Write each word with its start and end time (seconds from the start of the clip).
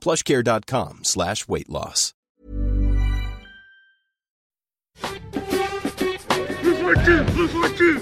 plushcare.com 0.00 1.00
slash 1.04 1.46
weight 1.48 1.68
loss. 1.68 2.14
14, 6.62 7.26
14, 7.26 8.00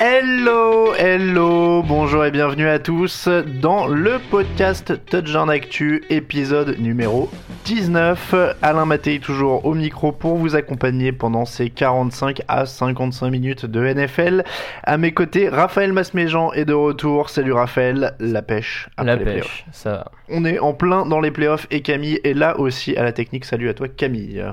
Hello, 0.00 0.94
hello, 0.94 1.82
bonjour 1.82 2.24
et 2.24 2.30
bienvenue 2.30 2.68
à 2.68 2.78
tous 2.78 3.26
dans 3.26 3.88
le 3.88 4.20
podcast 4.30 4.92
Touchdown 5.06 5.50
Actu, 5.50 6.04
épisode 6.08 6.78
numéro 6.78 7.28
19. 7.64 8.32
Alain 8.62 8.84
Mattei 8.84 9.18
toujours 9.18 9.66
au 9.66 9.74
micro 9.74 10.12
pour 10.12 10.36
vous 10.36 10.54
accompagner 10.54 11.10
pendant 11.10 11.44
ces 11.44 11.68
45 11.68 12.42
à 12.46 12.64
55 12.64 13.28
minutes 13.28 13.66
de 13.66 13.92
NFL. 13.92 14.44
À 14.84 14.98
mes 14.98 15.10
côtés, 15.10 15.48
Raphaël 15.48 15.92
Masméjean 15.92 16.52
est 16.52 16.64
de 16.64 16.74
retour. 16.74 17.28
Salut 17.28 17.52
Raphaël, 17.52 18.14
la 18.20 18.42
pêche. 18.42 18.88
après 18.96 19.16
La 19.16 19.16
les 19.16 19.24
pêche, 19.24 19.66
ça 19.72 19.90
va. 19.90 20.12
On 20.28 20.44
est 20.44 20.60
en 20.60 20.74
plein 20.74 21.06
dans 21.06 21.20
les 21.20 21.32
playoffs 21.32 21.66
et 21.72 21.82
Camille 21.82 22.20
est 22.22 22.34
là 22.34 22.60
aussi 22.60 22.96
à 22.96 23.02
la 23.02 23.10
technique. 23.10 23.44
Salut 23.44 23.68
à 23.68 23.74
toi 23.74 23.88
Camille. 23.88 24.38
Euh, 24.38 24.52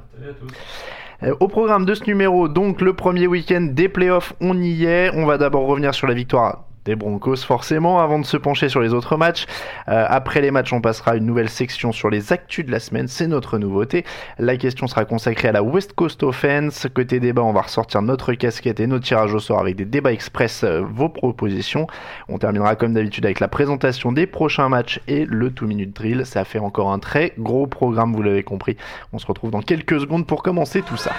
Au 1.39 1.47
programme 1.47 1.85
de 1.85 1.93
ce 1.93 2.03
numéro, 2.05 2.47
donc 2.47 2.81
le 2.81 2.93
premier 2.93 3.27
week-end 3.27 3.67
des 3.71 3.89
playoffs, 3.89 4.33
on 4.41 4.61
y 4.61 4.85
est. 4.85 5.11
On 5.15 5.25
va 5.25 5.37
d'abord 5.37 5.65
revenir 5.65 5.93
sur 5.93 6.07
la 6.07 6.13
victoire 6.13 6.65
des 6.85 6.95
Broncos 6.95 7.37
forcément 7.37 7.99
avant 7.99 8.19
de 8.19 8.25
se 8.25 8.37
pencher 8.37 8.69
sur 8.69 8.79
les 8.79 8.93
autres 8.93 9.17
matchs. 9.17 9.45
Euh, 9.89 10.05
après 10.07 10.41
les 10.41 10.51
matchs, 10.51 10.71
on 10.71 10.81
passera 10.81 11.15
une 11.15 11.25
nouvelle 11.25 11.49
section 11.49 11.91
sur 11.91 12.09
les 12.09 12.31
actus 12.31 12.65
de 12.65 12.71
la 12.71 12.79
semaine, 12.79 13.07
c'est 13.07 13.27
notre 13.27 13.57
nouveauté. 13.57 14.05
La 14.37 14.55
question 14.55 14.87
sera 14.87 15.05
consacrée 15.05 15.47
à 15.47 15.51
la 15.51 15.63
West 15.63 15.93
Coast 15.93 16.21
Offense. 16.23 16.87
Côté 16.93 17.19
débat, 17.19 17.41
on 17.41 17.53
va 17.53 17.61
ressortir 17.61 18.01
notre 18.01 18.33
casquette 18.33 18.79
et 18.79 18.87
notre 18.87 19.05
tirage 19.05 19.33
au 19.33 19.39
sort 19.39 19.59
avec 19.59 19.75
des 19.75 19.85
débats 19.85 20.13
express, 20.13 20.63
euh, 20.63 20.81
vos 20.81 21.09
propositions. 21.09 21.87
On 22.29 22.37
terminera 22.37 22.75
comme 22.75 22.93
d'habitude 22.93 23.25
avec 23.25 23.39
la 23.39 23.47
présentation 23.47 24.11
des 24.11 24.27
prochains 24.27 24.69
matchs 24.69 25.01
et 25.07 25.25
le 25.25 25.49
2 25.49 25.65
minute 25.65 25.95
drill. 25.95 26.25
Ça 26.25 26.45
fait 26.45 26.59
encore 26.59 26.91
un 26.91 26.99
très 26.99 27.33
gros 27.39 27.65
programme, 27.65 28.13
vous 28.13 28.21
l'avez 28.21 28.43
compris. 28.43 28.77
On 29.11 29.17
se 29.17 29.25
retrouve 29.25 29.51
dans 29.51 29.61
quelques 29.61 29.99
secondes 29.99 30.27
pour 30.27 30.43
commencer 30.43 30.83
tout 30.83 30.97
ça. 30.97 31.13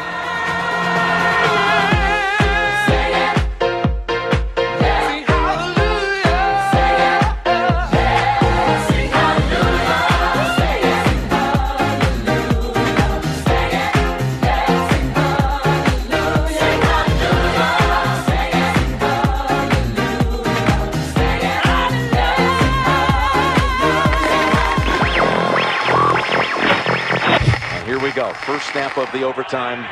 First 28.57 28.73
snap 28.73 28.97
of 28.97 29.05
the 29.13 29.21
overtime. 29.21 29.85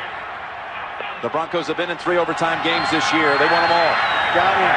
The 1.21 1.29
Broncos 1.29 1.69
have 1.69 1.77
been 1.77 1.93
in 1.93 2.01
three 2.01 2.17
overtime 2.17 2.57
games 2.65 2.89
this 2.89 3.05
year. 3.13 3.29
They 3.37 3.45
won 3.45 3.61
them 3.61 3.69
all. 3.69 3.93
Got 4.33 4.57
him. 4.57 4.73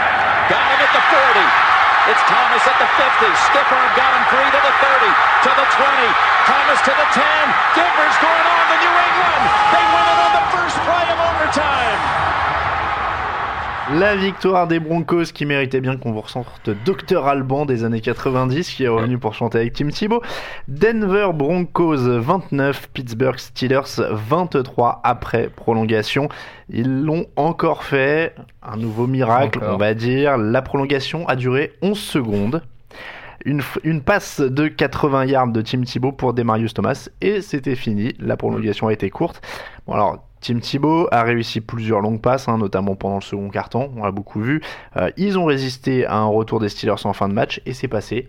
Got 0.52 0.60
him 0.60 0.80
at 0.84 0.92
the 0.92 1.04
40. 1.08 2.12
It's 2.12 2.24
Thomas 2.28 2.60
at 2.68 2.76
the 2.84 2.84
50. 2.84 3.32
Stiff 3.48 3.64
arm 3.72 3.88
got 3.96 4.12
him 4.12 4.24
three 4.28 4.44
to 4.44 4.60
the 4.60 4.74
30, 4.76 5.08
to 5.08 5.50
the 5.56 5.66
20. 5.72 6.04
Thomas 6.44 6.80
to 6.84 6.92
the 7.00 7.08
10. 7.16 7.24
Denver's 7.80 8.18
going 8.20 8.46
on 8.60 8.64
to 8.68 8.76
New 8.76 8.92
England. 8.92 9.42
They 9.72 9.84
win 9.88 10.17
La 13.94 14.16
victoire 14.16 14.68
des 14.68 14.80
Broncos 14.80 15.32
qui 15.32 15.46
méritait 15.46 15.80
bien 15.80 15.96
qu'on 15.96 16.12
vous 16.12 16.20
ressorte 16.20 16.68
Dr 16.84 17.26
Alban 17.26 17.64
des 17.64 17.84
années 17.84 18.02
90 18.02 18.68
qui 18.68 18.84
est 18.84 18.88
revenu 18.88 19.16
pour 19.16 19.32
chanter 19.32 19.58
avec 19.58 19.72
Tim 19.72 19.88
Thibault. 19.88 20.20
Denver 20.68 21.30
Broncos 21.32 21.96
29, 21.96 22.90
Pittsburgh 22.92 23.38
Steelers 23.38 24.02
23 24.10 25.00
après 25.04 25.48
prolongation. 25.48 26.28
Ils 26.68 27.02
l'ont 27.02 27.26
encore 27.36 27.82
fait, 27.82 28.34
un 28.62 28.76
nouveau 28.76 29.06
miracle 29.06 29.58
Encore. 29.58 29.76
on 29.76 29.78
va 29.78 29.94
dire. 29.94 30.36
La 30.36 30.60
prolongation 30.60 31.26
a 31.26 31.34
duré 31.34 31.72
11 31.80 31.98
secondes. 31.98 32.62
Une, 33.46 33.62
une 33.84 34.02
passe 34.02 34.40
de 34.42 34.68
80 34.68 35.24
yards 35.24 35.48
de 35.48 35.62
Tim 35.62 35.80
Thibault 35.80 36.12
pour 36.12 36.34
Demarius 36.34 36.74
Thomas 36.74 37.08
et 37.22 37.40
c'était 37.40 37.76
fini. 37.76 38.14
La 38.18 38.36
prolongation 38.36 38.88
a 38.88 38.92
été 38.92 39.08
courte. 39.08 39.40
Bon 39.86 39.94
alors, 39.94 40.27
Tim 40.40 40.60
Thibault 40.60 41.08
a 41.10 41.22
réussi 41.22 41.60
plusieurs 41.60 42.00
longues 42.00 42.20
passes, 42.20 42.48
hein, 42.48 42.58
notamment 42.58 42.94
pendant 42.94 43.16
le 43.16 43.20
second 43.22 43.48
carton, 43.48 43.90
on 43.96 44.04
l'a 44.04 44.12
beaucoup 44.12 44.40
vu. 44.40 44.62
Euh, 44.96 45.10
ils 45.16 45.38
ont 45.38 45.44
résisté 45.44 46.06
à 46.06 46.16
un 46.16 46.26
retour 46.26 46.60
des 46.60 46.68
Steelers 46.68 47.04
en 47.04 47.12
fin 47.12 47.28
de 47.28 47.34
match 47.34 47.60
et 47.66 47.72
c'est 47.74 47.88
passé. 47.88 48.28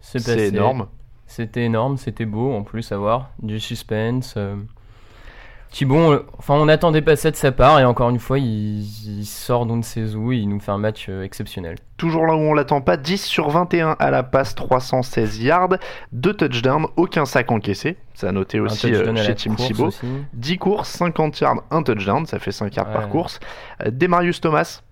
C'est 0.00 0.48
énorme. 0.48 0.86
C'était 1.26 1.64
énorme, 1.64 1.96
c'était 1.96 2.24
beau 2.24 2.52
en 2.52 2.62
plus 2.62 2.90
à 2.92 2.96
voir. 2.96 3.30
Du 3.42 3.60
suspense. 3.60 4.34
euh. 4.36 4.56
Thibaut, 5.70 5.94
on- 5.96 6.22
enfin, 6.38 6.54
on 6.54 6.66
n'attendait 6.66 7.00
pas 7.02 7.14
ça 7.14 7.30
de 7.30 7.36
sa 7.36 7.52
part 7.52 7.78
et 7.78 7.84
encore 7.84 8.10
une 8.10 8.18
fois, 8.18 8.38
il, 8.40 8.80
il 9.20 9.24
sort 9.24 9.66
d'on 9.66 9.76
ne 9.76 9.82
sait 9.82 10.14
où 10.16 10.32
et 10.32 10.36
il 10.38 10.48
nous 10.48 10.58
fait 10.58 10.72
un 10.72 10.78
match 10.78 11.06
euh, 11.08 11.22
exceptionnel. 11.22 11.76
Toujours 11.96 12.26
là 12.26 12.34
où 12.34 12.38
on 12.40 12.54
l'attend 12.54 12.80
pas, 12.80 12.96
10 12.96 13.22
sur 13.24 13.50
21 13.50 13.94
à 14.00 14.10
la 14.10 14.22
passe, 14.24 14.54
316 14.56 15.40
yards, 15.42 15.76
2 16.12 16.34
touchdowns, 16.34 16.86
aucun 16.96 17.24
sac 17.24 17.52
encaissé. 17.52 17.96
Ça 18.14 18.30
a 18.30 18.32
noté 18.32 18.58
aussi 18.58 18.92
euh, 18.92 19.14
chez 19.16 19.34
Tim 19.36 19.54
Thibault. 19.54 19.86
aussi. 19.86 20.06
10 20.34 20.58
courses, 20.58 20.90
50 20.90 21.38
yards, 21.40 21.62
1 21.70 21.82
touchdown, 21.84 22.26
ça 22.26 22.38
fait 22.40 22.52
5 22.52 22.74
yards 22.74 22.90
par 22.92 23.08
course. 23.08 23.38
Euh, 23.86 23.90
Demarius 23.92 24.40
Thomas, 24.40 24.82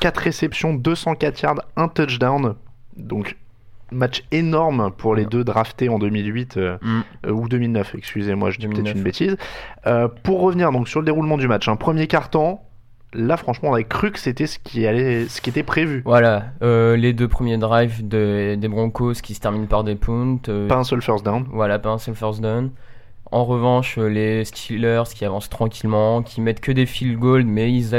4 0.00 0.16
réceptions, 0.18 0.74
204 0.74 1.40
yards, 1.42 1.60
1 1.76 1.88
touchdown. 1.88 2.54
Donc 2.96 3.36
match 3.92 4.24
énorme 4.32 4.90
pour 4.96 5.14
les 5.14 5.22
Ouais. 5.22 5.28
deux 5.30 5.44
draftés 5.44 5.88
en 5.88 5.98
2008 5.98 6.56
euh, 6.56 6.76
Mm. 6.82 7.00
euh, 7.26 7.30
ou 7.30 7.48
2009, 7.48 7.94
excusez-moi, 7.96 8.50
je 8.50 8.58
dis 8.58 8.66
peut-être 8.66 8.76
2009. 8.84 8.96
une 8.96 9.02
bêtise. 9.02 9.36
Euh, 9.86 10.08
pour 10.22 10.40
revenir 10.40 10.72
donc 10.72 10.88
sur 10.88 11.00
le 11.00 11.06
déroulement 11.06 11.36
du 11.36 11.46
match, 11.48 11.68
un 11.68 11.76
premier 11.76 12.06
carton. 12.06 12.58
Là, 13.14 13.36
franchement, 13.36 13.70
on 13.70 13.74
avait 13.74 13.84
cru 13.84 14.10
que 14.10 14.18
c'était 14.18 14.46
ce 14.48 14.58
qui 14.58 14.86
allait, 14.86 15.26
ce 15.28 15.40
qui 15.40 15.48
était 15.48 15.62
prévu. 15.62 16.02
Voilà, 16.04 16.46
les 16.60 17.12
deux 17.12 17.28
premiers 17.28 17.56
drives 17.56 18.06
de- 18.06 18.56
des 18.56 18.68
Broncos 18.68 19.14
qui 19.22 19.32
se 19.34 19.40
terminent 19.40 19.66
par 19.66 19.84
des 19.84 19.94
punts. 19.94 20.38
Pas 20.68 20.74
un 20.76 20.84
seul 20.84 21.00
first 21.00 21.24
down. 21.24 21.46
Voilà, 21.52 21.78
pas 21.78 21.90
un 21.90 21.98
seul 21.98 22.14
first 22.16 22.40
down. 22.42 22.70
En 23.30 23.44
revanche, 23.44 23.96
les 23.96 24.44
Steelers 24.44 25.04
qui 25.14 25.24
avancent 25.24 25.48
tranquillement, 25.48 26.22
qui 26.22 26.40
mettent 26.40 26.60
que 26.60 26.72
des 26.72 26.84
field 26.86 27.18
goals, 27.18 27.44
mais 27.44 27.72
ils 27.72 27.94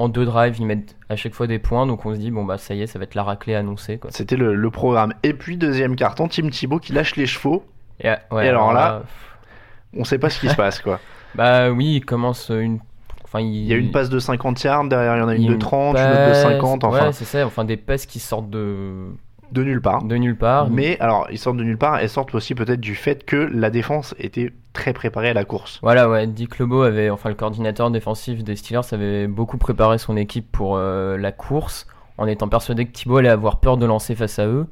en 0.00 0.08
deux 0.08 0.24
drives, 0.24 0.56
ils 0.58 0.64
mettent 0.64 0.96
à 1.10 1.16
chaque 1.16 1.34
fois 1.34 1.46
des 1.46 1.58
points. 1.58 1.86
Donc 1.86 2.06
on 2.06 2.14
se 2.14 2.18
dit, 2.18 2.30
bon, 2.30 2.44
bah 2.44 2.56
ça 2.56 2.74
y 2.74 2.82
est, 2.82 2.86
ça 2.86 2.98
va 2.98 3.04
être 3.04 3.14
la 3.14 3.22
raclée 3.22 3.54
annoncée. 3.54 3.98
Quoi. 3.98 4.10
C'était 4.12 4.36
le, 4.36 4.54
le 4.54 4.70
programme. 4.70 5.12
Et 5.22 5.34
puis, 5.34 5.58
deuxième 5.58 5.94
carton, 5.94 6.26
Tim 6.26 6.48
Thibault 6.48 6.78
qui 6.78 6.92
lâche 6.92 7.16
les 7.16 7.26
chevaux. 7.26 7.64
Et, 8.00 8.08
euh, 8.08 8.14
ouais, 8.30 8.46
Et 8.46 8.48
alors 8.48 8.72
là, 8.72 9.00
pff, 9.00 10.00
On 10.00 10.04
sait 10.04 10.18
pas 10.18 10.30
ce 10.30 10.40
qui 10.40 10.48
se 10.48 10.54
passe, 10.56 10.80
quoi. 10.80 11.00
bah 11.34 11.70
oui, 11.70 11.96
il 11.96 12.04
commence 12.04 12.48
une. 12.48 12.78
Enfin, 13.24 13.40
Il 13.40 13.66
y 13.66 13.72
a 13.74 13.76
une 13.76 13.92
passe 13.92 14.08
de 14.08 14.18
50 14.18 14.62
yards, 14.64 14.84
derrière 14.84 15.16
il 15.16 15.20
y 15.20 15.22
en 15.22 15.28
a 15.28 15.34
une 15.34 15.46
de 15.46 15.54
30, 15.54 15.96
une 15.96 16.02
autre 16.02 16.10
de 16.10 16.16
passe, 16.16 16.42
50, 16.42 16.84
enfin, 16.84 17.06
Ouais, 17.06 17.12
c'est 17.12 17.26
ça. 17.26 17.46
Enfin, 17.46 17.64
des 17.64 17.76
passes 17.76 18.06
qui 18.06 18.18
sortent 18.20 18.50
de, 18.50 19.10
de 19.52 19.64
nulle 19.64 19.80
part. 19.80 20.02
de 20.04 20.16
nulle 20.16 20.36
part. 20.36 20.70
Mais 20.70 20.98
alors, 21.00 21.26
ils 21.30 21.38
sortent 21.38 21.56
de 21.56 21.64
nulle 21.64 21.78
part, 21.78 21.98
elles 21.98 22.08
sortent 22.08 22.34
aussi 22.34 22.54
peut-être 22.54 22.80
du 22.80 22.94
fait 22.94 23.24
que 23.24 23.36
la 23.36 23.70
défense 23.70 24.14
était 24.18 24.52
très 24.72 24.92
préparée 24.92 25.30
à 25.30 25.34
la 25.34 25.44
course. 25.44 25.78
Voilà, 25.82 26.08
ouais, 26.08 26.26
Dick 26.26 26.58
LeBeau 26.58 26.82
avait, 26.82 27.10
enfin 27.10 27.28
le 27.28 27.34
coordinateur 27.34 27.90
défensif 27.90 28.44
des 28.44 28.56
Steelers 28.56 28.92
avait 28.92 29.26
beaucoup 29.26 29.58
préparé 29.58 29.98
son 29.98 30.16
équipe 30.16 30.50
pour 30.50 30.76
euh, 30.76 31.16
la 31.16 31.32
course, 31.32 31.86
en 32.18 32.26
étant 32.26 32.48
persuadé 32.48 32.86
que 32.86 32.92
Thibaut 32.92 33.16
allait 33.16 33.28
avoir 33.28 33.60
peur 33.60 33.76
de 33.76 33.86
lancer 33.86 34.14
face 34.14 34.38
à 34.38 34.46
eux. 34.46 34.66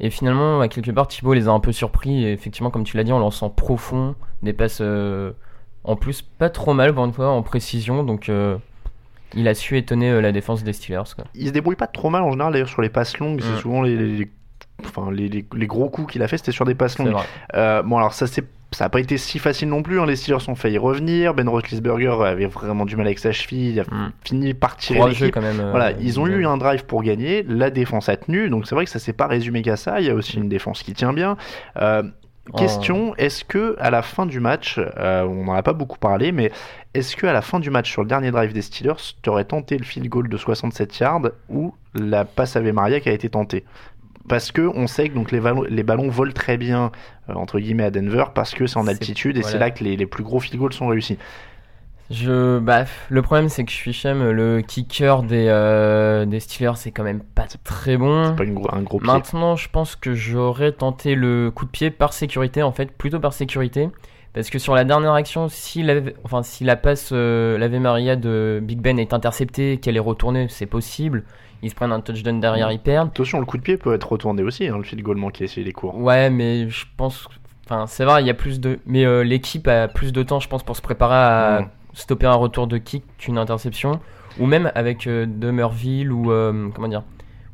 Et 0.00 0.10
finalement, 0.10 0.60
à 0.60 0.68
quelque 0.68 0.90
part, 0.90 1.08
Thibaut 1.08 1.34
les 1.34 1.48
a 1.48 1.52
un 1.52 1.60
peu 1.60 1.72
surpris, 1.72 2.24
et 2.24 2.32
effectivement, 2.32 2.70
comme 2.70 2.84
tu 2.84 2.96
l'as 2.96 3.04
dit, 3.04 3.12
en 3.12 3.18
lançant 3.18 3.50
profond, 3.50 4.14
des 4.42 4.52
passes 4.52 4.80
euh, 4.80 5.32
en 5.84 5.96
plus 5.96 6.22
pas 6.22 6.50
trop 6.50 6.74
mal, 6.74 6.94
pour 6.94 7.04
une 7.04 7.12
fois, 7.12 7.30
en 7.30 7.42
précision, 7.42 8.02
donc 8.02 8.28
euh, 8.28 8.56
il 9.34 9.48
a 9.48 9.54
su 9.54 9.76
étonner 9.76 10.10
euh, 10.10 10.20
la 10.20 10.32
défense 10.32 10.62
des 10.64 10.72
Steelers. 10.72 11.02
Quoi. 11.14 11.24
Il 11.34 11.46
se 11.48 11.52
débrouille 11.52 11.76
pas 11.76 11.86
trop 11.86 12.10
mal 12.10 12.22
en 12.22 12.30
général, 12.30 12.52
d'ailleurs, 12.52 12.68
sur 12.68 12.82
les 12.82 12.88
passes 12.90 13.18
longues, 13.18 13.40
c'est 13.42 13.52
Mm. 13.56 13.58
souvent 13.60 13.82
les, 13.82 13.96
les- 13.96 14.16
les- 14.16 14.30
enfin, 14.86 15.10
les, 15.12 15.28
les- 15.28 15.44
les 15.54 15.66
gros 15.66 15.88
coups 15.88 16.12
qu'il 16.12 16.22
a 16.22 16.28
fait, 16.28 16.38
c'était 16.38 16.52
sur 16.52 16.64
des 16.64 16.74
passes 16.74 16.98
longues. 16.98 17.14
Euh, 17.54 17.82
bon, 17.82 17.96
alors 17.98 18.12
ça, 18.14 18.26
c'est 18.26 18.44
ça 18.74 18.86
a 18.86 18.88
pas 18.88 19.00
été 19.00 19.18
si 19.18 19.38
facile 19.38 19.68
non 19.68 19.82
plus. 19.82 20.00
hein. 20.00 20.06
Les 20.06 20.16
Steelers 20.16 20.48
ont 20.48 20.54
failli 20.54 20.78
revenir. 20.78 21.34
Ben 21.34 21.46
Roethlisberger 21.46 22.16
avait 22.24 22.46
vraiment 22.46 22.86
du 22.86 22.96
mal 22.96 23.04
avec 23.04 23.18
sa 23.18 23.30
cheville. 23.30 23.72
Il 23.72 23.80
a 23.80 23.82
Mm. 23.82 24.12
fini 24.24 24.54
par 24.54 24.78
tirer 24.78 24.98
l'équipe. 25.10 25.36
euh, 25.36 25.68
Voilà, 25.70 25.92
ils 26.00 26.18
ont 26.18 26.26
eu 26.26 26.46
un 26.46 26.56
drive 26.56 26.86
pour 26.86 27.02
gagner, 27.02 27.42
la 27.46 27.68
défense 27.68 28.08
a 28.08 28.16
tenu, 28.16 28.48
donc 28.48 28.66
c'est 28.66 28.74
vrai 28.74 28.86
que 28.86 28.90
ça 28.90 28.98
s'est 28.98 29.12
pas 29.12 29.26
résumé 29.26 29.60
qu'à 29.60 29.76
ça, 29.76 30.00
il 30.00 30.06
y 30.06 30.10
a 30.10 30.14
aussi 30.14 30.38
une 30.38 30.48
défense 30.48 30.82
qui 30.82 30.94
tient 30.94 31.12
bien. 31.12 31.36
Euh. 31.76 32.02
Question, 32.56 33.14
est-ce 33.16 33.44
que 33.44 33.76
à 33.78 33.90
la 33.90 34.02
fin 34.02 34.26
du 34.26 34.40
match, 34.40 34.78
euh, 34.78 35.22
on 35.24 35.44
n'en 35.44 35.54
a 35.54 35.62
pas 35.62 35.72
beaucoup 35.72 35.98
parlé, 35.98 36.32
mais 36.32 36.50
est-ce 36.94 37.16
que 37.16 37.26
à 37.26 37.32
la 37.32 37.42
fin 37.42 37.60
du 37.60 37.70
match 37.70 37.90
sur 37.90 38.02
le 38.02 38.08
dernier 38.08 38.30
drive 38.30 38.52
des 38.52 38.62
Steelers, 38.62 39.14
tu 39.22 39.30
aurais 39.30 39.44
tenté 39.44 39.78
le 39.78 39.84
field 39.84 40.08
goal 40.08 40.28
de 40.28 40.36
67 40.36 40.98
yards 40.98 41.30
ou 41.48 41.74
la 41.94 42.24
passe 42.24 42.56
Ave 42.56 42.72
Maria 42.72 43.00
qui 43.00 43.08
a 43.08 43.12
été 43.12 43.28
tentée? 43.28 43.64
Parce 44.28 44.52
que 44.52 44.62
on 44.62 44.86
sait 44.86 45.08
que 45.08 45.14
donc 45.14 45.32
les 45.32 45.40
ballons, 45.40 45.64
les 45.68 45.82
ballons 45.82 46.08
volent 46.08 46.32
très 46.32 46.56
bien 46.56 46.92
euh, 47.28 47.34
entre 47.34 47.58
guillemets 47.58 47.84
à 47.84 47.90
Denver 47.90 48.24
parce 48.34 48.54
que 48.54 48.66
c'est 48.66 48.78
en 48.78 48.86
altitude 48.86 49.36
et 49.36 49.42
c'est 49.42 49.58
là 49.58 49.70
que 49.70 49.82
les, 49.82 49.96
les 49.96 50.06
plus 50.06 50.22
gros 50.22 50.38
field 50.38 50.58
goals 50.58 50.72
sont 50.72 50.86
réussis. 50.86 51.18
Je, 52.12 52.58
bah, 52.58 52.84
le 53.08 53.22
problème 53.22 53.48
c'est 53.48 53.64
que 53.64 53.70
je 53.70 53.76
suis 53.76 53.92
chem, 53.92 54.30
le 54.30 54.60
kicker 54.60 55.22
des, 55.22 55.46
euh, 55.48 56.26
des 56.26 56.40
Steelers 56.40 56.76
c'est 56.76 56.90
quand 56.90 57.04
même 57.04 57.20
pas 57.20 57.46
très 57.64 57.96
bon. 57.96 58.26
C'est 58.26 58.36
pas 58.36 58.44
une 58.44 58.54
gros- 58.54 58.68
un 58.74 58.82
gros 58.82 58.98
pied. 58.98 59.06
Maintenant, 59.06 59.56
je 59.56 59.68
pense 59.70 59.96
que 59.96 60.12
j'aurais 60.14 60.72
tenté 60.72 61.14
le 61.14 61.50
coup 61.50 61.64
de 61.64 61.70
pied 61.70 61.90
par 61.90 62.12
sécurité, 62.12 62.62
en 62.62 62.70
fait, 62.72 62.92
plutôt 62.92 63.18
par 63.18 63.32
sécurité. 63.32 63.88
Parce 64.34 64.48
que 64.50 64.58
sur 64.58 64.74
la 64.74 64.84
dernière 64.84 65.12
action, 65.12 65.48
si 65.48 65.82
la, 65.82 65.94
enfin, 66.24 66.42
si 66.42 66.64
la 66.64 66.76
passe 66.76 67.10
euh, 67.12 67.58
l'Ave 67.58 67.74
Maria 67.78 68.16
de 68.16 68.60
Big 68.62 68.78
Ben 68.80 68.98
est 68.98 69.12
interceptée, 69.12 69.78
qu'elle 69.78 69.96
est 69.96 70.00
retournée, 70.00 70.46
c'est 70.48 70.66
possible. 70.66 71.24
Ils 71.62 71.70
se 71.70 71.74
prennent 71.74 71.92
un 71.92 72.00
touchdown 72.00 72.40
derrière, 72.40 72.72
ils 72.72 72.78
perdent. 72.80 73.08
Attention, 73.08 73.40
le 73.40 73.46
coup 73.46 73.56
de 73.58 73.62
pied 73.62 73.76
peut 73.76 73.94
être 73.94 74.10
retourné 74.10 74.42
aussi, 74.42 74.66
hein, 74.68 74.76
le 74.78 74.82
field 74.84 75.02
goal 75.02 75.16
manqué 75.18 75.46
s'il 75.46 75.68
est 75.68 75.72
court. 75.72 75.96
Ouais, 75.98 76.28
mais 76.30 76.68
je 76.68 76.86
pense. 76.96 77.28
Enfin, 77.66 77.86
c'est 77.86 78.04
vrai, 78.04 78.22
il 78.22 78.26
y 78.26 78.30
a 78.30 78.34
plus 78.34 78.58
de. 78.58 78.80
Mais 78.86 79.04
euh, 79.04 79.22
l'équipe 79.22 79.68
a 79.68 79.86
plus 79.88 80.12
de 80.12 80.22
temps, 80.22 80.40
je 80.40 80.48
pense, 80.48 80.62
pour 80.62 80.76
se 80.76 80.82
préparer 80.82 81.14
à. 81.14 81.68
Stopper 81.92 82.26
un 82.26 82.34
retour 82.34 82.66
de 82.66 82.78
kick 82.78 83.04
qu'une 83.18 83.38
interception. 83.38 84.00
Ou 84.40 84.46
même 84.46 84.72
avec 84.74 85.06
euh, 85.06 85.26
Demerville 85.26 86.10
ou. 86.10 86.30
euh, 86.32 86.68
comment 86.74 86.88
dire 86.88 87.02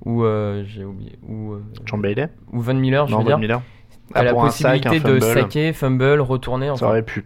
Ou. 0.05 0.23
euh, 0.25 0.63
J'ai 0.67 0.85
oublié. 0.85 1.19
Ou. 1.29 1.57
John 1.85 2.01
Bailey 2.01 2.29
ou 2.53 2.61
Von 2.61 2.75
Miller, 2.75 3.07
je 3.07 3.13
Non, 3.13 3.19
veux 3.19 3.25
dire. 3.25 3.39
Miller 3.39 3.61
Ah, 4.15 4.23
la 4.25 4.31
sac, 4.31 4.39
possibilité 4.41 4.89
un 4.89 5.15
de 5.15 5.21
saquer, 5.21 5.73
fumble, 5.73 6.21
retourner. 6.21 6.67
Ça 6.69 6.73
Enfin, 6.73 6.87
aurait 6.89 7.03
pu. 7.03 7.25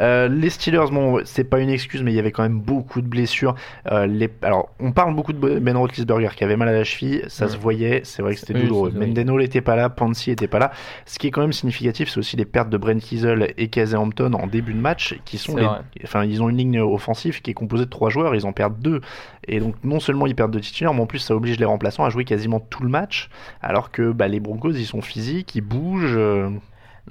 Euh, 0.00 0.28
les 0.28 0.50
Steelers, 0.50 0.90
bon, 0.90 1.20
c'est 1.24 1.44
pas 1.44 1.60
une 1.60 1.70
excuse, 1.70 2.02
mais 2.02 2.12
il 2.12 2.16
y 2.16 2.18
avait 2.18 2.32
quand 2.32 2.42
même 2.42 2.60
beaucoup 2.60 3.00
de 3.00 3.06
blessures. 3.06 3.54
Euh, 3.90 4.06
les... 4.06 4.28
Alors, 4.42 4.70
on 4.80 4.92
parle 4.92 5.14
beaucoup 5.14 5.32
de 5.32 5.58
Ben 5.58 5.76
Roethlisberger 5.76 6.30
qui 6.36 6.44
avait 6.44 6.56
mal 6.56 6.68
à 6.68 6.72
la 6.72 6.84
cheville, 6.84 7.22
ça 7.28 7.46
Ouais. 7.46 7.52
se 7.52 7.56
voyait, 7.56 8.00
c'est 8.04 8.22
vrai 8.22 8.34
que 8.34 8.40
c'était 8.40 8.54
Oui, 8.54 8.62
douloureux. 8.62 8.92
Mendenhall 8.94 9.40
n'était 9.40 9.60
pas 9.60 9.76
là, 9.76 9.88
Pansy 9.88 10.30
était 10.30 10.48
pas 10.48 10.58
là. 10.58 10.72
Ce 11.06 11.18
qui 11.18 11.28
est 11.28 11.30
quand 11.30 11.40
même 11.42 11.52
significatif, 11.52 12.08
c'est 12.10 12.18
aussi 12.18 12.36
les 12.36 12.44
pertes 12.44 12.68
de 12.70 12.76
Brent 12.76 12.98
Kiesel 13.00 13.54
et 13.56 13.68
Casey 13.68 13.96
Hampton 13.96 14.32
en 14.34 14.46
début 14.46 14.74
de 14.74 14.80
match, 14.80 15.18
qui 15.24 15.38
sont 15.38 15.56
les... 15.56 15.66
Enfin, 16.04 16.24
ils 16.24 16.42
ont 16.42 16.48
une 16.48 16.56
ligne 16.58 16.80
offensive 16.80 17.40
qui 17.40 17.50
est 17.52 17.54
composée 17.54 17.84
de 17.84 17.90
trois 17.90 18.10
joueurs, 18.10 18.34
ils 18.34 18.46
en 18.46 18.52
perdent 18.52 18.78
deux. 18.80 19.00
Et 19.48 19.60
donc, 19.60 19.74
non 19.84 20.00
seulement 20.00 20.26
ils 20.26 20.34
perdent 20.34 20.50
deux 20.52 20.60
titulaires, 20.60 20.92
mais 20.94 21.00
en 21.02 21.06
plus, 21.06 21.18
ça 21.20 21.34
oblige 21.36 21.58
les 21.58 21.64
remplaçants 21.64 22.04
à 22.04 22.10
jouer 22.10 22.24
quasiment 22.24 22.58
tout 22.60 22.82
le 22.82 22.88
match, 22.88 23.30
alors 23.62 23.90
que 23.92 24.10
bah, 24.12 24.28
les 24.28 24.40
Broncos, 24.40 24.72
ils 24.72 24.86
sont 24.86 25.02
physiques, 25.02 25.54
ils 25.54 25.60
bougent. 25.60 26.16
euh, 26.16 26.50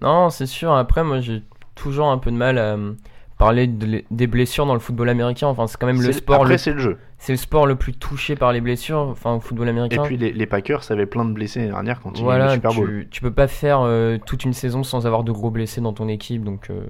Non, 0.01 0.29
c'est 0.29 0.45
sûr. 0.45 0.73
Après, 0.73 1.03
moi, 1.03 1.21
j'ai 1.21 1.41
toujours 1.75 2.07
un 2.07 2.17
peu 2.17 2.31
de 2.31 2.35
mal 2.35 2.57
à 2.57 2.73
euh, 2.75 2.93
parler 3.37 3.67
de- 3.67 4.03
des 4.11 4.27
blessures 4.27 4.65
dans 4.65 4.73
le 4.73 4.79
football 4.79 5.07
américain. 5.09 5.47
Enfin, 5.47 5.67
c'est 5.67 5.77
quand 5.77 5.87
même 5.87 6.01
le 6.01 6.11
sport. 6.13 6.35
Après, 6.41 6.53
le- 6.53 6.57
c'est 6.57 6.73
le 6.73 6.79
jeu. 6.79 6.97
C'est 7.25 7.33
le 7.33 7.38
sport 7.38 7.66
le 7.66 7.75
plus 7.75 7.94
touché 7.94 8.36
par 8.36 8.54
les 8.54 8.62
blessures. 8.62 9.00
Enfin, 9.00 9.33
au 9.33 9.39
football 9.39 9.66
Et 9.66 9.69
américain. 9.72 10.04
puis 10.04 10.16
les, 10.16 10.31
les 10.31 10.45
Packers 10.45 10.92
avaient 10.92 11.07
plein 11.07 11.25
de 11.25 11.31
blessés 11.31 11.57
l'année 11.57 11.72
dernière 11.72 12.00
quand 12.00 12.12
ils 12.16 12.24
Voilà, 12.24 12.45
le 12.45 12.51
Super 12.51 12.72
Bowl. 12.72 12.88
tu, 12.88 13.07
tu 13.10 13.22
peux 13.22 13.31
pas 13.31 13.48
faire 13.48 13.81
euh, 13.81 14.19
toute 14.24 14.45
une 14.45 14.54
saison 14.54 14.83
sans 14.83 15.07
avoir 15.07 15.24
de 15.24 15.31
gros 15.31 15.50
blessés 15.50 15.81
dans 15.81 15.92
ton 15.92 16.07
équipe, 16.07 16.44
donc 16.44 16.69
euh, 16.69 16.83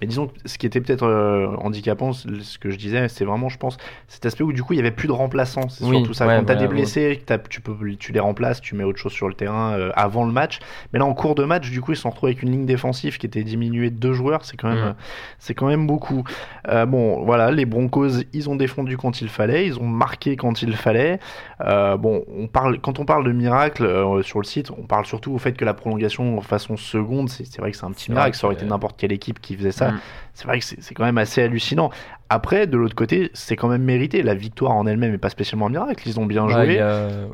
Mais 0.00 0.06
disons 0.06 0.28
que 0.28 0.32
ce 0.46 0.56
qui 0.56 0.64
était 0.64 0.80
peut-être 0.80 1.02
euh, 1.04 1.48
handicapant, 1.58 2.14
ce 2.14 2.56
que 2.58 2.70
je 2.70 2.78
disais, 2.78 3.08
c'est 3.08 3.26
vraiment, 3.26 3.50
je 3.50 3.58
pense, 3.58 3.76
cet 4.06 4.24
aspect 4.24 4.42
où 4.42 4.54
du 4.54 4.62
coup 4.62 4.72
il 4.72 4.76
y 4.76 4.80
avait 4.80 4.90
plus 4.90 5.06
de 5.06 5.12
remplaçants. 5.12 5.68
C'est 5.68 5.84
Oui, 5.84 5.98
surtout 5.98 6.14
ça. 6.14 6.26
ouais, 6.26 6.36
Quand 6.38 6.46
t'as 6.46 6.54
voilà, 6.54 6.66
des 6.66 6.74
blessés, 6.74 7.22
tu, 7.50 7.60
peux, 7.60 7.76
tu 7.98 8.12
les 8.12 8.20
remplaces, 8.20 8.62
tu 8.62 8.74
mets 8.74 8.84
autre 8.84 8.98
chose 8.98 9.12
sur 9.12 9.28
le 9.28 9.34
terrain 9.34 9.90
avant 9.94 10.24
le 10.24 10.32
match. 10.32 10.60
Mais 10.94 10.98
là, 10.98 11.04
en 11.04 11.12
cours 11.12 11.34
de 11.34 11.44
match, 11.44 11.70
du 11.70 11.82
coup, 11.82 11.92
ils 11.92 11.96
se 11.96 12.02
sont 12.02 12.10
retrouvés 12.10 12.32
avec 12.32 12.42
une 12.42 12.52
ligne 12.52 12.64
défensive 12.64 13.18
qui 13.18 13.26
était 13.26 13.44
diminuée 13.44 13.90
de 13.90 13.98
deux 13.98 14.14
joueurs. 14.14 14.46
C'est 14.46 14.56
quand 14.56 14.70
même, 14.70 14.94
c'est 15.38 15.52
quand 15.52 15.66
même 15.66 15.86
beaucoup. 15.86 16.24
Bon, 16.66 17.22
voilà, 17.22 17.50
les 17.50 17.66
Broncos, 17.66 18.22
ils 18.32 18.48
ont 18.48 18.56
défendu 18.56 18.96
quand 18.96 19.20
il 19.20 19.28
fallait, 19.28 19.57
ils 19.66 19.78
ont 19.78 19.86
marqué 19.86 20.36
quand 20.36 20.62
il 20.62 20.74
fallait. 20.76 21.18
Euh, 21.60 21.96
bon, 21.96 22.24
on 22.36 22.46
parle, 22.46 22.78
quand 22.80 22.98
on 22.98 23.04
parle 23.04 23.24
de 23.24 23.32
miracle 23.32 23.84
euh, 23.84 24.22
sur 24.22 24.38
le 24.38 24.44
site, 24.44 24.70
on 24.70 24.82
parle 24.86 25.04
surtout 25.06 25.32
au 25.32 25.38
fait 25.38 25.52
que 25.52 25.64
la 25.64 25.74
prolongation 25.74 26.40
façon 26.40 26.76
seconde, 26.76 27.28
c'est 27.28 27.58
vrai 27.58 27.70
que 27.72 27.76
c'est 27.76 27.84
un 27.86 27.90
petit 27.90 28.10
miracle. 28.10 28.36
Ça 28.36 28.46
aurait 28.46 28.56
été 28.56 28.64
n'importe 28.64 28.98
quelle 28.98 29.12
équipe 29.12 29.40
qui 29.40 29.56
faisait 29.56 29.72
ça. 29.72 29.90
Mm. 29.90 30.00
C'est 30.34 30.46
vrai 30.46 30.60
que 30.60 30.64
c'est 30.64 30.94
quand 30.94 31.04
même 31.04 31.18
assez 31.18 31.42
hallucinant. 31.42 31.90
Après, 32.30 32.66
de 32.66 32.76
l'autre 32.76 32.94
côté, 32.94 33.30
c'est 33.32 33.56
quand 33.56 33.68
même 33.68 33.82
mérité. 33.82 34.22
La 34.22 34.34
victoire 34.34 34.72
en 34.72 34.86
elle-même 34.86 35.10
n'est 35.10 35.18
pas 35.18 35.30
spécialement 35.30 35.66
un 35.66 35.70
miracle. 35.70 36.06
Ils 36.06 36.20
ont 36.20 36.26
bien 36.26 36.44
ouais, 36.44 36.52
joué. 36.52 36.82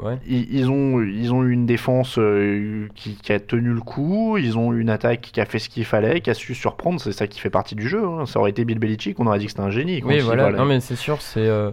ouais. 0.03 0.19
Ils, 0.27 0.55
ils 0.55 0.71
ont, 0.71 1.03
ils 1.03 1.35
ont 1.35 1.43
eu 1.43 1.51
une 1.53 1.67
défense 1.67 2.17
euh, 2.19 2.89
qui, 2.95 3.17
qui 3.17 3.33
a 3.33 3.41
tenu 3.41 3.71
le 3.75 3.81
coup. 3.81 4.39
Ils 4.39 4.57
ont 4.57 4.73
eu 4.73 4.81
une 4.81 4.89
attaque 4.91 5.21
qui 5.21 5.41
a 5.41 5.45
fait 5.45 5.59
ce 5.59 5.69
qu'il 5.69 5.85
fallait, 5.85 6.21
qui 6.23 6.31
a 6.31 6.35
su 6.35 6.55
surprendre. 6.55 6.99
C'est 7.01 7.13
ça 7.13 7.27
qui 7.27 7.41
fait 7.41 7.51
partie 7.51 7.75
du 7.75 7.89
jeu. 7.89 8.05
hein. 8.07 8.25
Ça 8.25 8.39
aurait 8.39 8.51
été 8.51 8.65
Bill 8.65 8.79
Belichick, 8.79 9.21
on 9.21 9.27
aurait 9.27 9.39
dit 9.39 9.47
que 9.47 9.51
c'était 9.51 9.63
un 9.65 9.71
génie. 9.71 10.01
Oui, 10.05 10.15
il 10.17 10.23
voilà. 10.23 10.51
Non, 10.53 10.65
mais 10.65 10.81
c'est 10.81 10.97
sûr, 10.97 11.21
c'est. 11.21 11.41
euh, 11.41 11.73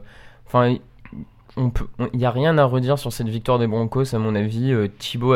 Enfin, 0.51 0.75
on 1.55 1.71
il 2.13 2.19
y 2.19 2.25
a 2.25 2.31
rien 2.31 2.57
à 2.57 2.65
redire 2.65 2.99
sur 2.99 3.13
cette 3.13 3.29
victoire 3.29 3.57
des 3.57 3.67
Broncos, 3.67 4.13
à 4.13 4.19
mon 4.19 4.35
avis. 4.35 4.73
Euh, 4.73 4.89
Thibaut, 4.99 5.35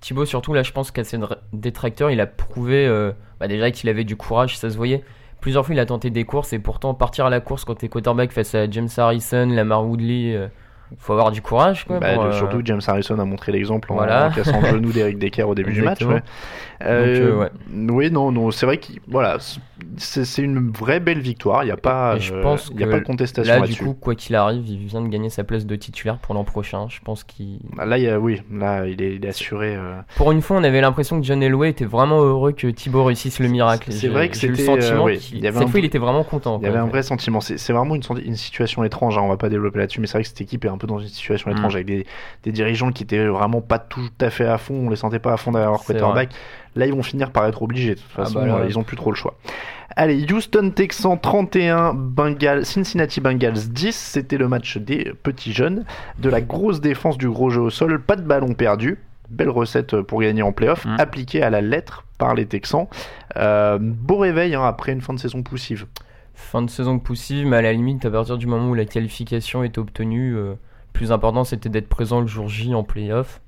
Thibaut, 0.00 0.24
surtout 0.24 0.54
là, 0.54 0.62
je 0.62 0.72
pense 0.72 0.90
qu'à 0.90 1.04
ses 1.04 1.18
détracteurs, 1.52 2.10
il 2.10 2.20
a 2.20 2.26
prouvé 2.26 2.86
euh, 2.86 3.12
bah, 3.38 3.48
déjà 3.48 3.70
qu'il 3.70 3.88
avait 3.90 4.04
du 4.04 4.16
courage, 4.16 4.56
ça 4.56 4.70
se 4.70 4.76
voyait. 4.76 5.04
Plusieurs 5.40 5.64
fois, 5.64 5.74
il 5.74 5.78
a 5.78 5.86
tenté 5.86 6.10
des 6.10 6.24
courses 6.24 6.52
et 6.52 6.58
pourtant 6.58 6.94
partir 6.94 7.26
à 7.26 7.30
la 7.30 7.40
course 7.40 7.64
quand 7.64 7.74
t'es 7.74 7.88
quarterback 7.88 8.32
face 8.32 8.54
à 8.54 8.70
James 8.70 8.88
Harrison, 8.96 9.46
Lamar 9.46 9.86
Woodley, 9.86 10.34
euh, 10.34 10.48
faut 10.98 11.12
avoir 11.12 11.30
du 11.30 11.42
courage, 11.42 11.84
quoi. 11.84 11.98
Bah, 11.98 12.14
pour, 12.14 12.24
euh, 12.24 12.32
Surtout 12.32 12.60
James 12.64 12.80
Harrison 12.86 13.18
a 13.18 13.24
montré 13.24 13.52
l'exemple 13.52 13.92
en, 13.92 13.96
Voilà. 13.96 14.28
en 14.28 14.30
cassant 14.30 14.60
le 14.60 14.68
genou 14.68 14.92
d'Eric 14.92 15.18
Decker 15.18 15.44
au 15.48 15.54
début 15.54 15.72
du 15.72 15.82
match. 15.82 16.02
Ouais. 16.02 16.22
Euh, 16.82 17.32
euh, 17.32 17.38
ouais. 17.40 17.50
Oui, 17.90 18.10
non, 18.10 18.32
non, 18.32 18.50
c'est 18.50 18.64
vrai 18.64 18.78
que 18.78 18.86
voilà, 19.06 19.36
c'est 19.98 20.42
une 20.42 20.70
vraie 20.72 20.98
belle 21.00 21.20
victoire. 21.20 21.62
Il 21.62 21.66
n'y 21.66 21.72
a 21.72 21.76
pas, 21.76 22.18
je 22.18 22.32
pense 22.34 22.72
y 22.74 22.84
a 22.84 22.86
pas 22.86 23.00
de 23.00 23.04
contestation 23.04 23.52
Là, 23.60 23.66
du 23.66 23.76
coup, 23.76 23.92
quoi 23.92 24.14
qu'il 24.14 24.34
arrive, 24.34 24.66
il 24.66 24.78
vient 24.86 25.02
de 25.02 25.08
gagner 25.08 25.28
sa 25.28 25.44
place 25.44 25.66
de 25.66 25.76
titulaire 25.76 26.16
pour 26.18 26.34
l'an 26.34 26.44
prochain. 26.44 26.86
Je 26.88 27.00
pense 27.04 27.22
qu'il. 27.24 27.58
Bah, 27.76 27.84
Là, 27.84 27.98
il 27.98 28.04
y 28.04 28.08
a, 28.08 28.18
oui, 28.18 28.40
là, 28.50 28.86
il 28.86 29.02
est, 29.02 29.16
il 29.16 29.24
est 29.24 29.28
assuré. 29.28 29.76
Pour 30.16 30.32
une 30.32 30.40
fois, 30.40 30.56
on 30.56 30.64
avait 30.64 30.80
l'impression 30.80 31.20
que 31.20 31.26
John 31.26 31.42
Elway 31.42 31.68
était 31.70 31.84
vraiment 31.84 32.22
heureux 32.22 32.52
que 32.52 32.66
Thibaut 32.68 33.04
réussisse 33.04 33.40
le 33.40 33.48
miracle. 33.48 33.92
C'est 33.92 34.08
vrai 34.08 34.28
que 34.30 34.36
c'était, 34.36 34.68
euh, 34.68 35.02
oui, 35.02 35.18
cette 35.20 35.56
un 35.56 35.66
fois, 35.66 35.80
il 35.80 35.84
était 35.84 35.98
vraiment 35.98 36.24
content. 36.24 36.58
Il 36.62 36.64
y 36.64 36.68
avait 36.68 36.78
un 36.78 36.86
vrai 36.86 37.02
sentiment. 37.02 37.40
C'est 37.40 37.72
vraiment 37.72 37.94
une 37.94 38.36
situation 38.36 38.84
étrange. 38.84 39.18
hein, 39.18 39.22
On 39.22 39.28
va 39.28 39.36
pas 39.36 39.48
développer 39.50 39.80
là-dessus, 39.80 40.00
mais 40.00 40.06
c'est 40.06 40.14
vrai 40.14 40.22
que 40.22 40.28
cette 40.28 40.40
équipe 40.40 40.64
est 40.64 40.68
un 40.68 40.78
peu 40.80 40.86
dans 40.86 40.98
une 40.98 41.08
situation 41.08 41.50
Mm. 41.50 41.54
étrange 41.56 41.74
avec 41.74 41.86
des, 41.86 42.06
des 42.42 42.52
dirigeants 42.52 42.90
qui 42.92 43.02
étaient 43.04 43.26
vraiment 43.26 43.60
pas 43.60 43.78
tout 43.78 44.08
à 44.20 44.30
fait 44.30 44.46
à 44.46 44.58
fond. 44.58 44.74
On 44.86 44.90
les 44.90 44.96
sentait 44.96 45.18
pas 45.18 45.32
à 45.32 45.36
fond 45.36 45.52
derrière 45.52 45.70
leur 45.70 45.84
quarterback. 45.84 46.30
Là, 46.76 46.86
ils 46.86 46.92
vont 46.94 47.02
finir 47.02 47.30
par 47.30 47.46
être 47.46 47.62
obligés. 47.62 47.94
De 47.96 48.00
toute 48.00 48.10
Ah 48.16 48.24
façon, 48.24 48.40
bah 48.40 48.46
là, 48.46 48.54
euh, 48.56 48.66
ils 48.68 48.78
ont 48.78 48.82
plus 48.84 48.96
trop 48.96 49.10
le 49.10 49.16
choix. 49.16 49.34
Allez, 49.96 50.24
Houston 50.32 50.70
Texans 50.74 51.18
31, 51.20 51.94
Bengals, 51.94 52.64
Cincinnati 52.64 53.20
Bengals 53.20 53.68
10. 53.70 53.94
C'était 53.94 54.38
le 54.38 54.46
match 54.48 54.76
des 54.78 55.12
petits 55.22 55.52
jeunes. 55.52 55.84
De 56.18 56.28
la 56.30 56.40
grosse 56.40 56.80
défense 56.80 57.18
du 57.18 57.28
gros 57.28 57.50
jeu 57.50 57.60
au 57.60 57.70
sol, 57.70 58.00
pas 58.00 58.16
de 58.16 58.22
ballon 58.22 58.54
perdu. 58.54 58.98
Belle 59.30 59.50
recette 59.50 60.00
pour 60.02 60.20
gagner 60.22 60.42
en 60.42 60.52
playoff, 60.52 60.84
Mm. 60.86 60.96
appliquée 60.98 61.42
à 61.42 61.50
la 61.50 61.60
lettre 61.60 62.04
par 62.18 62.34
les 62.34 62.46
Texans. 62.46 62.86
Euh, 63.36 63.78
beau 63.80 64.18
réveil 64.18 64.54
hein, 64.54 64.64
après 64.64 64.92
une 64.92 65.00
fin 65.00 65.12
de 65.14 65.18
saison 65.20 65.42
poussive. 65.42 65.86
fin 66.34 66.62
de 66.62 66.70
saison 66.70 66.98
poussive, 66.98 67.46
mais 67.46 67.56
à 67.58 67.62
la 67.62 67.72
limite, 67.72 68.04
à 68.06 68.10
partir 68.10 68.38
du 68.38 68.46
moment 68.46 68.70
où 68.70 68.74
la 68.74 68.86
qualification 68.86 69.62
est 69.62 69.76
obtenue, 69.76 70.34
euh, 70.36 70.54
plus 70.92 71.12
important 71.12 71.44
c'était 71.44 71.68
d'être 71.68 71.88
présent 71.88 72.20
le 72.20 72.26
jour 72.26 72.48
J 72.48 72.74
en 72.74 72.82
playoff. 72.82 73.40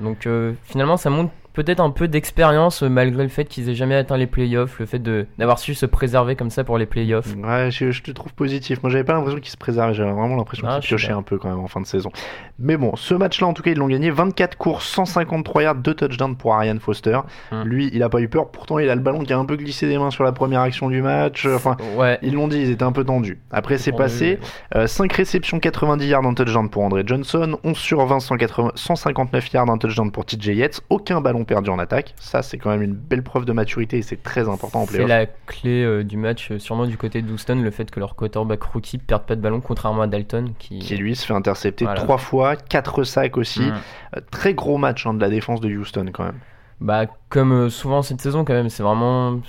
Donc 0.00 0.26
euh, 0.26 0.54
finalement, 0.64 0.96
ça 0.96 1.10
montre 1.10 1.32
peut-être 1.52 1.80
un 1.80 1.90
peu 1.90 2.08
d'expérience 2.08 2.82
euh, 2.82 2.88
malgré 2.88 3.22
le 3.22 3.28
fait 3.28 3.44
qu'ils 3.44 3.68
aient 3.68 3.74
jamais 3.74 3.94
atteint 3.94 4.16
les 4.16 4.26
playoffs, 4.26 4.78
le 4.78 4.86
fait 4.86 5.00
d'avoir 5.38 5.58
su 5.58 5.74
se 5.74 5.86
préserver 5.86 6.36
comme 6.36 6.50
ça 6.50 6.64
pour 6.64 6.78
les 6.78 6.86
playoffs. 6.86 7.34
Ouais, 7.36 7.70
je, 7.70 8.02
te 8.02 8.10
trouve 8.10 8.32
positif. 8.34 8.82
Moi, 8.82 8.90
j'avais 8.90 9.04
pas 9.04 9.14
l'impression 9.14 9.40
qu'ils 9.40 9.50
se 9.50 9.56
préservaient, 9.56 9.94
j'avais 9.94 10.12
vraiment 10.12 10.36
l'impression 10.36 10.66
ah, 10.68 10.78
qu'ils 10.80 10.88
piochaient 10.88 11.12
un 11.12 11.22
peu 11.22 11.38
quand 11.38 11.48
même 11.48 11.60
en 11.60 11.68
fin 11.68 11.80
de 11.80 11.86
saison. 11.86 12.10
Mais 12.58 12.76
bon, 12.76 12.94
ce 12.96 13.14
match-là, 13.14 13.46
en 13.46 13.52
tout 13.52 13.62
cas, 13.62 13.70
ils 13.70 13.78
l'ont 13.78 13.88
gagné 13.88 14.10
24 14.10 14.56
courses, 14.56 14.86
153 14.88 15.62
yards, 15.62 15.74
2 15.76 15.94
touchdowns 15.94 16.36
pour 16.36 16.54
Ariane 16.54 16.80
Foster. 16.80 17.18
Hmm. 17.50 17.62
Lui, 17.62 17.90
il 17.92 18.02
a 18.02 18.08
pas 18.08 18.20
eu 18.20 18.28
peur. 18.28 18.50
Pourtant, 18.50 18.78
il 18.78 18.88
a 18.88 18.94
le 18.94 19.00
ballon 19.00 19.24
qui 19.24 19.32
a 19.32 19.38
un 19.38 19.44
peu 19.44 19.56
glissé 19.56 19.88
des 19.88 19.98
mains 19.98 20.10
sur 20.10 20.24
la 20.24 20.32
première 20.32 20.60
action 20.60 20.88
du 20.88 21.02
match. 21.02 21.46
Enfin, 21.46 21.76
ouais. 21.96 22.18
ils 22.22 22.34
l'ont 22.34 22.48
dit, 22.48 22.58
ils 22.58 22.70
étaient 22.70 22.84
un 22.84 22.92
peu 22.92 23.04
tendus. 23.04 23.40
Après, 23.50 23.78
c'est 23.78 23.92
passé. 23.92 24.38
5 24.74 25.12
euh, 25.12 25.16
réceptions, 25.16 25.58
90 25.58 26.06
yards, 26.06 26.24
en 26.24 26.34
touchdown 26.34 26.68
pour 26.68 26.82
André 26.82 27.02
Johnson. 27.06 27.58
11 27.64 27.76
sur 27.76 28.04
20, 28.04 28.20
159 28.74 29.52
yards, 29.52 29.70
un 29.70 29.78
touchdown 29.78 30.10
pour 30.10 30.24
TJ 30.24 30.48
Yates. 30.48 30.80
Aucun 30.90 31.20
ballon 31.20 31.39
perdu 31.44 31.70
en 31.70 31.78
attaque. 31.78 32.14
Ça, 32.18 32.42
c'est 32.42 32.58
quand 32.58 32.70
même 32.70 32.82
une 32.82 32.94
belle 32.94 33.22
preuve 33.22 33.44
de 33.44 33.52
maturité 33.52 33.98
et 33.98 34.02
c'est 34.02 34.22
très 34.22 34.48
important 34.48 34.82
en 34.82 34.86
playoff. 34.86 35.08
C'est 35.08 35.14
la 35.14 35.26
clé 35.26 35.84
euh, 35.84 36.04
du 36.04 36.16
match, 36.16 36.50
euh, 36.50 36.58
sûrement 36.58 36.86
du 36.86 36.96
côté 36.96 37.22
de 37.22 37.32
Houston, 37.32 37.56
le 37.56 37.70
fait 37.70 37.90
que 37.90 38.00
leur 38.00 38.16
quarterback 38.16 38.62
rookie 38.62 38.98
perde 38.98 39.24
pas 39.24 39.36
de 39.36 39.40
ballon, 39.40 39.60
contrairement 39.60 40.02
à 40.02 40.06
Dalton 40.06 40.52
qui, 40.58 40.78
qui 40.78 40.96
lui 40.96 41.16
se 41.16 41.26
fait 41.26 41.34
intercepter 41.34 41.86
trois 41.94 42.18
fois, 42.18 42.56
quatre 42.56 43.04
sacs 43.04 43.36
aussi. 43.36 43.62
Mm. 43.62 43.74
Euh, 44.16 44.20
très 44.30 44.54
gros 44.54 44.78
match 44.78 45.06
hein, 45.06 45.14
de 45.14 45.20
la 45.20 45.30
défense 45.30 45.60
de 45.60 45.68
Houston 45.68 46.06
quand 46.12 46.24
même. 46.24 46.38
Bah, 46.80 47.06
comme 47.28 47.68
souvent 47.68 48.02
cette 48.02 48.22
saison, 48.22 48.44
quand 48.44 48.54
même, 48.54 48.70
c'est 48.70 48.82
vraiment. 48.82 49.40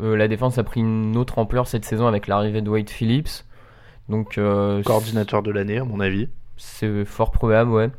la 0.00 0.26
défense 0.26 0.58
a 0.58 0.64
pris 0.64 0.80
une 0.80 1.16
autre 1.16 1.38
ampleur 1.38 1.68
cette 1.68 1.84
saison 1.84 2.08
avec 2.08 2.26
l'arrivée 2.26 2.62
de 2.62 2.68
Wade 2.68 2.90
Phillips. 2.90 3.44
Donc, 4.08 4.40
Coordinateur 4.84 5.44
de 5.44 5.52
l'année, 5.52 5.78
à 5.78 5.84
mon 5.84 6.00
avis. 6.00 6.28
C'est 6.56 7.04
fort 7.04 7.30
probable, 7.30 7.70
ouais. 7.70 7.90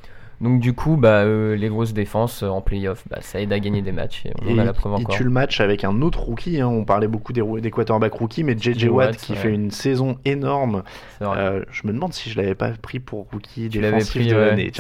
Donc 0.42 0.62
du 0.62 0.74
coup, 0.74 0.96
bah, 0.96 1.24
euh, 1.24 1.56
les 1.56 1.68
grosses 1.68 1.94
défenses 1.94 2.44
euh, 2.44 2.48
en 2.48 2.62
playoff, 2.62 3.04
bah, 3.10 3.18
ça 3.20 3.42
aide 3.42 3.52
à 3.52 3.60
gagner 3.60 3.82
des 3.82 3.92
matchs. 3.92 4.26
Et 4.26 4.32
on 4.48 4.58
a 4.58 4.64
la 4.64 4.72
preuve 4.72 4.94
encore. 4.94 5.14
Il 5.14 5.18
tue 5.18 5.24
le 5.26 5.30
match 5.30 5.60
avec 5.60 5.84
un 5.84 6.02
autre 6.02 6.22
rookie. 6.22 6.62
Hein. 6.62 6.68
On 6.68 6.86
parlait 6.86 7.10
beaucoup 7.10 7.34
des, 7.34 7.44
des 7.60 7.72
quarterbacks 7.72 8.14
rookies, 8.14 8.46
mais 8.46 8.58
JJ 8.58 8.86
Watt, 8.86 9.18
qui 9.18 9.36
fait 9.36 9.52
une 9.52 9.72
saison 9.72 10.18
énorme. 10.24 10.84
Euh, 11.22 11.64
je 11.72 11.86
me 11.86 11.92
demande 11.92 12.14
si 12.14 12.30
je 12.30 12.38
l'avais 12.38 12.56
pas 12.56 12.70
pris 12.70 13.00
pour 13.00 13.28
rookie 13.32 13.68
défensif 13.68 14.26
de 14.26 14.36
l'année. 14.36 14.72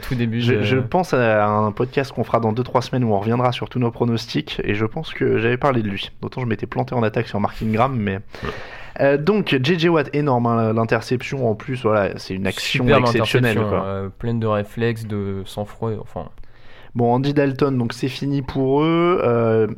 tout 0.00 0.14
début. 0.14 0.40
Je, 0.40 0.62
je, 0.62 0.76
pense 0.76 1.12
à 1.12 1.46
un 1.46 1.72
podcast 1.72 2.12
qu'on 2.12 2.24
fera 2.24 2.38
dans 2.38 2.52
2-3 2.52 2.82
semaines 2.82 3.04
où 3.04 3.12
on 3.12 3.18
reviendra 3.18 3.50
sur 3.50 3.68
tous 3.68 3.80
nos 3.80 3.90
pronostics. 3.90 4.60
Et 4.62 4.74
je 4.74 4.86
pense 4.86 5.12
que 5.12 5.38
j'avais 5.38 5.56
parlé 5.56 5.82
de 5.82 5.88
lui. 5.88 6.12
D'autant 6.22 6.40
je 6.42 6.46
m'étais 6.46 6.66
planté 6.66 6.94
en 6.94 7.02
attaque 7.02 7.26
sur 7.26 7.40
Mark 7.40 7.60
Ingram, 7.60 7.96
mais. 7.96 8.20
Euh, 9.00 9.16
donc 9.16 9.56
JJ 9.62 9.86
Watt 9.86 10.10
énorme 10.12 10.46
hein, 10.46 10.72
l'interception 10.72 11.48
en 11.48 11.54
plus 11.54 11.82
voilà 11.82 12.18
c'est 12.18 12.34
une 12.34 12.46
action 12.48 12.86
exceptionnelle 12.88 13.58
quoi. 13.58 13.84
Euh, 13.84 14.08
pleine 14.08 14.40
de 14.40 14.46
réflexes 14.46 15.06
de 15.06 15.42
sang-froid 15.44 15.92
enfin. 16.00 16.30
Bon 16.96 17.12
Andy 17.12 17.32
Dalton 17.32 17.78
donc 17.78 17.92
c'est 17.92 18.08
fini 18.08 18.42
pour 18.42 18.82
eux 18.82 19.20
euh, 19.22 19.68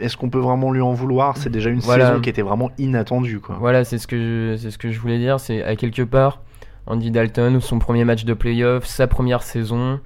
est-ce 0.00 0.16
qu'on 0.16 0.30
peut 0.30 0.38
vraiment 0.38 0.72
lui 0.72 0.80
en 0.80 0.92
vouloir? 0.92 1.36
C'est 1.36 1.50
déjà 1.50 1.70
une 1.70 1.80
saison 1.80 2.20
qui 2.20 2.30
était 2.30 2.42
vraiment 2.42 2.70
inattendue 2.78 3.40
quoi. 3.40 3.56
Voilà 3.60 3.84
c'est 3.84 3.98
ce 3.98 4.06
que 4.06 4.16
je, 4.16 4.56
c'est 4.56 4.70
ce 4.72 4.78
que 4.78 4.90
je 4.90 4.98
voulais 4.98 5.18
dire 5.18 5.38
c'est 5.38 5.62
à 5.62 5.76
quelque 5.76 6.02
part 6.02 6.42
Andy 6.86 7.12
Dalton 7.12 7.60
son 7.60 7.78
premier 7.78 8.04
match 8.04 8.24
de 8.24 8.34
playoff 8.34 8.86
sa 8.86 9.06
première 9.06 9.42
saison 9.44 10.00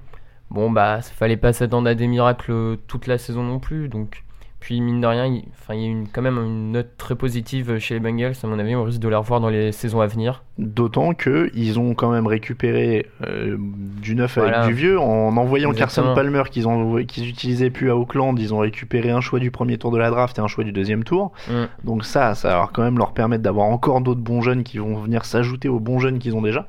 bon 0.51 0.69
bah 0.69 1.01
fallait 1.01 1.37
pas 1.37 1.53
s'attendre 1.53 1.89
à 1.89 1.95
des 1.95 2.05
miracles 2.05 2.77
toute 2.87 3.07
la 3.07 3.17
saison 3.17 3.41
non 3.41 3.59
plus 3.59 3.87
donc 3.87 4.23
puis 4.63 4.79
mine 4.79 5.01
de 5.01 5.07
rien, 5.07 5.25
il, 5.25 5.43
enfin, 5.51 5.73
il 5.73 5.81
y 5.81 5.83
a 5.83 5.89
une, 5.89 6.07
quand 6.07 6.21
même 6.21 6.37
une 6.37 6.71
note 6.71 6.91
très 6.97 7.15
positive 7.15 7.79
chez 7.79 7.95
les 7.95 7.99
Bengals. 7.99 8.31
À 8.41 8.47
mon 8.47 8.57
avis, 8.57 8.77
on 8.77 8.85
risque 8.85 9.01
de 9.01 9.09
les 9.09 9.15
revoir 9.15 9.41
dans 9.41 9.49
les 9.49 9.73
saisons 9.73 9.99
à 9.99 10.07
venir. 10.07 10.41
D'autant 10.57 11.13
que 11.13 11.51
ils 11.53 11.79
ont 11.79 11.93
quand 11.95 12.09
même 12.09 12.27
récupéré 12.27 13.07
euh, 13.27 13.57
du 13.59 14.15
neuf 14.15 14.37
avec 14.37 14.65
du 14.65 14.73
vieux 14.73 14.97
en 15.01 15.35
envoyant 15.35 15.73
Carson 15.73 16.13
Palmer 16.15 16.43
qu'ils 16.49 16.65
qu'ils 17.07 17.27
utilisaient 17.27 17.71
plus 17.71 17.91
à 17.91 17.97
Auckland. 17.97 18.39
Ils 18.39 18.53
ont 18.53 18.59
récupéré 18.59 19.11
un 19.11 19.19
choix 19.19 19.39
du 19.39 19.51
premier 19.51 19.77
tour 19.77 19.91
de 19.91 19.97
la 19.97 20.09
draft 20.09 20.39
et 20.39 20.41
un 20.41 20.47
choix 20.47 20.63
du 20.63 20.71
deuxième 20.71 21.03
tour. 21.03 21.33
Mm. 21.49 21.63
Donc 21.83 22.05
ça, 22.05 22.33
ça 22.33 22.57
va 22.57 22.69
quand 22.71 22.83
même 22.83 22.97
leur 22.97 23.11
permettre 23.11 23.43
d'avoir 23.43 23.67
encore 23.67 23.99
d'autres 23.99 24.21
bons 24.21 24.39
jeunes 24.39 24.63
qui 24.63 24.77
vont 24.77 24.95
venir 24.95 25.25
s'ajouter 25.25 25.67
aux 25.67 25.81
bons 25.81 25.99
jeunes 25.99 26.19
qu'ils 26.19 26.37
ont 26.37 26.41
déjà 26.41 26.65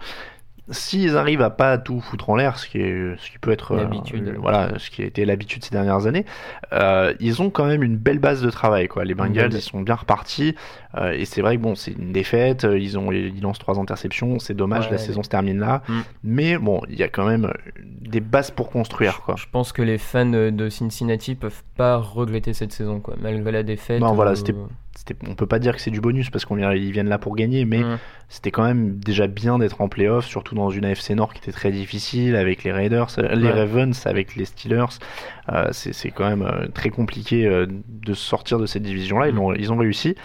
s'ils 0.70 1.16
arrivent 1.16 1.42
à 1.42 1.50
pas 1.50 1.76
tout 1.76 2.00
foutre 2.00 2.30
en 2.30 2.36
l'air, 2.36 2.58
ce 2.58 2.66
qui 2.66 2.78
est, 2.78 3.16
ce 3.18 3.30
qui 3.30 3.38
peut 3.38 3.52
être, 3.52 3.72
euh, 3.72 4.34
voilà, 4.38 4.78
ce 4.78 4.90
qui 4.90 5.02
a 5.02 5.04
été 5.04 5.24
l'habitude 5.24 5.64
ces 5.64 5.70
dernières 5.70 6.06
années, 6.06 6.24
euh, 6.72 7.12
ils 7.20 7.42
ont 7.42 7.50
quand 7.50 7.66
même 7.66 7.82
une 7.82 7.96
belle 7.96 8.18
base 8.18 8.40
de 8.40 8.50
travail, 8.50 8.88
quoi. 8.88 9.04
Les 9.04 9.14
Bengals, 9.14 9.52
ils 9.52 9.60
sont 9.60 9.82
bien 9.82 9.94
repartis, 9.94 10.54
euh, 10.96 11.12
et 11.12 11.26
c'est 11.26 11.42
vrai 11.42 11.56
que 11.56 11.62
bon, 11.62 11.74
c'est 11.74 11.92
une 11.92 12.12
défaite, 12.12 12.66
ils 12.70 12.98
ont, 12.98 13.12
ils 13.12 13.40
lancent 13.42 13.58
trois 13.58 13.78
interceptions, 13.78 14.38
c'est 14.38 14.54
dommage, 14.54 14.90
la 14.90 14.98
saison 14.98 15.22
se 15.22 15.28
termine 15.28 15.58
là, 15.58 15.82
mm. 15.86 16.00
mais 16.24 16.58
bon, 16.58 16.80
il 16.88 16.96
y 16.96 17.02
a 17.02 17.08
quand 17.08 17.26
même 17.26 17.52
des 17.84 18.20
bases 18.20 18.50
pour 18.50 18.70
construire, 18.70 19.20
quoi. 19.20 19.34
Je 19.36 19.46
pense 19.50 19.72
que 19.72 19.82
les 19.82 19.98
fans 19.98 20.24
de 20.24 20.68
Cincinnati 20.70 21.34
peuvent 21.34 21.62
pas 21.76 21.96
regretter 21.96 22.54
cette 22.54 22.72
saison, 22.72 23.00
quoi, 23.00 23.14
malgré 23.20 23.52
la 23.52 23.62
défaite. 23.62 24.00
Non, 24.00 24.14
voilà, 24.14 24.34
c'était 24.34 24.54
on 25.28 25.34
peut 25.34 25.46
pas 25.46 25.58
dire 25.58 25.74
que 25.74 25.80
c'est 25.80 25.90
du 25.90 26.00
bonus 26.00 26.30
parce 26.30 26.44
qu'on 26.44 26.56
ils 26.72 26.92
viennent 26.92 27.08
là 27.08 27.18
pour 27.18 27.36
gagner, 27.36 27.64
mais 27.64 27.82
c'était 28.28 28.50
quand 28.50 28.64
même 28.64 28.96
déjà 28.98 29.26
bien 29.26 29.58
d'être 29.58 29.80
en 29.80 29.88
playoff, 29.88 30.26
surtout 30.26 30.54
dans 30.54 30.70
une 30.70 30.84
AFC 30.84 31.10
Nord 31.10 31.32
qui 31.32 31.38
était 31.38 31.52
très 31.52 31.70
difficile 31.70 32.36
avec 32.36 32.64
les 32.64 32.72
Raiders, 32.72 33.08
euh, 33.18 33.34
les 33.34 33.50
Ravens, 33.50 34.06
avec 34.06 34.34
les 34.34 34.44
Steelers. 34.44 34.98
Euh, 35.52 35.68
c'est 35.72 36.10
quand 36.10 36.28
même 36.28 36.42
euh, 36.42 36.66
très 36.68 36.90
compliqué 36.90 37.46
de 37.46 38.14
sortir 38.14 38.58
de 38.58 38.66
cette 38.66 38.82
division-là. 38.82 39.28
Ils, 39.28 39.34
mm. 39.34 39.56
ils, 39.58 39.72
ont 39.72 39.76
réussi. 39.76 40.16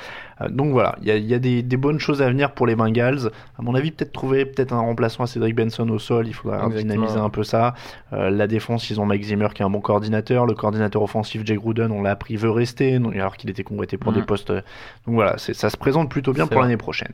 Euh, 0.42 0.50
donc 0.50 0.72
voilà, 0.72 0.96
il 1.02 1.08
y 1.08 1.34
a, 1.34 1.40
des, 1.40 1.78
bonnes 1.78 2.00
choses 2.00 2.22
à 2.22 2.30
venir 2.30 2.52
pour 2.52 2.68
les 2.68 2.76
Bengals. 2.76 3.32
À 3.58 3.62
mon 3.62 3.76
avis, 3.76 3.92
peut-être 3.92 4.12
trouver 4.12 4.46
peut-être 4.46 4.74
un 4.74 4.80
remplaçant 4.80 5.24
à 5.24 5.28
Cédric 5.28 5.56
Benson 5.56 5.88
au 5.90 6.00
sol. 6.00 6.28
Il 6.28 6.34
faudra 6.34 6.70
dynamiser 6.70 7.18
un 7.18 7.30
peu 7.30 7.44
ça. 7.44 7.74
Euh, 8.14 8.30
la 8.30 8.48
défense, 8.48 8.90
ils 8.90 9.00
ont 9.00 9.06
Mike 9.06 9.24
Zimmer 9.24 9.48
qui 9.54 9.62
est 9.62 9.66
un 9.66 9.70
bon 9.70 9.82
coordinateur. 9.82 10.46
Le 10.46 10.54
coordinateur 10.54 11.02
offensif, 11.02 11.42
Jay 11.46 11.56
Gruden, 11.56 11.92
on 11.92 12.02
l'a 12.02 12.12
appris, 12.12 12.36
veut 12.36 12.52
rester, 12.52 13.00
alors 13.14 13.38
qu'il 13.38 13.50
était 13.50 13.64
convoité 13.64 13.98
pour 13.98 14.14
des 14.14 14.22
mm. 14.22 14.26
postes. 14.26 14.52
Donc 14.52 15.16
voilà, 15.16 15.38
ça 15.38 15.70
se 15.70 15.78
présente 15.78 16.10
plutôt 16.10 16.34
bien 16.34 16.48
pour 16.48 16.62
l'année 16.62 16.78
prochaine. 16.78 17.14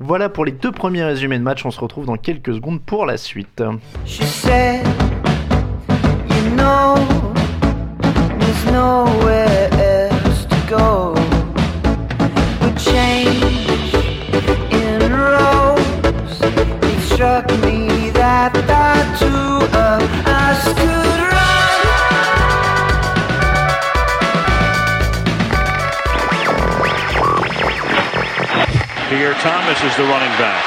Voilà 0.00 0.28
pour 0.28 0.44
les 0.44 0.52
deux 0.52 0.72
premiers 0.72 1.04
résumés 1.04 1.38
de 1.38 1.44
match. 1.44 1.64
On 1.64 1.70
se 1.70 1.80
retrouve 1.80 2.06
dans 2.06 2.16
quelques 2.16 2.54
secondes 2.54 2.80
pour 2.82 3.06
la 3.06 3.16
suite. 3.16 3.62
Is 29.94 30.02
the 30.02 30.10
running 30.10 30.34
back. 30.42 30.64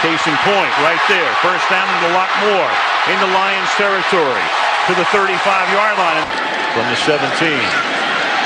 Case 0.00 0.24
in 0.26 0.36
point, 0.48 0.72
right 0.80 1.00
there. 1.08 1.28
First 1.44 1.68
down 1.68 1.84
and 1.84 2.04
a 2.08 2.14
lot 2.16 2.30
more 2.40 2.70
in 3.12 3.18
the 3.20 3.30
Lions 3.36 3.68
territory 3.76 4.44
to 4.88 4.92
the 4.96 5.04
35-yard 5.12 5.96
line 6.00 6.26
from 6.72 6.88
the 6.88 6.96
17. 6.96 7.20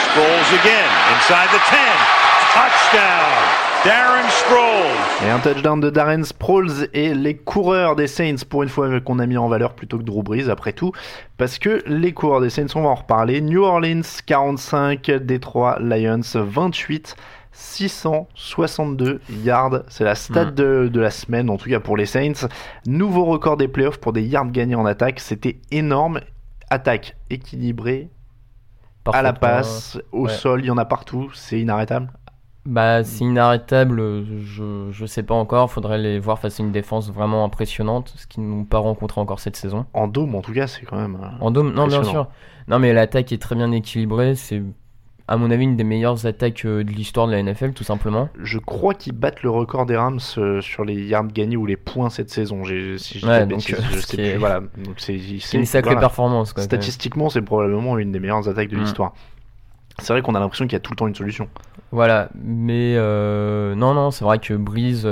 Sproles 0.02 0.50
again 0.58 0.90
inside 1.14 1.48
the 1.54 1.62
10. 1.70 1.78
Touchdown. 2.58 3.66
Darren 3.84 4.28
Sproles. 4.30 5.26
Et 5.26 5.30
un 5.30 5.38
touchdown 5.38 5.80
de 5.80 5.90
Darren 5.90 6.24
Sproles 6.24 6.88
et 6.92 7.14
les 7.14 7.36
coureurs 7.36 7.94
des 7.94 8.08
Saints 8.08 8.44
pour 8.48 8.64
une 8.64 8.68
fois 8.68 9.00
qu'on 9.00 9.20
a 9.20 9.26
mis 9.26 9.36
en 9.36 9.48
valeur 9.48 9.74
plutôt 9.74 9.98
que 9.98 10.02
Drew 10.02 10.24
Brees 10.24 10.50
après 10.50 10.72
tout 10.72 10.90
parce 11.36 11.60
que 11.60 11.82
les 11.86 12.12
coureurs 12.12 12.40
des 12.40 12.50
Saints 12.50 12.66
on 12.74 12.82
va 12.82 12.88
en 12.88 12.94
reparler. 12.96 13.40
New 13.40 13.62
Orleans 13.62 14.02
45, 14.26 15.06
Detroit 15.24 15.78
Lions 15.78 16.22
28. 16.34 17.14
662 17.56 19.20
yards, 19.42 19.80
c'est 19.88 20.04
la 20.04 20.14
stat 20.14 20.46
hmm. 20.46 20.54
de, 20.54 20.90
de, 20.92 21.00
la 21.00 21.10
semaine, 21.10 21.48
en 21.48 21.56
tout 21.56 21.70
cas 21.70 21.80
pour 21.80 21.96
les 21.96 22.04
Saints. 22.04 22.48
Nouveau 22.86 23.24
record 23.24 23.56
des 23.56 23.66
playoffs 23.66 23.98
pour 23.98 24.12
des 24.12 24.22
yards 24.22 24.50
gagnés 24.50 24.74
en 24.74 24.84
attaque, 24.84 25.20
c'était 25.20 25.60
énorme. 25.70 26.20
Attaque 26.68 27.16
équilibrée, 27.30 28.10
à 29.12 29.22
la 29.22 29.32
passe, 29.32 29.98
au 30.12 30.28
sol, 30.28 30.60
il 30.62 30.66
y 30.66 30.70
en 30.70 30.76
a 30.76 30.84
partout, 30.84 31.30
c'est 31.32 31.60
inarrêtable. 31.60 32.12
Bah, 32.66 33.04
c'est 33.04 33.24
inarrêtable, 33.24 34.24
je, 34.44 34.88
je 34.90 35.06
sais 35.06 35.22
pas 35.22 35.34
encore. 35.34 35.70
Faudrait 35.70 35.98
les 35.98 36.18
voir 36.18 36.38
face 36.38 36.58
à 36.58 36.62
une 36.62 36.72
défense 36.72 37.10
vraiment 37.10 37.44
impressionnante, 37.44 38.12
ce 38.16 38.26
qu'ils 38.26 38.46
n'ont 38.46 38.64
pas 38.64 38.78
rencontré 38.78 39.20
encore 39.20 39.38
cette 39.38 39.56
saison. 39.56 39.86
En 39.94 40.08
dôme, 40.08 40.34
en 40.34 40.42
tout 40.42 40.52
cas, 40.52 40.66
c'est 40.66 40.84
quand 40.84 40.96
même. 40.96 41.16
Euh, 41.22 41.28
en 41.44 41.50
dôme, 41.52 41.72
non, 41.72 41.86
bien 41.86 42.02
sûr. 42.02 42.28
Non, 42.68 42.80
mais 42.80 42.92
l'attaque 42.92 43.30
est 43.30 43.40
très 43.40 43.54
bien 43.54 43.70
équilibrée. 43.70 44.34
C'est, 44.34 44.62
à 45.28 45.36
mon 45.36 45.50
avis, 45.50 45.64
une 45.64 45.76
des 45.76 45.84
meilleures 45.84 46.24
attaques 46.26 46.64
euh, 46.64 46.84
de 46.84 46.90
l'histoire 46.90 47.26
de 47.26 47.32
la 47.32 47.42
NFL, 47.42 47.72
tout 47.72 47.82
simplement. 47.82 48.28
Je 48.40 48.58
crois 48.58 48.94
qu'ils 48.94 49.12
battent 49.12 49.42
le 49.42 49.50
record 49.50 49.84
des 49.84 49.96
Rams 49.96 50.20
euh, 50.38 50.60
sur 50.60 50.84
les 50.84 51.04
yards 51.04 51.26
gagnés 51.26 51.56
ou 51.56 51.66
les 51.66 51.76
points 51.76 52.10
cette 52.10 52.30
saison. 52.30 52.62
Si 52.64 53.18
je 53.18 53.26
ouais, 53.26 53.44
donc, 53.44 53.60
je 53.60 53.98
sais 53.98 54.16
plus. 54.16 54.38
Voilà. 54.38 54.60
Donc, 54.60 54.94
c'est, 54.98 55.16
une 55.54 55.66
sacrée 55.66 55.96
performance. 55.96 56.52
Quoi, 56.52 56.62
Statistiquement, 56.62 57.28
c'est 57.28 57.42
probablement 57.42 57.98
une 57.98 58.12
des 58.12 58.20
meilleures 58.20 58.48
attaques 58.48 58.68
de 58.68 58.76
mm. 58.76 58.80
l'histoire. 58.80 59.14
C'est 59.98 60.12
vrai 60.12 60.22
qu'on 60.22 60.34
a 60.34 60.40
l'impression 60.40 60.66
qu'il 60.66 60.74
y 60.74 60.76
a 60.76 60.80
tout 60.80 60.92
le 60.92 60.96
temps 60.96 61.06
une 61.08 61.14
solution. 61.14 61.48
Voilà, 61.90 62.28
mais 62.34 62.94
euh, 62.96 63.74
non, 63.74 63.94
non, 63.94 64.10
c'est 64.10 64.24
vrai 64.24 64.38
que 64.38 64.54
Breeze, 64.54 65.08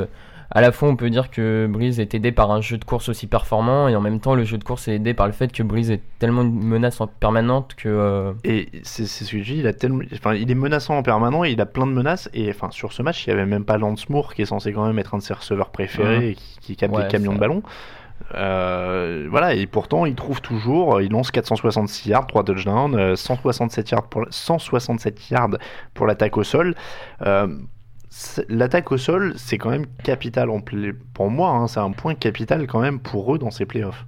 à 0.55 0.61
la 0.61 0.71
fois 0.73 0.89
on 0.89 0.97
peut 0.97 1.11
dire 1.11 1.31
que 1.31 1.67
Breeze 1.69 1.99
est 2.01 2.15
aidé 2.15 2.31
par 2.33 2.51
un 2.53 2.61
jeu 2.61 2.79
de 2.79 2.85
course 2.85 3.09
aussi 3.09 3.27
performant, 3.27 3.89
et 3.89 3.97
en 3.97 4.01
même 4.01 4.21
temps 4.21 4.35
le 4.35 4.45
jeu 4.45 4.57
de 4.57 4.65
course 4.65 4.87
est 4.89 4.95
aidé 4.95 5.13
par 5.13 5.27
le 5.27 5.33
fait 5.33 5.51
que 5.53 5.63
Breeze 5.63 5.91
est 5.91 6.01
tellement 6.21 6.43
une 6.43 6.63
menace 6.65 7.01
en 7.01 7.07
permanente 7.09 7.75
que. 7.75 7.89
euh, 7.89 8.33
Et 8.45 8.69
c'est 8.85 9.05
ce 9.07 9.31
que 9.31 9.39
je 9.39 9.43
dis, 9.53 9.59
il, 9.59 9.67
a 9.67 9.73
tellement, 9.73 10.03
enfin, 10.15 10.35
il 10.35 10.51
est 10.51 10.55
menaçant 10.55 10.97
en 10.97 11.03
permanent, 11.03 11.43
il 11.45 11.61
a 11.61 11.67
plein 11.67 11.87
de 11.87 11.93
menaces. 11.93 12.31
Et 12.35 12.49
enfin, 12.51 12.71
sur 12.71 12.93
ce 12.93 13.03
match, 13.03 13.27
il 13.27 13.31
n'y 13.31 13.41
avait 13.41 13.47
même 13.51 13.65
pas 13.65 13.77
Lance 13.79 14.09
Moore, 14.09 14.33
qui 14.35 14.43
est 14.43 14.47
censé 14.47 14.73
quand 14.73 14.87
même 14.87 14.99
être 14.99 15.15
un 15.15 15.19
de 15.19 15.23
ses 15.23 15.35
receveurs 15.35 15.71
préférés 15.71 16.19
Mhm. 16.19 16.23
et 16.23 16.35
qui, 16.35 16.59
qui 16.61 16.77
capte 16.77 16.95
Ouais, 16.95 17.03
des 17.03 17.09
camions 17.09 17.35
de 17.35 17.39
ballon. 17.41 17.63
Euh, 18.35 19.27
voilà, 19.31 19.55
et 19.55 19.67
pourtant, 19.67 20.07
il 20.07 20.15
trouve 20.15 20.41
toujours, 20.41 21.01
il 21.01 21.11
lance 21.11 21.31
466 21.31 22.09
yards, 22.09 22.27
3 22.27 22.45
touchdowns, 22.45 22.95
euh, 22.95 23.17
167 23.17 23.91
yards 23.91 24.09
pour, 24.09 24.25
167 24.31 25.31
yards 25.31 25.51
pour 25.95 26.07
l'attaque 26.07 26.37
au 26.37 26.45
sol. 26.45 26.75
Euh, 27.23 27.49
L'attaque 28.49 28.93
au 28.93 28.97
sol, 28.99 29.35
c'est 29.37 29.59
quand 29.59 29.71
même 29.71 29.87
capital 30.03 30.51
en 30.51 30.61
play- 30.61 30.93
pour 31.15 31.31
moi, 31.31 31.51
hein, 31.51 31.67
c'est 31.67 31.81
un 31.81 31.91
point 31.91 32.15
capital 32.15 32.67
quand 32.67 32.81
même 32.81 32.99
pour 33.01 33.35
eux 33.35 33.39
dans 33.39 33.51
ces 33.51 33.67
playoffs. 33.67 34.07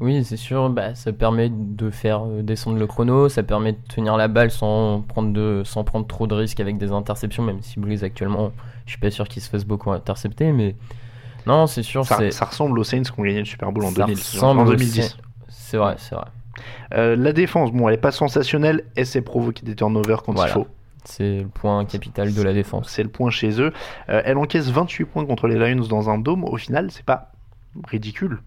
Oui, 0.00 0.22
c'est 0.24 0.36
sûr, 0.36 0.70
bah, 0.70 0.94
ça 0.94 1.12
permet 1.12 1.48
de 1.50 1.90
faire 1.90 2.24
euh, 2.24 2.42
descendre 2.42 2.78
le 2.78 2.86
chrono, 2.86 3.28
ça 3.28 3.42
permet 3.42 3.72
de 3.72 3.78
tenir 3.92 4.16
la 4.16 4.28
balle 4.28 4.52
sans 4.52 5.00
prendre, 5.02 5.32
de, 5.32 5.62
sans 5.64 5.82
prendre 5.82 6.06
trop 6.06 6.28
de 6.28 6.34
risques 6.34 6.60
avec 6.60 6.78
des 6.78 6.92
interceptions, 6.92 7.42
même 7.42 7.60
si 7.62 7.80
Breeze 7.80 8.04
actuellement, 8.04 8.52
je 8.86 8.92
suis 8.92 9.00
pas 9.00 9.10
sûr 9.10 9.26
qu'il 9.26 9.42
se 9.42 9.50
fasse 9.50 9.64
beaucoup 9.64 9.90
intercepter, 9.90 10.52
mais 10.52 10.76
non, 11.46 11.66
c'est 11.66 11.82
sûr, 11.82 12.04
Ça, 12.04 12.16
c'est 12.18 12.30
ça 12.30 12.44
ressemble 12.44 12.78
aux 12.78 12.84
Saints 12.84 13.02
qui 13.02 13.18
ont 13.18 13.24
gagné 13.24 13.40
le 13.40 13.44
Super 13.44 13.72
Bowl 13.72 13.84
en, 13.84 13.90
ça 13.90 14.04
2000, 14.06 14.16
ressemble 14.18 14.60
en 14.60 14.66
au 14.66 14.70
2010. 14.70 15.02
Saints. 15.02 15.16
C'est 15.48 15.76
vrai, 15.78 15.96
c'est 15.98 16.14
vrai. 16.14 16.26
Euh, 16.94 17.16
la 17.16 17.32
défense, 17.32 17.72
bon, 17.72 17.88
elle 17.88 17.94
est 17.94 17.98
pas 17.98 18.12
sensationnelle, 18.12 18.84
elle 18.94 19.06
sait 19.06 19.20
provoquer 19.22 19.64
des 19.66 19.74
turnovers 19.74 20.22
quand 20.22 20.32
Voilà. 20.32 20.50
il 20.50 20.54
faut. 20.54 20.66
C'est 21.08 21.40
le 21.40 21.48
point 21.48 21.84
capital 21.86 22.34
de 22.34 22.42
la 22.42 22.52
défense. 22.52 22.90
C'est 22.90 23.02
le 23.02 23.08
point 23.08 23.30
chez 23.30 23.60
eux. 23.62 23.72
Euh, 24.10 24.20
elle 24.24 24.36
encaisse 24.36 24.68
28 24.68 25.06
points 25.06 25.24
contre 25.24 25.48
les 25.48 25.56
Lions 25.56 25.86
dans 25.88 26.10
un 26.10 26.18
dôme. 26.18 26.44
Au 26.44 26.56
final, 26.58 26.90
c'est 26.90 27.04
pas 27.04 27.32
ridicule. 27.86 28.42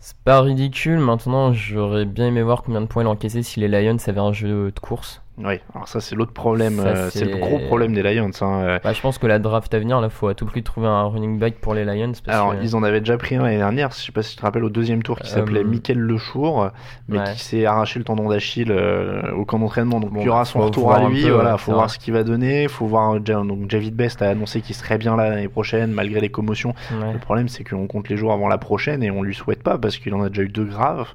C'est 0.00 0.18
pas 0.18 0.42
ridicule, 0.42 0.98
maintenant 0.98 1.54
j'aurais 1.54 2.04
bien 2.04 2.26
aimé 2.26 2.42
voir 2.42 2.62
combien 2.62 2.82
de 2.82 2.86
points 2.86 3.04
il 3.04 3.06
encaissait 3.06 3.42
si 3.42 3.60
les 3.60 3.68
Lions 3.68 3.96
avaient 4.06 4.20
un 4.20 4.32
jeu 4.32 4.70
de 4.70 4.78
course. 4.78 5.22
Oui, 5.36 5.54
alors 5.74 5.88
ça, 5.88 6.00
c'est 6.00 6.14
l'autre 6.14 6.32
problème. 6.32 6.78
Euh, 6.78 7.10
c'est 7.10 7.24
le 7.24 7.36
gros 7.38 7.58
problème 7.58 7.92
des 7.92 8.02
Lions. 8.02 8.30
hein. 8.40 8.62
Euh, 8.62 8.78
Bah, 8.84 8.92
je 8.92 9.00
pense 9.00 9.18
que 9.18 9.26
la 9.26 9.40
draft 9.40 9.74
à 9.74 9.80
venir, 9.80 10.00
là, 10.00 10.08
faut 10.08 10.28
à 10.28 10.34
tout 10.34 10.46
prix 10.46 10.62
trouver 10.62 10.86
un 10.86 11.02
running 11.06 11.40
back 11.40 11.56
pour 11.56 11.74
les 11.74 11.84
Lions. 11.84 12.12
Parce 12.24 12.36
Alors, 12.38 12.56
que... 12.56 12.62
ils 12.62 12.76
en 12.76 12.84
avaient 12.84 13.00
déjà 13.00 13.16
pris 13.18 13.34
un 13.34 13.42
l'année 13.42 13.56
dernière, 13.56 13.90
je 13.90 13.96
sais 13.96 14.12
pas 14.12 14.22
si 14.22 14.30
tu 14.30 14.36
te 14.36 14.42
rappelles, 14.42 14.62
au 14.62 14.68
deuxième 14.70 15.02
tour, 15.02 15.18
qui 15.18 15.26
Euh, 15.32 15.34
s'appelait 15.34 15.64
Michael 15.64 15.98
Lechour, 15.98 16.70
mais 17.08 17.18
ouais. 17.18 17.24
qui 17.34 17.40
s'est 17.40 17.66
arraché 17.66 17.98
le 17.98 18.04
tendon 18.04 18.28
d'Achille 18.28 18.70
euh, 18.70 19.32
au 19.32 19.44
camp 19.44 19.58
d'entraînement. 19.58 19.98
Donc, 19.98 20.12
Bon, 20.12 20.20
il 20.20 20.26
y 20.26 20.28
aura 20.28 20.44
son 20.44 20.60
retour 20.60 20.92
à 20.92 21.08
lui. 21.08 21.22
peu, 21.24 21.30
voilà, 21.30 21.52
ouais, 21.54 21.58
faut 21.58 21.72
voir 21.72 21.86
vrai. 21.86 21.94
ce 21.94 21.98
qu'il 21.98 22.14
va 22.14 22.22
donner. 22.22 22.68
Faut 22.68 22.86
voir. 22.86 23.18
Donc, 23.20 23.68
Javid 23.70 23.94
Best 23.96 24.22
a 24.22 24.28
annoncé 24.28 24.60
qu'il 24.60 24.76
serait 24.76 24.98
bien 24.98 25.16
là 25.16 25.30
l'année 25.30 25.48
prochaine, 25.48 25.90
malgré 25.90 26.20
les 26.20 26.28
commotions. 26.28 26.74
Ouais. 26.92 27.12
Le 27.12 27.18
problème, 27.18 27.48
c'est 27.48 27.64
qu'on 27.64 27.88
compte 27.88 28.08
les 28.08 28.16
jours 28.16 28.32
avant 28.32 28.46
la 28.46 28.58
prochaine 28.58 29.02
et 29.02 29.10
on 29.10 29.22
lui 29.22 29.34
souhaite 29.34 29.64
pas 29.64 29.78
parce 29.78 29.96
qu'il 29.98 30.14
en 30.14 30.22
a 30.22 30.28
déjà 30.28 30.42
eu 30.42 30.48
deux 30.48 30.64
graves. 30.64 31.08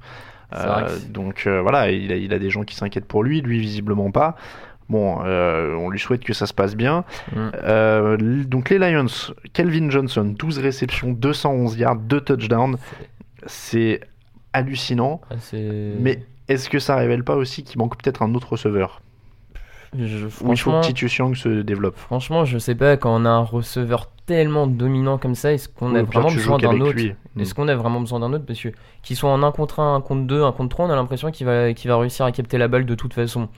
Euh, 0.54 0.88
donc 1.10 1.44
euh, 1.46 1.62
voilà, 1.62 1.92
il 1.92 2.12
a, 2.12 2.16
il 2.16 2.34
a 2.34 2.40
des 2.40 2.50
gens 2.50 2.64
qui 2.64 2.76
s'inquiètent 2.76 3.06
pour 3.06 3.24
lui, 3.24 3.42
lui 3.42 3.60
visiblement 3.60 4.12
pas. 4.12 4.36
Bon, 4.90 5.20
euh, 5.24 5.76
on 5.76 5.90
lui 5.90 6.00
souhaite 6.00 6.24
que 6.24 6.34
ça 6.34 6.48
se 6.48 6.54
passe 6.54 6.76
bien. 6.76 7.06
Mm. 7.34 7.50
Euh, 7.64 8.44
donc 8.44 8.72
les 8.72 8.80
Lions, 8.80 9.06
Kelvin 9.54 9.90
Johnson, 9.92 10.26
12 10.38 10.60
réceptions, 10.60 11.12
211 11.12 11.78
yards, 11.78 11.98
2 11.98 12.22
touchdowns. 12.22 12.78
C'est 13.46 14.02
hallucinant. 14.52 15.22
Ah, 15.30 15.36
Mais 15.54 16.24
est-ce 16.48 16.70
que 16.70 16.80
ça 16.80 16.96
révèle 16.96 17.24
pas 17.24 17.36
aussi 17.36 17.64
qu'il 17.64 17.78
manque 17.78 18.02
peut-être 18.02 18.24
un 18.24 18.34
autre 18.34 18.54
receveur? 18.54 19.02
Je- 19.98 20.26
il 20.26 20.30
faut 20.30 20.72
que 20.72 20.82
Titus 20.86 21.18
Young 21.18 21.36
se 21.36 21.62
développe 21.62 21.98
franchement, 21.98 22.46
je 22.46 22.58
sais 22.60 22.76
pas, 22.76 22.96
quand 22.98 23.16
on 23.16 23.26
a 23.26 23.30
un 23.30 23.40
receveur 23.44 24.10
tellement 24.28 24.68
dominant 24.68 25.18
comme 25.18 25.34
ça, 25.34 25.52
est-ce 25.54 25.68
qu'on 25.68 25.96
a 25.96 26.04
vraiment 26.04 26.30
besoin 26.32 26.58
d'un 26.60 26.80
autre 26.80 26.94
lui. 26.94 27.16
Mm. 27.36 27.42
Est-ce 27.42 27.56
qu'on 27.56 27.68
a 27.68 27.76
vraiment 27.76 28.00
besoin 28.00 28.20
d'un 28.20 28.32
autre 28.34 28.46
Parce 28.46 28.62
que 28.62 28.70
qu'il 29.02 29.16
soit 29.16 29.32
en 29.32 29.42
1 29.42 29.52
contre 29.52 29.80
1, 29.80 29.96
1 29.96 30.02
contre 30.02 30.28
2, 30.28 30.44
1 30.44 30.52
contre 30.52 30.70
3, 30.70 30.86
on 30.86 30.90
a 30.92 30.96
l'impression 30.96 31.32
qu'il 31.32 31.48
va, 31.48 31.64
réussir 31.98 32.26
à 32.26 32.32
capter 32.32 32.58
la 32.60 32.68
balle 32.68 32.86
de 32.86 32.94
toute 32.96 33.14
façon. 33.16 33.50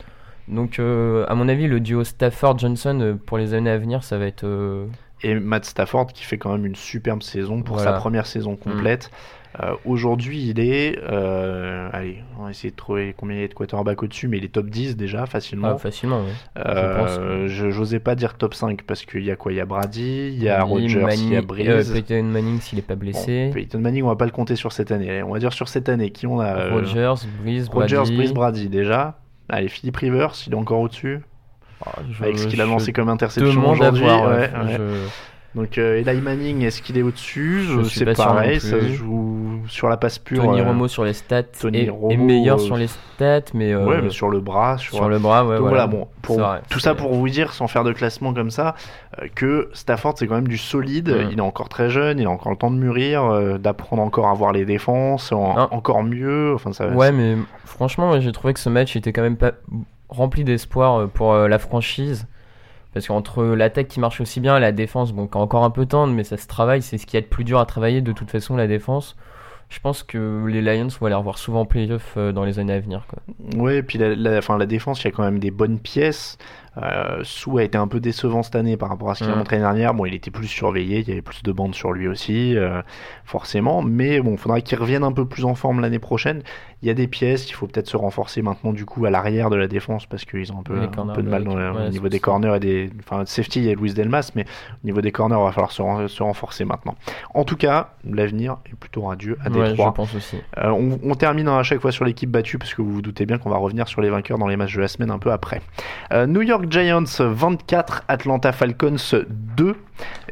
Donc, 0.47 0.79
euh, 0.79 1.25
à 1.27 1.35
mon 1.35 1.49
avis, 1.49 1.67
le 1.67 1.79
duo 1.81 2.03
Stafford-Johnson 2.03 2.99
euh, 3.01 3.13
pour 3.15 3.37
les 3.37 3.53
années 3.53 3.69
à 3.69 3.77
venir, 3.77 4.03
ça 4.03 4.17
va 4.17 4.25
être. 4.25 4.43
euh, 4.45 4.85
Et 5.23 5.35
Matt 5.35 5.65
Stafford 5.65 6.07
qui 6.07 6.23
fait 6.23 6.37
quand 6.37 6.51
même 6.53 6.65
une 6.65 6.75
superbe 6.75 7.21
saison 7.21 7.61
pour 7.61 7.75
Voilà. 7.75 7.91
sa 7.91 7.97
première 7.97 8.25
saison 8.25 8.55
complète. 8.55 9.11
Euh, 9.59 9.73
Aujourd'hui, 9.85 10.47
il 10.49 10.59
est. 10.61 10.97
euh, 11.09 11.89
allez, 11.91 12.23
on 12.39 12.43
va 12.45 12.51
essayer 12.51 12.71
de 12.71 12.75
trouver 12.75 13.13
combien 13.17 13.35
il 13.35 13.41
y 13.41 13.43
a 13.43 13.47
de 13.49 13.53
quarterback 13.53 14.01
au-dessus, 14.01 14.27
mais 14.29 14.37
il 14.37 14.45
est 14.45 14.53
top 14.53 14.67
10 14.69 14.95
déjà, 14.95 15.25
facilement. 15.25 15.71
ah, 15.73 15.77
facilement, 15.77 16.21
ouais. 16.21 16.61
Euh, 16.65 17.47
je 17.49 17.69
j'osais 17.69 17.99
pas 17.99 18.15
dire 18.15 18.35
top 18.35 18.53
5 18.53 18.83
parce 18.83 19.05
qu'il 19.05 19.23
y 19.23 19.31
a 19.31 19.35
quoi? 19.35 19.51
Il 19.51 19.55
y 19.57 19.59
a 19.59 19.65
Brady, 19.65 20.29
il 20.33 20.41
y 20.41 20.47
a 20.47 20.63
Rodgers, 20.63 20.85
il 20.87 20.91
y 20.95 20.97
a 21.03 21.05
Manning, 21.05 21.41
Breeze. 21.41 21.91
euh, 21.91 21.93
Peyton 21.95 22.23
Manning 22.23 22.59
s'il 22.61 22.79
est 22.79 22.81
pas 22.81 22.95
Bon, 22.95 23.01
blessé. 23.01 23.51
Peyton 23.53 23.79
Manning, 23.79 24.03
on 24.03 24.07
va 24.07 24.15
pas 24.15 24.25
le 24.25 24.31
compter 24.31 24.55
sur 24.55 24.71
cette 24.71 24.91
année. 24.91 25.09
Allez, 25.09 25.23
On 25.23 25.33
va 25.33 25.39
dire 25.39 25.51
sur 25.53 25.67
cette 25.67 25.89
année. 25.89 26.11
Qui 26.11 26.27
on 26.27 26.39
a 26.39 26.45
euh, 26.55 26.71
Rogers, 26.73 27.27
Breeze, 27.43 27.67
Rodgers, 27.69 27.95
Brady. 27.97 28.15
Breeze, 28.15 28.33
Brady 28.33 28.69
déjà. 28.69 29.19
Allez, 29.49 29.67
Philippe 29.67 29.97
Rivers, 29.97 30.31
il 30.47 30.53
est 30.53 30.55
encore 30.55 30.79
au-dessus. 30.79 31.19
Ah, 31.85 31.93
Avec 32.21 32.37
ce 32.37 32.47
qu'il 32.47 32.61
a 32.61 32.65
lancé 32.65 32.93
comme 32.93 33.09
interception 33.09 33.69
aujourd'hui. 33.69 34.01
voir, 34.03 34.29
ouais, 34.29 34.35
ouais. 34.35 34.49
ouais. 34.65 34.77
Je- 34.77 35.07
Donc 35.53 35.77
euh, 35.77 36.01
Eli 36.05 36.21
Manning, 36.21 36.61
est-ce 36.61 36.81
qu'il 36.81 36.97
est 36.97 37.01
au-dessus? 37.01 37.65
Suis 37.83 37.99
C'est 38.05 38.13
pareil, 38.15 38.61
ça 38.61 38.79
se 38.79 38.87
joue 38.93 39.59
sur 39.67 39.89
la 39.89 39.97
passe 39.97 40.17
pure. 40.17 40.43
Tony 40.45 40.61
euh, 40.61 40.63
Romo 40.63 40.87
sur 40.87 41.03
les 41.03 41.11
stats 41.11 41.43
Tony 41.43 41.79
est, 41.79 41.85
est 41.87 41.89
Romo, 41.89 42.23
meilleur 42.23 42.55
euh, 42.57 42.61
sur 42.61 42.77
les 42.77 42.87
stats, 42.87 43.41
mais, 43.53 43.73
euh, 43.73 43.85
Ouais, 43.85 44.01
mais 44.01 44.09
sur 44.11 44.29
le 44.29 44.39
bras, 44.39 44.77
sur, 44.77 44.95
sur 44.95 45.09
le 45.09 45.19
bras, 45.19 45.43
ouais. 45.45 45.57
Donc 45.57 45.67
voilà. 45.67 45.85
voilà, 45.85 45.87
bon, 45.87 46.07
pour, 46.21 46.35
C'est 46.37 46.41
vrai, 46.41 46.61
tout 46.69 46.79
ça 46.79 46.95
pour 46.95 47.13
vous 47.13 47.27
dire, 47.27 47.51
sans 47.51 47.67
faire 47.67 47.83
de 47.83 47.91
classement 47.91 48.33
comme 48.33 48.49
ça, 48.49 48.75
euh, 49.21 49.27
que 49.35 49.69
Stafford 49.73 50.13
c'est 50.17 50.25
quand 50.27 50.35
même 50.35 50.47
du 50.47 50.57
solide. 50.57 51.13
Il 51.31 51.37
est 51.37 51.41
encore 51.41 51.67
très 51.67 51.89
jeune, 51.89 52.19
il 52.19 52.27
a 52.27 52.29
encore 52.29 52.51
le 52.53 52.57
temps 52.57 52.71
de 52.71 52.77
mûrir, 52.77 53.25
euh, 53.25 53.57
d'apprendre 53.57 54.01
encore 54.03 54.27
à 54.29 54.33
voir 54.33 54.53
les 54.53 54.63
défenses, 54.63 55.33
en- 55.33 55.57
encore 55.71 56.03
mieux. 56.03 56.53
Enfin, 56.55 56.71
ça, 56.71 56.87
Ouais, 56.87 57.11
mais 57.11 57.35
franchement, 57.65 58.17
j'ai 58.21 58.31
trouvé 58.31 58.53
que 58.53 58.59
ce 58.61 58.69
match 58.69 58.95
était 58.95 59.11
quand 59.11 59.21
même 59.21 59.35
pas 59.37 59.51
rempli 60.07 60.45
d'espoir 60.45 60.95
euh, 61.01 61.07
pour 61.07 61.33
euh, 61.33 61.49
la 61.49 61.59
franchise. 61.59 62.25
Parce 62.93 63.07
qu'entre 63.07 63.43
l'attaque 63.43 63.87
qui 63.87 63.99
marche 63.99 64.19
aussi 64.19 64.39
bien 64.39 64.57
et 64.57 64.59
la 64.59 64.71
défense, 64.71 65.13
bon, 65.13 65.29
encore 65.33 65.63
un 65.63 65.69
peu 65.69 65.85
tendre, 65.85 66.13
mais 66.13 66.23
ça 66.23 66.37
se 66.37 66.47
travaille, 66.47 66.81
c'est 66.81 66.97
ce 66.97 67.05
qui 67.05 67.17
est 67.17 67.21
le 67.21 67.27
plus 67.27 67.43
dur 67.43 67.59
à 67.59 67.65
travailler 67.65 68.01
de 68.01 68.11
toute 68.11 68.29
façon, 68.29 68.55
la 68.55 68.67
défense. 68.67 69.15
Je 69.69 69.79
pense 69.79 70.03
que 70.03 70.45
les 70.47 70.61
Lions 70.61 70.89
vont 70.99 71.07
les 71.07 71.13
revoir 71.13 71.37
souvent 71.37 71.61
en 71.61 71.65
playoff 71.65 72.15
euh, 72.17 72.33
dans 72.33 72.43
les 72.43 72.59
années 72.59 72.73
à 72.73 72.79
venir. 72.81 73.07
Quoi. 73.07 73.19
Ouais, 73.55 73.77
et 73.77 73.83
puis 73.83 73.97
la, 73.97 74.37
enfin, 74.37 74.57
la 74.57 74.65
défense, 74.65 75.01
il 75.01 75.05
y 75.05 75.07
a 75.07 75.11
quand 75.11 75.23
même 75.23 75.39
des 75.39 75.51
bonnes 75.51 75.79
pièces. 75.79 76.37
Euh, 76.77 77.19
Sou 77.23 77.57
a 77.57 77.63
été 77.63 77.77
un 77.77 77.87
peu 77.87 77.99
décevant 77.99 78.43
cette 78.43 78.55
année 78.55 78.77
par 78.77 78.89
rapport 78.89 79.09
à 79.11 79.15
ce 79.15 79.23
qu'il 79.23 79.31
a 79.31 79.35
Mm. 79.35 79.39
montré 79.39 79.55
l'année 79.57 79.65
dernière. 79.79 79.93
Bon, 79.93 80.05
il 80.05 80.13
était 80.13 80.31
plus 80.31 80.47
surveillé, 80.47 80.99
il 80.99 81.09
y 81.09 81.11
avait 81.11 81.21
plus 81.21 81.43
de 81.43 81.51
bandes 81.51 81.75
sur 81.75 81.91
lui 81.91 82.07
aussi, 82.07 82.55
euh, 82.57 82.81
forcément. 83.25 83.81
Mais 83.81 84.21
bon, 84.21 84.31
il 84.31 84.37
faudra 84.37 84.61
qu'il 84.61 84.77
revienne 84.77 85.03
un 85.03 85.11
peu 85.11 85.25
plus 85.25 85.43
en 85.45 85.55
forme 85.55 85.81
l'année 85.81 85.99
prochaine. 85.99 86.41
Il 86.81 86.87
y 86.87 86.89
a 86.89 86.93
des 86.95 87.07
pièces, 87.07 87.47
il 87.49 87.53
faut 87.53 87.67
peut-être 87.67 87.87
se 87.87 87.97
renforcer 87.97 88.41
maintenant 88.41 88.73
du 88.73 88.85
coup 88.85 89.05
à 89.05 89.11
l'arrière 89.11 89.49
de 89.51 89.55
la 89.55 89.67
défense 89.67 90.07
parce 90.07 90.25
qu'ils 90.25 90.51
ont 90.51 90.59
un 90.59 90.63
peu, 90.63 90.79
un 90.81 90.87
corners, 90.87 91.13
peu 91.13 91.21
de 91.21 91.29
mal 91.29 91.43
dans 91.43 91.55
le- 91.55 91.71
ouais, 91.71 91.85
au 91.87 91.89
niveau 91.89 92.09
des 92.09 92.19
corners 92.19 92.55
et 92.55 92.59
des. 92.59 92.89
Enfin, 92.99 93.23
safety, 93.25 93.59
il 93.59 93.65
y 93.65 93.69
a 93.71 93.75
Luis 93.75 93.93
Delmas, 93.93 94.31
mais 94.35 94.45
au 94.83 94.85
niveau 94.87 95.01
des 95.01 95.11
corners, 95.11 95.35
il 95.39 95.43
va 95.43 95.51
falloir 95.51 95.71
se, 95.71 95.81
ren- 95.81 96.07
se 96.07 96.23
renforcer 96.23 96.65
maintenant. 96.65 96.95
En 97.35 97.43
tout 97.43 97.55
cas, 97.57 97.91
l'avenir 98.09 98.57
est 98.65 98.75
plutôt 98.75 99.01
radieux 99.03 99.37
à 99.45 99.49
Ouais, 99.51 99.65
je 99.65 99.69
Détroit. 99.71 99.93
pense 99.93 100.15
aussi. 100.15 100.37
Euh, 100.57 100.69
on, 100.69 100.99
on 101.03 101.13
termine 101.15 101.47
à 101.49 101.61
chaque 101.63 101.81
fois 101.81 101.91
sur 101.91 102.03
l'équipe 102.05 102.31
battue 102.31 102.57
parce 102.57 102.73
que 102.73 102.81
vous 102.81 102.91
vous 102.93 103.01
doutez 103.03 103.25
bien 103.27 103.37
qu'on 103.37 103.49
va 103.51 103.57
revenir 103.57 103.87
sur 103.87 104.01
les 104.01 104.09
vainqueurs 104.09 104.39
dans 104.39 104.47
les 104.47 104.57
matchs 104.57 104.75
de 104.75 104.81
la 104.81 104.87
semaine 104.87 105.11
un 105.11 105.19
peu 105.19 105.31
après. 105.31 105.61
Euh, 106.13 106.25
New 106.25 106.41
York 106.41 106.60
Giants 106.69 107.03
24, 107.19 108.03
Atlanta 108.07 108.51
Falcons 108.51 108.95
2 109.29 109.75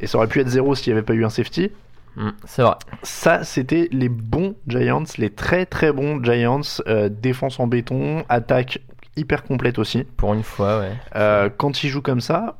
et 0.02 0.08
ça 0.08 0.18
aurait 0.18 0.28
pu 0.28 0.40
être 0.40 0.48
0 0.50 0.76
s'il 0.76 0.94
n'y 0.94 0.98
avait 0.98 1.06
pas 1.06 1.14
eu 1.14 1.26
un 1.26 1.30
safety. 1.30 1.72
Mm, 2.16 2.30
c'est 2.46 2.62
vrai. 2.62 2.76
Ça, 3.04 3.44
c'était 3.44 3.88
les 3.92 4.10
bons 4.10 4.56
Giants, 4.68 5.04
les 5.18 5.30
très 5.30 5.66
très 5.66 5.92
bons 5.92 6.24
Giants. 6.24 6.62
euh, 6.88 7.10
défense 7.10 7.60
en 7.60 7.68
béton, 7.68 8.24
attaque 8.30 8.80
hyper 9.16 9.44
complète 9.44 9.80
aussi. 9.80 10.04
Pour 10.18 10.34
une 10.34 10.44
fois, 10.44 10.80
ouais. 10.80 10.94
Euh, 11.16 11.50
quand 11.56 11.84
ils 11.84 11.90
jouent 11.90 12.02
comme 12.02 12.22
ça, 12.22 12.58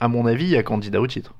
à 0.00 0.08
mon 0.08 0.26
avis, 0.26 0.44
il 0.44 0.50
y 0.50 0.56
a 0.56 0.62
candidat 0.62 1.00
au 1.00 1.06
titre. 1.06 1.34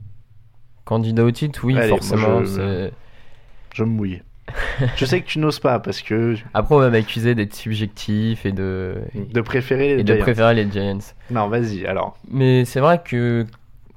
Candidat 0.84 1.24
au 1.24 1.30
titre, 1.30 1.60
oui, 1.64 1.76
Allez, 1.76 1.88
moi, 1.88 1.98
forcément. 1.98 2.44
Je 2.44 3.84
me 3.84 3.90
mouille. 3.90 4.22
je 4.96 5.04
sais 5.04 5.20
que 5.20 5.26
tu 5.26 5.38
n'oses 5.38 5.58
pas 5.60 5.78
parce 5.78 6.02
que 6.02 6.34
Après, 6.54 6.74
on 6.74 6.78
va 6.78 6.90
m'accuser 6.90 7.34
d'être 7.34 7.54
subjectif 7.54 8.46
et 8.46 8.52
de, 8.52 8.96
de 9.14 9.40
préférer 9.40 9.94
les 9.96 10.00
et 10.00 10.04
de 10.04 10.14
Giants. 10.14 10.22
préférer 10.22 10.54
les 10.54 10.70
Giants. 10.70 10.98
Non, 11.30 11.48
vas-y 11.48 11.86
alors. 11.86 12.16
Mais 12.30 12.64
c'est 12.64 12.80
vrai 12.80 13.00
que 13.04 13.46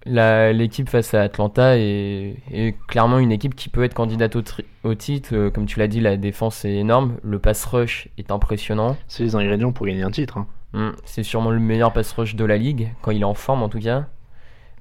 l'équipe 0.06 0.89
face 0.89 1.13
à 1.13 1.22
Atlanta 1.22 1.78
est, 1.78 2.36
est 2.52 2.76
clairement 2.88 3.20
une 3.20 3.32
équipe 3.32 3.56
qui 3.56 3.70
peut 3.70 3.84
être 3.84 3.94
candidate 3.94 4.36
au, 4.36 4.42
tri- 4.42 4.66
au 4.84 4.96
titre. 4.96 5.30
Euh, 5.34 5.50
Comme 5.50 5.66
tu 5.66 5.80
l'as 5.80 5.88
dit, 5.88 6.00
la 6.02 6.18
défense 6.18 6.66
est 6.66 6.76
énorme. 6.76 7.16
Le 7.24 7.39
pass 7.39 7.63
rush 7.66 8.10
est 8.18 8.32
impressionnant. 8.32 8.98
C'est 9.08 9.24
les 9.24 9.36
ingrédients 9.36 9.72
pour 9.72 9.86
gagner 9.86 10.04
un 10.04 10.12
titre. 10.12 10.38
hein. 10.38 10.48
Hmm, 10.74 10.92
C'est 11.06 11.24
sûrement 11.24 11.52
le 11.52 11.60
meilleur 11.60 11.94
pass 11.94 12.12
rush 12.13 12.36
de 12.36 12.44
la 12.46 12.58
ligue, 12.58 12.89
quand 13.02 13.12
il 13.12 13.22
est 13.22 13.26
en 13.26 13.36
forme 13.36 13.62
en 13.63 13.70
tout 13.70 13.80
cas. 13.80 14.08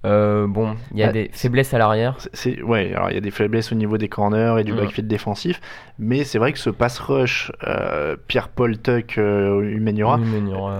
Euh, 0.04 0.48
bon, 0.48 0.74
il 0.92 0.98
y 0.98 1.04
a 1.04 1.08
Ah, 1.08 1.12
des 1.12 1.30
faiblesses 1.32 1.72
à 1.74 1.78
l'arrière. 1.78 2.16
C'est- 2.32 2.60
ouais, 2.62 2.92
alors 2.92 3.10
il 3.10 3.14
y 3.14 3.18
a 3.18 3.20
des 3.20 3.30
faiblesses 3.30 3.70
au 3.70 3.76
niveau 3.76 3.98
des 3.98 4.08
corners 4.08 4.56
et 4.58 4.64
du 4.64 4.72
Mm. 4.72 4.76
backfield 4.76 5.08
défensif, 5.08 5.60
mais 5.98 6.24
c'est 6.24 6.38
vrai 6.38 6.52
que 6.52 6.58
ce 6.58 6.70
pass 6.70 6.98
rush, 6.98 7.52
euh, 7.68 8.16
Pierre-Paul 8.26 8.78
Tuck, 8.78 9.16
euh, 9.18 9.78
aura- 10.02 10.18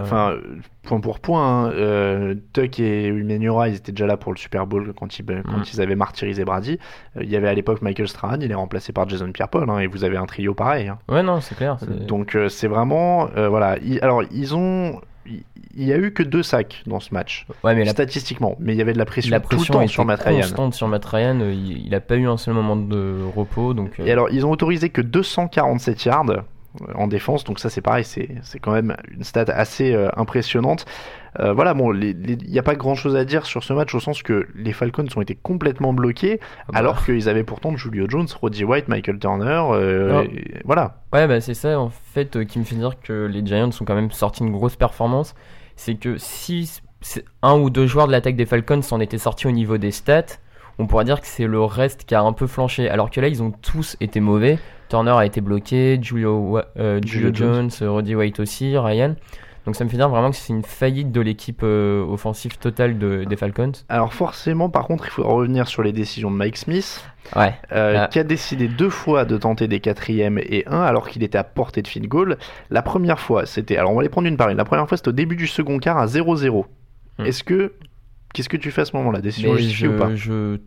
enfin 0.03 0.35
point 0.83 0.99
pour 0.99 1.21
point, 1.21 1.67
hein, 1.67 1.71
euh, 1.71 2.35
Tuck 2.53 2.81
et 2.81 3.07
Humeniora, 3.07 3.69
ils 3.69 3.77
étaient 3.77 3.93
déjà 3.93 4.07
là 4.07 4.17
pour 4.17 4.33
le 4.33 4.39
Super 4.39 4.67
Bowl 4.67 4.93
quand 4.99 5.17
ils, 5.21 5.25
quand 5.25 5.59
Mm. 5.59 5.65
ils 5.73 5.81
avaient 5.81 5.95
martyrisé 5.95 6.45
Brady. 6.45 6.81
Il 7.21 7.31
y 7.31 7.37
avait 7.37 7.47
à 7.49 7.55
l'époque 7.55 7.81
Michael 7.83 8.09
Strahan, 8.09 8.39
il 8.41 8.51
est 8.51 8.55
remplacé 8.57 8.93
par 8.93 9.09
Jason 9.09 9.31
Pierre-Paul, 9.31 9.71
hein, 9.71 9.79
et 9.79 9.87
vous 9.87 10.03
avez 10.03 10.17
un 10.17 10.27
trio 10.27 10.53
pareil. 10.55 10.89
hein. 10.89 10.99
Ouais, 11.09 11.23
non, 11.23 11.41
c'est 11.41 11.55
clair. 11.55 11.77
c'est- 11.79 12.07
Donc 12.07 12.37
c'est 12.49 12.67
vraiment, 12.67 13.27
voilà. 13.37 13.77
ils- 13.85 14.01
alors 14.03 14.25
ils 14.33 14.57
ont, 14.57 15.01
il 15.27 15.85
y 15.85 15.93
a 15.93 15.97
eu 15.99 16.13
que 16.13 16.23
deux 16.23 16.43
sacs 16.43 16.83
dans 16.87 17.01
ce 17.01 17.15
match, 17.15 17.47
Ouais, 17.65 17.75
mais 17.75 17.87
statistiquement, 17.87 18.57
mais 18.59 18.75
il 18.75 18.79
y 18.79 18.83
avait 18.83 18.93
de 18.93 18.99
la 18.99 19.05
pression, 19.05 19.31
la 19.31 19.41
tout 19.41 19.49
le 19.53 19.57
pression 19.57 19.75
temps 19.75 19.87
sur 19.87 20.05
Matt 20.05 20.23
Ryan. 20.23 20.41
constante 20.41 20.75
sur 20.75 20.89
Matt 20.89 21.05
Ryan. 21.05 21.41
euh, 21.41 21.53
Il, 21.53 21.87
il 21.87 21.95
a 21.95 22.01
pas 22.01 22.17
eu 22.17 22.27
un 22.27 22.37
seul 22.37 22.55
moment 22.55 22.77
de 22.77 23.19
repos, 23.35 23.73
donc. 23.75 23.99
euh, 24.01 24.05
Et 24.05 24.11
alors, 24.13 24.29
ils 24.31 24.45
ont 24.45 24.51
autorisé 24.51 24.91
que 24.91 25.01
247 25.01 26.05
yards 26.05 26.45
en 26.95 27.07
défense, 27.07 27.45
donc 27.45 27.59
ça 27.59 27.71
c'est 27.71 27.81
pareil, 27.81 28.05
c'est 28.05 28.31
c'est 28.43 28.59
quand 28.59 28.73
même 28.73 28.97
une 29.11 29.25
stat 29.25 29.45
assez 29.49 29.93
euh, 29.93 30.09
impressionnante. 30.17 30.87
Euh, 31.41 31.53
voilà, 31.53 31.75
bon, 31.75 31.95
il 31.95 32.39
n'y 32.47 32.59
a 32.59 32.63
pas 32.63 32.75
grand 32.75 32.95
chose 32.95 33.17
à 33.17 33.25
dire 33.25 33.47
sur 33.47 33.65
ce 33.65 33.73
match 33.73 33.95
au 33.95 34.01
sens 34.01 34.23
que 34.23 34.47
les 34.55 34.73
Falcons 34.73 35.07
ont 35.17 35.21
été 35.21 35.35
complètement 35.35 35.93
bloqués, 35.93 36.41
ah 36.43 36.73
bah, 36.73 36.79
alors 36.79 37.05
qu'ils 37.05 37.29
avaient 37.29 37.45
pourtant 37.45 37.77
Julio 37.77 38.07
Jones, 38.09 38.29
Roddy 38.41 38.65
White, 38.65 38.89
Michael 38.89 39.19
Turner, 39.19 39.63
euh, 39.71 40.25
et 40.25 40.61
voilà. 40.65 41.03
Ouais, 41.13 41.27
bah 41.27 41.41
c'est 41.41 41.55
ça 41.55 41.79
en 41.79 41.91
fait 41.91 42.45
qui 42.47 42.59
me 42.59 42.65
fait 42.65 42.77
dire 42.77 43.01
que 43.01 43.27
les 43.27 43.45
Giants 43.45 43.71
ont 43.81 43.85
quand 43.85 43.95
même 43.95 44.11
sorti 44.11 44.43
une 44.43 44.53
grosse 44.53 44.77
performance. 44.77 45.35
C'est 45.77 45.95
que 45.95 46.17
si 46.19 46.81
un 47.43 47.59
ou 47.59 47.71
deux 47.71 47.87
joueurs 47.87 48.07
de 48.07 48.13
l'attaque 48.13 48.37
des 48.37 48.47
Falcons 48.47 48.83
s'en 48.83 49.01
étaient 49.01 49.19
sortis 49.19 49.47
au 49.47 49.51
niveau 49.51 49.79
des 49.79 49.91
stats, 49.91 50.39
on 50.79 50.87
pourrait 50.87 51.05
dire 51.05 51.21
que 51.21 51.27
c'est 51.27 51.47
le 51.47 51.63
reste 51.63 52.05
qui 52.05 52.15
a 52.15 52.23
un 52.23 52.33
peu 52.33 52.47
flanché. 52.47 52.89
Alors 52.89 53.11
que 53.11 53.21
là, 53.21 53.29
ils 53.29 53.43
ont 53.43 53.51
tous 53.51 53.97
été 54.01 54.21
mauvais. 54.21 54.59
Turner 54.93 55.13
a 55.13 55.25
été 55.25 55.41
bloqué, 55.41 55.99
Julio, 56.03 56.59
euh, 56.79 57.01
Julio 57.03 57.33
Julio 57.33 57.35
Jones. 57.35 57.71
Jones, 57.71 57.89
euh, 57.89 57.91
Roddy 57.91 58.15
White 58.15 58.41
aussi, 58.41 58.77
Ryan. 58.77 59.15
Donc 59.65 59.75
ça 59.75 59.85
me 59.85 59.89
fait 59.89 59.97
dire 59.97 60.11
vraiment 60.11 60.29
que 60.31 60.37
c'est 60.37 60.53
une 60.53 60.65
faillite 60.65 61.11
de 61.13 61.21
l'équipe 61.23 61.61
euh, 61.63 62.05
offensive 62.05 62.59
totale 62.59 62.99
de- 62.99 63.25
des 63.25 63.37
Falcons. 63.37 63.73
Alors 63.89 64.13
forcément, 64.13 64.69
par 64.69 64.87
contre, 64.87 65.07
il 65.07 65.11
faut 65.11 65.23
revenir 65.23 65.67
sur 65.67 65.83
les 65.83 65.93
décisions 65.93 66.31
de 66.31 66.37
Mike 66.37 66.59
Smith, 66.59 67.03
Ouais. 67.35 67.55
euh, 67.73 68.01
Ah. 68.01 68.09
qui 68.09 68.19
a 68.19 68.25
décidé 68.25 68.69
deux 68.69 68.91
fois 68.91 69.25
de 69.25 69.39
tenter 69.39 69.67
des 69.67 69.81
quatrièmes 69.81 70.39
et 70.39 70.65
un 70.67 70.83
alors 70.83 71.09
qu'il 71.09 71.23
était 71.23 71.39
à 71.39 71.45
portée 71.45 71.81
de 71.81 71.89
field 71.89 72.07
goal. 72.09 72.37
La 72.71 72.83
première 72.83 73.19
fois, 73.19 73.47
c'était, 73.47 73.79
alors 73.79 73.93
on 73.93 73.97
va 73.97 74.03
les 74.03 74.11
prendre 74.11 74.29
une 74.29 74.37
par 74.37 74.51
une. 74.51 74.59
La 74.59 74.65
première 74.67 74.87
fois, 74.89 74.99
c'était 74.99 75.09
au 75.09 75.13
début 75.13 75.37
du 75.37 75.47
second 75.47 75.79
quart 75.79 75.97
à 75.97 76.07
0-0. 76.07 76.67
Hmm. 77.19 77.25
Est-ce 77.25 77.45
que, 77.45 77.73
qu'est-ce 78.35 78.49
que 78.51 78.57
tu 78.59 78.71
fais 78.73 78.83
à 78.83 78.85
ce 78.85 78.95
moment-là? 78.97 79.21
Décision 79.23 79.55
justifiée 79.57 79.89
ou 79.89 79.97
pas? 79.97 80.15
je, 80.15 80.59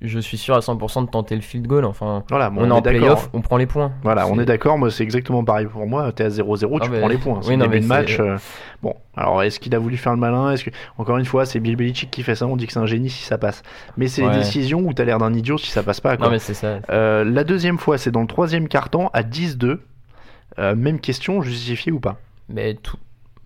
je, 0.00 0.18
suis 0.18 0.36
sûr 0.38 0.54
à 0.54 0.60
100% 0.60 1.04
de 1.06 1.10
tenter 1.10 1.34
le 1.34 1.40
field 1.40 1.66
goal. 1.66 1.84
Enfin, 1.84 2.24
Voilà, 2.30 2.50
bon, 2.50 2.62
on, 2.62 2.68
est 2.68 2.70
en 2.72 2.82
playoff, 2.82 3.30
on 3.32 3.40
prend 3.40 3.56
les 3.56 3.66
points. 3.66 3.92
Voilà, 4.02 4.26
on 4.28 4.38
est 4.38 4.44
d'accord, 4.44 4.78
moi 4.78 4.90
c'est 4.90 5.02
exactement 5.02 5.44
pareil 5.44 5.66
pour 5.66 5.86
moi. 5.86 6.10
T'es 6.12 6.24
à 6.24 6.28
0-0, 6.28 6.78
tu 6.80 6.86
Ah, 6.86 6.88
mais- 6.90 6.98
prends 7.00 7.08
les 7.08 7.18
points. 7.18 7.40
C'est 7.42 7.50
oui, 7.50 7.56
début 7.56 7.80
de 7.80 7.86
match. 7.86 8.18
euh, 8.20 8.36
Bon, 8.82 8.94
alors 9.16 9.42
est-ce 9.42 9.60
qu'il 9.60 9.74
a 9.74 9.78
voulu 9.78 9.96
faire 9.96 10.12
le 10.12 10.18
malin? 10.18 10.50
Est-ce 10.52 10.64
que 10.64 10.70
encore 10.98 11.18
une 11.18 11.24
fois, 11.26 11.44
c'est 11.44 11.60
Bill 11.60 11.76
Belichick 11.76 12.10
qui 12.10 12.22
fait 12.22 12.34
ça 12.34 12.46
On 12.46 12.56
dit 12.56 12.66
que 12.66 12.72
c'est 12.72 12.78
un 12.78 12.86
génie 12.86 13.10
si 13.10 13.24
ça 13.24 13.36
passe. 13.38 13.62
Mais 13.96 14.08
c'est 14.08 14.22
Ouais. 14.22 14.30
les 14.32 14.38
décisions 14.38 14.80
où 14.80 14.92
t'as 14.92 15.04
l'air 15.04 15.18
d'un 15.18 15.34
idiot 15.34 15.58
si 15.58 15.70
ça 15.70 15.82
passe 15.82 16.00
pas. 16.00 16.16
Quoi. 16.16 16.26
Non 16.26 16.32
mais 16.32 16.38
c'est 16.38 16.54
ça. 16.54 16.78
Euh, 16.90 17.24
la 17.24 17.44
deuxième 17.44 17.78
fois, 17.78 17.98
c'est 17.98 18.10
dans 18.10 18.22
le 18.22 18.26
troisième 18.26 18.68
quart-temps 18.68 19.10
à 19.12 19.22
10-2. 19.22 19.80
Euh, 20.58 20.74
même 20.74 20.98
question, 20.98 21.42
justifiée 21.42 21.92
ou 21.92 22.00
pas? 22.00 22.16
Mais 22.48 22.74
tout, 22.74 22.96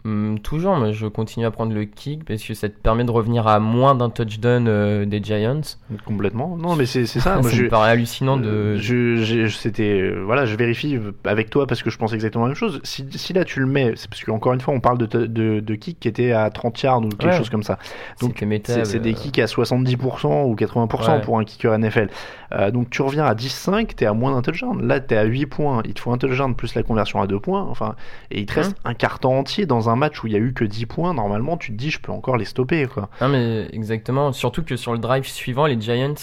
hum, 0.04 0.38
toujours, 0.40 0.76
moi, 0.76 0.92
je 0.92 1.06
continue 1.06 1.46
à 1.46 1.50
prendre 1.50 1.72
le 1.74 1.84
kick 1.84 2.24
parce 2.24 2.42
que 2.42 2.54
ça 2.54 2.68
te 2.68 2.74
permet 2.78 3.04
de 3.04 3.10
revenir 3.10 3.46
à 3.46 3.58
moins 3.60 3.94
d'un 3.94 4.10
touchdown 4.10 4.66
euh, 4.68 5.04
des 5.04 5.22
Giants. 5.22 5.60
Complètement. 6.04 6.56
Non, 6.56 6.76
mais 6.76 6.86
c'est 6.86 7.06
ça. 7.06 7.20
ça 7.42 7.48
je, 7.48 7.64
me 7.64 7.68
paraît 7.68 7.90
hallucinant 7.90 8.36
de. 8.36 8.48
Euh, 8.48 8.76
je, 8.78 9.48
c'était, 9.48 10.00
euh, 10.00 10.22
voilà, 10.24 10.46
je 10.46 10.56
vérifie 10.56 10.98
avec 11.24 11.50
toi 11.50 11.66
parce 11.66 11.82
que 11.82 11.90
je 11.90 11.98
pense 11.98 12.12
exactement 12.12 12.44
la 12.44 12.48
même 12.50 12.56
chose. 12.56 12.80
Si, 12.84 13.06
si 13.10 13.32
là 13.32 13.44
tu 13.44 13.60
le 13.60 13.66
mets, 13.66 13.92
c'est 13.96 14.08
parce 14.08 14.22
qu'encore 14.24 14.52
une 14.52 14.60
fois, 14.60 14.74
on 14.74 14.80
parle 14.80 14.98
de, 14.98 15.06
de, 15.06 15.60
de 15.60 15.74
kick 15.74 15.98
qui 16.00 16.08
était 16.08 16.32
à 16.32 16.50
30 16.50 16.82
yards 16.82 16.98
ou 17.02 17.08
quelque 17.08 17.24
Ouais. 17.24 17.38
chose 17.38 17.50
comme 17.50 17.62
ça. 17.62 17.78
Donc, 18.20 18.44
C'est, 18.64 18.98
des 19.00 19.14
kicks 19.14 19.38
à 19.38 19.46
70% 19.46 20.44
ou 20.44 20.54
80% 20.54 21.14
Ouais. 21.14 21.20
pour 21.22 21.38
un 21.38 21.44
kicker 21.44 21.76
NFL. 21.78 22.08
Euh, 22.54 22.70
donc 22.70 22.90
tu 22.90 23.02
reviens 23.02 23.24
à 23.24 23.34
10-5, 23.34 23.94
t'es 23.94 24.06
à 24.06 24.12
moins 24.12 24.32
d'un 24.32 24.42
touchdown. 24.42 24.86
Là, 24.86 25.00
t'es 25.00 25.16
à 25.16 25.24
8 25.24 25.46
points. 25.46 25.82
Il 25.84 25.94
te 25.94 26.00
faut 26.00 26.12
un 26.12 26.18
touchdown 26.18 26.54
plus 26.54 26.74
la 26.74 26.82
conversion 26.82 27.20
à 27.20 27.26
2 27.26 27.40
points. 27.40 27.62
Enfin, 27.62 27.96
et 28.30 28.40
il 28.40 28.46
te 28.46 28.54
reste 28.54 28.76
un 28.84 28.94
quart-temps 28.94 29.38
entier 29.38 29.66
dans 29.66 29.90
un 29.90 29.96
match 29.96 30.22
où 30.22 30.26
il 30.26 30.32
y 30.32 30.36
a 30.36 30.38
eu 30.38 30.52
que 30.52 30.64
10 30.64 30.86
points. 30.86 31.14
Normalement, 31.14 31.56
tu 31.56 31.72
te 31.72 31.76
dis, 31.76 31.90
je 31.90 32.00
peux 32.00 32.12
encore 32.12 32.36
les 32.36 32.44
stopper. 32.44 32.86
Quoi. 32.86 33.08
Non 33.20 33.28
mais 33.28 33.68
exactement. 33.72 34.32
Surtout 34.32 34.62
que 34.62 34.76
sur 34.76 34.92
le 34.92 34.98
drive 34.98 35.26
suivant, 35.26 35.66
les 35.66 35.80
Giants 35.80 36.14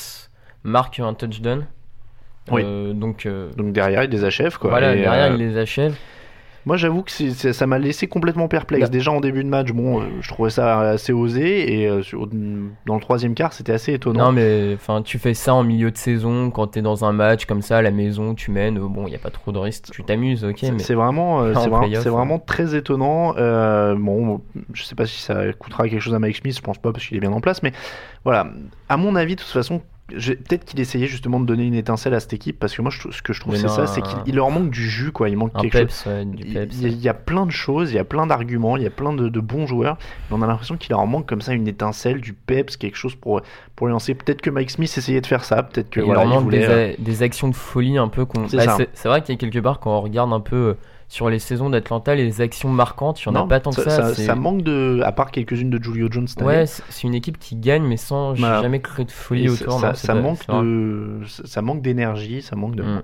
marquent 0.64 1.00
un 1.00 1.14
touchdown. 1.14 1.66
Oui. 2.50 2.62
Euh, 2.66 2.94
donc 2.94 3.26
euh, 3.26 3.52
Donc 3.56 3.74
derrière, 3.74 4.04
ils 4.04 4.10
les 4.10 4.24
achèvent. 4.24 4.58
Quoi. 4.58 4.72
voilà, 4.72 4.96
Et, 4.96 5.02
derrière 5.02 5.34
ils 5.34 5.38
les 5.38 5.58
achèvent. 5.58 5.98
Moi, 6.66 6.78
j'avoue 6.78 7.02
que 7.02 7.12
c'est- 7.12 7.54
ça 7.54 7.66
m'a 7.68 7.80
laissé 7.80 8.08
complètement 8.08 8.48
perplexe. 8.48 8.84
Bah. 8.86 8.90
Déjà 8.92 9.12
en 9.12 9.20
début 9.20 9.44
de 9.44 9.50
match, 9.50 9.72
bon, 9.72 10.02
euh, 10.02 10.06
je 10.22 10.30
trouvais 10.30 10.50
ça 10.52 10.80
assez 10.82 11.12
osé, 11.12 11.82
et 11.82 11.88
euh, 11.88 12.04
sur- 12.04 12.28
dans 12.28 12.96
le 12.96 13.02
troisième 13.02 13.34
quart, 13.34 13.52
c'était 13.54 13.72
assez 13.74 13.94
étonnant. 13.94 14.26
Non 14.28 14.32
mais 14.32 14.74
enfin 14.76 15.02
tu 15.02 15.18
fais 15.20 15.34
ça 15.34 15.54
en 15.56 15.64
milieu 15.64 15.90
de 15.92 15.98
saison 15.98 16.52
quand 16.52 16.68
t'es 16.68 16.82
dans 16.82 17.04
un 17.06 17.12
match 17.14 17.46
comme 17.46 17.62
ça 17.62 17.78
à 17.78 17.82
la 17.82 17.92
maison, 17.92 18.36
tu 18.36 18.52
mènes. 18.52 18.78
euh, 18.78 18.88
Bon, 18.88 19.08
il 19.08 19.12
y 19.14 19.16
a 19.16 19.20
pas 19.20 19.30
trop 19.32 19.52
de 19.52 19.58
risques, 19.58 19.86
tu 19.92 20.04
t'amuses, 20.04 20.44
ok. 20.46 20.58
C'est- 20.60 20.72
Mais 20.72 20.80
C'est 20.80 20.94
vraiment, 20.94 21.42
euh, 21.42 21.54
En 21.56 21.62
c'est 21.62 21.70
vraiment, 22.10 22.38
c'est 22.40 22.46
très 22.46 22.76
étonnant. 22.76 23.34
Bon, 23.96 24.42
je 24.74 24.84
sais 24.84 24.96
pas 24.96 25.06
si 25.06 25.22
ça 25.22 25.52
coûtera 25.54 25.88
quelque 25.90 26.00
chose 26.02 26.14
à 26.14 26.20
Mike 26.20 26.38
Smith, 26.38 26.56
je 26.56 26.62
pense 26.62 26.78
pas 26.78 26.92
parce 26.92 27.06
qu'il 27.06 27.18
est 27.18 27.22
bien 27.22 27.32
en 27.32 27.42
place, 27.42 27.64
mais 27.64 27.72
voilà. 28.24 28.48
À 28.90 28.98
mon 28.98 29.16
avis, 29.16 29.36
de 29.36 29.42
toute 29.42 29.50
façon, 29.50 29.82
peut-être 30.12 30.66
qu'il 30.66 30.80
essayait 30.80 31.08
justement 31.08 31.40
de 31.40 31.46
donner 31.46 31.64
une 31.66 31.74
éténcelle 31.76 32.14
à 32.14 32.20
cette 32.20 32.34
équipe 32.34 32.60
parce 32.60 32.76
que 32.76 32.82
moi, 32.82 32.92
je- 32.92 33.12
ce 33.12 33.22
que 33.22 33.34
je 33.34 33.42
trouve, 33.42 33.56
c'est 33.56 33.68
ça, 33.68 33.88
c'est 33.88 34.02
qu'il 34.02 34.18
il 34.26 34.36
leur 34.36 34.50
manque 34.52 34.70
du 34.70 34.88
jus, 34.90 35.12
quoi. 35.12 35.30
Il 35.30 35.38
manque 35.38 35.52
un 35.56 35.62
quelque 35.62 35.80
chose. 35.80 36.04
ouais, 36.08 36.26
du 36.26 36.44
Il 36.48 36.54
peps. 36.54 36.76
il 36.78 36.82
y, 36.82 36.86
a- 36.86 36.90
il 36.90 37.02
y 37.02 37.10
a 37.10 37.14
plein 37.14 37.46
de 37.46 37.52
choses, 37.52 37.92
il 37.92 37.96
y 37.96 38.00
a 38.00 38.04
plein 38.04 38.28
d'arguments, 38.28 38.78
il 38.78 38.84
y 38.84 38.88
a 38.88 38.90
plein 38.92 39.14
de, 39.14 39.30
de 39.30 39.40
bons 39.40 39.66
joueurs, 39.68 39.98
mais 40.30 40.38
on 40.38 40.42
a 40.42 40.48
l'impression 40.48 40.78
qu'il 40.78 40.92
leur 40.92 41.06
manque 41.08 41.26
comme 41.28 41.42
ça 41.42 41.54
une 41.54 41.68
étincelle, 41.68 42.22
du 42.22 42.34
peps, 42.34 42.78
quelque 42.78 42.96
chose 42.98 43.16
pour, 43.16 43.42
pour 43.76 43.88
les 43.88 43.92
lancer. 43.94 44.14
Peut-être 44.14 44.42
que 44.42 44.50
Mike 44.50 44.72
Smith 44.72 44.94
essayait 44.98 45.22
de 45.22 45.28
faire 45.28 45.44
ça, 45.44 45.64
peut-être 45.64 45.90
que 45.90 46.00
il 46.00 46.06
voilà, 46.06 46.22
leur 46.22 46.32
il 46.32 46.36
manque 46.36 46.44
voulait, 46.44 46.60
des, 46.60 46.66
euh, 46.68 46.94
des 47.00 47.24
actions 47.24 47.48
de 47.48 47.56
folie 47.56 47.98
un 47.98 48.08
peu 48.08 48.26
qu'on. 48.26 48.48
C'est 48.48 48.60
c'est 48.78 48.90
c'est 48.94 49.08
vrai 49.10 49.22
qu'il 49.22 49.34
y 49.36 49.38
a 49.38 49.40
quelque 49.40 49.60
part 49.60 49.80
quand 49.80 49.98
on 49.98 50.02
regarde 50.02 50.32
un 50.34 50.40
peu 50.40 50.56
euh, 50.56 50.74
sur 51.12 51.30
les 51.30 51.40
saisons 51.40 51.70
d'Atlanta, 51.70 52.16
les 52.16 52.40
actions 52.40 52.70
marquantes, 52.70 53.22
il 53.22 53.26
y 53.26 53.30
en 53.30 53.34
non, 53.34 53.44
a 53.44 53.48
pas 53.48 53.60
tant 53.60 53.72
que 53.72 53.82
ça. 53.82 54.14
ça, 54.14 54.36
manque 54.36 54.62
de, 54.62 55.02
à 55.04 55.12
part 55.12 55.32
quelques-unes 55.32 55.70
de 55.70 55.84
Julio 55.84 56.08
Jones 56.10 56.26
Ouais, 56.40 56.66
c'est 56.66 57.04
une 57.04 57.14
équipe 57.14 57.38
qui 57.38 57.58
gagne 57.58 57.84
mais 57.84 57.98
sans 57.98 58.34
j'ai 58.34 58.40
Voilà. 58.44 58.62
jamais 58.62 58.80
créé 58.80 59.04
de 59.04 59.12
folie 59.12 59.50
ça, 59.50 59.66
autour. 59.66 59.82
ça- 59.94 60.14
non, 60.14 60.22
manque 60.22 60.48
de, 60.48 61.20
ça 61.26 61.62
manque 61.62 61.82
d'énergie, 61.82 62.42
ça 62.42 62.56
manque 62.56 62.78
de. 62.78 62.84
Mm. 62.84 63.02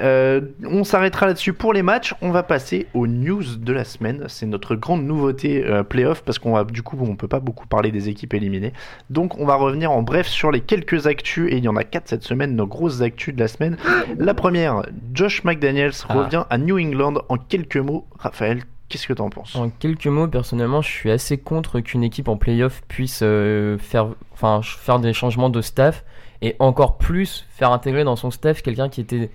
Euh, 0.00 0.40
on 0.64 0.84
s'arrêtera 0.84 1.26
là-dessus 1.26 1.52
pour 1.52 1.72
les 1.72 1.82
matchs. 1.82 2.14
On 2.20 2.30
va 2.30 2.42
passer 2.42 2.86
aux 2.94 3.06
news 3.06 3.42
de 3.56 3.72
la 3.72 3.84
semaine. 3.84 4.24
C'est 4.28 4.46
notre 4.46 4.74
grande 4.76 5.04
nouveauté 5.04 5.64
euh, 5.66 5.82
playoff 5.82 6.22
parce 6.22 6.38
qu'on 6.38 6.52
va 6.52 6.64
du 6.64 6.82
coup 6.82 6.98
on 7.00 7.16
peut 7.16 7.28
pas 7.28 7.40
beaucoup 7.40 7.66
parler 7.66 7.90
des 7.90 8.08
équipes 8.08 8.34
éliminées. 8.34 8.72
Donc 9.10 9.38
on 9.38 9.46
va 9.46 9.54
revenir 9.54 9.90
en 9.90 10.02
bref 10.02 10.26
sur 10.26 10.50
les 10.50 10.60
quelques 10.60 11.06
actus 11.06 11.50
et 11.52 11.56
il 11.56 11.64
y 11.64 11.68
en 11.68 11.76
a 11.76 11.84
quatre 11.84 12.08
cette 12.08 12.24
semaine, 12.24 12.54
nos 12.54 12.66
grosses 12.66 13.00
actus 13.00 13.34
de 13.34 13.40
la 13.40 13.48
semaine. 13.48 13.76
La 14.18 14.34
première, 14.34 14.82
Josh 15.14 15.44
McDaniels 15.44 15.92
Ah. 16.08 16.14
revient 16.14 16.44
à 16.50 16.58
New 16.58 16.78
England 16.78 17.14
en 17.28 17.36
quelques 17.36 17.76
mots. 17.78 18.06
Raphaël, 18.18 18.62
qu'est-ce 18.88 19.06
que 19.06 19.12
t'en 19.14 19.30
penses? 19.30 19.56
En 19.56 19.70
quelques 19.70 20.06
mots, 20.06 20.28
personnellement, 20.28 20.82
je 20.82 20.88
suis 20.90 21.10
assez 21.10 21.38
contre 21.38 21.80
qu'une 21.80 22.02
équipe 22.04 22.28
en 22.28 22.36
playoff 22.36 22.82
puisse 22.88 23.20
euh, 23.22 23.78
faire, 23.78 24.08
enfin, 24.32 24.60
faire 24.62 24.98
des 25.00 25.12
changements 25.12 25.50
de 25.50 25.60
staff 25.62 26.04
et 26.42 26.56
encore 26.58 26.98
plus 26.98 27.46
faire 27.50 27.72
intégrer 27.72 28.04
dans 28.04 28.16
son 28.16 28.30
staff 28.30 28.62
quelqu'un 28.62 28.88
qui 28.88 29.00
était 29.00 29.30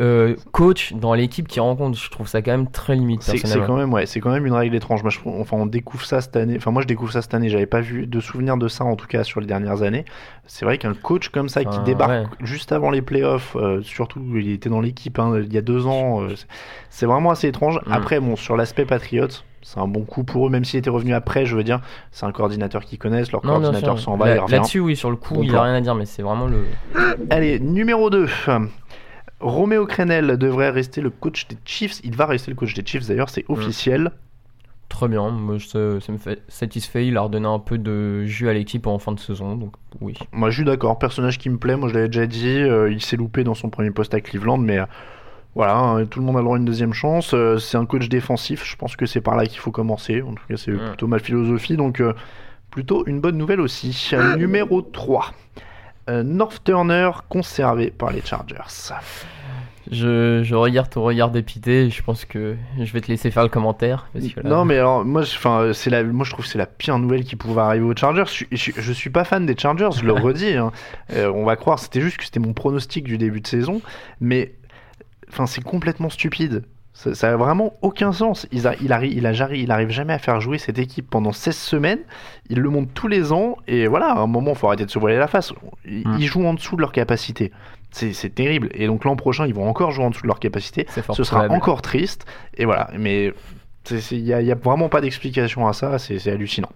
euh, 0.00 0.34
coach 0.52 0.92
dans 0.92 1.14
l'équipe 1.14 1.46
qui 1.46 1.60
rencontre. 1.60 1.96
Je 1.98 2.10
trouve 2.10 2.26
ça 2.26 2.42
quand 2.42 2.50
même 2.50 2.70
très 2.70 2.96
limite, 2.96 3.22
C'est 3.22 3.38
quand 3.38 3.76
même 3.76 3.92
ouais, 3.92 4.06
c'est 4.06 4.20
quand 4.20 4.30
même 4.30 4.46
une 4.46 4.52
règle 4.52 4.74
étrange. 4.74 5.02
Moi, 5.02 5.10
je 5.10 5.18
enfin, 5.24 5.56
on 5.56 5.66
découvre 5.66 6.04
ça 6.04 6.20
cette 6.20 6.36
année. 6.36 6.54
Enfin, 6.56 6.70
moi, 6.70 6.82
je 6.82 6.86
découvre 6.86 7.12
ça 7.12 7.22
cette 7.22 7.34
année. 7.34 7.48
J'avais 7.48 7.66
pas 7.66 7.80
vu 7.80 8.06
de 8.06 8.20
souvenir 8.20 8.56
de 8.56 8.68
ça 8.68 8.84
en 8.84 8.96
tout 8.96 9.06
cas 9.06 9.24
sur 9.24 9.40
les 9.40 9.46
dernières 9.46 9.82
années. 9.82 10.04
C'est 10.46 10.64
vrai 10.64 10.78
qu'un 10.78 10.94
coach 10.94 11.28
comme 11.28 11.48
ça 11.48 11.64
qui 11.64 11.78
débarque 11.80 12.10
ouais. 12.10 12.26
juste 12.40 12.72
avant 12.72 12.90
les 12.90 13.02
playoffs, 13.02 13.54
euh, 13.56 13.82
surtout 13.82 14.20
il 14.34 14.50
était 14.50 14.70
dans 14.70 14.80
l'équipe 14.80 15.18
hein, 15.18 15.40
il 15.44 15.52
y 15.52 15.58
a 15.58 15.62
deux 15.62 15.86
ans, 15.86 16.22
euh, 16.22 16.34
c'est- 16.90 17.06
vraiment 17.06 17.30
assez 17.30 17.48
étrange. 17.48 17.80
Mm. 17.86 17.92
Après, 17.92 18.20
bon, 18.20 18.34
sur 18.36 18.56
l'aspect 18.56 18.84
Patriots, 18.84 19.28
c'est 19.62 19.78
un 19.78 19.88
bon 19.88 20.04
coup 20.04 20.24
pour 20.24 20.46
eux, 20.46 20.50
même 20.50 20.64
s'il 20.64 20.78
était 20.78 20.90
revenu 20.90 21.14
après. 21.14 21.44
Je 21.44 21.54
veux 21.54 21.64
dire, 21.64 21.80
c'est 22.10 22.24
un 22.26 22.32
coordinateur 22.32 22.84
qu'ils 22.84 22.98
connaissent. 22.98 23.30
Leur 23.32 23.44
Non, 23.44 23.60
coordinateur 23.60 23.98
s'en 23.98 24.16
va, 24.16 24.34
Là-. 24.34 24.44
Là-dessus, 24.48 24.80
oui, 24.80 24.96
sur 24.96 25.10
le 25.10 25.16
coup, 25.16 25.34
Bon 25.34 25.42
il 25.42 25.50
n'y 25.50 25.56
a 25.56 25.62
rien 25.62 25.74
à 25.74 25.80
dire, 25.80 25.94
mais 25.94 26.06
c'est 26.06 26.22
vraiment 26.22 26.46
le. 26.46 26.64
Allez, 27.30 27.60
numéro 27.60 28.08
2. 28.10 28.28
Roméo 29.40 29.86
Crenel 29.86 30.36
devrait 30.36 30.70
rester 30.70 31.00
le 31.00 31.10
coach 31.10 31.46
des 31.48 31.56
Chiefs. 31.64 32.00
Il 32.04 32.16
va 32.16 32.26
rester 32.26 32.50
le 32.50 32.56
coach 32.56 32.74
des 32.74 32.84
Chiefs 32.84 33.06
d'ailleurs, 33.06 33.28
Mm. 33.28 33.32
c'est 33.34 33.44
officiel. 33.48 34.10
Très 34.88 35.06
bien, 35.06 35.28
moi 35.30 35.58
ça 35.60 35.78
me 35.78 36.16
fait 36.18 36.42
satisfait, 36.48 37.06
il 37.06 37.16
a 37.18 37.20
redonné 37.20 37.46
un 37.46 37.58
peu 37.58 37.76
de 37.76 38.24
jus 38.24 38.48
à 38.48 38.54
l'équipe 38.54 38.86
en 38.86 38.98
fin 38.98 39.12
de 39.12 39.20
saison, 39.20 39.54
donc 39.54 39.74
oui. 40.00 40.14
Moi, 40.32 40.48
je 40.50 40.56
suis 40.56 40.64
d'accord. 40.64 40.98
Personnage 40.98 41.36
qui 41.38 41.50
me 41.50 41.58
plaît. 41.58 41.76
Moi, 41.76 41.88
je 41.90 41.94
l'avais 41.94 42.08
déjà 42.08 42.26
dit. 42.26 42.48
euh, 42.48 42.90
il 42.90 43.02
s'est 43.02 43.16
loupé 43.16 43.44
dans 43.44 43.54
son 43.54 43.68
premier 43.68 43.90
poste 43.90 44.14
à 44.14 44.20
Cleveland, 44.22 44.56
mais 44.56 44.78
euh, 44.78 44.86
voilà, 45.54 45.76
hein, 45.76 46.06
tout 46.06 46.20
le 46.20 46.24
monde 46.24 46.36
a 46.36 46.38
le 46.38 46.44
droit 46.44 46.56
à 46.56 46.58
une 46.58 46.64
deuxième 46.64 46.94
chance. 46.94 47.32
Euh, 47.34 47.58
c'est 47.58 47.76
un 47.76 47.84
coach 47.84 48.08
défensif. 48.08 48.64
Je 48.64 48.76
pense 48.76 48.96
que 48.96 49.04
c'est 49.04 49.20
par 49.20 49.36
là 49.36 49.46
qu'il 49.46 49.58
faut 49.58 49.70
commencer. 49.70 50.22
En 50.22 50.32
tout 50.32 50.42
cas, 50.48 50.56
c'est 50.56 50.72
Mm. 50.72 50.88
plutôt 50.88 51.06
ma 51.06 51.18
philosophie. 51.18 51.76
Donc, 51.76 52.02
Plutôt 52.70 53.04
une 53.06 53.20
bonne 53.20 53.38
nouvelle 53.38 53.60
aussi. 53.62 54.10
Numéro 54.38 54.82
3. 54.82 55.32
Euh, 56.08 56.22
North 56.22 56.62
Turner 56.64 57.10
conservé 57.28 57.90
par 57.90 58.10
les 58.12 58.22
Chargers. 58.22 58.94
Je, 59.90 60.42
je, 60.42 60.54
regarde 60.54 60.90
ton 60.90 61.02
regard 61.02 61.30
dépité 61.30 61.88
je 61.88 62.02
pense 62.02 62.26
que 62.26 62.56
je 62.78 62.92
vais 62.92 63.00
te 63.00 63.08
laisser 63.08 63.30
faire 63.30 63.42
le 63.42 63.48
commentaire. 63.48 64.08
Non, 64.44 64.66
mais 64.66 64.76
alors, 64.76 65.04
moi, 65.04 65.22
je, 65.22 65.72
c'est 65.72 65.90
la, 65.90 66.02
moi 66.02 66.26
je 66.26 66.32
trouve 66.32 66.44
que 66.44 66.50
c'est 66.50 66.58
la 66.58 66.66
pire 66.66 66.98
nouvelle 66.98 67.24
qui 67.24 67.36
pouvait 67.36 67.60
arriver 67.60 67.84
aux 67.84 67.96
Chargers. 67.96 68.24
Je, 68.50 68.72
je, 68.76 68.92
suis 68.92 69.10
pas 69.10 69.24
fan 69.24 69.46
des 69.46 69.56
Chargers, 69.56 69.90
je 69.96 70.04
le 70.04 70.12
redis. 70.14 70.54
Hein. 70.54 70.72
Euh, 71.12 71.32
on 71.32 71.44
va 71.44 71.56
croire, 71.56 71.78
c'était 71.78 72.00
juste 72.00 72.18
que 72.18 72.24
c'était 72.24 72.40
mon 72.40 72.52
pronostic 72.52 73.04
du 73.04 73.16
début 73.16 73.40
de 73.40 73.46
saison. 73.46 73.80
Mais 74.20 74.54
enfin, 75.30 75.46
c'est 75.46 75.62
complètement 75.62 76.10
stupide. 76.10 76.64
Ça, 76.98 77.14
ça 77.14 77.32
a 77.32 77.36
vraiment 77.36 77.74
aucun 77.80 78.12
sens. 78.12 78.48
Il, 78.50 78.66
a, 78.66 78.74
il, 78.80 78.92
arrive, 78.92 79.12
il, 79.16 79.24
a, 79.24 79.54
il 79.54 79.70
arrive 79.70 79.90
jamais 79.90 80.14
à 80.14 80.18
faire 80.18 80.40
jouer 80.40 80.58
cette 80.58 80.80
équipe 80.80 81.08
pendant 81.08 81.30
16 81.30 81.56
semaines. 81.56 82.00
Il 82.50 82.58
le 82.58 82.70
monte 82.70 82.92
tous 82.92 83.06
les 83.06 83.30
ans. 83.30 83.56
Et 83.68 83.86
voilà, 83.86 84.08
à 84.10 84.18
un 84.18 84.26
moment, 84.26 84.50
il 84.50 84.56
faut 84.56 84.66
arrêter 84.66 84.84
de 84.84 84.90
se 84.90 84.98
voiler 84.98 85.16
la 85.16 85.28
face. 85.28 85.52
Ils, 85.84 86.08
mm. 86.08 86.20
jouent 86.22 86.44
en 86.44 86.54
dessous 86.54 86.74
de 86.74 86.80
leur 86.80 86.90
capacité. 86.90 87.52
C'est 87.92 88.34
terrible. 88.34 88.68
Et 88.74 88.88
donc 88.88 89.04
l'an 89.04 89.14
prochain, 89.14 89.46
ils 89.46 89.54
vont 89.54 89.68
encore 89.68 89.92
jouer 89.92 90.06
en 90.06 90.10
dessous 90.10 90.22
de 90.22 90.26
leur 90.26 90.40
capacité. 90.40 90.88
Ce 91.14 91.22
sera 91.22 91.46
encore 91.50 91.82
triste. 91.82 92.26
Et 92.56 92.64
voilà. 92.64 92.90
Mais 92.98 93.32
il 94.10 94.24
n'y 94.24 94.32
a, 94.32 94.38
a, 94.38 94.54
vraiment 94.56 94.88
pas 94.88 95.00
d'explication 95.00 95.68
à 95.68 95.74
ça. 95.74 96.00
C'est 96.00 96.26
hallucinant. 96.26 96.72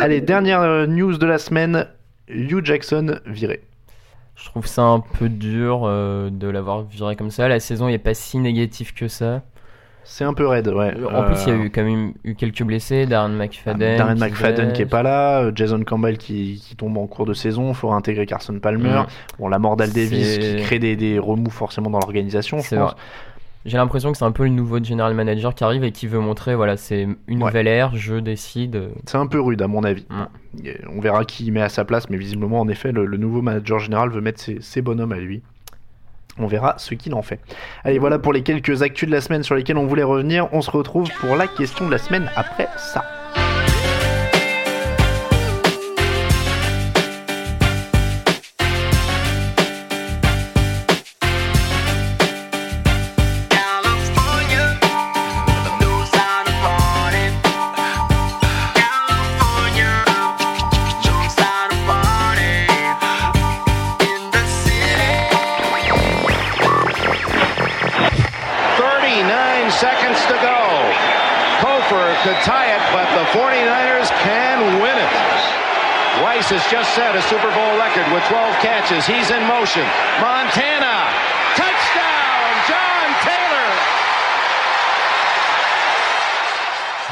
Allez, 0.00 0.20
dernière 0.20 0.62
euh, 0.62 0.86
news 0.86 1.16
de 1.16 1.26
la 1.26 1.38
semaine. 1.38 1.86
Hugh 2.26 2.64
Jackson 2.64 3.20
viré. 3.24 3.62
Je 4.36 4.46
trouve 4.46 4.66
ça 4.66 4.82
un 4.82 5.00
peu 5.00 5.28
dur 5.28 5.82
euh, 5.84 6.28
de 6.30 6.48
l'avoir 6.48 6.82
viré 6.82 7.16
comme 7.16 7.30
ça. 7.30 7.48
La 7.48 7.60
saison 7.60 7.86
n'est 7.86 7.98
pas 7.98 8.14
si 8.14 8.38
négative 8.38 8.92
que 8.94 9.08
ça. 9.08 9.42
C'est 10.06 10.24
un 10.24 10.34
peu 10.34 10.46
raide, 10.46 10.68
ouais. 10.68 10.92
En 11.10 11.22
plus, 11.22 11.36
il 11.46 11.48
y 11.48 11.52
a 11.52 11.54
eu 11.56 11.70
quand 11.70 11.82
même 11.82 12.12
eu 12.24 12.34
quelques 12.34 12.62
blessés. 12.62 13.06
Darren 13.06 13.30
McFadden. 13.30 13.96
Darren 13.96 14.16
McFadden 14.16 14.72
qui 14.74 14.82
est 14.82 14.86
pas 14.86 15.02
là. 15.02 15.50
Jason 15.54 15.82
Campbell 15.82 16.18
qui, 16.18 16.62
qui 16.62 16.76
tombe 16.76 16.98
en 16.98 17.06
cours 17.06 17.24
de 17.24 17.32
saison. 17.32 17.70
Il 17.70 17.74
faut 17.74 17.90
intégrer 17.90 18.26
Carson 18.26 18.58
Palmer. 18.58 19.00
Mm. 19.00 19.06
Bon, 19.38 19.48
la 19.48 19.58
mort 19.58 19.76
d'Al 19.76 19.92
Davis 19.92 20.38
qui 20.38 20.56
crée 20.56 20.78
des, 20.78 20.94
des 20.96 21.18
remous 21.18 21.50
forcément 21.50 21.88
dans 21.88 22.00
l'organisation, 22.00 22.58
je 22.58 22.76
pense. 22.76 22.94
J'ai 23.64 23.78
l'impression 23.78 24.12
que 24.12 24.18
c'est 24.18 24.24
un 24.24 24.32
peu 24.32 24.44
le 24.44 24.50
nouveau 24.50 24.82
general 24.82 25.14
manager 25.14 25.54
qui 25.54 25.64
arrive 25.64 25.84
et 25.84 25.92
qui 25.92 26.06
veut 26.06 26.18
montrer, 26.18 26.54
voilà, 26.54 26.76
c'est 26.76 27.08
une 27.28 27.38
nouvelle 27.38 27.66
ère, 27.66 27.96
je 27.96 28.16
décide. 28.16 28.90
C'est 29.06 29.16
un 29.16 29.26
peu 29.26 29.40
rude 29.40 29.62
à 29.62 29.68
mon 29.68 29.84
avis. 29.84 30.06
On 30.90 31.00
verra 31.00 31.24
qui 31.24 31.50
met 31.50 31.62
à 31.62 31.70
sa 31.70 31.84
place, 31.86 32.10
mais 32.10 32.18
visiblement, 32.18 32.60
en 32.60 32.68
effet, 32.68 32.92
le, 32.92 33.06
nouveau 33.16 33.40
manager 33.40 33.78
général 33.78 34.10
veut 34.10 34.20
mettre 34.20 34.42
ses, 34.60 34.82
bonhommes 34.82 35.12
à 35.12 35.18
lui. 35.18 35.42
On 36.38 36.46
verra 36.46 36.74
ce 36.78 36.94
qu'il 36.94 37.14
en 37.14 37.22
fait. 37.22 37.40
Allez, 37.84 37.98
voilà 37.98 38.18
pour 38.18 38.32
les 38.32 38.42
quelques 38.42 38.82
actus 38.82 39.08
de 39.08 39.14
la 39.14 39.20
semaine 39.20 39.42
sur 39.42 39.54
lesquels 39.54 39.78
on 39.78 39.86
voulait 39.86 40.02
revenir. 40.02 40.48
On 40.52 40.60
se 40.60 40.70
retrouve 40.70 41.08
pour 41.20 41.36
la 41.36 41.46
question 41.46 41.86
de 41.86 41.92
la 41.92 41.98
semaine 41.98 42.30
après 42.36 42.68
ça. 42.76 43.23
Set 76.92 77.14
a 77.16 77.22
record 77.80 78.06
with 78.12 78.24
12 78.28 78.60
catches. 78.60 79.06
He's 79.06 79.30
in 79.30 79.42
motion. 79.46 79.84
Montana. 80.20 80.94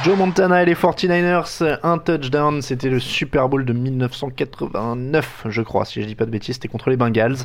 Joe 0.04 0.16
Montana 0.16 0.62
et 0.62 0.66
les 0.66 0.74
49ers, 0.74 1.78
un 1.84 1.98
touchdown, 1.98 2.60
c'était 2.60 2.88
le 2.88 2.98
Super 2.98 3.48
Bowl 3.48 3.64
de 3.64 3.72
1989, 3.72 5.44
je 5.48 5.62
crois, 5.62 5.84
si 5.84 6.02
je 6.02 6.08
dis 6.08 6.16
pas 6.16 6.24
de 6.24 6.30
bêtises, 6.32 6.56
c'était 6.56 6.66
contre 6.66 6.90
les 6.90 6.96
Bengals. 6.96 7.36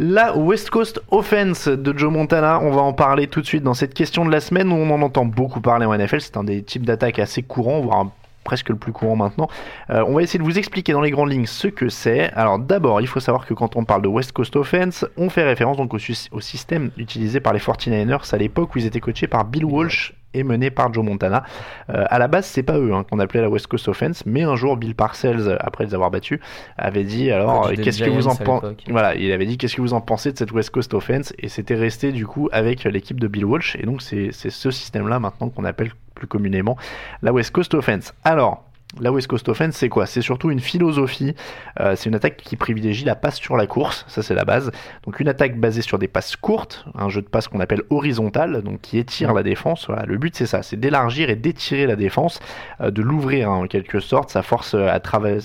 La 0.00 0.36
West 0.36 0.70
Coast 0.70 1.00
Offense 1.12 1.68
de 1.68 1.96
Joe 1.96 2.12
Montana, 2.12 2.58
on 2.60 2.72
va 2.72 2.82
en 2.82 2.92
parler 2.92 3.28
tout 3.28 3.40
de 3.40 3.46
suite 3.46 3.62
dans 3.62 3.74
cette 3.74 3.94
question 3.94 4.24
de 4.24 4.32
la 4.32 4.40
semaine 4.40 4.72
où 4.72 4.74
on 4.74 4.90
en 4.90 5.00
entend 5.00 5.26
beaucoup 5.26 5.60
parler 5.60 5.86
en 5.86 5.96
NFL. 5.96 6.20
C'est 6.20 6.36
un 6.36 6.42
des 6.42 6.64
types 6.64 6.84
d'attaques 6.84 7.20
assez 7.20 7.42
courants, 7.42 7.80
voire 7.80 8.06
presque 8.46 8.70
le 8.70 8.76
plus 8.76 8.92
courant 8.92 9.16
maintenant. 9.16 9.48
Euh, 9.90 10.02
on 10.08 10.14
va 10.14 10.22
essayer 10.22 10.38
de 10.38 10.44
vous 10.44 10.58
expliquer 10.58 10.92
dans 10.92 11.02
les 11.02 11.10
grandes 11.10 11.30
lignes 11.30 11.46
ce 11.46 11.68
que 11.68 11.90
c'est. 11.90 12.32
Alors 12.32 12.58
d'abord, 12.58 13.02
il 13.02 13.06
faut 13.06 13.20
savoir 13.20 13.44
que 13.44 13.52
quand 13.52 13.76
on 13.76 13.84
parle 13.84 14.00
de 14.00 14.08
West 14.08 14.32
Coast 14.32 14.56
Offense, 14.56 15.04
on 15.18 15.28
fait 15.28 15.44
référence 15.44 15.76
donc 15.76 15.92
au, 15.92 15.98
au 15.98 16.40
système 16.40 16.90
utilisé 16.96 17.40
par 17.40 17.52
les 17.52 17.60
49ers 17.60 18.34
à 18.34 18.38
l'époque 18.38 18.74
où 18.74 18.78
ils 18.78 18.86
étaient 18.86 19.00
coachés 19.00 19.26
par 19.26 19.44
Bill 19.44 19.66
Walsh 19.66 20.14
mené 20.42 20.70
par 20.70 20.92
Joe 20.92 21.04
Montana. 21.04 21.44
Euh, 21.90 22.04
à 22.08 22.18
la 22.18 22.28
base, 22.28 22.46
c'est 22.46 22.62
pas 22.62 22.78
eux 22.78 22.92
hein, 22.92 23.04
qu'on 23.08 23.18
appelait 23.18 23.40
la 23.40 23.48
West 23.48 23.66
Coast 23.66 23.88
Offense, 23.88 24.24
mais 24.26 24.42
un 24.42 24.56
jour, 24.56 24.76
Bill 24.76 24.94
Parcells, 24.94 25.56
après 25.60 25.84
les 25.84 25.94
avoir 25.94 26.10
battus, 26.10 26.40
avait 26.76 27.04
dit 27.04 27.30
alors 27.30 27.70
qu'est-ce 27.72 28.02
que 28.02 28.10
vous 28.10 28.28
en 28.28 28.36
pensez 28.36 28.76
Voilà, 28.88 29.14
il 29.14 29.30
avait 29.32 29.46
dit 29.46 29.58
qu'est-ce 29.58 29.76
que 29.76 29.82
vous 29.82 29.94
en 29.94 30.00
pensez 30.00 30.32
de 30.32 30.38
cette 30.38 30.52
West 30.52 30.70
Coast 30.70 30.94
Offense? 30.94 31.32
Et 31.38 31.48
c'était 31.48 31.74
resté 31.74 32.12
du 32.12 32.26
coup 32.26 32.48
avec 32.52 32.84
l'équipe 32.84 33.20
de 33.20 33.28
Bill 33.28 33.44
Walsh 33.44 33.76
et 33.76 33.84
donc 33.84 34.02
c'est 34.02 34.30
ce 34.32 34.70
système-là 34.70 35.18
maintenant 35.18 35.48
qu'on 35.48 35.64
appelle 35.64 35.92
plus 36.16 36.26
communément 36.26 36.76
la 37.22 37.32
West 37.32 37.52
Coast 37.52 37.74
Offense. 37.74 38.12
Alors, 38.24 38.64
la 39.00 39.12
West 39.12 39.26
Coast 39.26 39.48
Offense, 39.48 39.74
c'est 39.74 39.88
quoi? 39.88 40.06
C'est 40.06 40.22
surtout 40.22 40.50
une 40.50 40.60
philosophie. 40.60 41.34
Euh, 41.80 41.96
c'est 41.96 42.08
une 42.08 42.14
attaque 42.14 42.36
qui 42.36 42.56
privilégie 42.56 43.04
la 43.04 43.14
passe 43.14 43.36
sur 43.36 43.56
la 43.56 43.66
course. 43.66 44.04
Ça, 44.08 44.22
c'est 44.22 44.34
la 44.34 44.44
base. 44.44 44.70
Donc, 45.04 45.20
une 45.20 45.28
attaque 45.28 45.58
basée 45.58 45.82
sur 45.82 45.98
des 45.98 46.08
passes 46.08 46.36
courtes, 46.36 46.86
un 46.94 47.08
jeu 47.08 47.20
de 47.20 47.26
passe 47.26 47.48
qu'on 47.48 47.60
appelle 47.60 47.82
horizontal, 47.90 48.62
donc 48.62 48.80
qui 48.80 48.98
étire 48.98 49.34
la 49.34 49.42
défense. 49.42 49.88
Le 49.88 50.16
but, 50.16 50.34
c'est 50.34 50.46
ça 50.46 50.62
c'est 50.62 50.78
d'élargir 50.78 51.28
et 51.30 51.36
d'étirer 51.36 51.86
la 51.86 51.96
défense, 51.96 52.40
euh, 52.80 52.90
de 52.90 53.02
l'ouvrir 53.02 53.50
hein, 53.50 53.56
en 53.64 53.66
quelque 53.66 54.00
sorte. 54.00 54.30
Sa 54.30 54.42
force 54.42 54.74
euh, 54.74 54.88
à 54.88 55.00
travers 55.00 55.40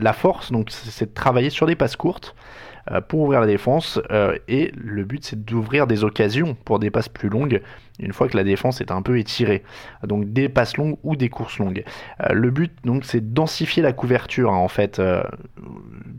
la 0.00 0.12
force, 0.12 0.50
donc, 0.50 0.70
c'est 0.70 1.06
de 1.06 1.14
travailler 1.14 1.50
sur 1.50 1.66
des 1.66 1.76
passes 1.76 1.96
courtes. 1.96 2.34
Euh, 2.90 3.00
pour 3.00 3.20
ouvrir 3.20 3.40
la 3.40 3.46
défense. 3.46 4.00
Euh, 4.10 4.36
et 4.46 4.72
le 4.76 5.04
but, 5.04 5.24
c'est 5.24 5.42
d'ouvrir 5.42 5.86
des 5.86 6.04
occasions 6.04 6.54
pour 6.64 6.78
des 6.78 6.90
passes 6.90 7.08
plus 7.08 7.28
longues 7.30 7.62
une 7.98 8.12
fois 8.12 8.28
que 8.28 8.36
la 8.36 8.44
défense 8.44 8.80
est 8.80 8.90
un 8.90 9.00
peu 9.02 9.18
étirée. 9.18 9.62
Donc 10.02 10.32
des 10.32 10.48
passes 10.48 10.76
longues 10.76 10.98
ou 11.02 11.16
des 11.16 11.28
courses 11.30 11.58
longues. 11.58 11.84
Euh, 12.20 12.32
le 12.34 12.50
but, 12.50 12.72
donc, 12.84 13.04
c'est 13.04 13.32
densifier 13.32 13.82
la 13.82 13.92
couverture, 13.92 14.52
hein, 14.52 14.56
en 14.56 14.68
fait, 14.68 15.00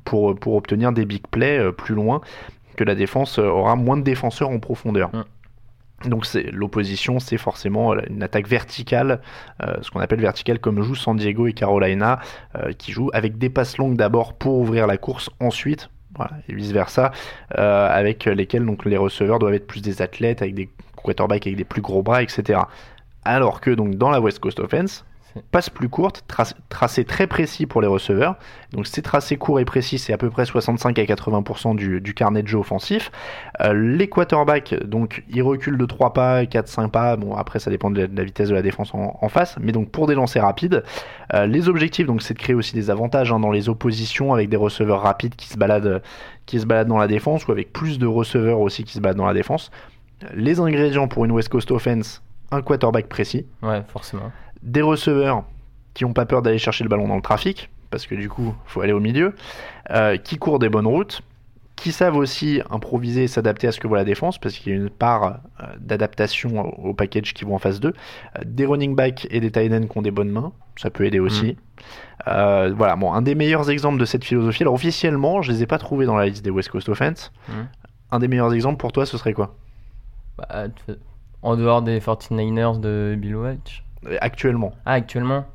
pour, 0.06 0.36
pour 0.36 0.56
obtenir 0.56 0.92
des 0.92 1.06
big 1.06 1.28
plays 1.28 1.72
plus 1.74 1.94
loin, 1.94 2.22
que 2.78 2.84
la 2.84 2.96
défense 2.96 3.38
aura 3.38 3.76
moins 3.76 3.98
de 3.98 4.04
défenseurs 4.04 4.50
en 4.50 4.60
profondeur. 4.60 5.12
Donc 6.06 6.26
c'est 6.26 6.52
l'opposition, 6.52 7.20
c'est 7.20 7.38
forcément 7.38 7.94
une 8.10 8.22
attaque 8.22 8.48
verticale, 8.48 9.22
ce 9.82 9.90
qu'on 9.90 10.00
appelle 10.00 10.20
verticale 10.20 10.60
comme 10.60 10.82
jouent 10.82 10.96
San 10.96 11.16
Diego 11.16 11.48
et 11.48 11.54
Carolina, 11.54 12.20
qui 12.78 12.92
jouent 12.92 13.12
avec 13.14 13.38
des 13.38 13.50
passes 13.50 13.78
longues 13.78 13.96
d'abord 13.96 14.34
pour 14.34 14.60
ouvrir 14.60 14.88
la 14.88 14.98
course, 14.98 15.30
ensuite 15.40 15.90
et 16.48 16.54
vice 16.54 16.72
versa, 16.72 17.12
euh, 17.58 17.88
avec 17.90 18.26
lesquels 18.26 18.66
donc 18.66 18.86
les 18.86 18.98
receveurs 18.98 19.40
doivent 19.40 19.54
être 19.54 19.68
plus 19.68 19.82
des 19.82 20.02
athlètes, 20.02 20.42
avec 20.42 20.56
des 20.56 20.70
quarterbacks 20.96 21.46
avec 21.48 21.58
des 21.58 21.64
plus 21.64 21.82
gros 21.82 22.02
bras, 22.02 22.24
etc. 22.24 22.60
Alors 23.24 23.62
que 23.62 23.72
donc 23.72 23.96
dans 23.96 24.10
la 24.10 24.20
West 24.20 24.40
Coast 24.40 24.60
Offense, 24.60 25.06
passe 25.52 25.70
plus 25.70 25.90
courte, 25.90 26.24
tracé 26.70 27.04
très 27.04 27.28
précis 27.28 27.66
pour 27.66 27.82
les 27.82 27.88
receveurs. 27.88 28.36
Donc 28.72 28.88
c'est 28.88 29.02
tracé 29.02 29.38
court 29.38 29.60
et 29.60 29.66
précis, 29.66 29.98
c'est 29.98 30.14
à 30.14 30.18
peu 30.18 30.30
près 30.30 30.46
65 30.46 30.98
à 30.98 31.04
80% 31.04 31.76
du, 31.76 32.02
du, 32.02 32.14
carnet 32.14 32.42
de 32.42 32.48
jeu 32.48 32.58
offensif. 32.58 33.12
Euh, 33.62 33.74
les 33.74 34.08
quarterbacks, 34.08 34.74
donc 34.86 35.24
ils 35.30 35.42
reculent 35.42 35.78
de 35.78 35.86
3 35.86 36.14
pas, 36.14 36.44
4-5 36.44 36.90
pas, 36.90 37.16
bon 37.16 37.36
après 37.36 37.60
ça 37.60 37.70
dépend 37.70 37.92
de 37.92 38.08
la, 38.14 38.24
vitesse 38.24 38.50
de 38.50 38.54
la 38.54 38.62
défense 38.62 38.92
en, 38.94 39.30
face, 39.30 39.58
mais 39.60 39.72
donc 39.72 39.90
pour 39.90 40.08
des 40.08 40.16
lancers 40.16 40.44
rapides, 40.44 40.84
euh, 41.34 41.46
les 41.46 41.68
objectifs 41.68 42.06
donc 42.06 42.22
c'est 42.22 42.34
de 42.34 42.40
créer 42.40 42.56
aussi 42.56 42.74
des 42.74 42.90
avantages 42.90 43.32
hein, 43.32 43.40
dans 43.40 43.52
les 43.52 43.70
oppositions 43.70 44.34
avec 44.34 44.50
des 44.50 44.58
receveurs 44.58 45.02
rapides 45.02 45.36
qui 45.36 45.48
se 45.48 45.58
baladent 45.58 46.02
qui 46.46 46.60
se 46.60 46.66
baladent 46.66 46.88
dans 46.88 46.98
la 46.98 47.08
défense 47.08 47.48
ou 47.48 47.52
avec 47.52 47.74
plus 47.74 47.98
de 47.98 48.06
receveurs 48.06 48.60
aussi 48.60 48.84
qui 48.84 48.94
se 48.94 49.00
baladent 49.00 49.18
dans 49.18 49.26
la 49.26 49.34
défense. 49.34 49.72
Les 50.34 50.60
ingrédients 50.60 51.08
pour 51.08 51.26
une 51.26 51.32
West 51.32 51.50
Coast 51.50 51.72
offense, 51.72 52.22
un 52.52 52.62
quarterback 52.62 53.08
précis. 53.08 53.46
Ouais, 53.64 53.82
forcément 53.88 54.32
des 54.66 54.82
receveurs 54.82 55.46
qui 55.94 56.04
n'ont 56.04 56.14
pas 56.14 56.26
peur 56.26 56.42
d'aller 56.42 56.58
chercher 56.58 56.84
le 56.84 56.90
ballon 56.90 57.08
dans 57.08 57.16
le 57.16 57.22
trafic, 57.22 57.70
parce 57.90 58.08
que 58.08 58.16
du 58.16 58.28
coup, 58.28 58.54
il 58.66 58.70
faut 58.70 58.82
aller 58.82 58.92
au 58.94 59.00
milieu, 59.00 59.36
euh, 59.92 60.18
qui 60.18 60.38
courent 60.38 60.60
des 60.60 60.70
bonnes 60.70 60.88
routes, 60.88 61.22
qui 61.78 61.92
savent 61.92 62.18
aussi 62.18 62.62
improviser 62.70 63.24
et 63.24 63.28
s'adapter 63.28 63.68
à 63.68 63.72
ce 63.72 63.80
que 63.80 63.88
voit 63.88 63.98
la 63.98 64.04
défense, 64.04 64.38
parce 64.38 64.56
qu'il 64.56 64.74
y 64.74 64.76
a 64.76 64.78
une 64.78 64.90
part 64.90 65.40
euh, 65.62 65.66
d'adaptation 65.80 66.62
au, 66.84 66.94
package 66.94 67.34
qui 67.34 67.46
vont 67.46 67.56
en 67.56 67.60
phase 67.60 67.80
2, 67.80 67.90
euh, 67.90 68.42
des 68.46 68.66
running 68.66 68.96
backs 68.96 69.28
et 69.30 69.40
des 69.40 69.52
tight 69.52 69.72
ends 69.72 69.88
qui 69.88 69.98
ont 69.98 70.02
des 70.02 70.12
bonnes 70.12 70.32
mains, 70.32 70.52
ça 70.76 70.90
peut 70.90 71.06
aider 71.06 71.20
aussi. 71.20 71.58
Mm. 72.28 72.74
voilà, 72.74 72.96
bon, 72.96 73.14
un 73.14 73.22
des 73.22 73.36
meilleurs 73.36 73.70
exemples 73.70 74.00
de 74.00 74.06
cette 74.06 74.26
philosophie, 74.26 74.64
alors 74.64 74.74
officiellement, 74.74 75.42
je 75.42 75.52
les 75.52 75.64
ai 75.64 75.68
pas 75.68 75.78
trouvés 75.78 76.06
dans 76.06 76.18
la 76.18 76.26
liste 76.26 76.44
des 76.44 76.50
West 76.50 76.70
Coast 76.70 76.90
Offense. 76.90 77.32
Mm. 77.48 77.54
Un 78.12 78.20
des 78.20 78.28
meilleurs 78.28 78.54
exemples 78.54 78.78
pour 78.78 78.92
toi, 78.92 79.06
ce 79.06 79.18
serait 79.18 79.34
quoi? 79.34 79.56
Bah, 80.38 80.66
En 81.42 81.56
dehors 81.56 81.82
des 81.82 82.00
49ers 82.00 82.80
de 82.80 83.16
Bill 83.18 83.38
Welch 83.38 83.85
Actuellement. 84.22 84.74
Ah, 84.86 84.94
actuellement 84.94 85.46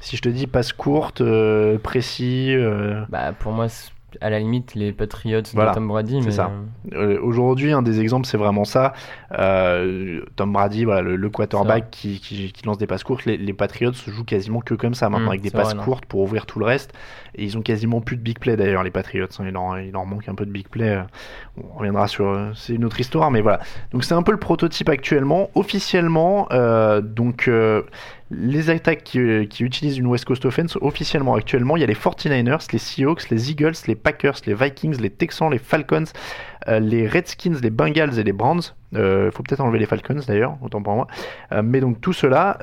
Si 0.00 0.16
je 0.16 0.22
te 0.22 0.28
dis 0.28 0.46
passe 0.46 0.72
courte, 0.72 1.22
précis. 1.82 2.54
Bah, 3.08 3.32
pour 3.32 3.52
moi, 3.52 3.68
à 4.20 4.30
la 4.30 4.38
limite 4.38 4.74
les 4.74 4.92
Patriots 4.92 5.40
de 5.40 5.74
Tom 5.74 5.88
Brady. 5.88 6.20
Mais... 6.22 6.30
ça. 6.30 6.50
Euh, 6.92 7.18
aujourd'hui, 7.22 7.72
un 7.72 7.82
des 7.82 8.00
exemples, 8.00 8.26
c'est 8.26 8.36
vraiment 8.36 8.64
ça. 8.64 8.92
Euh, 9.38 10.22
Tom 10.36 10.52
Brady, 10.52 10.84
voilà, 10.84 11.02
le, 11.02 11.30
quarterback 11.30 11.90
qui, 11.90 12.20
qui, 12.20 12.52
lance 12.64 12.78
des 12.78 12.86
passes 12.86 13.04
courtes. 13.04 13.24
Les, 13.24 13.36
les, 13.36 13.52
Patriots 13.52 13.92
jouent 13.92 14.24
quasiment 14.24 14.60
que 14.60 14.74
comme 14.74 14.94
ça 14.94 15.08
maintenant, 15.08 15.26
mm, 15.26 15.30
avec 15.30 15.40
des 15.40 15.50
passes 15.50 15.74
courtes 15.74 16.06
pour 16.06 16.20
ouvrir 16.20 16.46
tout 16.46 16.58
le 16.58 16.66
reste. 16.66 16.92
Et 17.36 17.44
ils 17.44 17.58
ont 17.58 17.62
quasiment 17.62 18.00
plus 18.00 18.16
de 18.16 18.22
big 18.22 18.38
play 18.38 18.56
d'ailleurs, 18.56 18.82
les 18.84 18.90
Patriots. 18.90 19.26
Il, 19.40 19.46
leur, 19.46 19.78
il, 19.80 19.90
leur, 19.92 20.06
manque 20.06 20.28
un 20.28 20.34
peu 20.34 20.46
de 20.46 20.50
big 20.50 20.68
play. 20.68 21.02
On 21.56 21.78
reviendra 21.78 22.08
sur. 22.08 22.52
C'est 22.54 22.74
une 22.74 22.84
autre 22.84 23.00
histoire, 23.00 23.30
mais 23.30 23.40
voilà. 23.40 23.60
Donc 23.92 24.04
c'est 24.04 24.14
un 24.14 24.22
peu 24.22 24.32
le 24.32 24.38
prototype 24.38 24.88
actuellement. 24.88 25.50
Officiellement, 25.54 26.46
euh, 26.52 27.00
donc 27.00 27.48
les 28.30 28.70
attaques 28.70 29.04
qui, 29.04 29.18
utilisent 29.18 29.98
une 29.98 30.06
West 30.06 30.24
Coast 30.24 30.44
Offense 30.44 30.78
officiellement 30.80 31.34
actuellement, 31.34 31.76
il 31.76 31.80
y 31.80 31.84
a 31.84 31.86
les 31.86 31.94
49ers, 31.94 32.66
les 32.72 32.78
Seahawks, 32.78 33.28
les 33.30 33.50
Eagles, 33.50 33.74
les 33.86 33.94
Packers, 33.94 34.36
les 34.46 34.54
Vikings, 34.54 35.00
les 35.00 35.10
Texans, 35.10 35.50
les 35.50 35.58
Falcons, 35.58 36.04
euh, 36.68 36.80
les 36.80 37.06
Redskins, 37.06 37.56
les 37.62 37.70
Bengals 37.70 38.18
et 38.18 38.24
les 38.24 38.32
Browns. 38.32 38.62
Il 38.92 38.98
euh, 38.98 39.30
faut 39.30 39.42
peut-être 39.42 39.60
enlever 39.60 39.78
les 39.78 39.86
Falcons 39.86 40.20
d'ailleurs, 40.26 40.56
autant 40.62 40.82
pour 40.82 40.94
moi. 40.94 41.06
Euh, 41.52 41.62
mais 41.62 41.80
donc 41.80 42.00
tout 42.00 42.12
cela, 42.12 42.58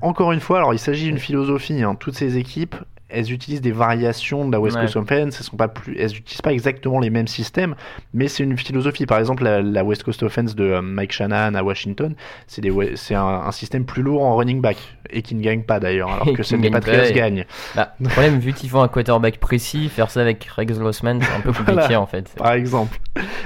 encore 0.00 0.32
une 0.32 0.40
fois, 0.40 0.58
alors 0.58 0.72
il 0.74 0.78
s'agit 0.78 1.06
d'une 1.06 1.18
philosophie. 1.18 1.82
Hein. 1.82 1.94
toutes 1.94 2.14
ces 2.14 2.38
équipes 2.38 2.76
elles 3.12 3.32
utilisent 3.32 3.60
des 3.60 3.72
variations 3.72 4.46
de 4.46 4.52
la 4.52 4.60
West 4.60 4.78
Coast 4.78 4.96
Offense. 4.96 5.36
Elles 5.38 5.44
sont 5.44 5.56
pas 5.56 5.68
plus, 5.68 5.96
elles 5.98 6.10
pas 6.42 6.52
exactement 6.52 7.00
les 7.00 7.10
mêmes 7.10 7.28
systèmes, 7.28 7.74
mais 8.14 8.28
c'est 8.28 8.42
une 8.42 8.56
philosophie. 8.58 9.06
Par 9.06 9.18
exemple, 9.18 9.44
la, 9.44 9.84
West 9.84 10.02
Coast 10.02 10.22
Offense 10.22 10.54
de 10.54 10.64
euh, 10.64 10.82
Mike 10.82 11.12
Shanahan 11.12 11.54
à 11.54 11.62
Washington, 11.62 12.14
c'est 12.46 12.62
c'est 12.94 13.14
un, 13.14 13.50
système 13.52 13.84
plus 13.84 14.02
lourd 14.02 14.22
en 14.22 14.36
running 14.36 14.60
back 14.60 14.76
et 15.10 15.22
qui 15.22 15.34
ne 15.34 15.42
gagne 15.42 15.62
pas 15.62 15.78
d'ailleurs, 15.78 16.10
alors 16.10 16.32
que 16.32 16.42
celle 16.42 16.60
des 16.60 16.70
Patriots 16.70 17.12
gagne. 17.14 17.44
Bah, 17.74 17.94
le 18.00 18.08
problème, 18.08 18.38
vu 18.38 18.52
qu'ils 18.52 18.70
font 18.70 18.82
un 18.82 18.88
quarterback 18.88 19.38
précis, 19.38 19.88
faire 19.88 20.10
ça 20.10 20.20
avec 20.20 20.44
Rex 20.44 20.78
Grossman, 20.78 21.20
c'est 21.20 21.32
un 21.32 21.40
peu 21.40 21.52
compliqué 21.64 21.96
en 21.96 22.06
fait. 22.06 22.32
Par 22.36 22.52
exemple. 22.52 22.98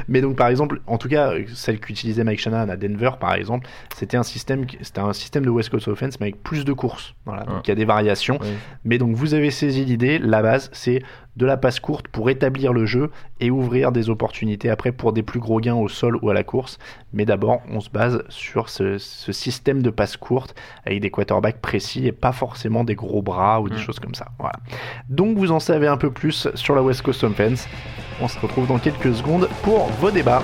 Mais 0.09 0.21
donc, 0.21 0.37
par 0.37 0.49
exemple, 0.49 0.81
en 0.87 0.99
tout 0.99 1.09
cas, 1.09 1.33
celle 1.55 1.81
qu'utilisait 1.81 2.23
Mike 2.23 2.41
Shanahan 2.41 2.69
à 2.69 2.77
Denver, 2.77 3.11
par 3.19 3.35
exemple, 3.35 3.67
c'était 3.97 4.17
un 4.17 4.23
système, 4.23 4.65
c'était 4.81 5.01
un 5.01 5.13
système 5.13 5.45
de 5.45 5.51
West 5.51 5.71
Coast 5.71 5.89
Offense, 5.89 6.21
mais 6.21 6.27
avec 6.27 6.43
plus 6.43 6.65
de 6.65 6.73
courses. 6.73 7.15
Voilà. 7.25 7.43
Donc, 7.45 7.67
il 7.67 7.71
y 7.71 7.73
a 7.73 7.77
des 7.77 7.85
variations. 7.85 8.39
Mais 8.85 8.99
donc, 8.99 9.17
vous 9.17 9.35
avez 9.35 9.51
saisi 9.57 9.85
l'idée. 9.85 10.19
La 10.19 10.43
base, 10.43 10.71
c'est 10.73 11.03
de 11.37 11.47
la 11.47 11.57
passe 11.57 11.81
courte 11.81 12.09
pour 12.09 12.31
établir 12.31 12.73
le 12.73 12.87
jeu 12.87 13.11
et 13.41 13.51
ouvrir 13.51 13.93
des 13.93 14.09
opportunités 14.09 14.71
après 14.71 14.93
pour 14.93 15.13
des 15.13 15.23
plus 15.23 15.41
gros 15.41 15.61
gains 15.61 15.75
au 15.75 15.89
sol 15.89 16.19
ou 16.23 16.31
à 16.31 16.35
la 16.35 16.45
course. 16.45 16.79
Mais 17.13 17.25
d'abord, 17.25 17.61
on 17.71 17.81
se 17.81 17.91
base 17.91 18.23
sur 18.29 18.69
ce, 18.69 18.99
système 18.99 19.83
de 19.83 19.91
passe 19.91 20.17
courte 20.17 20.55
avec 20.85 21.01
des 21.01 21.11
quarterbacks 21.11 21.61
précis 21.61 22.07
et 22.07 22.13
pas 22.13 22.33
forcément 22.33 22.85
des 22.85 22.95
gros 22.95 23.23
bras 23.23 23.61
ou 23.61 23.69
des 23.69 23.77
mm. 23.77 23.81
choses 23.81 24.01
comme 24.01 24.15
ça. 24.15 24.29
Voilà. 24.39 24.57
Donc 25.09 25.37
vous 25.37 25.53
en 25.53 25.61
savez 25.61 25.89
un 25.89 25.97
peu 25.97 26.11
plus 26.11 26.49
sur 26.55 26.75
la 26.75 26.83
West 26.83 27.03
Coast 27.03 27.25
Offense. 27.25 27.69
On 28.21 28.29
se 28.29 28.39
retrouve 28.39 28.67
dans 28.67 28.79
quelques 28.79 29.15
secondes 29.15 29.49
pour 29.63 29.87
vos 30.01 30.11
débats. 30.11 30.43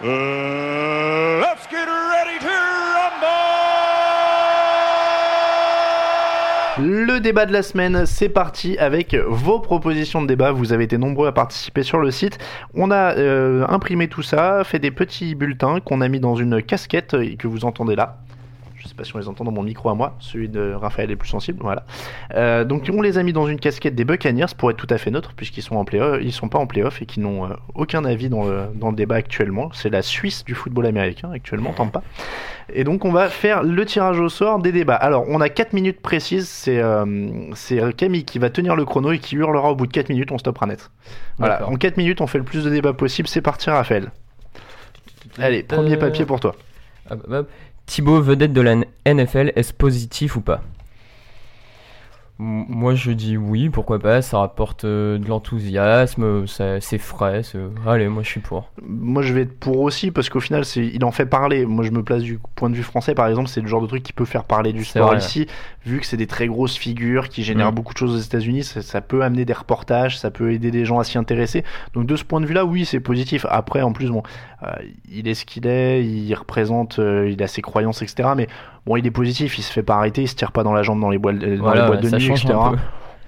To 0.00 0.06
Le 6.80 7.18
débat 7.18 7.46
de 7.46 7.52
la 7.52 7.64
semaine, 7.64 8.06
c'est 8.06 8.28
parti 8.28 8.78
avec 8.78 9.16
vos 9.16 9.58
propositions 9.58 10.22
de 10.22 10.28
débat. 10.28 10.52
Vous 10.52 10.72
avez 10.72 10.84
été 10.84 10.96
nombreux 10.96 11.26
à 11.26 11.32
participer 11.32 11.82
sur 11.82 11.98
le 11.98 12.12
site. 12.12 12.38
On 12.74 12.92
a 12.92 13.16
euh, 13.16 13.66
imprimé 13.68 14.06
tout 14.06 14.22
ça, 14.22 14.62
fait 14.62 14.78
des 14.78 14.92
petits 14.92 15.34
bulletins 15.34 15.80
qu'on 15.80 16.00
a 16.00 16.06
mis 16.06 16.20
dans 16.20 16.36
une 16.36 16.62
casquette 16.62 17.14
et 17.14 17.34
que 17.34 17.48
vous 17.48 17.64
entendez 17.64 17.96
là. 17.96 18.18
Je 18.78 18.86
sais 18.86 18.94
pas 18.94 19.02
si 19.02 19.14
on 19.16 19.18
les 19.18 19.28
entend 19.28 19.44
dans 19.44 19.50
mon 19.50 19.62
micro 19.62 19.88
à 19.88 19.94
moi, 19.94 20.14
celui 20.20 20.48
de 20.48 20.72
Raphaël 20.72 21.10
est 21.10 21.16
plus 21.16 21.28
sensible, 21.28 21.58
voilà. 21.62 21.84
Euh, 22.34 22.64
donc 22.64 22.88
on 22.92 23.02
les 23.02 23.18
a 23.18 23.22
mis 23.24 23.32
dans 23.32 23.46
une 23.48 23.58
casquette 23.58 23.96
des 23.96 24.04
Buccaneers 24.04 24.54
pour 24.56 24.70
être 24.70 24.76
tout 24.76 24.86
à 24.90 24.98
fait 24.98 25.10
neutre, 25.10 25.32
puisqu'ils 25.34 25.62
sont 25.62 25.76
en 25.76 25.84
play 25.84 25.98
ils 26.22 26.32
sont 26.32 26.48
pas 26.48 26.58
en 26.58 26.66
playoff 26.66 27.02
et 27.02 27.06
qui 27.06 27.18
n'ont 27.18 27.46
euh, 27.46 27.54
aucun 27.74 28.04
avis 28.04 28.28
dans 28.28 28.44
le, 28.44 28.66
dans 28.74 28.90
le 28.90 28.96
débat 28.96 29.16
actuellement. 29.16 29.70
C'est 29.72 29.90
la 29.90 30.02
Suisse 30.02 30.44
du 30.44 30.54
football 30.54 30.86
américain 30.86 31.30
actuellement, 31.32 31.72
tant 31.72 31.88
pas. 31.88 32.02
Et 32.72 32.84
donc 32.84 33.04
on 33.04 33.10
va 33.10 33.28
faire 33.28 33.62
le 33.64 33.84
tirage 33.84 34.20
au 34.20 34.28
sort 34.28 34.60
des 34.60 34.70
débats. 34.70 34.94
Alors 34.94 35.24
on 35.28 35.40
a 35.40 35.48
4 35.48 35.72
minutes 35.72 36.00
précises, 36.00 36.48
c'est 36.48 36.78
euh, 36.78 37.04
c'est 37.54 37.96
Camille 37.96 38.24
qui 38.24 38.38
va 38.38 38.50
tenir 38.50 38.76
le 38.76 38.84
chrono 38.84 39.10
et 39.10 39.18
qui 39.18 39.34
hurlera 39.34 39.72
au 39.72 39.74
bout 39.74 39.86
de 39.86 39.92
4 39.92 40.08
minutes, 40.08 40.30
on 40.30 40.38
stoppera 40.38 40.66
net. 40.66 40.90
Voilà, 41.38 41.68
en 41.68 41.74
4 41.74 41.96
minutes 41.96 42.20
on 42.20 42.26
fait 42.26 42.38
le 42.38 42.44
plus 42.44 42.64
de 42.64 42.70
débats 42.70 42.92
possible, 42.92 43.26
c'est 43.26 43.42
parti 43.42 43.70
Raphaël. 43.70 44.12
Allez, 45.38 45.62
premier 45.62 45.96
papier 45.96 46.24
pour 46.24 46.40
toi. 46.40 46.54
Thibaut, 47.86 48.20
vedette 48.20 48.52
de 48.52 48.60
la 48.60 48.76
NFL, 49.06 49.52
est-ce 49.56 49.72
positif 49.72 50.36
ou 50.36 50.40
pas? 50.40 50.62
Moi 52.40 52.94
je 52.94 53.10
dis 53.10 53.36
oui, 53.36 53.68
pourquoi 53.68 53.98
pas, 53.98 54.22
ça 54.22 54.38
rapporte 54.38 54.84
euh, 54.84 55.18
de 55.18 55.26
l'enthousiasme, 55.26 56.46
c'est 56.46 56.98
frais, 56.98 57.42
allez 57.84 58.06
moi 58.08 58.22
je 58.22 58.28
suis 58.28 58.40
pour. 58.40 58.70
Moi 58.80 59.22
je 59.22 59.32
vais 59.34 59.42
être 59.42 59.58
pour 59.58 59.80
aussi 59.80 60.12
parce 60.12 60.28
qu'au 60.28 60.38
final 60.38 60.64
c'est 60.64 60.86
il 60.86 61.04
en 61.04 61.10
fait 61.10 61.26
parler. 61.26 61.66
Moi 61.66 61.84
je 61.84 61.90
me 61.90 62.04
place 62.04 62.22
du 62.22 62.38
point 62.54 62.70
de 62.70 62.76
vue 62.76 62.84
français 62.84 63.14
par 63.14 63.26
exemple, 63.26 63.48
c'est 63.48 63.60
le 63.60 63.66
genre 63.66 63.82
de 63.82 63.88
truc 63.88 64.04
qui 64.04 64.12
peut 64.12 64.24
faire 64.24 64.44
parler 64.44 64.72
du 64.72 64.84
sport 64.84 65.16
ici, 65.16 65.48
vu 65.84 65.98
que 65.98 66.06
c'est 66.06 66.16
des 66.16 66.28
très 66.28 66.46
grosses 66.46 66.76
figures 66.76 67.28
qui 67.28 67.42
génèrent 67.42 67.72
mm. 67.72 67.74
beaucoup 67.74 67.92
de 67.92 67.98
choses 67.98 68.14
aux 68.14 68.20
États-Unis, 68.20 68.62
ça, 68.62 69.00
peut 69.00 69.22
amener 69.22 69.44
des 69.44 69.52
reportages, 69.52 70.16
ça 70.16 70.30
peut 70.30 70.52
aider 70.52 70.70
des 70.70 70.84
gens 70.84 71.00
à 71.00 71.04
s'y 71.04 71.18
intéresser. 71.18 71.64
Donc 71.94 72.06
de 72.06 72.14
ce 72.14 72.22
point 72.22 72.40
de 72.40 72.46
vue 72.46 72.54
là, 72.54 72.64
oui 72.64 72.84
c'est 72.84 73.00
positif. 73.00 73.46
Après 73.50 73.82
en 73.82 73.92
plus 73.92 74.10
bon, 74.10 74.22
euh, 74.62 74.70
il 75.10 75.26
est 75.26 75.34
ce 75.34 75.44
qu'il 75.44 75.66
est, 75.66 76.04
il 76.04 76.32
représente, 76.34 77.00
euh, 77.00 77.28
il 77.28 77.42
a 77.42 77.48
ses 77.48 77.62
croyances 77.62 78.00
etc. 78.00 78.28
Mais 78.36 78.46
Bon, 78.88 78.96
il 78.96 79.06
est 79.06 79.10
positif, 79.10 79.58
il 79.58 79.62
se 79.62 79.70
fait 79.70 79.82
pas 79.82 79.96
arrêter, 79.96 80.22
il 80.22 80.28
se 80.28 80.34
tire 80.34 80.50
pas 80.50 80.62
dans 80.62 80.72
la 80.72 80.82
jambe 80.82 80.98
dans 80.98 81.10
les 81.10 81.18
boîtes, 81.18 81.38
dans 81.38 81.44
les 81.74 81.86
boîtes 81.86 82.02
de 82.02 82.08
nuit, 82.08 82.30
etc. 82.30 82.54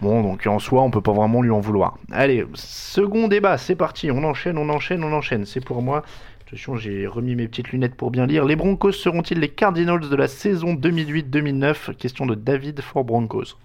Bon, 0.01 0.23
donc 0.23 0.47
en 0.47 0.59
soi, 0.59 0.81
on 0.81 0.91
peut 0.91 1.03
pas 1.03 1.13
vraiment 1.13 1.43
lui 1.43 1.51
en 1.51 1.61
vouloir. 1.61 1.99
Allez, 2.11 2.47
second 2.55 3.29
débat, 3.29 3.59
c'est 3.59 3.77
parti. 3.77 4.11
On 4.11 4.25
enchaîne, 4.25 4.57
on 4.57 4.71
enchaîne, 4.71 5.05
on 5.05 5.13
enchaîne. 5.13 5.45
C'est 5.45 5.63
pour 5.63 5.83
moi. 5.83 6.03
Attention, 6.47 6.77
j'ai 6.77 7.07
remis 7.07 7.35
mes 7.35 7.47
petites 7.47 7.73
lunettes 7.73 7.95
pour 7.95 8.11
bien 8.11 8.27
lire. 8.27 8.47
Les 8.47 8.57
Broncos 8.57 8.93
seront-ils 8.93 9.39
les 9.39 9.51
Cardinals 9.51 10.09
de 10.09 10.17
la 10.17 10.29
saison 10.29 10.73
2008-2009 10.73 11.95
Question 11.95 12.25
de 12.25 12.35
David 12.35 12.81
for 12.81 13.05
Broncos. 13.05 13.59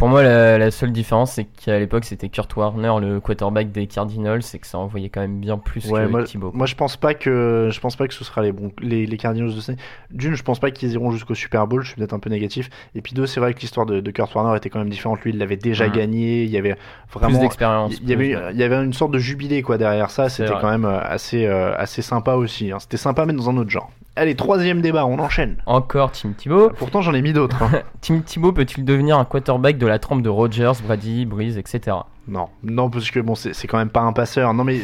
Pour 0.00 0.08
moi, 0.08 0.22
la, 0.22 0.70
seule 0.70 0.92
différence, 0.92 1.32
c'est 1.32 1.44
qu'à 1.44 1.78
l'époque, 1.78 2.06
c'était 2.06 2.30
Kurt 2.30 2.56
Warner, 2.56 2.94
le 3.02 3.20
quarterback 3.20 3.70
des 3.70 3.86
Cardinals, 3.86 4.40
et 4.54 4.58
que 4.58 4.66
ça 4.66 4.78
envoyait 4.78 5.10
quand 5.10 5.20
même 5.20 5.40
bien 5.40 5.58
plus 5.58 5.82
que 5.82 6.06
moi, 6.08 6.24
Thibaut. 6.24 6.52
Moi, 6.54 6.64
je 6.64 6.74
pense 6.74 6.96
pas 6.96 7.12
que 7.12 7.68
je 7.70 7.80
pense 7.80 7.96
pas 7.96 8.08
que 8.08 8.14
ce 8.14 8.24
sera 8.24 8.40
les 8.40 8.50
bons 8.50 8.72
les, 8.80 9.06
Cardinals 9.18 9.52
de 9.54 9.76
D'une, 10.10 10.34
je 10.36 10.42
pense 10.42 10.58
pas 10.58 10.70
qu'ils 10.70 10.90
iront 10.92 11.10
jusqu'au 11.10 11.34
Super 11.34 11.66
Bowl. 11.66 11.82
Je 11.82 11.88
suis 11.88 11.96
peut-être 11.96 12.14
un 12.14 12.18
peu 12.18 12.30
négatif. 12.30 12.70
Et 12.94 13.02
puis 13.02 13.12
deux, 13.12 13.26
c'est 13.26 13.40
vrai 13.40 13.52
que 13.52 13.60
l'histoire 13.60 13.84
de, 13.84 14.00
Kurt 14.10 14.34
Warner 14.34 14.56
était 14.56 14.70
quand 14.70 14.78
même 14.78 14.88
différente. 14.88 15.20
Lui, 15.20 15.32
il 15.32 15.38
l'avait 15.38 15.58
déjà 15.58 15.86
mmh. 15.86 15.92
gagné. 15.92 16.44
Il 16.44 16.50
y 16.50 16.56
avait 16.56 16.76
vraiment 17.12 17.36
plus 17.36 17.40
d'expérience. 17.40 17.92
Il 18.00 18.08
y 18.08 18.14
avait 18.14 18.34
il 18.52 18.56
y 18.56 18.62
avait 18.62 18.82
une 18.82 18.94
sorte 18.94 19.12
de 19.12 19.18
jubilé 19.18 19.60
quoi 19.60 19.76
derrière 19.76 20.08
ça. 20.08 20.30
C'était 20.30 20.54
quand 20.62 20.70
même 20.70 20.86
euh, 20.86 20.98
assez 20.98 21.44
euh, 21.44 21.76
assez 21.76 22.00
sympa 22.00 22.36
aussi. 22.36 22.72
Hein. 22.72 22.78
C'était 22.78 22.96
sympa, 22.96 23.26
mais 23.26 23.34
dans 23.34 23.50
un 23.50 23.56
autre 23.58 23.68
genre. 23.68 23.90
Allez, 24.16 24.34
troisième 24.34 24.80
débat, 24.80 25.06
on 25.06 25.18
enchaîne. 25.18 25.56
Encore 25.66 26.12
Tim 26.12 26.32
Thibault. 26.32 26.70
Pourtant, 26.70 27.00
j'en 27.00 27.14
ai 27.14 27.22
mis 27.22 27.32
d'autres. 27.32 27.62
Hein. 27.62 27.82
Tim 28.00 28.20
Thibault 28.20 28.52
peut-il 28.52 28.84
devenir 28.84 29.18
un 29.18 29.24
quarterback 29.24 29.78
de 29.78 29.86
la 29.86 29.98
trempe 29.98 30.22
de 30.22 30.28
Rodgers, 30.28 30.72
Brady, 30.84 31.26
Breeze, 31.26 31.56
etc. 31.56 31.96
Non, 32.28 32.48
non, 32.62 32.90
parce 32.90 33.10
que 33.10 33.18
bon, 33.20 33.34
c'est 33.34 33.66
quand 33.66 33.78
même 33.78 33.90
pas 33.90 34.02
un 34.02 34.12
passeur. 34.12 34.52
Non, 34.52 34.64
mais 34.64 34.82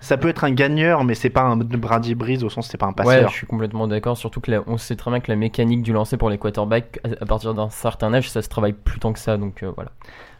ça 0.00 0.16
peut 0.16 0.28
être 0.28 0.44
un 0.44 0.50
gagneur, 0.50 1.04
mais 1.04 1.14
c'est 1.14 1.30
pas 1.30 1.42
un 1.42 1.56
Brady 1.56 2.14
Breeze 2.14 2.44
au 2.44 2.50
sens 2.50 2.68
c'est 2.68 2.78
pas 2.78 2.86
un 2.86 2.92
passeur. 2.92 3.24
Ouais, 3.24 3.28
je 3.28 3.34
suis 3.34 3.46
complètement 3.46 3.88
d'accord. 3.88 4.16
Surtout 4.16 4.40
que 4.40 4.50
on 4.66 4.76
sait 4.78 4.96
très 4.96 5.10
bien 5.10 5.20
que 5.20 5.30
la 5.30 5.36
mécanique 5.36 5.82
du 5.82 5.92
lancer 5.92 6.16
pour 6.16 6.30
les 6.30 6.38
quarterbacks, 6.38 7.00
à 7.20 7.26
partir 7.26 7.54
d'un 7.54 7.70
certain 7.70 8.14
âge, 8.14 8.30
ça 8.30 8.42
se 8.42 8.48
travaille 8.48 8.74
plus 8.74 9.00
tant 9.00 9.12
que 9.12 9.18
ça. 9.18 9.36
Donc 9.36 9.62
euh, 9.62 9.72
voilà. 9.74 9.90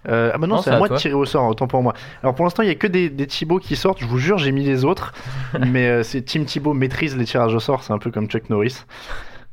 Euh, 0.09 0.31
ah 0.33 0.39
bah 0.39 0.47
non, 0.47 0.63
c'est 0.63 0.71
à 0.71 0.79
moi 0.79 0.89
de 0.89 0.97
tirer 0.97 1.15
au 1.15 1.25
sort, 1.25 1.49
autant 1.49 1.67
pour 1.67 1.83
moi. 1.83 1.95
Alors 2.23 2.35
pour 2.35 2.45
l'instant, 2.45 2.63
il 2.63 2.69
y 2.69 2.73
a 2.73 2.75
que 2.75 2.87
des, 2.87 3.11
des 3.11 3.27
Thibaut 3.27 3.59
qui 3.59 3.77
sortent, 3.77 4.01
je 4.01 4.07
vous 4.07 4.19
jure, 4.19 4.39
j'ai 4.39 4.53
mis 4.53 4.65
les 4.65 4.85
autres. 4.85 5.13
mais 5.59 5.89
euh, 5.89 6.03
c'est 6.03 6.23
Team 6.23 6.45
Thibaut 6.45 6.75
maîtrise 6.75 7.17
les 7.17 7.25
tirages 7.25 7.55
au 7.55 7.61
sort, 7.61 7.83
c'est 7.83 7.93
un 7.93 7.99
peu 7.99 8.11
comme 8.11 8.29
Chuck 8.29 8.49
Norris. 8.51 8.85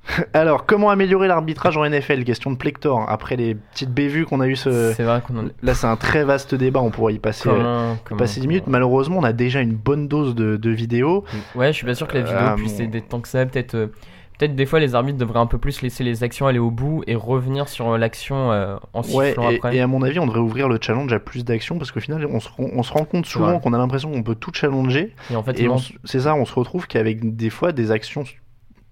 Alors, 0.33 0.65
comment 0.65 0.89
améliorer 0.89 1.27
l'arbitrage 1.27 1.77
en 1.77 1.89
NFL 1.89 2.23
Question 2.23 2.51
de 2.51 2.57
Plector. 2.57 3.05
Après 3.09 3.35
les 3.35 3.55
petites 3.55 3.91
bévues 3.91 4.25
qu'on 4.25 4.39
a 4.39 4.47
eu 4.47 4.55
ce. 4.55 4.93
C'est 4.93 5.03
vrai 5.03 5.21
qu'on 5.25 5.49
Là, 5.63 5.73
c'est 5.73 5.87
un 5.87 5.95
très 5.95 6.23
vaste 6.23 6.55
débat. 6.55 6.79
On 6.79 6.91
pourrait 6.91 7.15
y 7.15 7.19
passer, 7.19 7.49
euh, 7.49 7.93
passer 8.17 8.39
10 8.39 8.47
minutes. 8.47 8.67
Malheureusement, 8.67 9.17
on 9.17 9.23
a 9.23 9.33
déjà 9.33 9.61
une 9.61 9.73
bonne 9.73 10.07
dose 10.07 10.35
de, 10.35 10.57
de 10.57 10.69
vidéos. 10.69 11.23
Ouais, 11.55 11.67
je 11.67 11.77
suis 11.77 11.85
pas 11.85 11.95
sûr 11.95 12.07
que 12.07 12.17
la 12.17 12.23
vidéo 12.23 12.55
puisse 12.55 12.79
aider 12.79 13.01
tant 13.01 13.19
que 13.19 13.27
ça. 13.27 13.45
Peut-être 13.45 13.89
peut-être 14.37 14.55
des 14.55 14.65
fois 14.65 14.79
les 14.79 14.95
arbitres 14.95 15.17
devraient 15.17 15.39
un 15.39 15.45
peu 15.45 15.57
plus 15.57 15.81
laisser 15.81 16.03
les 16.03 16.23
actions 16.23 16.47
aller 16.47 16.59
au 16.59 16.71
bout 16.71 17.03
et 17.07 17.15
revenir 17.15 17.67
sur 17.69 17.97
l'action 17.97 18.51
euh, 18.51 18.75
en 18.93 19.01
Ouais, 19.01 19.29
sifflant 19.29 19.49
et, 19.49 19.55
après. 19.57 19.75
et 19.75 19.81
à 19.81 19.87
mon 19.87 20.01
avis, 20.03 20.19
on 20.19 20.25
devrait 20.27 20.39
ouvrir 20.39 20.67
le 20.69 20.77
challenge 20.81 21.11
à 21.13 21.19
plus 21.19 21.43
d'actions 21.45 21.77
parce 21.77 21.91
qu'au 21.91 21.99
final, 21.99 22.25
on 22.29 22.39
se, 22.39 22.49
rend- 22.49 22.69
on 22.73 22.83
se 22.83 22.93
rend 22.93 23.05
compte 23.05 23.25
souvent 23.25 23.53
Ouais. 23.55 23.59
qu'on 23.61 23.73
a 23.73 23.77
l'impression 23.77 24.11
qu'on 24.11 24.23
peut 24.23 24.35
tout 24.35 24.51
challenger. 24.53 25.13
Et 25.31 25.35
en 25.35 25.43
fait, 25.43 25.61
c'est 26.03 26.19
ça, 26.21 26.35
on 26.35 26.45
se 26.45 26.53
retrouve 26.53 26.87
qu'avec 26.87 27.35
des 27.35 27.49
fois 27.49 27.71
des 27.71 27.91
actions 27.91 28.23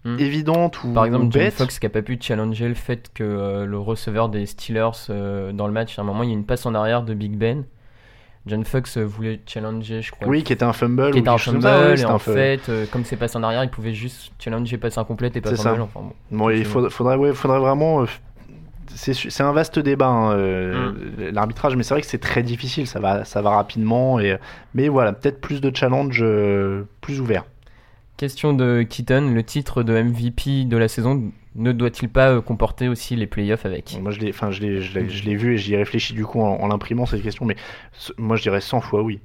Hmm. 0.06 0.20
évidentes 0.20 0.84
ou, 0.84 0.92
Par 0.92 1.06
exemple, 1.06 1.28
ou. 1.38 1.52
Fox 1.52 1.80
qui 1.80 1.86
a 1.86 1.90
pas 1.90 2.02
pu 2.02 2.18
challenger 2.20 2.68
le 2.68 2.74
fait 2.74 3.10
que 3.14 3.24
euh, 3.24 3.66
le 3.66 3.78
receveur 3.80 4.28
des 4.28 4.46
Steelers 4.46 4.92
euh, 5.10 5.54
dans 5.54 5.66
le 5.66 5.72
match, 5.72 5.98
à 5.98 6.02
un 6.02 6.06
moment, 6.06 6.24
il 6.24 6.30
y 6.30 6.34
a 6.34 6.36
une 6.36 6.46
passe 6.46 6.66
en 6.66 6.76
arrière 6.76 7.04
de 7.04 7.14
Big 7.14 7.38
Ben. 7.38 7.64
John 8.46 8.66
Fox 8.66 8.98
euh, 8.98 9.04
voulait 9.04 9.40
challenger, 9.46 10.02
je 10.02 10.12
crois. 10.12 10.28
Oui, 10.28 10.44
qui 10.44 10.52
était 10.52 10.64
un 10.66 10.74
fumble. 10.74 11.12
qui 11.12 11.20
était 11.20 11.30
un 11.30 11.38
fumble, 11.38 11.62
ça, 11.62 11.80
ouais, 11.90 12.00
et 12.02 12.06
en 12.06 12.20
fait, 12.20 12.68
euh, 12.70 12.86
comme 12.92 13.06
c'est 13.06 13.16
passe 13.16 13.36
en 13.38 13.44
arrière, 13.44 13.64
il 13.64 13.70
pouvait 13.70 13.94
juste 13.94 14.32
challenger 14.40 14.78
passe 14.78 14.98
incomplète 14.98 15.36
et 15.38 15.42
pas 15.42 15.56
fumble. 15.56 15.82
Enfin, 15.82 16.02
bon. 16.02 16.38
Bon, 16.38 16.50
il 16.50 16.66
faudrait, 16.66 16.90
faudrait, 16.90 17.16
ouais, 17.16 17.34
faudrait 17.34 17.60
vraiment. 17.60 18.02
euh, 18.02 18.06
c'est 18.96 19.42
un 19.42 19.54
vaste 19.54 19.80
débat, 19.80 20.08
hein, 20.08 20.34
euh, 20.34 20.92
Mm. 20.92 21.34
l'arbitrage, 21.34 21.76
mais 21.76 21.84
c'est 21.84 21.94
vrai 21.94 22.02
que 22.02 22.08
c'est 22.08 22.20
très 22.20 22.44
difficile, 22.44 22.86
ça 22.86 23.00
va, 23.00 23.24
ça 23.26 23.42
va 23.42 23.52
rapidement. 23.52 24.20
Et, 24.20 24.38
mais 24.76 24.88
voilà, 24.90 25.14
peut-être 25.14 25.40
plus 25.42 25.62
de 25.62 25.76
challenges 25.76 26.20
euh, 26.22 26.84
plus 27.02 27.20
ouverts. 27.22 27.46
Question 28.18 28.54
de 28.54 28.84
Keaton, 28.84 29.32
le 29.34 29.42
titre 29.44 29.82
de 29.84 29.94
MVP 30.00 30.66
de 30.66 30.78
la 30.78 30.88
saison 30.88 31.32
ne 31.56 31.72
doit-il 31.72 32.10
pas 32.10 32.30
euh, 32.30 32.42
comporter 32.42 32.88
aussi 32.88 33.16
les 33.16 33.28
playoffs 33.28 33.66
avec? 33.66 33.98
Moi, 34.02 34.12
je 34.12 34.20
l'ai, 34.20 34.30
enfin, 34.30 34.52
je 34.52 34.62
l'ai, 34.62 34.82
je 34.82 35.24
l'ai, 35.26 35.36
vu 35.36 35.56
et 35.56 35.58
j'y 35.58 35.74
ai 35.74 35.78
réfléchi 35.78 36.14
du 36.14 36.26
coup 36.26 36.42
en, 36.42 36.60
en 36.60 36.68
l'imprimant 36.68 37.06
cette 37.06 37.22
question, 37.22 37.46
mais 37.46 37.56
moi, 38.18 38.36
je 38.36 38.42
dirais 38.42 38.62
100 38.62 38.82
fois 38.82 39.04
oui. 39.04 39.20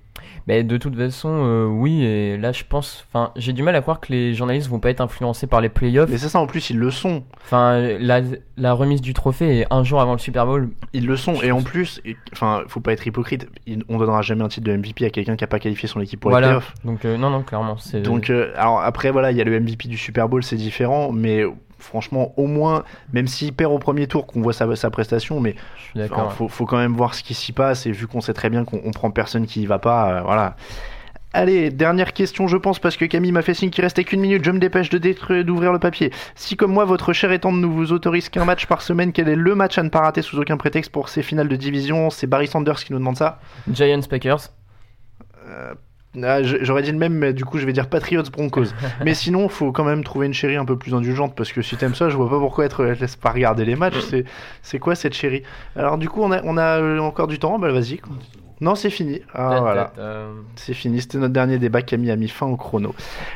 Mais 0.47 0.65
de 0.65 0.77
toute 0.79 0.97
façon, 0.97 1.29
euh, 1.31 1.67
oui, 1.67 2.03
et 2.03 2.39
là 2.39 2.53
je 2.53 2.65
pense, 2.67 3.07
enfin, 3.09 3.33
j'ai 3.37 3.53
du 3.53 3.63
mal 3.63 3.77
à 3.77 3.83
croire 3.83 4.01
que 4.01 4.13
les 4.13 4.35
journalistes 4.35 4.69
vont 4.69 4.81
pas 4.81 4.91
être 4.91 5.03
influencés 5.03 5.47
par 5.47 5.61
les 5.61 5.69
playoffs. 5.69 6.09
Mais 6.11 6.17
c'est 6.17 6.31
ça, 6.31 6.41
en 6.41 6.47
plus, 6.47 6.71
ils 6.71 6.79
le 6.79 6.91
sont. 6.91 7.23
Enfin, 7.45 7.79
la, 8.01 8.23
la 8.57 8.73
remise 8.73 9.01
du 9.01 9.13
trophée 9.13 9.61
est 9.61 9.67
un 9.71 9.85
jour 9.85 10.01
avant 10.01 10.13
le 10.13 10.19
Super 10.19 10.47
Bowl. 10.47 10.71
Ils 10.95 11.07
le 11.07 11.17
sont. 11.17 11.35
Et 11.43 11.53
en 11.53 11.63
plus, 11.63 12.01
enfin, 12.33 12.63
faut 12.67 12.81
pas 12.81 12.93
être 12.93 13.07
hypocrite, 13.07 13.47
on 13.89 13.99
donnera 13.99 14.23
jamais 14.23 14.43
un 14.43 14.49
titre 14.49 14.67
de 14.67 14.77
MVP 14.77 15.05
à 15.05 15.11
quelqu'un 15.11 15.37
qui 15.37 15.45
a 15.45 15.49
pas 15.49 15.59
qualifié 15.59 15.87
son 15.89 16.01
équipe 16.01 16.21
pour 16.21 16.31
les 16.31 16.35
voilà. 16.35 16.47
playoffs. 16.49 16.75
Donc 16.85 17.05
euh, 17.05 17.19
non, 17.19 17.31
non, 17.31 17.43
clairement, 17.43 17.77
c'est. 17.77 18.01
Donc, 18.01 18.31
euh, 18.31 18.53
alors 18.57 18.81
après, 18.81 19.11
voilà, 19.11 19.31
il 19.33 19.37
y 19.37 19.41
a 19.41 19.45
le 19.45 19.61
MVP 19.61 19.89
du 19.89 19.99
Super 19.99 20.29
Bowl, 20.29 20.43
c'est 20.43 20.57
différent, 20.57 21.13
mais 21.13 21.45
franchement, 21.79 22.33
au 22.37 22.47
moins, 22.47 22.85
même 23.13 23.27
s'il 23.27 23.53
perd 23.53 23.73
au 23.73 23.79
premier 23.79 24.07
tour, 24.07 24.27
qu'on 24.27 24.41
voit 24.43 24.53
sa, 24.53 24.75
sa 24.77 24.91
prestation, 24.91 25.41
mais 25.41 25.55
enfin, 25.95 26.01
d'accord. 26.01 26.33
faut, 26.33 26.49
faut 26.49 26.67
quand 26.67 26.79
même 26.79 26.95
voir 26.95 27.15
ce 27.15 27.23
qui 27.23 27.35
s'y 27.35 27.53
passe, 27.53 27.87
et 27.87 27.93
vu 27.93 28.07
qu'on 28.07 28.21
sait 28.21 28.35
très 28.35 28.51
bien 28.51 28.65
qu'on 28.65 28.81
on 28.85 28.91
prend 28.91 29.11
personne 29.11 29.47
qui 29.47 29.63
y 29.63 29.67
va 29.67 29.79
pas, 29.79 30.11
euh, 30.13 30.21
voilà. 30.23 30.57
Allez, 31.35 31.69
dernière 31.71 32.15
question, 32.15 32.49
je 32.49 32.57
pense, 32.57 32.79
parce 32.79 32.97
que 32.97 33.05
Camille 33.05 33.33
m'a 33.33 33.43
fait 33.43 33.53
signe 33.53 33.69
qu'il 33.69 33.85
restait 33.85 34.03
qu'une 34.03 34.21
minute. 34.21 34.43
Je 34.43 34.51
me 34.51 34.59
dépêche 34.59 34.89
de 34.89 34.97
détruire- 34.97 35.45
d'ouvrir 35.45 35.75
le 35.75 35.79
papier. 35.79 36.11
Si, 36.35 36.57
comme 36.57 36.73
moi, 36.73 36.87
votre 36.87 37.13
cher 37.13 37.31
étendre 37.33 37.59
ne 37.59 37.67
vous 37.67 37.93
autorise 37.93 38.31
qu'un 38.31 38.47
match 38.47 38.65
par 38.65 38.81
semaine, 38.81 39.13
quel 39.13 39.29
est 39.29 39.37
le 39.37 39.55
match 39.55 39.77
à 39.77 39.83
ne 39.83 39.91
pas 39.91 40.01
rater 40.01 40.23
sous 40.23 40.39
aucun 40.41 40.57
prétexte 40.57 40.91
pour 40.91 41.11
ces 41.11 41.23
finales 41.23 41.49
de 41.49 41.57
division? 41.57 42.09
C'est 42.09 42.27
Barry 42.27 42.47
Sanders 42.47 42.83
qui 42.83 42.95
nous 42.95 42.99
demande 42.99 43.19
ça. 43.19 43.41
Giants 43.71 44.01
Packers. 44.09 44.49
Ah, 46.23 46.43
J'aurais 46.43 46.83
dit 46.83 46.91
le 46.91 46.99
même, 46.99 47.13
mais 47.15 47.33
du 47.33 47.45
coup, 47.45 47.59
je 47.59 47.67
vais 47.67 47.73
dire 47.73 47.89
Patriots 47.89 48.23
Broncos. 48.33 48.65
mais 49.05 49.15
sinon, 49.15 49.49
faut 49.49 49.73
quand 49.73 49.85
même 49.85 50.03
trouver 50.03 50.27
une 50.27 50.35
chérie 50.35 50.57
un 50.57 50.65
peu 50.65 50.77
plus 50.77 50.95
indulgente, 50.95 51.35
parce 51.37 51.53
que 51.53 51.63
si 51.63 51.77
t'aimes 51.77 51.95
ça, 51.95 52.09
je 52.09 52.17
vois 52.17 52.29
pas 52.31 52.39
pourquoi 52.39 52.65
être 52.65 52.85
laisse 52.85 53.17
pas 53.17 53.31
regarder 53.31 53.65
les 53.65 53.77
matchs. 53.77 53.97
C'est 54.63 54.79
quoi 54.79 54.95
cette 54.95 55.15
chérie? 55.15 55.43
Alors, 55.77 55.99
du 55.99 56.09
coup, 56.09 56.23
on 56.23 56.33
a, 56.33 56.41
on 56.45 56.57
a 56.57 56.81
euh, 56.81 56.99
encore 56.99 57.27
du 57.27 57.39
temps. 57.39 57.59
Bah, 57.59 57.71
vas-y. 57.71 58.01
Non, 58.61 58.75
c'est 58.75 58.91
fini. 58.91 59.21
Ah, 59.35 59.59
voilà. 59.61 59.85
ta- 59.95 60.27
C'est 60.57 60.75
fini, 60.75 61.01
c'était 61.01 61.19
notre 61.19 61.33
dernier 61.33 61.59
débat. 61.59 61.81
Camille 61.83 62.11
a 62.11 62.17
mis 62.17 62.27
fin 62.27 62.47
au 62.47 62.57
chrono. 62.57 62.93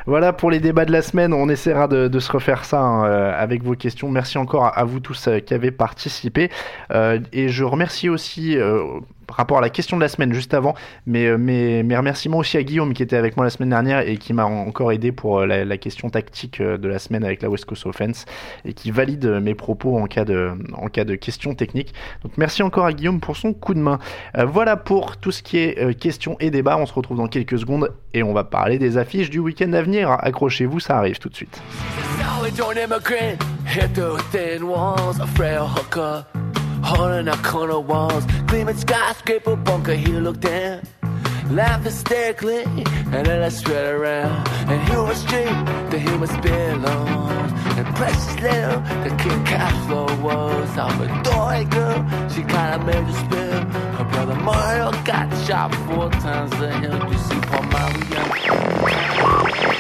Voilà 0.07 0.33
pour 0.33 0.51
les 0.51 0.59
débats 0.59 0.85
de 0.85 0.91
la 0.91 1.01
semaine. 1.03 1.33
On 1.33 1.49
essaiera 1.49 1.87
de, 1.87 2.09
de 2.09 2.19
se 2.19 2.33
refaire 2.33 2.65
ça 2.65 2.81
hein, 2.81 3.05
euh, 3.05 3.33
avec 3.41 3.63
vos 3.63 3.77
questions. 3.77 4.11
Merci 4.11 4.39
encore 4.39 4.65
à, 4.65 4.71
à 4.71 4.83
vous 4.83 4.99
tous 4.99 5.29
euh, 5.29 5.39
qui 5.39 5.55
avez 5.55 5.71
participé. 5.71 6.51
Euh, 6.91 7.21
et 7.33 7.51
je 7.51 7.63
remercie 7.63 8.09
aussi, 8.09 8.59
euh, 8.59 8.83
par 9.27 9.37
rapport 9.37 9.59
à 9.59 9.61
la 9.61 9.71
question 9.71 9.97
de 9.97 10.03
la 10.03 10.09
semaine 10.09 10.33
juste 10.33 10.55
avant, 10.55 10.75
mais 11.07 11.27
euh, 11.27 11.39
mes, 11.39 11.83
mes 11.83 11.97
remerciements 11.97 12.39
aussi 12.39 12.57
à 12.57 12.63
Guillaume 12.63 12.95
qui 12.95 13.03
était 13.03 13.17
avec 13.17 13.37
moi 13.37 13.45
la 13.45 13.51
semaine 13.51 13.71
dernière 13.71 14.01
et 14.01 14.17
qui 14.17 14.33
m'a 14.33 14.45
encore 14.45 14.93
aidé 14.93 15.13
pour 15.13 15.41
euh, 15.41 15.47
la, 15.47 15.77
question 15.79 16.11
tactique 16.11 16.61
euh, 16.61 16.79
de 16.79 16.89
la 16.89 16.99
semaine 16.99 17.25
avec 17.25 17.43
la 17.43 17.51
West 17.51 17.65
Coast 17.65 17.87
Offense 17.87 18.25
et 18.65 18.73
qui 18.73 18.91
valide 18.91 19.27
mes 19.27 19.55
propos 19.55 19.99
en 19.99 20.07
cas 20.07 20.25
de, 20.25 20.53
en 20.75 20.89
cas 20.89 21.05
de 21.05 21.15
questions 21.15 21.55
techniques. 21.55 21.95
Donc 22.23 22.33
merci 22.37 22.63
encore 22.63 22.87
à 22.87 22.93
Guillaume 22.93 23.21
pour 23.21 23.37
son 23.37 23.53
coup 23.53 23.75
de 23.75 23.81
main. 23.81 23.99
Voilà 24.35 24.77
pour 24.77 25.17
tout 25.17 25.33
ce 25.33 25.43
qui 25.43 25.59
est 25.59 25.99
questions 25.99 26.37
et 26.41 26.51
débats. 26.51 26.77
On 26.77 26.87
se 26.87 26.93
retrouve 26.93 27.17
dans 27.17 27.27
quelques 27.27 27.59
secondes 27.59 27.93
et 28.15 28.23
on 28.23 28.33
va 28.33 28.45
parler 28.45 28.79
des 28.79 28.97
affiches 28.99 29.31
du 29.31 29.39
week-end 29.39 29.73
à 29.73 29.83
venir. 29.83 30.11
Accrochez-vous, 30.11 30.81
ça 30.81 30.99
arrive 30.99 31.19
tout 31.19 31.29
de 31.29 31.35
suite. 31.35 31.61
Holding 36.83 37.29
our 37.29 37.37
corner 37.39 37.81
walls, 37.81 38.25
gleaming 38.47 38.77
skyscraper 38.77 39.57
bunker, 39.57 39.95
he 39.95 40.13
looked 40.13 40.41
down. 40.41 40.83
Laugh 41.51 41.83
hysterically, 41.85 42.63
and 42.63 43.27
then 43.27 43.43
I 43.43 43.49
spread 43.51 43.93
around. 43.95 44.49
And 44.69 44.81
he 44.89 44.97
was 44.97 45.19
street 45.19 45.53
the 45.91 45.99
he 45.99 46.17
was 46.17 46.31
been. 46.39 46.83
And 46.85 47.87
precious 47.97 48.41
little, 48.41 48.81
the 49.05 49.11
King 49.23 49.45
Cashflow 49.45 50.23
was 50.23 50.79
off 50.79 50.99
a 51.01 51.07
door 51.23 51.65
girl. 51.65 52.05
She 52.31 52.43
kinda 52.43 52.79
made 52.85 52.97
a 52.97 53.13
spill. 53.13 53.65
Her 53.99 54.05
brother 54.05 54.37
Mario 54.37 54.93
got 55.05 55.31
shot 55.47 55.75
four 55.87 56.11
times. 56.11 56.51
The 56.53 56.71
hill, 56.71 57.13
you 57.13 57.19
see, 57.19 57.41
Paul 57.41 57.63
Mario. 57.65 59.72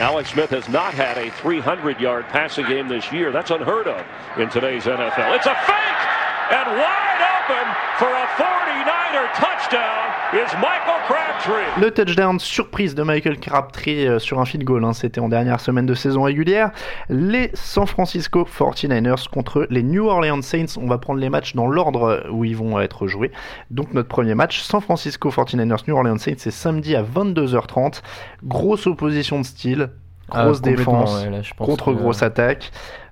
Alex 0.00 0.30
Smith 0.32 0.50
has 0.50 0.68
not 0.68 0.92
had 0.92 1.16
a 1.18 1.30
300 1.30 2.00
yard 2.00 2.26
passing 2.26 2.66
game 2.66 2.88
this 2.88 3.12
year. 3.12 3.30
That's 3.30 3.52
unheard 3.52 3.86
of 3.86 4.04
in 4.38 4.50
today's 4.50 4.84
NFL. 4.84 5.36
It's 5.36 5.46
a 5.46 5.54
fake 5.54 6.23
and 6.50 6.66
wide 6.76 7.22
open 7.38 7.66
for 7.98 8.08
a 8.08 8.26
49er 8.36 9.26
touchdown 9.34 10.10
is 10.34 10.52
Michael 10.56 11.00
Crabtree. 11.06 11.80
Le 11.80 11.90
touchdown 11.90 12.38
surprise 12.40 12.94
de 12.94 13.02
Michael 13.02 13.38
Crabtree 13.38 14.06
euh, 14.06 14.18
sur 14.18 14.40
un 14.40 14.44
field 14.44 14.64
goal, 14.64 14.84
hein, 14.84 14.92
c'était 14.92 15.20
en 15.20 15.28
dernière 15.28 15.60
semaine 15.60 15.86
de 15.86 15.94
saison 15.94 16.22
régulière. 16.22 16.70
Les 17.08 17.50
San 17.54 17.86
Francisco 17.86 18.44
49ers 18.44 19.28
contre 19.28 19.66
les 19.70 19.82
New 19.82 20.06
Orleans 20.06 20.42
Saints. 20.42 20.76
On 20.80 20.86
va 20.86 20.98
prendre 20.98 21.20
les 21.20 21.28
matchs 21.30 21.54
dans 21.54 21.66
l'ordre 21.66 22.24
où 22.30 22.44
ils 22.44 22.56
vont 22.56 22.80
être 22.80 23.06
joués. 23.06 23.30
Donc 23.70 23.92
notre 23.94 24.08
premier 24.08 24.34
match, 24.34 24.60
San 24.60 24.80
Francisco 24.80 25.30
49ers 25.30 25.84
New 25.88 25.96
Orleans 25.96 26.18
Saints, 26.18 26.34
c'est 26.38 26.50
samedi 26.50 26.96
à 26.96 27.02
22h30. 27.02 28.02
Grosse 28.44 28.86
opposition 28.86 29.38
de 29.40 29.44
style, 29.44 29.90
Ah, 30.30 30.44
grosse 30.46 30.62
défense 30.62 31.22
ouais, 31.24 31.30
là, 31.30 31.38
contre 31.58 31.92
que- 31.92 31.98
grosse 31.98 32.22
attaque. 32.22 32.70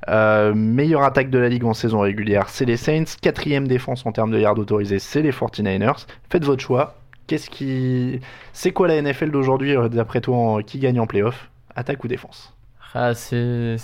Euh, 0.08 0.52
meilleure 0.54 1.02
attaque 1.02 1.30
de 1.30 1.38
la 1.38 1.48
ligue 1.48 1.64
en 1.64 1.74
saison 1.74 2.00
régulière, 2.00 2.48
c'est 2.48 2.64
les 2.64 2.76
Saints. 2.76 3.04
Quatrième 3.20 3.68
défense 3.68 4.04
en 4.04 4.12
termes 4.12 4.30
de 4.32 4.38
yards 4.38 4.58
autorisés, 4.58 4.98
c'est 4.98 5.22
les 5.22 5.30
49ers. 5.32 6.06
Faites 6.30 6.44
votre 6.44 6.62
choix. 6.62 6.96
Qu'est-ce 7.26 7.48
qui, 7.48 8.20
c'est 8.52 8.72
quoi 8.72 8.88
la 8.88 9.00
NFL 9.00 9.30
d'aujourd'hui 9.30 9.76
euh, 9.76 9.88
d'après 9.88 10.20
toi 10.20 10.62
Qui 10.62 10.78
gagne 10.78 10.98
en 10.98 11.06
playoff? 11.06 11.50
Attaque 11.76 12.02
ou 12.04 12.08
défense? 12.08 12.52
Ah, 12.94 13.14
c'est 13.14 13.76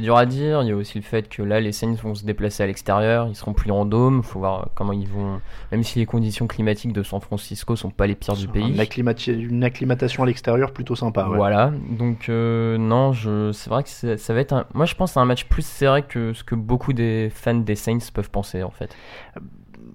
dur 0.00 0.16
à 0.16 0.24
dire. 0.24 0.62
Il 0.62 0.68
y 0.68 0.72
a 0.72 0.76
aussi 0.76 0.98
le 0.98 1.04
fait 1.04 1.28
que 1.28 1.42
là, 1.42 1.60
les 1.60 1.72
Saints 1.72 1.94
vont 2.02 2.14
se 2.14 2.24
déplacer 2.24 2.62
à 2.62 2.66
l'extérieur. 2.66 3.26
Ils 3.28 3.34
seront 3.34 3.52
plus 3.52 3.70
en 3.70 3.84
dôme. 3.84 4.22
faut 4.22 4.38
voir 4.38 4.70
comment 4.74 4.92
ils 4.94 5.06
vont. 5.06 5.40
Même 5.70 5.82
si 5.82 5.98
les 5.98 6.06
conditions 6.06 6.46
climatiques 6.46 6.92
de 6.94 7.02
San 7.02 7.20
Francisco 7.20 7.76
sont 7.76 7.90
pas 7.90 8.06
les 8.06 8.14
pires 8.14 8.36
du 8.36 8.48
pays. 8.48 8.66
Une, 8.72 8.80
acclimati- 8.80 9.32
une 9.38 9.64
acclimatation 9.64 10.22
à 10.22 10.26
l'extérieur 10.26 10.72
plutôt 10.72 10.96
sympa. 10.96 11.28
ouais. 11.28 11.36
Voilà. 11.36 11.72
Donc, 11.90 12.28
euh, 12.30 12.78
non, 12.78 13.12
je... 13.12 13.52
c'est 13.52 13.68
vrai 13.68 13.82
que 13.84 14.16
ça 14.16 14.34
va 14.34 14.40
être 14.40 14.52
un. 14.54 14.64
Moi, 14.72 14.86
je 14.86 14.94
pense 14.94 15.12
c'est 15.12 15.20
un 15.20 15.24
match 15.26 15.44
plus 15.44 15.66
serré 15.66 16.02
que 16.02 16.32
ce 16.32 16.42
que 16.42 16.54
beaucoup 16.54 16.92
des 16.94 17.30
fans 17.34 17.54
des 17.54 17.76
Saints 17.76 17.98
peuvent 18.14 18.30
penser, 18.30 18.62
en 18.62 18.70
fait. 18.70 18.96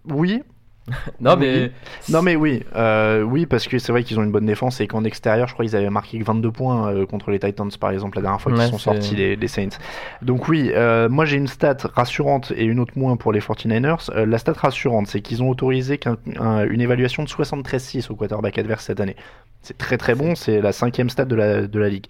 Oui, 0.10 0.44
Non, 1.22 1.36
Oui. 1.36 1.40
mais. 1.40 1.72
Non 2.10 2.22
mais 2.22 2.36
oui, 2.36 2.64
euh, 2.76 3.22
oui 3.22 3.46
parce 3.46 3.68
que 3.68 3.80
c'est 3.80 3.92
vrai 3.94 4.04
qu'ils 4.04 4.20
ont 4.20 4.24
une 4.24 4.32
bonne 4.32 4.46
défense 4.46 4.82
et 4.82 4.88
qu'en 4.88 5.04
extérieur, 5.06 5.48
je 5.48 5.54
crois 5.54 5.66
qu'ils 5.66 5.76
avaient 5.78 5.90
marqué 5.90 6.20
que 6.20 6.24
22 6.26 6.52
points 6.52 6.90
euh, 6.92 7.06
contre 7.06 7.32
les 7.32 7.40
Titans 7.40 7.70
par 7.80 7.92
exemple 7.92 8.18
la 8.18 8.24
dernière 8.24 8.42
fois 8.42 8.52
qu'ils 8.52 8.62
sont 8.72 8.78
sortis 8.78 9.16
les, 9.16 9.36
les 9.38 9.48
Saints. 9.48 9.78
Donc 10.22 10.50
oui, 10.50 10.72
euh, 10.74 11.08
moi 11.08 11.24
j'ai 11.26 11.38
une 11.38 11.48
stat 11.48 11.78
rassurante 11.94 12.52
et 12.56 12.66
une 12.66 12.80
autre 12.80 12.94
moins 12.98 13.16
pour 13.16 13.32
les 13.32 13.40
49ers. 13.40 14.10
Euh, 14.14 14.26
la 14.26 14.38
stat 14.38 14.54
rassurante, 14.54 15.08
c'est 15.08 15.22
qu'ils 15.22 15.42
ont 15.42 15.50
autorisé 15.50 15.98
qu'un- 15.98 16.18
un- 16.38 16.66
une 16.68 16.82
évaluation 16.82 17.24
de 17.24 17.30
73-6 17.30 18.10
au 18.12 18.16
quarterback 18.16 18.58
adverse 18.58 18.84
cette 18.86 19.00
année. 19.00 19.16
C'est 19.62 19.78
très 19.78 19.98
très 19.98 20.16
bon, 20.16 20.36
c'est 20.36 20.60
la 20.60 20.74
cinquième 20.74 21.10
stat 21.10 21.24
de 21.26 21.36
la, 21.36 21.62
de 21.68 21.80
la 21.80 21.88
ligue. 21.88 22.08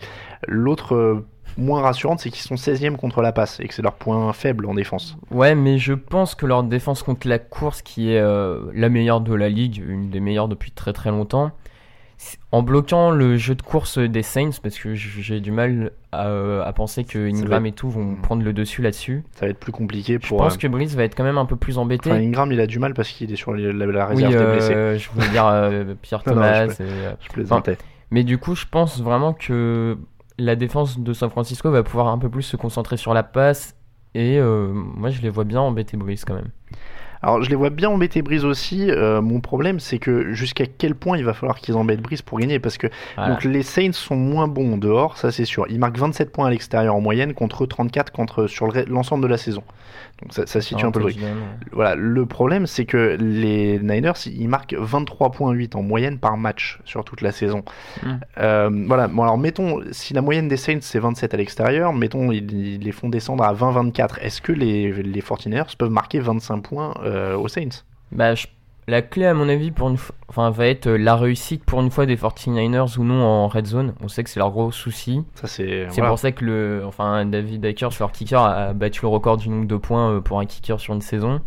L'autre 0.47 0.95
euh, 0.95 1.25
moins 1.57 1.81
rassurante, 1.81 2.19
c'est 2.19 2.29
qu'ils 2.29 2.41
sont 2.43 2.55
16e 2.55 2.95
contre 2.95 3.21
la 3.21 3.31
passe 3.31 3.59
et 3.59 3.67
que 3.67 3.73
c'est 3.73 3.81
leur 3.81 3.93
point 3.93 4.31
faible 4.33 4.65
en 4.65 4.73
défense. 4.73 5.17
Ouais, 5.31 5.55
mais 5.55 5.77
je 5.77 5.93
pense 5.93 6.35
que 6.35 6.45
leur 6.45 6.63
défense 6.63 7.03
contre 7.03 7.27
la 7.27 7.39
course, 7.39 7.81
qui 7.81 8.11
est 8.11 8.19
euh, 8.19 8.59
la 8.73 8.89
meilleure 8.89 9.21
de 9.21 9.33
la 9.33 9.49
ligue, 9.49 9.83
une 9.87 10.09
des 10.09 10.19
meilleures 10.19 10.47
depuis 10.47 10.71
très 10.71 10.93
très 10.93 11.09
longtemps, 11.11 11.51
en 12.53 12.61
bloquant 12.61 13.11
le 13.11 13.35
jeu 13.35 13.53
de 13.55 13.61
course 13.61 13.97
des 13.97 14.23
Saints, 14.23 14.51
parce 14.61 14.77
que 14.79 14.93
j'ai 14.95 15.41
du 15.41 15.51
mal 15.51 15.91
à, 16.13 16.27
euh, 16.27 16.63
à 16.63 16.71
penser 16.71 17.03
que 17.03 17.19
Ingram 17.27 17.65
être- 17.65 17.69
et 17.69 17.75
tout 17.75 17.89
vont 17.89 18.15
prendre 18.15 18.43
le 18.43 18.53
dessus 18.53 18.81
là-dessus. 18.81 19.23
Ça 19.33 19.45
va 19.45 19.49
être 19.49 19.59
plus 19.59 19.73
compliqué 19.73 20.19
Je 20.21 20.27
pour... 20.29 20.37
pense 20.37 20.53
euh, 20.53 20.57
que 20.57 20.67
Brice 20.67 20.95
va 20.95 21.03
être 21.03 21.15
quand 21.15 21.23
même 21.25 21.37
un 21.39 21.45
peu 21.45 21.57
plus 21.57 21.77
embêté. 21.77 22.11
enfin, 22.11 22.19
Ingram, 22.21 22.49
il 22.51 22.61
a 22.61 22.67
du 22.67 22.79
mal 22.79 22.93
parce 22.93 23.09
qu'il 23.09 23.31
est 23.31 23.35
sur 23.35 23.53
la, 23.53 23.73
la 23.73 24.07
oui, 24.13 24.23
réserve 24.23 24.45
des 24.45 24.51
blessés. 24.53 24.73
euh, 24.73 24.97
je 24.97 25.09
voulais 25.09 25.27
dire 25.29 25.43
Pierre 26.01 26.21
Non, 26.27 26.35
non, 26.35 26.41
Thomas. 26.41 26.67
je 26.67 26.83
et, 26.83 26.87
Je 27.19 27.29
plaisantais. 27.29 27.77
mais 28.11 28.23
du 28.23 28.37
coup, 28.37 28.55
je 28.55 28.65
pense 28.71 29.01
vraiment 29.01 29.33
que 29.33 29.97
la 30.37 30.55
défense 30.55 30.99
de 30.99 31.13
San 31.13 31.29
Francisco 31.29 31.69
va 31.71 31.83
pouvoir 31.83 32.07
un 32.07 32.17
peu 32.17 32.29
plus 32.29 32.43
se 32.43 32.57
concentrer 32.57 32.97
sur 32.97 33.13
la 33.13 33.23
passe. 33.23 33.75
Et 34.15 34.37
euh, 34.39 34.67
moi, 34.71 35.09
je 35.09 35.21
les 35.21 35.29
vois 35.29 35.43
bien 35.43 35.59
embêter 35.59 35.97
Brice 35.97 36.23
quand 36.25 36.35
même. 36.35 36.49
Alors, 37.23 37.41
je 37.41 37.49
les 37.49 37.55
vois 37.55 37.69
bien 37.69 37.89
embêter 37.89 38.21
Brise 38.21 38.43
aussi. 38.43 38.91
Euh, 38.91 39.21
mon 39.21 39.39
problème, 39.39 39.79
c'est 39.79 39.97
que 39.97 40.33
jusqu'à 40.33 40.65
quel 40.65 40.93
point 40.93 41.17
il 41.17 41.23
va 41.23 41.33
falloir 41.33 41.57
qu'ils 41.57 41.75
embêtent 41.75 42.01
Brise 42.01 42.21
pour 42.21 42.37
gagner? 42.37 42.59
Parce 42.59 42.77
que 42.77 42.87
Voilà. 43.15 43.31
donc, 43.31 43.45
les 43.45 43.63
Saints 43.63 43.93
sont 43.93 44.17
moins 44.17 44.49
bons 44.49 44.77
dehors, 44.77 45.17
ça 45.17 45.31
c'est 45.31 45.45
sûr. 45.45 45.65
Ils 45.69 45.79
marquent 45.79 45.97
27 45.97 46.33
points 46.33 46.47
à 46.47 46.49
l'extérieur 46.49 46.93
en 46.93 46.99
moyenne 46.99 47.33
contre 47.33 47.65
34 47.65 48.11
contre, 48.11 48.47
sur 48.47 48.67
le 48.67 48.83
l'ensemble 48.83 49.23
de 49.23 49.29
la 49.29 49.37
saison. 49.37 49.63
Donc, 50.23 50.33
ça, 50.33 50.45
ça 50.45 50.61
situe 50.61 50.85
un 50.85 50.91
peu 50.91 50.99
le 50.99 51.05
truc. 51.11 51.23
Voilà, 51.73 51.95
le 51.95 52.25
problème, 52.25 52.65
c'est 52.65 52.85
que 52.85 53.17
les 53.19 53.77
Niners, 53.79 54.13
ils 54.25 54.47
marquent 54.47 54.73
23,8 54.73 55.75
en 55.75 55.83
moyenne 55.83 56.17
par 56.17 56.37
match 56.37 56.79
sur 56.85 57.03
toute 57.03 57.21
la 57.21 57.31
saison. 57.31 57.63
Mm. 58.03 58.09
Euh, 58.39 58.69
voilà, 58.87 59.07
bon 59.07 59.23
alors 59.23 59.37
mettons, 59.37 59.81
si 59.91 60.13
la 60.13 60.21
moyenne 60.21 60.47
des 60.47 60.57
Saints 60.57 60.79
c'est 60.81 60.99
27 60.99 61.33
à 61.33 61.37
l'extérieur, 61.37 61.93
mettons, 61.93 62.31
ils, 62.31 62.51
ils 62.53 62.79
les 62.81 62.91
font 62.91 63.09
descendre 63.09 63.43
à 63.43 63.53
20-24. 63.53 64.19
Est-ce 64.21 64.41
que 64.41 64.51
les, 64.53 64.91
les 65.03 65.21
49ers 65.21 65.75
peuvent 65.77 65.89
marquer 65.91 66.19
25 66.19 66.61
points 66.61 66.93
euh, 67.03 67.35
aux 67.35 67.47
Saints? 67.47 67.83
Bah, 68.11 68.33
je- 68.35 68.47
la 68.87 69.01
clé, 69.01 69.25
à 69.25 69.33
mon 69.33 69.49
avis, 69.49 69.71
pour 69.71 69.89
une 69.89 69.97
fois, 69.97 70.15
enfin, 70.27 70.49
va 70.49 70.67
être 70.67 70.87
euh, 70.87 70.97
la 70.97 71.15
réussite 71.15 71.63
pour 71.63 71.81
une 71.81 71.91
fois 71.91 72.05
des 72.05 72.17
49ers 72.17 72.97
ou 72.97 73.03
non 73.03 73.23
en 73.23 73.47
red 73.47 73.65
zone. 73.65 73.93
On 74.01 74.07
sait 74.07 74.23
que 74.23 74.29
c'est 74.29 74.39
leur 74.39 74.51
gros 74.51 74.71
souci. 74.71 75.23
Ça, 75.35 75.47
c'est. 75.47 75.85
Voilà. 75.85 76.09
pour 76.09 76.19
ça 76.19 76.31
que 76.31 76.43
le, 76.43 76.83
enfin, 76.85 77.25
David 77.25 77.65
Akers, 77.65 77.91
leur 77.99 78.11
kicker, 78.11 78.41
a 78.41 78.73
battu 78.73 79.01
le 79.03 79.07
record 79.07 79.37
du 79.37 79.49
nombre 79.49 79.67
de 79.67 79.77
points 79.77 80.11
euh, 80.11 80.21
pour 80.21 80.39
un 80.39 80.45
kicker 80.45 80.79
sur 80.79 80.93
une 80.93 81.01
saison. 81.01 81.41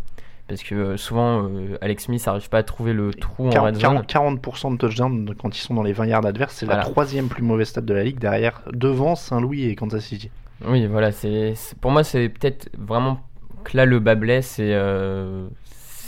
Parce 0.47 0.63
que 0.63 0.75
euh, 0.75 0.97
souvent, 0.97 1.43
euh, 1.43 1.77
Alex 1.81 2.05
Smith 2.05 2.25
n'arrive 2.25 2.49
pas 2.49 2.59
à 2.59 2.63
trouver 2.63 2.93
le 2.93 3.13
trou 3.13 3.47
en 3.47 3.49
40%, 3.49 3.59
red 3.59 3.75
zone. 3.75 4.05
40 4.07 4.41
40% 4.41 4.71
de 4.73 4.77
touchdown 4.77 5.35
quand 5.37 5.55
ils 5.57 5.61
sont 5.61 5.73
dans 5.73 5.83
les 5.83 5.91
20 5.91 6.05
yards 6.05 6.25
adverses, 6.25 6.55
c'est 6.55 6.65
la 6.65 6.77
troisième 6.77 7.27
plus 7.27 7.43
mauvaise 7.43 7.67
stat 7.67 7.81
de 7.81 7.93
la 7.93 8.03
ligue 8.03 8.19
derrière, 8.19 8.61
devant 8.71 9.15
Saint-Louis 9.15 9.65
et 9.65 9.75
Kansas 9.75 10.05
City. 10.05 10.31
Oui, 10.65 10.87
voilà, 10.87 11.11
c'est 11.11 11.53
pour 11.81 11.91
moi 11.91 12.03
c'est 12.03 12.29
peut-être 12.29 12.69
vraiment 12.77 13.19
que 13.63 13.75
là 13.75 13.85
le 13.85 13.99
bas 13.99 14.15
blesse 14.15 14.57
et 14.59 14.71
euh, 14.73 15.47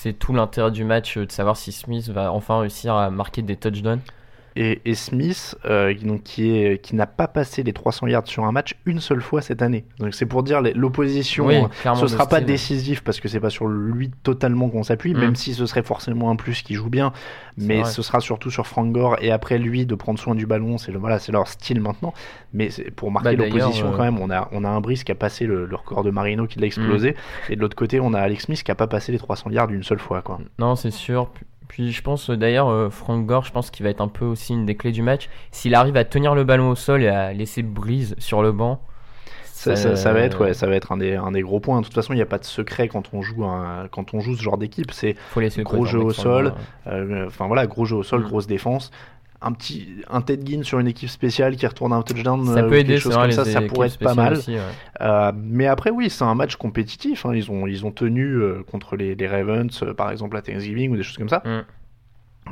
c'est 0.02 0.14
tout 0.14 0.34
l'intérêt 0.34 0.72
du 0.72 0.86
match 0.86 1.18
euh, 1.18 1.26
de 1.26 1.32
savoir 1.32 1.58
si 1.58 1.72
Smith 1.72 2.10
va 2.10 2.32
enfin 2.32 2.60
réussir 2.62 2.96
à 2.96 3.10
marquer 3.10 3.42
des 3.42 3.58
touchdowns. 3.58 4.00
Et, 4.62 4.82
et 4.84 4.94
Smith, 4.94 5.56
euh, 5.66 5.94
qui- 5.94 6.04
donc, 6.04 6.24
qui 6.24 6.52
est 6.52 6.82
qui 6.84 6.94
n'a 6.94 7.08
pas 7.08 7.30
passé 7.30 7.64
les 7.64 7.72
300 7.72 8.08
yards 8.08 8.28
sur 8.28 8.44
un 8.44 8.52
match 8.52 8.76
une 8.86 9.00
seule 9.00 9.22
fois 9.22 9.42
cette 9.42 9.62
année. 9.62 9.86
Donc 10.00 10.14
c'est 10.14 10.26
pour 10.26 10.44
dire 10.44 10.62
l'opposition. 10.76 11.46
Oui, 11.48 11.56
euh, 11.56 11.96
ce 11.96 12.02
de 12.04 12.08
sera 12.08 12.28
pas 12.28 12.42
décisif 12.42 13.02
parce 13.02 13.22
que 13.22 13.30
c'est 13.30 13.40
pas 13.40 13.50
sur 13.50 13.68
lui 13.68 14.12
totalement 14.24 14.68
qu'on 14.70 14.84
s'appuie, 14.84 15.14
Mm. 15.14 15.20
même 15.20 15.36
si 15.36 15.54
ce 15.54 15.66
serait 15.66 15.84
forcément 15.84 16.30
un 16.30 16.36
plus 16.36 16.62
qui 16.62 16.74
joue 16.76 16.90
bien. 16.90 17.14
Mais 17.58 17.84
ce 17.86 18.02
sera 18.02 18.20
surtout 18.20 18.52
sur 18.52 18.68
Frank 18.68 18.92
Gore 18.92 19.16
et 19.22 19.32
après 19.32 19.58
lui 19.60 19.86
de 19.86 19.96
prendre 19.96 20.20
soin 20.20 20.36
du 20.36 20.46
ballon. 20.46 20.78
C'est 20.78 20.92
le 20.92 21.00
voilà, 21.00 21.20
c'est 21.20 21.32
leur 21.32 21.48
style 21.48 21.80
maintenant. 21.80 22.14
Mais 22.54 22.70
pour 22.98 23.12
marquer 23.12 23.36
Bah, 23.38 23.46
l'opposition 23.46 23.94
euh, 23.94 23.96
quand 23.98 24.04
même, 24.04 24.20
on 24.20 24.30
a 24.30 24.50
on 24.52 24.64
a 24.66 24.70
un 24.70 24.82
Brice 24.82 25.04
qui 25.06 25.12
a 25.12 25.16
passé 25.16 25.46
le, 25.46 25.66
le 25.66 25.76
record 25.76 26.04
de 26.04 26.12
Marino 26.12 26.48
qui 26.48 26.60
l'a 26.60 26.68
explosé, 26.68 27.12
Mm. 27.12 27.52
et 27.54 27.56
de 27.56 27.62
l'autre 27.62 27.76
côté 27.78 28.00
on 28.02 28.14
a 28.14 28.20
Alex 28.20 28.46
Smith 28.46 28.62
qui 28.64 28.72
a 28.72 28.76
pas 28.76 28.88
passé 28.88 29.12
les 29.12 29.20
300 29.20 29.52
yards 29.52 29.70
une 29.72 29.84
seule 29.84 30.00
fois 30.00 30.22
quoi. 30.22 30.40
Non, 30.58 30.76
c'est 30.76 30.92
sûr. 30.92 31.30
Puis- 31.70 31.92
je 31.94 32.02
pense 32.02 32.30
euh, 32.30 32.36
d'ailleurs 32.36 32.68
euh, 32.68 32.90
Frank 32.90 33.26
Gore, 33.26 33.46
je 33.46 33.52
pense 33.54 33.72
qu'il 33.72 33.86
va 33.86 33.90
être 33.90 34.02
un 34.02 34.08
peu 34.10 34.26
aussi 34.26 34.52
une 34.54 34.66
des 34.66 34.76
clés 34.76 34.92
du 34.92 35.02
match. 35.02 35.30
S'il 35.52 35.74
arrive 35.76 35.96
à 35.96 36.04
tenir 36.04 36.36
le 36.36 36.44
ballon 36.44 36.70
au 36.72 36.76
sol 36.76 37.02
et 37.04 37.08
à 37.08 37.32
laisser 37.32 37.62
Brise 37.64 38.16
sur 38.18 38.42
le 38.42 38.52
banc. 38.52 38.82
Ça, 39.46 39.76
ça- 39.76 39.96
ça 39.98 40.14
va 40.14 40.20
être 40.22 40.40
ouais, 40.42 40.54
ça 40.54 40.68
va 40.68 40.76
être 40.76 40.94
un 40.94 40.98
des, 40.98 41.16
un 41.16 41.32
des 41.32 41.42
gros 41.42 41.60
points. 41.60 41.80
De 41.82 41.86
toute 41.86 41.94
façon, 41.94 42.14
il 42.14 42.16
n'y 42.16 42.22
a 42.22 42.26
pas 42.26 42.38
de 42.38 42.46
secret 42.46 42.88
quand 42.88 43.14
on 43.14 43.22
joue 43.22 43.44
un, 43.46 43.88
quand 43.92 44.14
on 44.14 44.20
joue 44.22 44.36
ce 44.36 44.42
genre 44.42 44.58
d'équipe. 44.58 44.92
C'est 44.92 45.16
gros 45.64 45.86
jeu 45.86 46.00
au 46.00 46.14
sol. 46.14 46.54
euh, 46.88 47.28
enfin 47.28 47.46
voilà, 47.48 47.68
gros 47.68 47.84
jeu 47.86 47.98
au 47.98 48.04
sol, 48.04 48.22
Mm. 48.22 48.24
grosse 48.24 48.48
défense. 48.48 48.90
Un 49.42 49.54
petit 49.54 49.88
un 50.10 50.22
Ted 50.22 50.46
Ginn 50.46 50.64
sur 50.66 50.80
une 50.80 50.88
équipe 50.88 51.08
spéciale 51.10 51.56
qui 51.56 51.66
retourne 51.66 51.94
un 51.94 52.02
touchdown, 52.02 52.46
Ça 52.46 52.60
euh, 52.60 52.68
peut 52.68 52.76
aider, 52.76 52.96
quelque 52.96 53.02
chose 53.04 53.16
comme 53.16 53.32
ça, 53.32 53.46
ça 53.46 53.62
pourrait 53.62 53.88
être 53.88 53.98
pas 53.98 54.14
mal. 54.14 54.34
aussi, 54.34 54.56
ouais. 54.56 54.60
Euh, 55.00 55.32
mais 55.34 55.66
après, 55.68 55.92
oui, 55.92 56.10
c'est 56.10 56.26
un 56.26 56.36
match 56.36 56.58
compétitif. 56.58 57.26
hein. 57.26 57.34
Ils 57.34 57.50
ont 57.50 57.66
ils 57.66 57.86
ont 57.86 57.92
tenu 57.92 58.26
euh, 58.34 58.64
contre 58.70 58.98
les, 58.98 59.16
les 59.16 59.28
Ravens, 59.28 59.70
euh, 59.84 59.94
par 59.94 60.12
exemple 60.12 60.36
à 60.36 60.42
Thanksgiving 60.42 60.92
ou 60.92 60.98
des 60.98 61.04
choses 61.04 61.18
comme 61.18 61.30
ça. 61.30 61.42
Mm. 61.46 61.62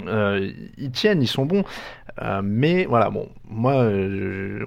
Euh, 0.07 0.51
ils 0.77 0.91
tiennent, 0.91 1.21
ils 1.21 1.27
sont 1.27 1.45
bons. 1.45 1.63
Euh, 2.21 2.41
mais 2.43 2.85
voilà, 2.85 3.09
bon, 3.09 3.27
moi, 3.49 3.73
euh, 3.73 4.63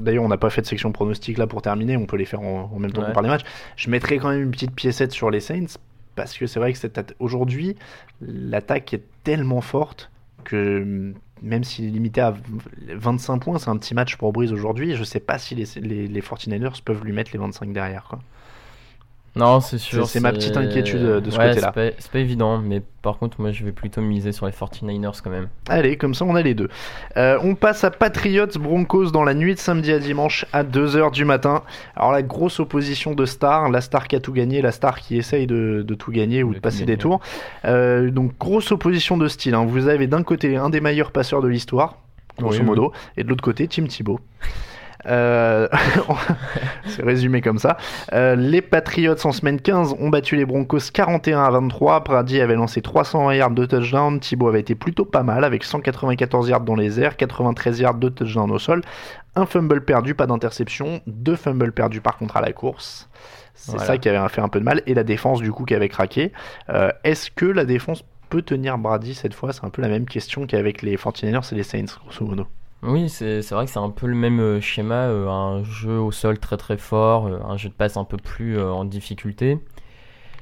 d'ailleurs, 0.00 0.24
on 0.24 0.28
n'a 0.28 0.36
pas 0.36 0.50
fait 0.50 0.60
de 0.60 0.66
section 0.66 0.92
pronostic 0.92 1.38
là 1.38 1.46
pour 1.46 1.62
terminer. 1.62 1.96
On 1.96 2.06
peut 2.06 2.16
les 2.16 2.24
faire 2.24 2.40
en, 2.40 2.70
en 2.72 2.78
même 2.78 2.92
temps 2.92 3.00
Ouais. 3.00 3.08
qu'on 3.08 3.12
parle 3.14 3.26
des 3.26 3.30
matchs. 3.30 3.44
Je 3.76 3.90
mettrais 3.90 4.18
quand 4.18 4.28
même 4.30 4.42
une 4.42 4.50
petite 4.50 4.74
piécette 4.74 5.12
sur 5.12 5.30
les 5.30 5.40
Saints 5.40 5.76
parce 6.16 6.36
que 6.36 6.46
c'est 6.46 6.60
vrai 6.60 6.72
que 6.72 6.78
aujourd'hui, 7.18 7.76
l'attaque 8.20 8.92
est 8.94 9.02
tellement 9.24 9.60
forte 9.60 10.09
que 10.44 11.12
même 11.42 11.64
s'il 11.64 11.86
est 11.86 11.90
limité 11.90 12.20
à 12.20 12.32
v- 12.32 12.40
25 12.94 13.38
points, 13.38 13.58
c'est 13.58 13.70
un 13.70 13.76
petit 13.76 13.94
match 13.94 14.16
pour 14.16 14.32
Breeze 14.32 14.52
aujourd'hui. 14.52 14.94
Je 14.94 15.04
sais 15.04 15.20
pas 15.20 15.38
si 15.38 15.54
les, 15.54 15.64
les, 15.80 16.06
les 16.08 16.20
49ers 16.20 16.82
peuvent 16.82 17.04
lui 17.04 17.12
mettre 17.12 17.30
les 17.32 17.38
25 17.38 17.72
derrière. 17.72 18.04
Quoi. 18.08 18.20
Non, 19.36 19.60
c'est 19.60 19.78
sûr. 19.78 20.08
c'est 20.08 20.18
ma 20.18 20.32
petite 20.32 20.56
inquiétude 20.56 21.00
de- 21.02 21.20
de 21.20 21.30
ce 21.30 21.38
Ouais, 21.38 21.48
côté-là. 21.50 21.72
c'est 21.98 22.10
pas- 22.10 22.18
évident, 22.18 22.58
mais 22.58 22.82
par 23.00 23.16
contre, 23.18 23.40
moi 23.40 23.52
je 23.52 23.64
vais 23.64 23.70
plutôt 23.70 24.00
miser 24.00 24.32
sur 24.32 24.44
les 24.46 24.52
49ers 24.52 25.22
quand 25.22 25.30
même. 25.30 25.48
Allez, 25.68 25.96
comme 25.96 26.14
ça 26.14 26.24
on 26.24 26.34
a 26.34 26.42
les 26.42 26.54
deux. 26.54 26.68
Euh, 27.16 27.38
on 27.44 27.54
passe 27.54 27.84
à 27.84 27.90
Patriots 27.92 28.58
Broncos 28.58 29.12
dans 29.12 29.22
la 29.22 29.34
nuit 29.34 29.54
de 29.54 29.60
samedi 29.60 29.92
à 29.92 30.00
dimanche 30.00 30.46
à 30.52 30.64
2h 30.64 31.12
du 31.12 31.24
matin. 31.24 31.62
Alors 31.94 32.10
la 32.10 32.22
grosse 32.22 32.58
opposition 32.58 33.14
de 33.14 33.24
stars, 33.24 33.70
la 33.70 33.80
star 33.80 34.08
qui 34.08 34.16
a 34.16 34.20
tout 34.20 34.32
gagné, 34.32 34.62
la 34.62 34.72
star 34.72 34.98
qui 34.98 35.16
essaye 35.16 35.46
de, 35.46 35.84
de 35.86 35.94
tout 35.94 36.10
gagner 36.10 36.42
ou 36.42 36.52
De 36.52 36.58
passer 36.58 36.84
des 36.84 36.96
tours. 36.96 37.20
Euh, 37.64 38.10
donc 38.10 38.32
grosse 38.38 38.72
opposition 38.72 39.16
de 39.16 39.28
style. 39.28 39.54
hein. 39.54 39.64
Vous 39.64 39.86
avez 39.86 40.08
d'un 40.08 40.24
côté 40.24 40.56
un 40.56 40.70
des 40.70 40.80
meilleurs 40.80 41.12
passeurs 41.12 41.40
de 41.40 41.46
l'histoire, 41.48 41.96
grosso 42.36 42.58
Oui, 42.58 42.64
modo, 42.64 42.92
et 43.16 43.22
de 43.22 43.28
l'autre 43.28 43.44
côté 43.44 43.68
Tim 43.68 43.84
Thibault. 43.84 44.18
Euh, 45.06 45.68
c'est 46.86 47.02
résumé 47.02 47.40
comme 47.40 47.58
ça. 47.58 47.76
Euh, 48.12 48.34
les 48.36 48.60
Patriots 48.62 49.14
en 49.24 49.32
semaine 49.32 49.60
15 49.60 49.94
ont 49.98 50.08
battu 50.08 50.36
les 50.36 50.44
Broncos 50.44 50.90
41 50.92 51.42
à 51.42 51.50
23. 51.50 52.00
Brady 52.00 52.40
avait 52.40 52.54
lancé 52.54 52.82
320 52.82 53.34
yards 53.34 53.50
de 53.52 53.66
touchdown. 53.66 54.20
Thibaut 54.20 54.48
avait 54.48 54.60
été 54.60 54.74
plutôt 54.74 55.04
pas 55.04 55.22
mal 55.22 55.44
avec 55.44 55.64
194 55.64 56.48
yards 56.48 56.60
dans 56.62 56.74
les 56.76 57.00
airs, 57.00 57.16
93 57.16 57.80
yards 57.80 57.94
de 57.94 58.08
touchdown 58.08 58.50
au 58.50 58.58
sol. 58.58 58.82
Un 59.36 59.46
fumble 59.46 59.84
perdu, 59.84 60.14
pas 60.14 60.26
d'interception. 60.26 61.00
Deux 61.06 61.36
fumbles 61.36 61.72
perdus 61.72 62.00
par 62.00 62.16
contre 62.18 62.36
à 62.36 62.40
la 62.40 62.52
course. 62.52 63.08
C'est 63.54 63.72
Voilà. 63.72 63.86
ça 63.86 63.98
qui 63.98 64.08
avait 64.08 64.28
fait 64.28 64.40
un 64.40 64.48
peu 64.48 64.58
de 64.58 64.64
mal. 64.64 64.82
Et 64.86 64.94
la 64.94 65.04
défense 65.04 65.40
du 65.40 65.52
coup 65.52 65.64
qui 65.64 65.74
avait 65.74 65.88
craqué. 65.88 66.32
Euh, 66.68 66.90
Est-ce 67.04 67.30
que 67.30 67.46
la 67.46 67.64
défense 67.64 68.02
peut 68.28 68.42
tenir 68.42 68.78
Brady 68.78 69.14
cette 69.14 69.34
fois? 69.34 69.52
C'est 69.52 69.64
un 69.64 69.70
peu 69.70 69.82
la 69.82 69.88
même 69.88 70.06
question 70.06 70.46
qu'avec 70.46 70.82
les 70.82 70.96
49ers 70.96 71.52
et 71.52 71.56
les 71.56 71.62
Saints, 71.62 71.84
grosso 72.04 72.24
modo. 72.24 72.46
Oui, 72.82 73.10
c'est 73.10 73.42
vrai 73.50 73.66
que 73.66 73.70
c'est 73.70 73.78
un 73.78 73.90
peu 73.90 74.06
le 74.06 74.14
même 74.14 74.40
euh, 74.40 74.60
schéma, 74.60 75.04
euh, 75.08 75.28
un 75.28 75.62
jeu 75.64 75.98
au 75.98 76.12
sol 76.12 76.38
très 76.38 76.56
très 76.56 76.78
fort, 76.78 77.26
euh, 77.26 77.38
un 77.46 77.58
jeu 77.58 77.68
de 77.68 77.74
passe 77.74 77.98
un 77.98 78.04
peu 78.04 78.16
plus 78.16 78.58
en 78.60 78.86
difficulté. 78.86 79.58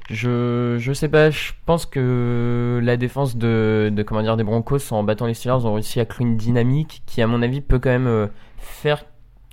Je, 0.09 0.77
je 0.79 0.93
sais 0.93 1.09
pas, 1.09 1.29
je 1.31 1.53
pense 1.65 1.85
que 1.85 2.79
la 2.83 2.97
défense 2.97 3.37
de, 3.37 3.91
de 3.93 4.03
comment 4.03 4.23
dire 4.23 4.37
des 4.37 4.43
Broncos 4.43 4.91
en 4.91 5.03
battant 5.03 5.27
les 5.27 5.35
Steelers 5.35 5.65
ont 5.65 5.73
réussi 5.75 5.99
à 5.99 6.05
créer 6.05 6.25
une 6.27 6.37
dynamique 6.37 7.03
qui 7.05 7.21
à 7.21 7.27
mon 7.27 7.41
avis 7.43 7.61
peut 7.61 7.79
quand 7.79 7.91
même 7.91 8.29
faire 8.57 9.05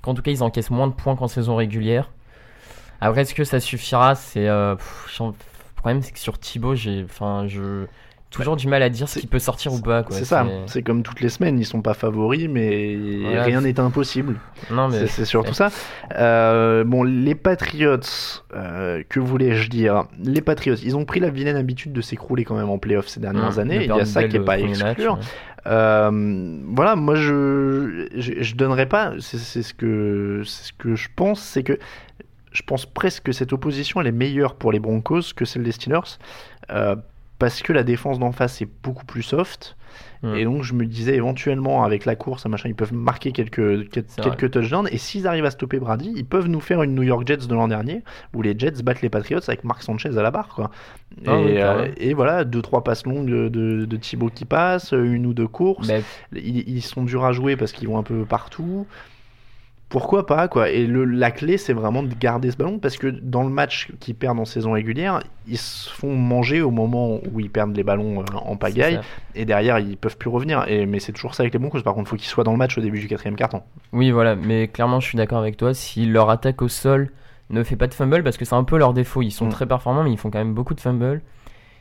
qu'en 0.03 0.15
tout 0.15 0.23
cas 0.23 0.31
ils 0.31 0.43
encaissent 0.43 0.71
moins 0.71 0.87
de 0.87 0.93
points 0.93 1.15
qu'en 1.15 1.27
saison 1.27 1.55
régulière. 1.57 2.11
Après 3.01 3.21
est-ce 3.21 3.35
que 3.35 3.43
ça 3.43 3.59
suffira? 3.59 4.15
C'est 4.15 4.47
le 4.47 4.77
problème 5.75 6.01
c'est 6.01 6.11
que 6.13 6.19
sur 6.19 6.39
Thibaut 6.39 6.75
j'ai 6.75 7.05
je 7.47 7.85
toujours 8.29 8.55
du 8.57 8.67
mal 8.67 8.83
à 8.83 8.89
dire 8.89 9.07
ce 9.07 9.19
qui 9.19 9.27
peut 9.27 9.39
sortir 9.39 9.73
ou 9.73 9.79
pas. 9.79 10.03
C'est 10.09 10.25
ça, 10.25 10.45
c'est 10.67 10.83
comme 10.83 11.01
toutes 11.03 11.21
les 11.21 11.29
semaines, 11.29 11.57
ils 11.59 11.65
sont 11.65 11.81
pas 11.81 11.93
favoris, 11.93 12.47
mais 12.49 12.97
Voilà, 13.23 13.43
rien 13.43 13.61
n'est 13.61 13.79
impossible. 13.79 14.35
Non 14.71 14.89
mais 14.89 15.07
C'est 15.07 15.25
surtout 15.25 15.53
ça. 15.53 15.69
Euh, 16.15 16.83
bon, 16.83 17.03
les 17.03 17.35
Patriots, 17.35 17.99
euh, 18.53 19.03
que 19.09 19.19
voulais-je 19.19 19.69
dire? 19.69 20.05
Les 20.23 20.41
Patriots, 20.41 20.75
ils 20.83 20.95
ont 20.97 21.05
pris 21.05 21.19
la 21.19 21.29
vilaine 21.29 21.55
habitude 21.55 21.93
de 21.93 22.01
s'écrouler 22.01 22.43
quand 22.43 22.55
même 22.55 22.69
en 22.69 22.77
playoff 22.77 23.07
ces 23.07 23.19
dernières 23.19 23.55
Mmh, 23.55 23.59
années. 23.59 23.85
Il 23.85 23.87
y 23.87 23.91
a 23.99 24.05
ça 24.05 24.23
qui 24.27 24.35
est 24.35 24.39
le 24.39 24.45
pas 24.45 24.59
exclure. 24.59 25.13
ouais. 25.15 25.19
Euh, 25.71 26.59
voilà, 26.73 26.95
moi 26.95 27.15
je, 27.15 28.07
je, 28.15 28.33
je 28.41 28.55
donnerais 28.55 28.85
pas. 28.87 29.13
C'est 29.19 29.37
ce 29.63 29.73
que 29.73 30.41
c'est 30.45 30.67
ce 30.67 30.73
que 30.73 30.95
je 30.95 31.09
pense, 31.15 31.41
c'est 31.41 31.63
que 31.63 31.77
je 32.53 32.61
pense 32.63 32.85
presque 32.85 33.23
que 33.23 33.31
cette 33.33 33.51
opposition 33.53 33.99
elle 34.01 34.07
est 34.07 34.11
meilleure 34.13 34.55
pour 34.55 34.71
les 34.71 34.79
Broncos 34.79 35.33
que 35.35 35.45
celle 35.45 35.63
des 35.63 35.71
Steelers. 35.73 36.17
euh, 36.71 36.95
parce 37.39 37.61
que 37.61 37.73
la 37.73 37.83
défense 37.83 38.19
d'en 38.19 38.31
face 38.31 38.61
est 38.61 38.69
beaucoup 38.83 39.05
plus 39.05 39.23
soft. 39.23 39.75
Mm. 40.23 40.35
Et 40.35 40.43
donc 40.45 40.63
je 40.63 40.73
me 40.73 40.85
disais 40.85 41.15
éventuellement 41.15 41.83
avec 41.83 42.05
la 42.05 42.15
course, 42.15 42.45
machin, 42.45 42.69
ils 42.69 42.75
peuvent 42.75 42.93
marquer 42.93 43.31
quelques, 43.31 43.89
quelques 43.89 44.51
touchdowns. 44.51 44.87
Et 44.91 44.97
s'ils 44.97 45.27
arrivent 45.27 45.45
à 45.45 45.51
stopper 45.51 45.79
Brady, 45.79 46.13
ils 46.15 46.25
peuvent 46.25 46.47
nous 46.47 46.59
faire 46.59 46.81
une 46.83 46.95
New 46.95 47.03
York 47.03 47.25
Jets 47.27 47.47
de 47.47 47.53
l'an 47.53 47.67
dernier 47.67 48.03
où 48.33 48.41
les 48.41 48.57
Jets 48.57 48.83
battent 48.83 49.01
les 49.01 49.09
Patriots 49.09 49.39
avec 49.47 49.63
Mark 49.63 49.83
Sanchez 49.83 50.17
à 50.17 50.21
la 50.21 50.31
barre. 50.31 50.49
Quoi. 50.49 50.71
Ah 51.25 51.37
et, 51.37 51.43
oui, 51.43 51.57
euh, 51.57 51.87
et 51.97 52.13
voilà, 52.13 52.43
deux 52.43 52.61
trois 52.61 52.83
passes 52.83 53.05
longues 53.05 53.29
de, 53.29 53.49
de, 53.49 53.85
de 53.85 53.97
Thibaut 53.97 54.29
qui 54.29 54.45
passent, 54.45 54.91
une 54.91 55.25
ou 55.25 55.33
deux 55.33 55.47
courses. 55.47 55.89
Ils, 56.33 56.67
ils 56.67 56.81
sont 56.81 57.03
durs 57.03 57.25
à 57.25 57.31
jouer 57.31 57.55
parce 57.55 57.71
qu'ils 57.71 57.87
vont 57.87 57.97
un 57.97 58.03
peu 58.03 58.25
partout. 58.25 58.87
Pourquoi 59.89 60.25
pas 60.25 60.47
quoi 60.49 60.69
Et 60.69 60.85
le, 60.85 61.05
la 61.05 61.31
clé, 61.31 61.57
c'est 61.57 61.71
vraiment 61.73 62.03
de 62.03 62.13
garder 62.13 62.51
ce 62.51 62.57
ballon 62.57 62.77
parce 62.77 62.97
que 62.97 63.07
dans 63.07 63.43
le 63.43 63.49
match 63.49 63.89
qu'ils 63.99 64.15
perdent 64.15 64.39
en 64.39 64.45
saison 64.45 64.73
régulière, 64.73 65.21
ils 65.47 65.57
se 65.57 65.89
font 65.89 66.13
manger 66.15 66.61
au 66.61 66.71
moment 66.71 67.19
où 67.31 67.39
ils 67.39 67.49
perdent 67.49 67.75
les 67.75 67.83
ballons 67.83 68.21
euh, 68.21 68.25
en 68.35 68.57
pagaille 68.57 68.99
et 69.33 69.45
derrière 69.45 69.79
ils 69.79 69.95
peuvent 69.95 70.17
plus 70.17 70.29
revenir. 70.29 70.65
Et, 70.67 70.85
mais 70.85 70.99
c'est 70.99 71.13
toujours 71.13 71.35
ça 71.35 71.43
avec 71.43 71.53
les 71.53 71.59
Broncos. 71.59 71.81
Par 71.83 71.93
contre, 71.93 72.07
il 72.07 72.09
faut 72.09 72.15
qu'ils 72.17 72.27
soient 72.27 72.43
dans 72.43 72.51
le 72.51 72.57
match 72.57 72.77
au 72.77 72.81
début 72.81 72.99
du 72.99 73.07
quatrième 73.07 73.37
carton. 73.37 73.61
Oui, 73.93 74.11
voilà, 74.11 74.35
mais 74.35 74.67
clairement, 74.67 74.99
je 74.99 75.07
suis 75.07 75.17
d'accord 75.17 75.39
avec 75.39 75.55
toi. 75.55 75.73
Si 75.73 76.05
leur 76.05 76.29
attaque 76.29 76.61
au 76.61 76.67
sol 76.67 77.11
ne 77.49 77.63
fait 77.63 77.77
pas 77.77 77.87
de 77.87 77.93
fumble, 77.93 78.23
parce 78.23 78.35
que 78.35 78.43
c'est 78.43 78.55
un 78.55 78.65
peu 78.65 78.77
leur 78.77 78.93
défaut, 78.93 79.21
ils 79.21 79.31
sont 79.31 79.45
Mm. 79.45 79.49
très 79.51 79.65
performants, 79.65 80.03
mais 80.03 80.11
ils 80.11 80.17
font 80.17 80.29
quand 80.29 80.39
même 80.39 80.53
beaucoup 80.53 80.73
de 80.73 80.81
fumble. 80.81 81.21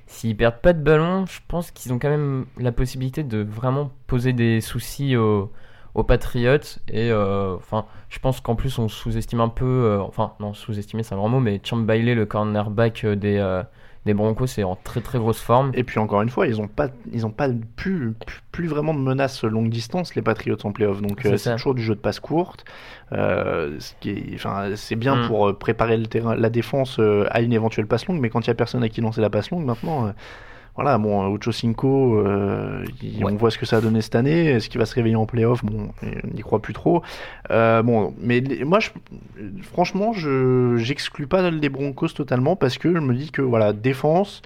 S'ils 0.06 0.36
perdent 0.36 0.60
pas 0.60 0.72
de 0.72 0.80
ballon, 0.80 1.26
je 1.26 1.40
pense 1.48 1.72
qu'ils 1.72 1.92
ont 1.92 1.98
quand 1.98 2.08
même 2.08 2.46
la 2.56 2.70
possibilité 2.70 3.24
de 3.24 3.42
vraiment 3.42 3.90
poser 4.06 4.32
des 4.32 4.60
soucis 4.60 5.16
aux, 5.16 5.50
aux 5.96 6.04
Patriots. 6.04 6.58
Et 6.88 7.10
euh, 7.10 7.56
enfin, 7.56 7.86
je 8.10 8.18
pense 8.18 8.40
qu'en 8.40 8.54
plus 8.54 8.78
on 8.78 8.88
sous-estime 8.88 9.40
un 9.40 9.48
peu, 9.48 9.64
euh, 9.64 10.00
enfin 10.00 10.34
non, 10.40 10.52
sous-estimer 10.54 11.02
c'est 11.02 11.14
un 11.14 11.18
grand 11.18 11.30
mot, 11.30 11.40
mais 11.40 11.60
Champ 11.64 11.78
Bailey, 11.78 12.14
le 12.14 12.26
cornerback 12.26 13.04
euh, 13.04 13.16
des, 13.16 13.62
des 14.04 14.14
Broncos, 14.14 14.46
c'est 14.46 14.62
en 14.62 14.76
très 14.76 15.00
très 15.00 15.18
grosse 15.18 15.40
forme. 15.40 15.72
Et 15.74 15.82
puis 15.84 15.98
encore 15.98 16.20
une 16.22 16.28
fois, 16.28 16.46
ils 16.46 16.60
ont 16.60 16.68
pas, 16.68 16.88
ils 17.12 17.24
ont 17.26 17.30
pas 17.30 17.48
plus, 17.76 18.12
plus, 18.12 18.42
plus 18.52 18.68
vraiment 18.68 18.92
de 18.94 19.00
menaces 19.00 19.42
longue 19.42 19.70
distance 19.70 20.14
les 20.14 20.22
Patriots 20.22 20.58
en 20.64 20.72
playoff. 20.72 21.00
Donc 21.00 21.20
C'est 21.22 21.48
euh, 21.48 21.56
toujours 21.56 21.74
du 21.74 21.82
jeu 21.82 21.94
de 21.94 22.00
passe 22.00 22.20
courte. 22.20 22.64
Euh, 23.12 23.78
ce 23.80 23.94
c'est 24.76 24.96
bien 24.96 25.16
Mm. 25.16 25.26
pour 25.28 25.58
préparer 25.58 25.96
le 25.96 26.06
terrain, 26.06 26.36
la 26.36 26.50
défense 26.50 27.00
à 27.30 27.40
une 27.40 27.52
éventuelle 27.54 27.86
passe 27.86 28.06
longue. 28.06 28.20
Mais 28.20 28.28
quand 28.28 28.42
il 28.42 28.48
y 28.48 28.50
a 28.50 28.54
personne 28.54 28.82
à 28.82 28.88
qui 28.90 29.00
lancer 29.00 29.22
la 29.22 29.30
passe 29.30 29.50
longue, 29.50 29.64
maintenant. 29.64 30.08
euh, 30.08 30.12
voilà, 30.76 30.98
bon, 30.98 31.22
euh, 31.24 31.34
Ocho 31.34 31.52
Cinco, 31.52 32.18
euh, 32.18 32.84
il- 33.02 33.24
Ouais. 33.24 33.32
on 33.32 33.36
voit 33.36 33.50
ce 33.50 33.58
que 33.58 33.66
ça 33.66 33.78
a 33.78 33.80
donné 33.80 34.00
cette 34.02 34.14
année. 34.14 34.46
Est-ce 34.46 34.68
qu'il 34.68 34.78
va 34.78 34.86
se 34.86 34.94
réveiller 34.94 35.16
en 35.16 35.26
playoff? 35.26 35.64
Bon, 35.64 35.88
on 36.02 36.34
n'y 36.34 36.42
croit 36.42 36.60
plus 36.60 36.74
trop. 36.74 37.02
Euh, 37.50 37.82
bon, 37.82 38.14
mais 38.20 38.40
les- 38.40 38.64
moi, 38.64 38.78
je, 38.80 38.90
franchement, 39.62 40.12
je 40.12 40.76
j'exclus 40.76 41.26
pas 41.26 41.50
les 41.50 41.68
Broncos 41.68 42.08
totalement 42.08 42.56
parce 42.56 42.78
que 42.78 42.94
je 42.94 43.00
me 43.00 43.14
dis 43.14 43.30
que 43.30 43.42
voilà, 43.42 43.72
défense, 43.72 44.42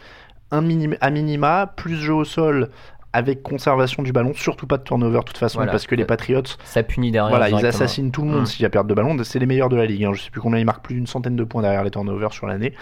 un 0.53 0.61
minim, 0.63 0.97
à 1.01 1.11
minima, 1.11 1.73
plus 1.77 1.97
jeu 1.97 2.15
au 2.15 2.25
sol 2.25 2.69
avec 3.13 3.43
conservation 3.43 4.03
du 4.05 4.13
ballon, 4.13 4.33
surtout 4.35 4.67
pas 4.69 4.79
de 4.79 4.85
turnover 4.85 5.19
de 5.19 5.25
toute 5.25 5.37
façon 5.39 5.59
Voilà. 5.59 5.73
parce 5.73 5.87
que 5.87 5.95
les 5.97 6.05
Patriots, 6.05 6.43
Ça 6.65 6.83
punit 6.85 7.11
derrière. 7.11 7.31
voilà, 7.37 7.51
ils 7.51 7.67
assassinent 7.67 8.13
tout 8.13 8.23
le 8.23 8.29
monde 8.29 8.43
Mm. 8.43 8.47
s'il 8.47 8.63
y 8.63 8.67
a 8.67 8.71
perte 8.71 8.87
de 8.87 8.95
ballon. 8.95 9.17
C'est 9.25 9.39
les 9.41 9.47
meilleurs 9.47 9.69
de 9.69 9.77
la 9.77 9.85
ligue. 9.87 10.05
hein. 10.05 10.13
Je 10.15 10.23
sais 10.23 10.31
plus 10.31 10.41
combien 10.41 10.61
ils 10.61 10.65
marquent 10.65 10.85
plus 10.85 10.95
d'une 10.95 11.09
centaine 11.09 11.35
de 11.35 11.43
points 11.45 11.63
derrière 11.63 11.83
les 11.83 11.91
turnovers 11.91 12.33
sur 12.33 12.47
l'année. 12.47 12.73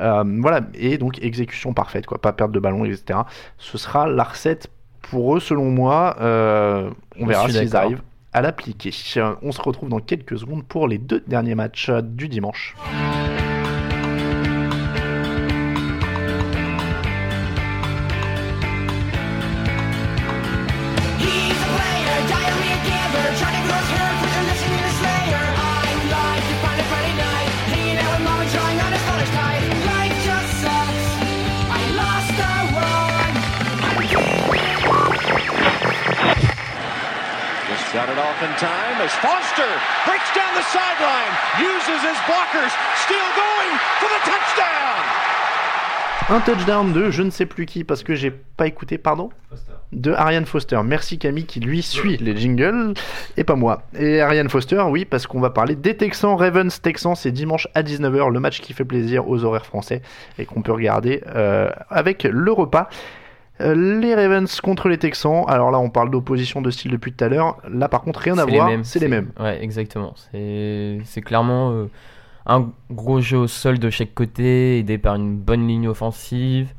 Euh, 0.00 0.24
voilà, 0.40 0.60
et 0.74 0.96
donc 0.96 1.22
exécution 1.22 1.74
parfaite, 1.74 2.06
quoi, 2.06 2.18
pas 2.18 2.32
perte 2.32 2.50
de 2.52 2.60
ballon, 2.60 2.84
etc. 2.86 3.18
Ce 3.58 3.76
sera 3.76 4.06
la 4.06 4.24
recette 4.24 4.68
pour 5.02 5.36
eux, 5.36 5.40
selon 5.40 5.70
moi. 5.70 6.16
Euh, 6.20 6.88
on 7.20 7.24
Je 7.24 7.28
verra 7.28 7.48
s'ils 7.50 7.76
arrivent 7.76 8.02
à 8.32 8.40
l'appliquer. 8.40 8.90
Euh, 9.18 9.34
On 9.42 9.52
se 9.52 9.60
retrouve 9.60 9.90
dans 9.90 10.00
quelques 10.00 10.38
secondes 10.38 10.64
pour 10.64 10.88
les 10.88 10.96
deux 10.98 11.22
derniers 11.26 11.54
matchs 11.54 11.90
euh, 11.90 12.00
du 12.00 12.28
dimanche. 12.28 12.74
Time 38.58 39.00
as 39.02 39.12
Foster 39.18 39.72
breaks 40.06 40.30
down 40.34 40.52
the 40.54 40.62
sideline, 40.70 41.32
uses 41.58 42.00
his 42.02 42.18
blockers, 42.26 42.72
still 43.04 43.28
going 43.34 43.72
for 44.00 44.08
the 44.08 44.20
touchdown. 44.24 45.24
Un 46.30 46.40
touchdown 46.40 46.92
de 46.92 47.10
je 47.10 47.22
ne 47.22 47.30
sais 47.30 47.44
plus 47.44 47.66
qui 47.66 47.84
parce 47.84 48.02
que 48.02 48.14
j'ai 48.14 48.30
pas 48.30 48.66
écouté, 48.66 48.96
pardon 48.96 49.28
De 49.92 50.12
Ariane 50.12 50.46
Foster. 50.46 50.80
Merci 50.82 51.18
Camille 51.18 51.44
qui 51.44 51.60
lui 51.60 51.82
suit 51.82 52.16
les 52.16 52.34
jingles 52.36 52.94
et 53.36 53.44
pas 53.44 53.56
moi. 53.56 53.82
Et 53.98 54.22
Ariane 54.22 54.48
Foster, 54.48 54.82
oui, 54.88 55.04
parce 55.04 55.26
qu'on 55.26 55.40
va 55.40 55.50
parler 55.50 55.74
des 55.74 55.96
Texans. 55.96 56.34
Ravens 56.34 56.80
Texans, 56.80 57.14
c'est 57.14 57.30
dimanche 57.30 57.68
à 57.74 57.82
19h, 57.82 58.32
le 58.32 58.40
match 58.40 58.60
qui 58.60 58.72
fait 58.72 58.86
plaisir 58.86 59.28
aux 59.28 59.44
horaires 59.44 59.66
français 59.66 60.00
et 60.38 60.46
qu'on 60.46 60.62
peut 60.62 60.72
regarder 60.72 61.22
euh, 61.26 61.68
avec 61.90 62.22
le 62.22 62.52
repas. 62.52 62.88
Euh, 63.60 64.00
les 64.00 64.14
Ravens 64.14 64.60
contre 64.60 64.88
les 64.88 64.98
Texans. 64.98 65.44
Alors 65.46 65.70
là, 65.70 65.78
on 65.78 65.90
parle 65.90 66.10
d'opposition 66.10 66.60
de 66.60 66.70
style 66.70 66.90
depuis 66.90 67.12
tout 67.12 67.24
à 67.24 67.28
l'heure. 67.28 67.58
Là, 67.68 67.88
par 67.88 68.02
contre, 68.02 68.20
rien 68.20 68.36
à 68.38 68.44
voir. 68.44 68.70
C'est 68.82 68.98
les 68.98 69.08
mêmes. 69.08 69.30
Ouais, 69.38 69.62
exactement. 69.62 70.14
C'est 70.32 71.22
clairement 71.24 71.70
euh, 71.70 71.90
un 72.46 72.70
gros 72.90 73.20
jeu 73.20 73.38
au 73.38 73.46
sol 73.46 73.78
de 73.78 73.90
chaque 73.90 74.14
côté, 74.14 74.78
aidé 74.78 74.98
par 74.98 75.14
une 75.14 75.36
bonne 75.36 75.66
ligne 75.68 75.88
offensive, 75.88 76.72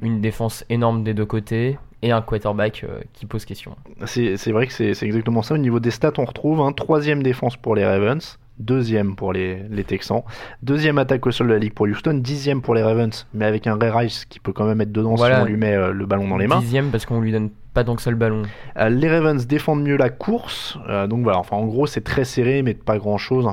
une 0.00 0.20
défense 0.20 0.64
énorme 0.68 1.04
des 1.04 1.14
deux 1.14 1.26
côtés 1.26 1.78
et 2.02 2.10
un 2.10 2.20
quarterback 2.20 2.84
euh, 2.84 3.00
qui 3.12 3.26
pose 3.26 3.44
question. 3.44 3.76
C'est 4.06 4.50
vrai 4.50 4.66
que 4.66 4.72
c'est 4.72 4.94
c'est 4.94 5.06
exactement 5.06 5.42
ça. 5.42 5.54
Au 5.54 5.58
niveau 5.58 5.80
des 5.80 5.90
stats, 5.90 6.12
on 6.18 6.24
retrouve 6.24 6.60
un 6.60 6.72
troisième 6.72 7.22
défense 7.22 7.56
pour 7.56 7.76
les 7.76 7.84
Ravens, 7.84 8.38
deuxième 8.58 9.16
pour 9.16 9.32
les, 9.32 9.62
les 9.70 9.84
Texans, 9.84 10.22
deuxième 10.62 10.98
attaque 10.98 11.26
au 11.26 11.30
sol 11.30 11.48
de 11.48 11.52
la 11.54 11.58
ligue 11.58 11.74
pour 11.74 11.86
Houston, 11.86 12.14
dixième 12.22 12.62
pour 12.62 12.74
les 12.74 12.82
Ravens, 12.82 13.26
mais 13.34 13.44
avec 13.44 13.66
un 13.66 13.76
Ray 13.76 13.90
Rice 13.90 14.24
qui 14.26 14.40
peut 14.40 14.52
quand 14.52 14.64
même 14.66 14.80
être 14.80 14.92
dedans 14.92 15.14
Voilà. 15.14 15.36
si 15.36 15.42
on 15.42 15.44
lui 15.46 15.56
met 15.56 15.74
euh, 15.74 15.92
le 15.92 16.06
ballon 16.06 16.28
dans 16.28 16.36
les 16.38 16.46
mains. 16.46 16.60
Dixième 16.60 16.90
parce 16.90 17.06
qu'on 17.06 17.20
lui 17.20 17.32
donne 17.32 17.50
pas 17.74 17.84
tant 17.84 17.96
que 17.96 18.02
ça 18.02 18.10
le 18.10 18.16
ballon. 18.16 18.42
Euh, 18.76 18.88
les 18.90 19.08
Ravens 19.08 19.46
défendent 19.46 19.82
mieux 19.82 19.96
la 19.96 20.10
course, 20.10 20.78
euh, 20.88 21.06
donc 21.06 21.22
voilà. 21.22 21.38
Enfin, 21.38 21.56
en 21.56 21.64
gros, 21.66 21.86
c'est 21.86 22.02
très 22.04 22.24
serré, 22.24 22.62
mais 22.62 22.74
pas 22.74 22.98
grand 22.98 23.18
chose. 23.18 23.46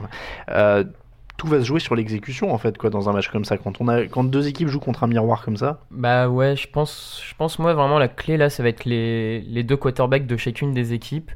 tout 1.38 1.48
va 1.48 1.60
se 1.60 1.64
jouer 1.64 1.80
sur 1.80 1.96
l'exécution 1.96 2.54
en 2.54 2.58
fait, 2.58 2.78
quoi, 2.78 2.90
dans 2.90 3.08
un 3.10 3.14
match 3.14 3.30
comme 3.30 3.46
ça. 3.46 3.58
Quand 3.58 3.80
on 3.80 3.88
a, 3.88 4.04
quand 4.08 4.26
deux 4.26 4.50
équipes 4.50 4.68
jouent 4.68 4.82
contre 4.82 5.06
un 5.06 5.08
miroir 5.08 5.42
comme 5.46 5.56
ça, 5.56 5.80
Bah 5.90 6.28
ouais, 6.28 6.58
je 6.58 6.68
pense, 6.68 7.24
je 7.26 7.34
pense 7.36 7.60
moi 7.60 7.74
vraiment 7.74 7.98
la 7.98 8.10
clé 8.10 8.36
là, 8.36 8.50
ça 8.50 8.62
va 8.62 8.68
être 8.70 8.84
les, 8.84 9.40
les 9.42 9.64
deux 9.64 9.78
quarterbacks 9.78 10.28
de 10.28 10.36
chacune 10.36 10.74
des 10.74 10.92
équipes. 10.92 11.32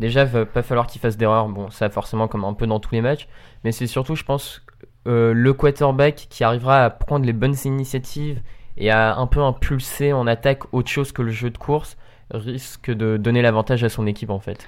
Déjà, 0.00 0.24
va 0.24 0.44
pas 0.44 0.62
falloir 0.62 0.86
qu'ils 0.86 1.00
fassent 1.00 1.16
d'erreurs. 1.16 1.48
Bon, 1.48 1.70
ça 1.70 1.88
forcément 1.88 2.28
comme 2.28 2.44
un 2.44 2.54
peu 2.54 2.66
dans 2.66 2.80
tous 2.80 2.94
les 2.94 3.00
matchs, 3.00 3.28
mais 3.62 3.72
c'est 3.72 3.86
surtout, 3.86 4.16
je 4.16 4.24
pense, 4.24 4.64
euh, 5.06 5.32
le 5.32 5.52
quarterback 5.52 6.26
qui 6.30 6.44
arrivera 6.44 6.84
à 6.84 6.90
prendre 6.90 7.24
les 7.24 7.32
bonnes 7.32 7.56
initiatives 7.64 8.40
et 8.76 8.90
à 8.90 9.16
un 9.16 9.26
peu 9.26 9.40
impulser 9.40 10.12
en 10.12 10.26
attaque 10.26 10.72
autre 10.72 10.88
chose 10.88 11.12
que 11.12 11.22
le 11.22 11.30
jeu 11.30 11.50
de 11.50 11.58
course 11.58 11.96
risque 12.30 12.90
de 12.90 13.16
donner 13.16 13.42
l'avantage 13.42 13.84
à 13.84 13.88
son 13.88 14.06
équipe 14.06 14.30
en 14.30 14.40
fait. 14.40 14.66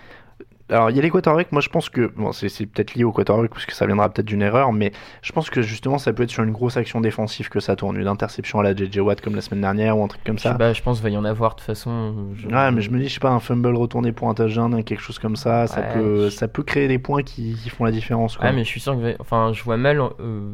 Alors, 0.68 0.90
il 0.90 0.96
y 0.96 0.98
a 0.98 1.02
les 1.02 1.10
quarterbacks, 1.10 1.52
moi 1.52 1.60
je 1.60 1.68
pense 1.68 1.88
que, 1.88 2.08
bon, 2.16 2.32
c'est 2.32 2.66
peut-être 2.66 2.94
lié 2.94 3.04
au 3.04 3.12
quarterback 3.12 3.50
parce 3.50 3.66
que 3.66 3.72
ça 3.72 3.86
viendra 3.86 4.08
peut-être 4.10 4.26
d'une 4.26 4.42
erreur, 4.42 4.72
mais 4.72 4.90
je 5.22 5.30
pense 5.30 5.48
que 5.48 5.62
justement 5.62 5.96
ça 5.98 6.12
peut 6.12 6.24
être 6.24 6.30
sur 6.30 6.42
une 6.42 6.50
grosse 6.50 6.76
action 6.76 7.00
défensive 7.00 7.48
que 7.48 7.60
ça 7.60 7.76
tourne, 7.76 7.96
une 7.96 8.08
interception 8.08 8.58
à 8.58 8.64
la 8.64 8.74
JJ 8.74 8.98
Watt 8.98 9.20
comme 9.20 9.36
la 9.36 9.42
semaine 9.42 9.60
dernière 9.60 9.96
ou 9.96 10.02
un 10.02 10.08
truc 10.08 10.24
comme 10.24 10.38
ça. 10.40 10.54
pas, 10.54 10.72
je 10.72 10.82
pense 10.82 10.96
qu'il 10.96 11.04
va 11.04 11.10
y 11.10 11.16
en 11.16 11.24
avoir 11.24 11.52
de 11.54 11.60
toute 11.60 11.66
façon. 11.66 12.26
je- 12.34 12.48
Ouais, 12.48 12.70
mais 12.72 12.80
je 12.80 12.90
me 12.90 12.98
dis, 12.98 13.08
je 13.08 13.14
sais 13.14 13.20
pas, 13.20 13.30
un 13.30 13.38
fumble 13.38 13.76
retourné 13.76 14.10
pour 14.10 14.28
un 14.28 14.34
touchdown, 14.34 14.82
quelque 14.82 15.00
chose 15.02 15.20
comme 15.20 15.36
ça, 15.36 15.68
ça, 15.68 15.82
peut, 15.82 16.24
je- 16.24 16.30
ça 16.30 16.48
peut 16.48 16.64
créer 16.64 16.88
des 16.88 16.98
points 16.98 17.22
qui, 17.22 17.54
qui 17.62 17.70
font 17.70 17.84
la 17.84 17.92
différence. 17.92 18.36
Quoi. 18.36 18.46
Ouais, 18.46 18.52
mais 18.52 18.64
je 18.64 18.68
suis 18.68 18.80
sûr 18.80 18.94
que, 18.96 19.14
enfin, 19.20 19.52
je 19.52 19.62
vois 19.62 19.76
mal 19.76 20.00
euh, 20.00 20.52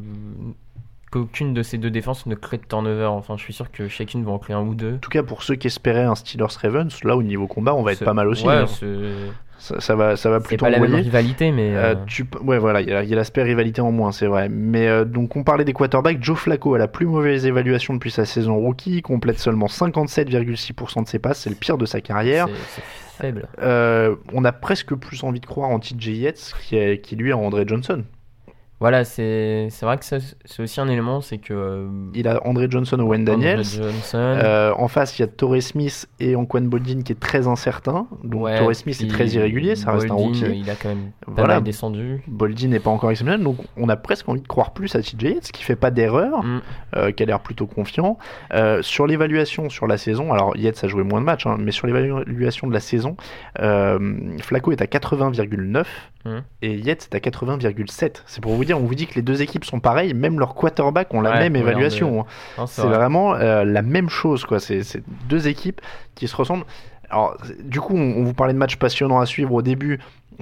qu'aucune 1.13 1.55
de 1.55 1.63
ces 1.63 1.79
deux 1.79 1.91
défenses 1.91 2.27
ne 2.27 2.35
crée 2.35 2.57
de 2.57 2.65
turnover. 2.65 3.05
Enfin, 3.05 3.37
je 3.37 3.43
suis 3.43 3.53
sûr 3.53 3.71
que 3.71 3.87
chacune 3.87 4.25
va 4.25 4.33
en 4.33 4.39
créer 4.39 4.57
un 4.57 4.63
ou 4.63 4.75
deux. 4.75 4.95
En 4.95 4.99
tout 4.99 5.11
cas, 5.11 5.23
pour 5.23 5.43
ceux 5.45 5.55
qui 5.55 5.69
espéraient 5.69 6.03
un 6.03 6.15
Steelers 6.17 6.47
Ravens, 6.61 7.05
là 7.05 7.17
au 7.17 7.23
niveau 7.23 7.47
combat, 7.47 7.75
on 7.75 7.83
va 7.83 7.93
être 7.93 7.99
C'est- 7.99 8.05
pas 8.05 8.15
mal 8.15 8.27
aussi. 8.29 8.47
Ouais, 8.47 8.55
hein. 8.55 8.67
c'est 8.67 8.87
Ça, 9.59 9.79
ça 9.81 9.95
va, 9.95 10.17
ça 10.17 10.29
va 10.29 10.41
c'est 10.41 10.49
plutôt 10.49 10.65
pas 10.65 10.71
la 10.71 10.81
même 10.81 10.93
rivalité, 10.93 11.53
mais 11.53 11.77
Euh, 11.77 11.93
euh, 11.93 11.95
tu, 12.07 12.27
ouais, 12.43 12.59
voilà, 12.59 12.81
il 12.81 12.89
y 12.89 12.93
a, 12.93 13.05
l'aspect 13.05 13.45
rivalité 13.45 13.81
en 13.81 13.93
moins, 13.93 14.11
c'est 14.11 14.27
vrai. 14.27 14.49
Mais 14.49 14.89
euh, 14.89 15.05
donc, 15.05 15.37
on 15.37 15.45
parlait 15.45 15.65
des 15.65 15.73
quarterbacks. 15.73 16.21
Joe 16.21 16.37
Flacco 16.37 16.75
a 16.75 16.79
la 16.79 16.89
plus 16.89 17.07
mauvaise 17.07 17.47
évaluation 17.47 17.95
depuis 17.95 18.11
sa 18.11 18.25
saison 18.25 18.57
rookie. 18.57 18.97
Il 18.97 19.03
complète 19.03 19.39
seulement 19.39 19.69
57,6% 19.69 21.05
de 21.05 21.09
ses 21.09 21.21
passes. 21.21 21.39
C'est 21.41 21.51
le 21.51 21.55
pire 21.57 21.79
de 21.79 21.87
sa 21.87 22.01
carrière. 22.01 22.49
c'est 22.71 22.83
c'est 23.17 23.23
faible. 23.23 23.47
On 24.33 24.45
a 24.45 24.51
presque 24.53 24.95
plus 24.95 25.23
envie 25.23 25.39
de 25.41 25.47
croire 25.47 25.69
en 25.71 25.79
TJ 25.79 26.09
Yates 26.09 26.55
qui, 26.63 26.77
est, 26.77 27.01
qui 27.01 27.15
lui 27.15 27.31
a 27.31 27.37
André 27.37 27.65
Johnson. 27.67 28.03
Voilà, 28.83 29.05
c'est 29.05 29.69
vrai 29.81 29.97
que 29.97 30.05
c'est 30.05 30.61
aussi 30.63 30.81
un 30.81 30.89
élément, 30.89 31.21
c'est 31.21 31.39
que 31.39 31.55
euh, 31.55 31.89
Il 32.15 32.27
a 32.27 32.45
André 32.45 32.67
Johnson 32.69 32.99
ou 32.99 33.07
Wayne 33.07 33.23
André 33.23 33.37
Daniels. 33.37 33.63
Johnson, 33.65 34.19
Euh, 34.43 34.73
en 34.77 34.89
face, 34.89 35.17
il 35.17 35.23
y 35.23 35.25
a 35.25 35.29
Torrey 35.29 35.61
Smith 35.61 36.09
et 36.19 36.35
Anquan 36.35 36.63
Boldin 36.63 37.03
qui 37.03 37.13
est 37.13 37.21
très 37.21 37.47
incertain. 37.47 38.09
Donc 38.25 38.43
ouais, 38.43 38.59
Torrey 38.59 38.75
Smith 38.75 39.01
est 39.01 39.07
très 39.07 39.29
irrégulier, 39.29 39.77
ça 39.77 39.93
reste 39.93 40.11
un 40.11 40.15
rookie. 40.15 40.45
Il 40.53 40.69
a 40.69 40.75
quand 40.75 40.89
même 40.89 41.13
pas 41.27 41.33
Voilà. 41.33 41.55
mal 41.55 41.63
descendu. 41.63 42.23
Boldin 42.27 42.69
n'est 42.69 42.81
pas 42.81 42.91
encore 42.91 43.13
exceptionnel, 43.13 43.45
donc 43.45 43.59
on 43.77 43.89
a 43.89 43.95
presque 43.97 44.29
envie 44.29 44.41
de 44.41 44.49
croire 44.49 44.73
plus 44.73 44.97
à 44.97 45.01
TJ 45.01 45.23
Yates 45.23 45.53
qui 45.53 45.63
fait 45.63 45.77
pas 45.77 45.93
d'erreur, 45.93 46.43
Mm. 46.43 46.61
euh, 46.97 47.13
qui 47.13 47.23
a 47.23 47.27
l'air 47.27 47.39
plutôt 47.39 47.67
confiant. 47.69 48.19
Sur 48.81 49.07
l'évaluation 49.07 49.71
sur 49.71 49.87
la 49.87 49.97
saison, 49.97 50.33
alors 50.33 50.57
Yates 50.57 50.83
a 50.83 50.89
joué 50.89 51.05
moins 51.05 51.21
de 51.21 51.27
matchs, 51.27 51.47
hein, 51.47 51.57
mais 51.61 51.71
sur 51.71 51.87
l'évaluation 51.87 52.67
de 52.67 52.73
la 52.73 52.81
saison, 52.81 53.17
Flacco 54.41 54.73
est 54.73 54.83
à 54.83 54.87
80,9 54.87 55.87
Mm. 56.25 56.39
et 56.63 56.75
Yates 56.79 57.09
est 57.11 57.17
à 57.17 57.21
80,7. 57.21 58.23
C'est 58.27 58.41
pour 58.41 58.53
vous 58.55 58.65
dire, 58.65 58.72
on 58.75 58.81
vous 58.81 58.95
dit 58.95 59.07
que 59.07 59.15
les 59.15 59.23
deux 59.23 59.43
équipes 59.43 59.65
sont 59.65 59.81
pareilles, 59.81 60.15
même 60.15 60.39
leurs 60.39 60.55
quarterbacks 60.55 61.13
ont 61.15 61.21
la 61.21 61.31
Ouais, 61.33 61.39
même 61.41 61.57
évaluation. 61.57 62.21
on 62.21 62.23
hein. 62.63 62.67
C'est 62.67 62.83
C'est 62.83 62.87
vrai. 62.89 62.97
vraiment 62.97 63.35
euh, 63.35 63.65
la 63.65 63.83
même 63.83 64.09
chose, 64.09 64.45
quoi. 64.45 64.61
C'est 64.61 64.83
c'est 64.83 65.03
deux 65.29 65.49
équipes 65.49 65.81
qui 66.15 66.29
se 66.29 66.37
ressemblent. 66.37 66.65
Alors, 67.11 67.37
du 67.63 67.79
coup, 67.81 67.95
on, 67.95 68.01
on 68.21 68.25
vous 68.25 68.33
parlait 68.35 68.55
de 68.55 68.59
matchs 68.59 68.77
passionnants 68.77 69.21
à 69.21 69.27
suivre 69.27 69.53
au 69.53 69.61
début. 69.63 69.99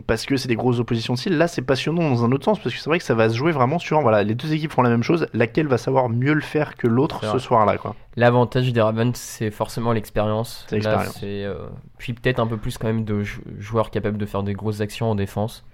parce 0.07 0.25
que 0.25 0.37
c'est 0.37 0.47
des 0.47 0.55
grosses 0.55 0.79
oppositions 0.79 1.15
de 1.15 1.19
style. 1.19 1.37
Là, 1.37 1.49
c'est 1.49 1.63
passionnant 1.63 2.09
dans 2.09 2.25
un 2.25 2.31
autre 2.31 2.45
sens 2.45 2.61
parce 2.61 2.73
que 2.75 2.81
c'est 2.81 2.89
vrai 2.89 2.99
que 2.99 3.05
ça 3.05 3.15
va 3.17 3.29
se 3.29 3.35
jouer 3.37 3.51
vraiment 3.51 3.81
sur 3.81 4.01
voilà, 4.01 4.23
les 4.23 4.37
deux 4.37 4.53
équipes 4.55 4.71
font 4.71 4.83
la 4.83 4.89
même 4.89 5.03
chose, 5.03 5.27
laquelle 5.35 5.67
va 5.67 5.79
savoir 5.79 6.09
mieux 6.09 6.33
le 6.33 6.41
faire 6.41 6.77
que 6.77 6.87
l'autre 6.87 7.25
ce 7.25 7.39
soir-là, 7.41 7.77
quoi? 7.77 7.97
L'avantage 8.17 8.73
des 8.73 8.81
Ravens, 8.81 9.17
c'est 9.17 9.51
forcément 9.51 9.93
l'expérience. 9.93 10.65
C'est 10.69 10.77
Là, 10.79 10.91
l'expérience. 10.91 11.19
c'est, 11.21 11.45
euh, 11.45 11.55
Puis 11.99 12.13
peut-être 12.13 12.39
un 12.39 12.47
peu 12.47 12.57
plus 12.57 12.79
quand 12.79 12.87
même 12.87 13.05
de 13.05 13.25
jou- 13.25 13.43
joueurs 13.59 13.91
capables 13.91 14.17
de 14.17 14.27
faire 14.27 14.45
des 14.45 14.53
grosses 14.55 14.81
actions 14.81 15.11
en 15.11 15.17
défense. 15.17 15.65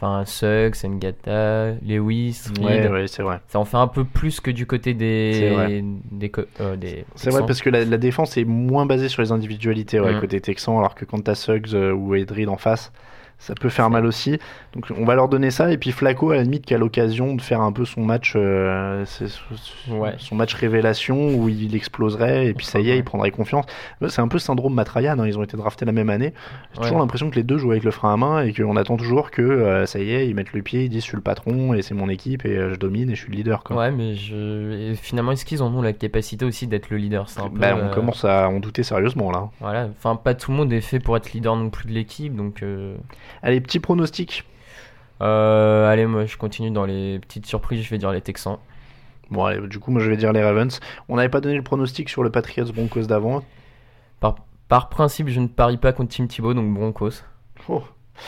Enfin, 0.00 0.24
Suggs, 0.26 0.76
Ngata, 0.84 1.72
Lewis, 1.84 2.44
Reed. 2.56 2.64
Ouais, 2.64 2.88
ouais, 2.88 3.06
c'est 3.08 3.22
vrai. 3.24 3.40
Ça 3.48 3.58
en 3.58 3.64
fait 3.64 3.76
un 3.78 3.88
peu 3.88 4.04
plus 4.04 4.38
que 4.40 4.50
du 4.52 4.64
côté 4.64 4.94
des. 4.94 5.82
des, 6.12 6.30
euh, 6.60 6.76
des 6.76 7.04
C'est 7.16 7.30
vrai 7.30 7.44
parce 7.46 7.60
que 7.60 7.68
la, 7.70 7.84
la 7.84 7.96
défense 7.98 8.36
est 8.36 8.44
moins 8.44 8.86
basée 8.86 9.08
sur 9.08 9.22
les 9.22 9.32
individualités 9.32 9.98
ouais, 9.98 10.14
Mm. 10.14 10.20
côté 10.20 10.40
Texan, 10.40 10.78
alors 10.78 10.94
que 10.94 11.04
quand 11.04 11.24
t'as 11.24 11.34
Suggs 11.34 11.74
euh, 11.74 11.92
ou 11.92 12.14
Edrid 12.14 12.48
en 12.48 12.56
face, 12.56 12.92
ça 13.38 13.54
peut 13.54 13.68
faire 13.68 13.88
mal 13.88 14.04
aussi. 14.04 14.38
Donc 14.74 14.86
on 14.98 15.04
va 15.04 15.14
leur 15.14 15.28
donner 15.28 15.50
ça 15.50 15.72
et 15.72 15.78
puis 15.78 15.92
Flaco 15.92 16.30
à 16.32 16.36
la 16.36 16.42
limite 16.42 16.66
qui 16.66 16.74
a 16.74 16.78
l'occasion 16.78 17.34
de 17.34 17.40
faire 17.40 17.60
un 17.60 17.72
peu 17.72 17.84
son 17.84 18.02
match, 18.02 18.32
euh, 18.36 19.04
Ouais. 19.88 20.14
son 20.18 20.34
match 20.34 20.54
révélation 20.54 21.34
où 21.34 21.48
il 21.48 21.74
exploserait 21.74 22.46
et 22.48 22.54
puis 22.54 22.66
ça 22.66 22.80
y 22.80 22.90
est, 22.90 22.98
il 22.98 23.04
prendrait 23.04 23.30
confiance. 23.30 23.64
C'est 24.08 24.20
un 24.20 24.28
peu 24.28 24.38
syndrome 24.38 24.74
Matrayan, 24.74 25.18
hein, 25.18 25.26
ils 25.26 25.38
ont 25.38 25.42
été 25.42 25.56
draftés 25.56 25.84
la 25.84 25.92
même 25.92 26.10
année. 26.10 26.34
J'ai 26.74 26.80
toujours 26.82 26.98
l'impression 26.98 27.30
que 27.30 27.36
les 27.36 27.42
deux 27.44 27.58
jouent 27.58 27.70
avec 27.70 27.84
le 27.84 27.90
frein 27.90 28.12
à 28.12 28.16
main 28.16 28.42
et 28.42 28.52
qu'on 28.52 28.76
attend 28.76 28.96
toujours 28.96 29.30
que 29.30 29.42
euh, 29.42 29.86
ça 29.86 30.00
y 30.00 30.10
est, 30.12 30.28
ils 30.28 30.34
mettent 30.34 30.52
le 30.52 30.62
pied, 30.62 30.84
ils 30.84 30.88
disent 30.88 31.02
je 31.02 31.08
suis 31.08 31.16
le 31.16 31.22
patron 31.22 31.74
et 31.74 31.82
c'est 31.82 31.94
mon 31.94 32.08
équipe 32.08 32.44
et 32.44 32.56
euh, 32.56 32.74
je 32.74 32.78
domine 32.78 33.10
et 33.10 33.14
je 33.14 33.20
suis 33.22 33.30
le 33.30 33.36
leader. 33.36 33.62
Quoi. 33.62 33.76
Ouais, 33.76 33.90
mais 33.90 34.14
je... 34.14 34.94
finalement, 35.00 35.32
est-ce 35.32 35.44
qu'ils 35.44 35.62
en 35.62 35.72
ont 35.72 35.82
la 35.82 35.92
capacité 35.92 36.44
aussi 36.44 36.66
d'être 36.66 36.90
le 36.90 36.96
leader? 36.96 37.26
Un 37.38 37.48
peu. 37.48 37.58
Bah, 37.58 37.76
on 37.80 37.94
commence 37.94 38.24
à 38.24 38.48
en 38.48 38.58
douter 38.60 38.82
sérieusement 38.82 39.30
là. 39.30 39.48
Voilà. 39.60 39.88
Enfin, 39.96 40.16
pas 40.16 40.34
tout 40.34 40.50
le 40.50 40.56
monde 40.56 40.72
est 40.72 40.80
fait 40.80 40.98
pour 40.98 41.16
être 41.16 41.32
leader 41.32 41.54
non 41.56 41.70
plus 41.70 41.88
de 41.88 41.92
l'équipe, 41.94 42.34
donc. 42.34 42.62
Euh, 43.42 43.46
Allez, 43.48 43.60
petit 43.60 43.80
pronostic. 43.80 44.44
euh, 45.20 45.88
allez, 45.90 46.06
moi, 46.06 46.26
je 46.26 46.36
continue 46.36 46.70
dans 46.70 46.84
les 46.86 47.18
petites 47.18 47.46
surprises. 47.46 47.82
Je 47.84 47.90
vais 47.90 47.98
dire 47.98 48.12
les 48.12 48.20
Texans. 48.20 48.58
Bon, 49.30 49.44
allez, 49.44 49.66
du 49.68 49.78
coup, 49.78 49.90
moi 49.90 50.00
je 50.00 50.08
vais 50.08 50.16
dire 50.16 50.32
les 50.32 50.42
Ravens. 50.42 50.80
On 51.08 51.16
n'avait 51.16 51.28
pas 51.28 51.40
donné 51.40 51.56
le 51.56 51.62
pronostic 51.62 52.08
sur 52.08 52.22
le 52.22 52.30
Patriots 52.30 52.72
Broncos 52.72 53.02
d'avant. 53.02 53.42
Par, 54.20 54.36
par 54.68 54.88
principe, 54.88 55.28
je 55.28 55.40
ne 55.40 55.46
parie 55.48 55.76
pas 55.76 55.92
contre 55.92 56.16
Tim 56.16 56.26
Thibault, 56.26 56.54
donc 56.54 56.72
Broncos. 56.72 57.22
Oh. 57.68 57.82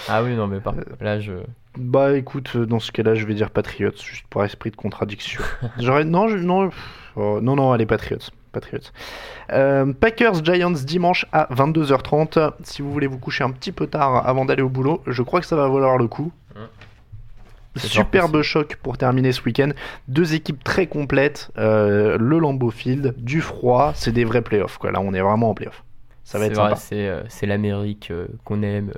Ah 0.09 0.23
oui, 0.23 0.35
non, 0.35 0.47
mais 0.47 0.61
par... 0.61 0.75
là, 1.01 1.19
je. 1.19 1.33
Bah 1.79 2.17
écoute, 2.17 2.51
euh, 2.57 2.67
dans 2.67 2.81
ce 2.81 2.93
cas-là, 2.93 3.15
je 3.15 3.25
vais 3.27 3.35
dire 3.35 3.51
Patriots, 3.51 3.93
juste 3.97 4.27
pour 4.29 4.45
esprit 4.45 4.71
de 4.71 4.77
contradiction. 4.77 5.41
J'aurais. 5.79 6.05
Non, 6.05 6.29
je- 6.29 6.37
non, 6.37 6.71
oh, 7.17 7.41
non, 7.41 7.57
non, 7.57 7.73
allez, 7.73 7.87
Patriots. 7.87 8.19
Patriots. 8.53 8.91
Euh, 9.53 9.93
Packers 9.93 10.45
Giants 10.45 10.71
dimanche 10.71 11.27
à 11.33 11.49
22h30. 11.55 12.53
Si 12.63 12.83
vous 12.83 12.93
voulez 12.93 13.07
vous 13.07 13.19
coucher 13.19 13.45
un 13.45 13.51
petit 13.51 13.73
peu 13.73 13.87
tard 13.87 14.27
avant 14.27 14.45
d'aller 14.45 14.63
au 14.63 14.69
boulot, 14.69 15.03
je 15.07 15.23
crois 15.23 15.41
que 15.41 15.47
ça 15.47 15.57
va 15.57 15.69
valoir 15.69 15.99
le 15.99 16.07
coup. 16.09 16.33
Superbe 17.77 18.43
choc 18.43 18.77
pour 18.83 18.99
terminer 18.99 19.31
ce 19.31 19.43
week-end. 19.45 19.71
Deux 20.09 20.35
équipes 20.35 20.63
très 20.65 20.87
complètes. 20.89 21.51
euh, 21.57 22.19
le 22.19 22.39
Lambeau 22.41 22.71
Field, 22.71 23.15
du 23.17 23.41
froid, 23.41 23.93
c'est 23.95 24.11
des 24.11 24.25
vrais 24.25 24.43
playoffs. 24.43 24.77
Quoi. 24.79 24.91
Là, 24.91 25.01
on 25.01 25.15
est 25.15 25.21
vraiment 25.21 25.51
en 25.51 25.55
playoffs. 25.55 25.85
Ça 26.25 26.39
va 26.39 26.47
C'est 26.47 26.51
être 26.51 26.57
vrai, 26.59 26.69
sympa. 26.71 26.81
C'est 26.81 27.09
euh, 27.09 27.23
c'est 27.29 27.47
l'Amérique 27.47 28.11
euh, 28.11 28.27
qu'on 28.45 28.63
aime. 28.63 28.93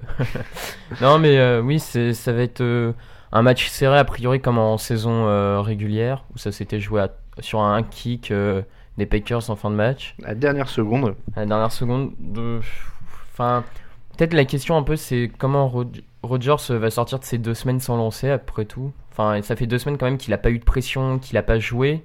non, 1.03 1.19
mais 1.19 1.59
oui, 1.59 1.79
ça 1.81 2.33
va 2.33 2.43
être 2.43 2.95
un 3.31 3.43
match 3.43 3.69
serré 3.69 3.99
a 3.99 4.05
priori 4.05 4.41
comme 4.41 4.59
en 4.59 4.79
saison 4.79 5.63
régulière 5.63 6.25
où 6.35 6.39
ça 6.39 6.51
s'était 6.51 6.81
joué 6.81 7.03
à- 7.03 7.11
sur 7.41 7.61
un 7.61 7.83
kick 7.83 8.33
des 8.99 9.07
Packers 9.07 9.51
en 9.51 9.57
fin 9.57 9.71
de 9.71 9.77
match. 9.77 10.15
La 10.19 10.35
dernière 10.35 10.69
seconde. 10.69 11.15
La 11.37 11.47
dernière 11.47 11.73
seconde, 11.73 12.13
de... 12.19 12.61
enfin, 13.33 13.65
peut-être 14.17 14.35
la 14.35 14.45
question 14.45 14.77
un 14.77 14.83
peu 14.83 14.97
c'est 14.97 15.31
comment 15.39 15.69
Rod- 15.69 16.03
Rodgers 16.23 16.57
va 16.71 16.91
sortir 16.91 17.19
de 17.19 17.25
ces 17.25 17.39
deux 17.39 17.55
semaines 17.55 17.81
sans 17.81 17.97
lancer 17.97 18.31
après 18.31 18.65
tout. 18.65 18.93
Enfin, 19.11 19.43
ça 19.43 19.57
fait 19.57 19.67
deux 19.67 19.79
semaines 19.79 19.99
quand 19.99 20.07
même 20.07 20.19
qu'il 20.19 20.31
n'a 20.31 20.39
pas 20.39 20.51
eu 20.51 20.59
de 20.59 20.65
pression, 20.65 21.19
qu'il 21.19 21.35
n'a 21.35 21.43
pas 21.43 21.59
joué. 21.59 22.03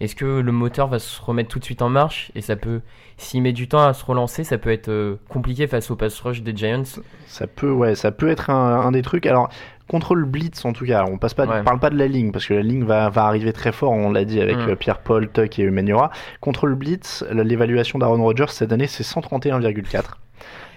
Est-ce 0.00 0.16
que 0.16 0.40
le 0.40 0.52
moteur 0.52 0.88
va 0.88 0.98
se 0.98 1.20
remettre 1.20 1.50
tout 1.50 1.58
de 1.58 1.64
suite 1.64 1.82
en 1.82 1.90
marche? 1.90 2.32
Et 2.34 2.40
ça 2.40 2.56
peut, 2.56 2.80
s'il 3.18 3.42
met 3.42 3.52
du 3.52 3.68
temps 3.68 3.86
à 3.86 3.92
se 3.92 4.02
relancer, 4.02 4.44
ça 4.44 4.56
peut 4.56 4.70
être 4.70 4.88
euh, 4.88 5.16
compliqué 5.28 5.66
face 5.66 5.90
au 5.90 5.96
pass 5.96 6.18
rush 6.20 6.40
des 6.42 6.56
Giants. 6.56 7.00
Ça 7.26 7.46
peut, 7.46 7.70
ouais, 7.70 7.94
ça 7.94 8.10
peut 8.10 8.28
être 8.30 8.48
un, 8.48 8.80
un 8.80 8.92
des 8.92 9.02
trucs. 9.02 9.26
Alors, 9.26 9.50
contre 9.90 10.14
le 10.14 10.24
blitz, 10.24 10.64
en 10.64 10.72
tout 10.72 10.86
cas, 10.86 11.04
on 11.08 11.18
passe 11.18 11.34
pas, 11.34 11.46
Ouais. 11.46 11.62
parle 11.64 11.80
pas 11.80 11.90
de 11.90 11.98
la 11.98 12.06
ligne 12.06 12.30
parce 12.30 12.46
que 12.46 12.54
la 12.54 12.62
ligne 12.62 12.84
va, 12.84 13.08
va 13.10 13.24
arriver 13.24 13.52
très 13.52 13.72
fort. 13.72 13.90
On 13.90 14.10
l'a 14.12 14.24
dit 14.24 14.40
avec 14.40 14.56
Mm. 14.56 14.70
euh, 14.70 14.76
Pierre 14.76 14.98
Paul, 15.00 15.28
Tuck 15.28 15.58
et 15.58 15.64
Emmanuel. 15.64 15.96
Contre 16.40 16.66
le 16.66 16.76
blitz, 16.76 17.24
l'évaluation 17.32 17.98
d'Aaron 17.98 18.22
Rodgers 18.22 18.46
cette 18.48 18.72
année, 18.72 18.86
c'est 18.86 19.02
131,4. 19.02 20.18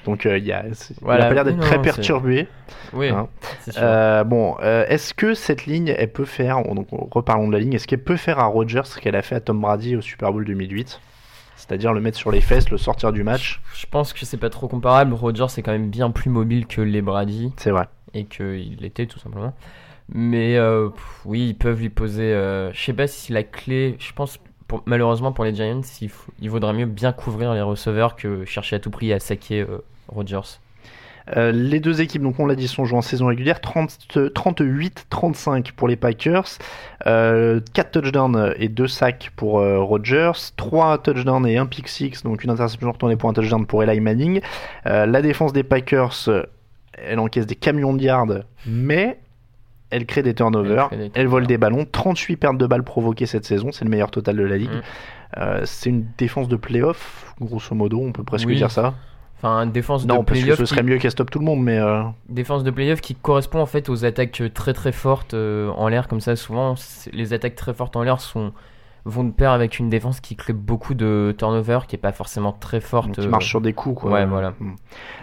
Donc, 0.05 0.25
euh, 0.25 0.37
il 0.37 0.43
y 0.45 0.51
a, 0.51 0.63
c'est- 0.73 0.95
il 1.01 1.09
a 1.11 1.17
pas 1.17 1.33
l'air 1.33 1.45
d'être 1.45 1.59
très 1.59 1.75
c'est- 1.75 1.81
perturbé. 1.81 2.47
Oui, 2.91 3.07
Hein. 3.09 3.27
c'est 3.61 3.71
sûr. 3.71 3.81
Euh, 3.85 4.23
bon, 4.25 4.55
euh, 4.61 4.83
est-ce 4.89 5.13
que 5.13 5.33
cette 5.33 5.65
ligne, 5.65 5.93
elle 5.97 6.11
peut 6.11 6.25
faire, 6.25 6.61
donc 6.73 6.87
reparlons 6.91 7.47
de 7.47 7.53
la 7.53 7.59
ligne, 7.59 7.73
est-ce 7.73 7.87
qu'elle 7.87 8.03
peut 8.03 8.17
faire 8.17 8.39
à 8.39 8.45
Rodgers 8.45 8.81
ce 8.85 8.99
qu'elle 8.99 9.15
a 9.15 9.21
fait 9.21 9.35
à 9.35 9.39
Tom 9.39 9.61
Brady 9.61 9.95
au 9.95 10.01
Super 10.01 10.33
Bowl 10.33 10.43
2008 10.43 10.99
C'est-à-dire 11.55 11.93
le 11.93 12.01
mettre 12.01 12.17
sur 12.17 12.31
les 12.31 12.41
fesses, 12.41 12.69
le 12.71 12.77
sortir 12.77 13.13
du 13.13 13.23
match? 13.23 13.61
Je 13.75 13.85
pense 13.85 14.11
que 14.11 14.25
c'est 14.25 14.35
pas 14.37 14.49
trop 14.49 14.67
comparable. 14.67 15.13
Rodgers 15.13 15.45
est 15.57 15.61
quand 15.61 15.71
même 15.71 15.89
bien 15.89 16.11
plus 16.11 16.29
mobile 16.29 16.65
que 16.67 16.81
les 16.81 17.01
Brady 17.01 17.53
C'est 17.55 17.71
vrai. 17.71 17.85
Et 18.13 18.25
qu'il 18.25 18.77
l'était 18.79 19.05
tout 19.05 19.19
simplement. 19.19 19.53
Mais 20.09 20.57
euh, 20.57 20.89
oui, 21.25 21.49
ils 21.49 21.57
peuvent 21.57 21.79
lui 21.79 21.89
poser. 21.89 22.33
euh, 22.33 22.71
je 22.73 22.81
sais 22.83 22.93
pas 22.93 23.07
si 23.07 23.31
la 23.31 23.43
clé. 23.43 23.95
Je 23.99 24.11
pense 24.13 24.39
pour- 24.67 24.83
malheureusement 24.85 25.31
pour 25.31 25.45
les 25.45 25.55
Giants, 25.55 25.81
il, 26.01 26.09
faut- 26.09 26.31
il 26.41 26.49
vaudrait 26.49 26.73
mieux 26.73 26.85
bien 26.85 27.13
couvrir 27.13 27.53
les 27.53 27.61
receveurs 27.61 28.15
que 28.15 28.43
chercher 28.45 28.75
à 28.75 28.79
tout 28.79 28.91
prix 28.91 29.13
à 29.13 29.19
saquer 29.19 29.61
euh, 29.61 29.77
Rodgers. 30.09 30.59
Euh, 31.37 31.53
les 31.53 31.79
deux 31.79 32.01
équipes, 32.01 32.21
donc 32.21 32.37
on 32.41 32.45
l'a 32.45 32.55
dit, 32.55 32.67
sont 32.67 32.83
jouées 32.83 32.97
en 32.97 33.01
saison 33.01 33.27
régulière. 33.27 33.61
38-35 33.61 35.71
pour 35.71 35.87
les 35.87 35.95
Packers. 35.95 36.43
Euh, 37.07 37.59
4 37.73 37.91
touchdowns 37.91 38.53
et 38.57 38.69
2 38.69 38.87
sacs 38.87 39.31
pour 39.35 39.59
euh, 39.59 39.79
Rodgers. 39.81 40.31
3 40.57 40.97
touchdowns 40.99 41.47
et 41.47 41.57
1 41.57 41.65
pick 41.65 41.87
6, 41.87 42.23
donc 42.23 42.43
une 42.43 42.49
interception 42.49 42.91
retournée 42.91 43.15
pour 43.15 43.29
un 43.29 43.33
touchdown 43.33 43.65
pour 43.65 43.83
Eli 43.83 43.99
Manning. 44.01 44.41
Euh, 44.85 45.05
la 45.05 45.21
défense 45.21 45.53
des 45.53 45.63
Packers, 45.63 46.13
elle 46.97 47.19
encaisse 47.19 47.45
des 47.47 47.55
camions 47.55 47.93
de 47.93 48.01
yards, 48.01 48.27
mais 48.65 49.19
elle 49.89 50.05
crée 50.05 50.23
des 50.23 50.33
turnovers. 50.33 50.89
Elle 51.13 51.27
vole 51.27 51.45
des 51.47 51.57
ballons. 51.57 51.85
38 51.91 52.35
pertes 52.37 52.57
de 52.57 52.65
balles 52.67 52.83
provoquées 52.83 53.25
cette 53.25 53.45
saison, 53.45 53.71
c'est 53.71 53.85
le 53.85 53.91
meilleur 53.91 54.11
total 54.11 54.37
de 54.37 54.43
la 54.43 54.57
ligue. 54.57 54.71
Mm. 54.71 54.81
Euh, 55.37 55.61
c'est 55.65 55.89
une 55.89 56.05
défense 56.17 56.47
de 56.47 56.55
playoff, 56.55 57.33
grosso 57.41 57.73
modo, 57.75 57.99
on 58.01 58.11
peut 58.11 58.23
presque 58.23 58.47
Oui. 58.47 58.55
dire 58.55 58.69
ça. 58.71 58.93
Enfin, 59.37 59.65
défense 59.65 60.05
Non, 60.05 60.19
de 60.19 60.25
parce 60.25 60.39
que 60.39 60.43
playoff 60.43 60.59
ce 60.59 60.65
serait 60.65 60.81
qui- 60.81 60.87
mieux 60.87 60.97
qu'elle 60.99 61.11
stoppe 61.11 61.29
tout 61.31 61.39
le 61.39 61.45
monde, 61.45 61.61
mais. 61.61 61.77
euh, 61.77 62.03
défense 62.29 62.63
de 62.63 62.71
playoff 62.71 63.01
qui 63.01 63.13
correspond 63.15 63.59
en 63.59 63.65
fait 63.65 63.89
aux 63.89 64.05
attaques 64.05 64.41
très 64.53 64.73
très 64.73 64.91
fortes 64.93 65.33
euh, 65.33 65.69
en 65.71 65.87
l'air 65.89 66.07
comme 66.07 66.21
ça 66.21 66.35
souvent 66.35 66.75
les 67.11 67.33
attaques 67.33 67.55
très 67.55 67.73
fortes 67.73 67.95
en 67.97 68.03
l'air 68.03 68.21
sont 68.21 68.53
vont 69.05 69.23
de 69.23 69.31
pair 69.31 69.51
avec 69.51 69.79
une 69.79 69.89
défense 69.89 70.19
qui 70.19 70.35
crée 70.35 70.53
beaucoup 70.53 70.93
de 70.93 71.35
turnover 71.37 71.79
qui 71.87 71.95
est 71.95 71.99
pas 71.99 72.11
forcément 72.11 72.53
très 72.53 72.79
forte 72.79 73.11
qui 73.13 73.21
euh, 73.27 73.29
marche 73.29 73.47
sur 73.47 73.61
des 73.61 73.73
coups 73.73 74.01
quoi. 74.01 74.11
ouais, 74.11 74.25
voilà. 74.25 74.53
Mm. 74.59 74.75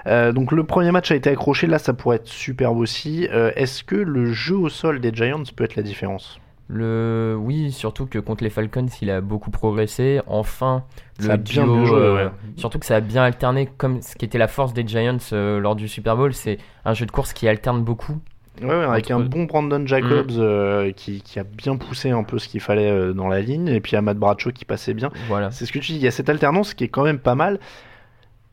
Euh, 0.07 0.33
donc 0.33 0.53
le 0.53 0.65
premier 0.65 0.91
match 0.91 1.11
a 1.11 1.15
été 1.15 1.31
accroché, 1.31 1.67
là 1.67 1.79
ça 1.79 1.93
pourrait 1.95 2.17
être 2.17 2.29
superbe 2.29 2.79
aussi. 2.79 3.27
Euh, 3.33 3.53
Est-ce 3.57 3.83
que 3.85 3.97
le 3.97 4.33
jeu 4.33 4.57
au 4.57 4.69
sol 4.69 5.01
des 5.01 5.13
Giants 5.15 5.43
peut 5.57 5.65
être 5.65 5.77
la 5.77 5.83
différence? 5.83 6.41
Le 6.69 7.37
oui 7.41 7.73
surtout 7.73 8.07
que 8.07 8.19
contre 8.21 8.45
les 8.45 8.51
Falcons 8.51 8.87
il 9.03 9.11
a 9.11 9.21
beaucoup 9.21 9.51
progressé 9.51 10.21
enfin 10.29 10.85
le 11.19 11.27
Ça 11.27 11.33
a 11.33 11.37
bien 11.37 11.65
duo, 11.65 11.75
mieux 11.75 11.85
joué, 11.85 11.99
euh, 11.99 12.27
ouais. 12.27 12.31
surtout 12.57 12.79
que 12.79 12.87
ça 12.87 12.95
a 12.97 13.01
bien 13.01 13.25
alterné 13.25 13.67
comme 13.67 14.01
ce 14.03 14.15
qui 14.15 14.25
était 14.25 14.39
la 14.39 14.47
force 14.47 14.73
des 14.73 14.87
Giants 14.87 15.17
lors 15.33 15.75
du 15.75 15.89
Super 15.89 16.17
Bowl 16.17 16.33
c'est 16.33 16.59
un 16.85 16.95
jeu 16.95 17.07
de 17.07 17.11
course 17.11 17.33
qui 17.33 17.49
alterne 17.49 17.83
beaucoup 17.83 18.21
Ouais, 18.63 18.69
ouais, 18.69 18.85
avec 18.85 19.11
un 19.11 19.21
bon 19.21 19.45
Brandon 19.45 19.87
Jacobs 19.87 20.33
Mm. 20.33 20.41
euh, 20.41 20.93
qui, 20.93 21.23
qui 21.23 21.39
a 21.39 21.45
bien 21.45 21.77
poussé 21.77 22.11
un 22.11 22.23
peu 22.25 22.39
ce 22.39 22.49
qu'il 22.49 22.61
fallait 22.61 22.91
euh, 22.91 23.13
dans 23.13 23.29
la 23.29 23.41
ligne, 23.41 23.69
et 23.69 23.81
puis 23.81 23.97
Ahmad 23.97 24.19
Bradshaw 24.19 24.53
qui 24.53 24.65
passait 24.65 24.95
bien. 24.95 25.11
voilà 25.29 25.51
C'est 25.51 25.65
ce 25.67 25.73
que 25.73 25.79
tu 25.79 25.93
dis, 25.93 25.99
il 25.99 26.03
y 26.05 26.09
a 26.09 26.11
cette 26.11 26.29
alternance 26.29 26.75
qui 26.75 26.85
est 26.85 26.89
quand 26.89 27.05
même 27.05 27.19
pas 27.19 27.35
mal. 27.35 27.59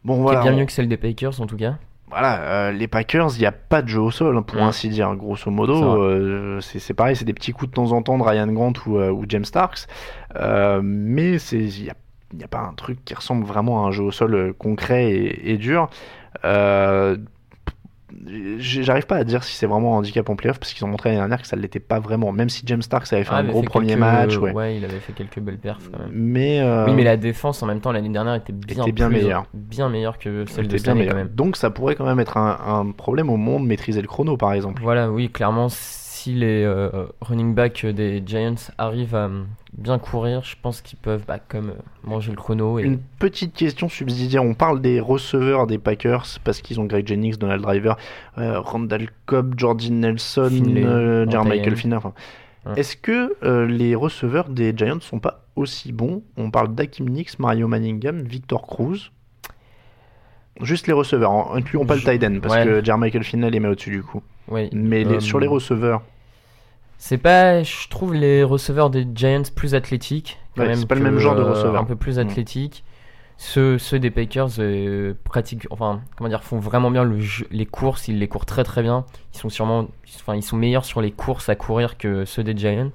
Bon 0.04 0.16
qui 0.16 0.22
voilà, 0.22 0.40
est 0.40 0.44
bien 0.44 0.54
on- 0.54 0.58
mieux 0.58 0.66
que 0.66 0.72
celle 0.72 0.88
des 0.88 0.98
Packers 0.98 1.42
en 1.42 1.46
tout 1.48 1.58
cas 1.58 1.76
voilà 2.10 2.40
euh, 2.44 2.72
les 2.72 2.88
Packers, 2.88 3.32
il 3.36 3.40
n'y 3.40 3.46
a 3.46 3.52
pas 3.52 3.82
de 3.82 3.90
jeu 3.90 4.00
au 4.00 4.12
sol, 4.12 4.38
hein, 4.38 4.42
pour 4.42 4.62
Mm. 4.62 4.68
ainsi 4.68 4.88
dire. 4.88 5.14
Grosso 5.18 5.52
modo, 5.52 6.62
c'est 6.62 6.94
pareil, 6.94 7.18
c'est 7.18 7.26
des 7.26 7.34
petits 7.34 7.52
coups 7.52 7.70
de 7.70 7.76
temps 7.76 7.92
en 7.92 8.02
temps 8.02 8.18
de 8.18 8.24
Ryan 8.24 8.48
Grant 8.48 8.72
ou, 8.86 8.98
ou 8.98 9.26
James 9.28 9.44
Starks, 9.44 9.88
mais 10.82 11.38
c'est 11.38 11.60
il 11.60 11.84
n'y 11.84 11.90
a, 11.90 11.96
il 12.34 12.40
y 12.40 12.44
a 12.44 12.48
pas 12.48 12.60
un 12.62 12.74
truc 12.74 13.04
qui 13.04 13.14
ressemble 13.14 13.46
vraiment 13.46 13.84
à 13.86 13.90
un 13.90 13.92
jeu 13.92 14.04
au 14.04 14.12
sol 14.12 14.54
concret 14.58 15.12
et, 15.12 15.52
et 15.52 15.58
dur. 15.58 15.90
Euh, 16.46 17.18
J'arrive 18.60 19.06
pas 19.06 19.18
à 19.18 19.24
dire 19.24 19.44
si 19.44 19.56
c'est 19.56 19.66
vraiment 19.66 19.96
un 19.96 19.98
handicap 20.00 20.30
en 20.30 20.36
playoff 20.36 20.60
parce 20.60 20.74
qu'ils 20.74 20.86
ont 20.86 20.88
montré 20.88 21.10
l'année 21.10 21.20
dernière 21.20 21.42
que 21.42 21.48
ça 21.48 21.58
ne 21.58 21.62
l'était 21.62 21.80
pas 21.82 22.00
vraiment, 22.00 22.32
même 22.32 22.48
si 22.50 22.64
James 22.66 22.82
Starks 22.82 23.12
avait 23.12 23.24
fait 23.24 23.32
Ah, 23.34 23.38
un 23.38 23.40
avait 23.40 23.50
gros 23.52 23.62
fait 23.62 23.68
premier 23.68 23.88
quelques- 23.90 24.00
match. 24.00 24.38
Ouais. 24.38 24.78
il 24.78 24.86
avait 24.86 25.00
fait 25.00 25.12
quelques 25.14 25.40
belles 25.40 25.58
perfs 25.58 25.90
quand 25.92 26.00
même. 26.00 26.10
Mais, 26.14 26.62
euh, 26.62 26.86
Oui, 26.86 26.94
mais 26.96 27.04
la 27.04 27.18
défense 27.18 27.62
en 27.64 27.66
même 27.66 27.82
temps 27.82 27.92
l'année 27.92 28.10
dernière 28.10 28.36
était 28.36 28.54
bien, 28.54 28.84
Était 28.84 28.92
bien 28.94 29.08
plus- 29.10 29.18
meilleure. 29.18 29.46
bien 29.54 29.90
meilleure 29.90 30.18
que 30.18 30.46
celle 30.46 30.68
de 30.68 30.70
c'était 30.72 30.78
cette 30.78 30.88
année 30.88 31.00
meilleur. 31.02 31.14
quand 31.16 31.20
même. 31.20 31.30
Donc 31.30 31.58
ça 31.58 31.70
pourrait 31.70 31.96
quand 31.96 32.06
même 32.06 32.20
être 32.22 32.38
un, 32.38 32.58
un 32.66 32.92
problème 32.92 33.30
au 33.30 33.36
moment 33.38 33.60
de 33.60 33.66
maîtriser 33.66 34.02
le 34.02 34.08
chrono 34.08 34.38
par 34.38 34.54
exemple. 34.54 34.82
Voilà, 34.82 35.12
oui, 35.12 35.30
clairement, 35.30 35.68
si 36.28 36.34
les 36.34 36.64
euh, 36.66 37.06
running 37.22 37.54
backs 37.56 37.86
des 37.86 38.22
Giants 38.26 38.56
arrivent 38.78 39.16
à 39.16 39.28
euh, 39.28 39.44
bien 39.78 39.98
courir, 39.98 40.44
je 40.44 40.56
pense 40.62 40.82
qu'ils 40.82 41.00
peuvent 41.00 41.24
bah, 41.26 41.40
comme 41.40 41.70
euh, 41.70 41.74
manger 42.04 42.32
le 42.32 42.36
chrono. 42.36 42.80
Et... 42.80 42.84
Une 42.84 43.00
petite 43.00 43.54
question 43.54 43.88
subsidiaire. 43.88 44.44
On 44.44 44.54
parle 44.54 44.82
des 44.82 45.00
receveurs 45.00 45.68
des 45.68 45.78
Packers 45.78 46.26
parce 46.44 46.60
qu'ils 46.62 46.82
ont 46.82 46.86
Greg 46.86 47.08
Jennings, 47.08 47.38
Donald 47.38 47.62
Driver, 47.62 47.96
euh, 48.40 48.60
Randall 48.60 49.08
Cobb, 49.26 49.54
Jordan 49.56 50.02
Nelson, 50.02 50.52
euh, 50.76 51.26
Jermichael. 51.30 51.78
Finner. 51.78 51.96
enfin. 51.96 52.14
Ouais. 52.66 52.74
Est-ce 52.76 52.98
que 52.98 53.38
les 53.68 53.96
receveurs 53.96 54.50
des 54.50 54.74
Giants 54.76 55.00
sont 55.00 55.20
pas 55.20 55.46
aussi 55.56 55.94
bons? 55.94 56.24
On 56.36 56.52
parle 56.52 56.76
d'Akim 56.76 57.08
Nix, 57.08 57.40
Mario 57.40 57.70
Manningham, 57.70 58.24
Victor 58.24 58.68
Cruz. 58.68 59.12
Juste 60.60 60.88
les 60.88 60.94
receveurs, 60.94 61.56
incluons 61.56 61.86
pas 61.86 61.96
le 61.96 62.02
tight 62.02 62.22
end 62.24 62.40
parce 62.42 62.56
ouais. 62.56 62.66
que 62.66 62.84
Jermichael 62.84 63.24
Finlay 63.24 63.52
les 63.52 63.60
met 63.62 63.70
au-dessus 63.70 63.92
du 63.92 64.04
coup. 64.04 64.22
Mais 64.52 64.70
les- 65.04 65.06
Euh, 65.06 65.20
sur 65.20 65.40
les 65.40 65.48
receveurs, 65.48 66.02
C'est 66.98 67.18
pas, 67.18 67.64
je 67.64 67.88
trouve 67.90 68.14
les 68.16 68.44
receveurs 68.44 68.90
des 68.90 69.08
Giants 69.14 69.44
plus 69.56 69.76
athlétiques. 69.76 70.40
quand 70.56 70.64
Ouais, 70.64 70.70
même 70.70 70.78
c'est 70.78 70.88
pas 70.88 70.96
le 70.96 71.02
même 71.02 71.20
genre 71.20 71.36
de 71.36 71.44
receveur. 71.44 71.80
Un 71.82 71.84
peu 71.86 71.96
plus 71.96 72.18
Mm. 72.18 72.22
athlétiques. 72.22 72.84
Ceux, 73.40 73.78
ceux 73.78 74.00
des 74.00 74.10
Packers 74.10 74.48
euh, 74.58 75.14
pratiquent, 75.24 75.68
enfin, 75.70 76.02
comment 76.18 76.28
dire, 76.28 76.44
font 76.44 76.58
vraiment 76.60 76.90
bien 76.90 77.04
le 77.04 77.20
jeu- 77.20 77.46
les 77.52 77.68
courses. 77.68 78.08
Ils 78.08 78.18
les 78.18 78.28
courent 78.28 78.48
très 78.48 78.64
très 78.64 78.82
bien. 78.82 79.06
Ils 79.36 79.38
sont 79.38 79.50
sûrement, 79.50 79.88
enfin, 80.16 80.36
ils 80.36 80.42
sont 80.42 80.58
meilleurs 80.58 80.86
sur 80.86 81.02
les 81.02 81.12
courses 81.12 81.48
à 81.48 81.56
courir 81.56 82.00
que 82.00 82.26
ceux 82.26 82.44
des 82.44 82.58
Giants. 82.58 82.90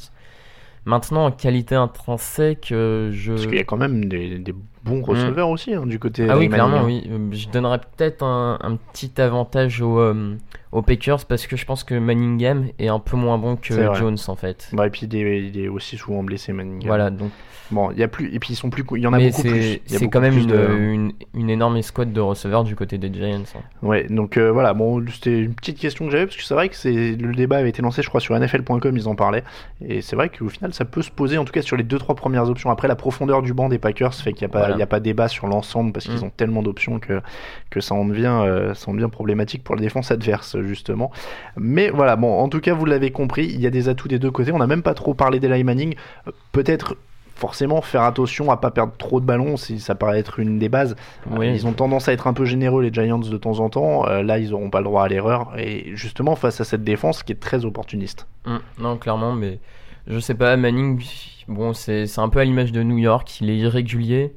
Maintenant, 0.85 1.27
en 1.27 1.31
qualité 1.31 1.77
intrinsèque, 1.77 2.71
euh, 2.73 3.11
je. 3.13 3.35
parce 3.35 3.47
qu'il 3.47 3.55
y 3.55 3.61
a 3.61 3.65
quand 3.65 3.77
même 3.77 4.07
des, 4.07 4.37
des 4.41 4.53
bons 4.83 5.01
receveurs 5.03 5.49
aussi 5.49 5.75
hein, 5.75 5.87
du 5.87 6.01
côté 6.01 6.27
Ah 6.29 6.37
oui, 6.37 6.49
clairement, 6.49 6.83
oui. 6.83 7.09
Euh, 7.09 7.29
Je 7.31 7.49
donnerais 7.49 7.79
peut-être 7.79 8.25
un, 8.25 8.59
un 8.61 8.75
petit 8.75 9.21
avantage 9.21 9.81
aux, 9.81 10.01
euh, 10.01 10.35
aux 10.73 10.83
Packers 10.83 11.25
parce 11.27 11.47
que 11.47 11.57
je 11.57 11.65
pense 11.67 11.85
que 11.85 11.95
Manningham 11.95 12.67
est 12.79 12.89
un 12.89 12.99
peu 12.99 13.17
moins 13.17 13.39
bon 13.39 13.57
que. 13.57 13.95
Jones 13.95 14.17
en 14.29 14.37
fait. 14.37 14.69
Bah, 14.73 14.87
et 14.87 14.91
puis 14.91 15.07
il 15.07 15.15
est, 15.17 15.47
il 15.49 15.61
est 15.61 15.69
aussi 15.69 15.97
souvent 15.97 16.23
blessé 16.23 16.53
Manningham. 16.53 16.87
Voilà, 16.89 17.11
donc 17.11 17.31
Bon, 17.71 17.91
il 17.91 17.99
y 17.99 18.03
a 18.03 18.09
plus 18.09 18.27
et 18.35 18.39
puis 18.39 18.53
ils 18.53 18.57
sont 18.57 18.69
plus, 18.69 18.85
il 18.97 19.03
y 19.03 19.07
en 19.07 19.15
a 19.15 19.17
mais 19.19 19.31
beaucoup 19.31 19.43
plus. 19.49 19.81
c'est 19.87 20.09
quand 20.09 20.21
même 20.21 20.37
une, 20.37 20.47
de- 20.47 20.69
une, 20.93 21.13
une 21.35 21.49
énorme 21.49 21.79
escouade 21.79 22.13
de 22.13 22.21
receveurs 22.21 22.65
du 22.65 22.77
côté 22.77 22.99
des 22.99 23.11
Giants. 23.11 23.45
hein. 23.57 23.61
Ouais, 23.81 24.07
donc 24.11 24.37
euh, 24.37 24.53
voilà, 24.53 24.75
bon, 24.75 25.03
c'était 25.11 25.39
une 25.41 25.55
petite 25.55 25.79
question 25.79 26.05
que 26.05 26.11
j'avais 26.13 26.27
parce 26.27 26.37
que 26.37 26.43
c'est 26.43 26.53
vrai 26.53 26.69
que 26.69 26.77
c'est 26.77 27.17
le 27.17 27.35
débat 27.35 27.57
avait 27.59 27.71
été 27.71 27.81
lancé, 27.81 28.03
je 28.03 28.09
crois, 28.11 28.21
sur 28.21 28.39
NFL.com, 28.39 28.95
ils 28.95 29.09
en 29.09 29.15
parlaient, 29.15 29.45
et 29.83 30.03
c'est 30.03 30.17
vrai 30.17 30.29
qu'au 30.29 30.51
final, 30.51 30.75
ça 30.75 30.85
peut 30.85 31.01
se 31.01 31.11
poser, 31.11 31.39
en 31.39 31.47
tout 31.47 31.53
cas 31.53 31.63
sur 31.63 31.79
les 31.79 31.83
deux 31.85 31.99
trois 31.99 32.15
premières 32.15 32.47
options. 32.51 32.71
Après, 32.71 32.89
la 32.89 32.97
profondeur 32.97 33.41
du 33.41 33.55
banc 33.55 33.71
des 33.71 33.79
Packers 33.79 34.13
fait 34.13 34.35
qu'il 34.35 34.47
n'y 34.47 34.51
a 34.51 34.53
pas, 34.53 34.59
Voilà. 34.59 34.75
il 34.77 34.79
y 34.79 34.83
a 34.83 34.87
pas 34.87 35.01
débat 35.01 35.29
sur 35.29 35.47
l'ensemble 35.47 35.93
parce 35.93 36.05
qu'ils 36.07 36.21
Mm. 36.21 36.25
ont 36.25 36.31
tellement 36.37 36.63
d'options 36.63 36.99
que 36.99 37.23
que 37.71 37.81
ça 37.81 37.95
en 37.95 38.05
devient, 38.05 38.43
euh, 38.45 38.75
ça 38.75 38.91
en 38.91 38.95
devient 38.95 39.09
problématique 39.11 39.65
pour 39.65 39.77
la 39.77 39.81
défense 39.81 40.11
adverse 40.11 40.57
justement. 40.65 41.11
Mais 41.57 41.91
voilà, 41.91 42.17
bon, 42.17 42.39
en 42.39 42.49
tout 42.49 42.61
cas, 42.61 42.75
vous 42.75 42.85
l'avez 42.85 43.11
compris, 43.11 43.45
il 43.47 43.61
y 43.61 43.67
a 43.67 43.71
des 43.71 43.89
atouts 43.89 44.09
des 44.09 44.19
deux 44.19 44.31
côtés. 44.31 44.53
On 44.53 44.59
n'a 44.59 44.67
même 44.67 44.83
pas 44.83 44.95
trop 44.95 45.15
parlé 45.15 45.41
d'Eli 45.41 45.65
Manning, 45.65 45.95
Euh, 46.27 46.31
peut-être. 46.53 46.97
Forcément, 47.35 47.81
faire 47.81 48.03
attention 48.03 48.53
à 48.53 48.57
pas 48.57 48.71
perdre 48.71 48.93
trop 48.99 49.19
de 49.19 49.25
ballons, 49.25 49.57
si 49.57 49.81
ça 49.81 49.97
paraît 49.97 50.21
être 50.21 50.39
une 50.39 50.61
des 50.61 50.69
bases. 50.69 50.95
Euh, 51.29 51.37
Oui. 51.39 51.51
Ils 51.53 51.67
ont 51.67 51.73
tendance 51.73 52.07
à 52.09 52.13
être 52.13 52.29
un 52.29 52.35
peu 52.35 52.45
généreux, 52.45 52.83
les 52.83 52.93
Giants, 52.93 53.19
de 53.19 53.37
temps 53.37 53.59
en 53.59 53.69
temps. 53.69 54.07
Euh, 54.07 54.23
là, 54.23 54.39
ils 54.39 54.51
n'auront 54.51 54.71
pas 54.71 54.79
le 54.79 54.85
droit 54.85 55.03
à 55.03 55.09
l'erreur. 55.09 55.53
Et 55.59 55.91
justement, 55.97 56.37
face 56.37 56.61
à 56.61 56.65
cette 56.65 56.85
défense 56.85 57.25
qui 57.25 57.33
est 57.33 57.41
très 57.41 57.65
opportuniste. 57.65 58.29
Mm, 58.47 58.57
non, 58.79 58.97
clairement, 58.97 59.33
mais 59.33 59.59
je 60.07 60.21
sais 60.21 60.35
pas, 60.35 60.57
Manning, 60.57 61.03
bon, 61.49 61.73
c'est 61.73 62.07
c'est 62.07 62.21
un 62.21 62.29
peu 62.29 62.39
à 62.39 62.45
l'image 62.45 62.71
de 62.71 62.83
New 62.85 62.99
York, 62.99 63.41
il 63.41 63.51
est 63.51 63.57
irrégulier, 63.57 64.35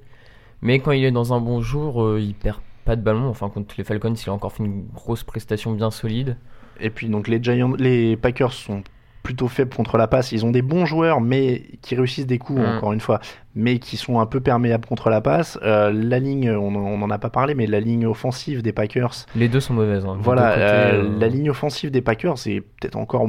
mais 0.62 0.80
quand 0.80 0.92
il 0.92 1.04
est 1.04 1.12
dans 1.12 1.32
un 1.34 1.42
bon 1.42 1.62
jour, 1.62 2.04
euh, 2.04 2.20
il 2.20 2.34
perd 2.34 2.58
pas 2.86 2.96
de 2.96 3.02
ballon. 3.02 3.28
Enfin, 3.28 3.50
contre 3.50 3.76
les 3.78 3.84
Falcons, 3.84 4.14
il 4.14 4.30
a 4.30 4.34
encore 4.34 4.54
fait 4.54 4.64
une 4.64 4.86
grosse 4.94 5.24
prestation 5.24 5.72
bien 5.74 5.92
solide. 5.92 6.38
Et 6.80 6.90
puis, 6.90 7.10
donc, 7.10 7.28
les, 7.28 7.42
Giants, 7.42 7.74
les 7.78 8.16
Packers 8.18 8.54
sont 8.54 8.84
plutôt 9.24 9.48
faibles 9.48 9.74
contre 9.76 9.98
la 9.98 10.08
passe. 10.08 10.32
Ils 10.34 10.46
ont 10.46 10.52
des 10.52 10.62
bons 10.62 10.86
joueurs, 10.86 11.20
mais 11.20 11.64
qui 11.82 11.96
réussissent 11.96 12.28
des 12.28 12.38
coups, 12.38 12.60
Mm. 12.62 12.78
encore 12.78 12.94
une 12.94 13.00
fois, 13.00 13.20
mais 13.56 13.80
qui 13.80 13.98
sont 13.98 14.20
un 14.20 14.28
peu 14.28 14.40
perméables 14.40 14.86
contre 14.86 15.10
la 15.10 15.20
passe. 15.20 15.58
Euh, 15.64 15.92
la 15.92 16.20
ligne, 16.20 16.52
on 16.52 16.70
n'en 16.98 17.10
a 17.10 17.18
pas 17.18 17.32
parlé, 17.32 17.56
mais 17.56 17.66
la 17.66 17.80
ligne 17.80 18.06
offensive 18.06 18.62
des 18.62 18.72
Packers, 18.72 19.26
Les 19.36 19.50
deux 19.50 19.60
sont 19.62 19.74
mauvaises. 19.74 20.06
hein, 20.06 20.18
Voilà, 20.22 20.50
côtés, 20.52 20.62
euh, 20.62 21.04
euh, 21.06 21.20
la 21.20 21.28
ligne 21.28 21.50
offensive 21.50 21.90
des 21.90 22.02
Packers, 22.02 22.38
c'est 22.38 22.62
peut-être 22.62 22.98
encore. 22.98 23.28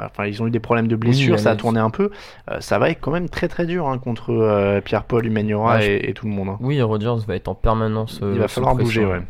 Enfin, 0.00 0.26
ils 0.26 0.42
ont 0.42 0.46
eu 0.46 0.50
des 0.50 0.60
problèmes 0.60 0.86
de 0.88 0.96
blessures, 0.96 1.34
elle 1.34 1.40
ça 1.40 1.50
a 1.50 1.56
tourné 1.56 1.80
un 1.80 1.90
peu. 1.90 2.10
Euh, 2.50 2.60
ça 2.60 2.78
va 2.78 2.90
être 2.90 3.00
quand 3.00 3.10
même 3.10 3.28
très 3.28 3.48
très 3.48 3.66
dur 3.66 3.88
hein, 3.88 3.98
contre 3.98 4.32
euh, 4.32 4.80
Pierre-Paul, 4.80 5.24
Humaniora 5.26 5.80
je- 5.80 5.86
et, 5.90 6.10
et 6.10 6.12
tout 6.14 6.26
le 6.26 6.32
monde. 6.32 6.48
hein. 6.50 6.56
Oui, 6.60 6.80
Rodgers 6.82 7.14
va 7.26 7.34
être 7.36 7.48
en 7.48 7.54
permanence. 7.54 8.20
euh, 8.22 8.32
Il 8.34 8.38
va 8.40 8.48
falloir 8.48 8.74
bouger, 8.84 9.04
ouais. 9.06 9.22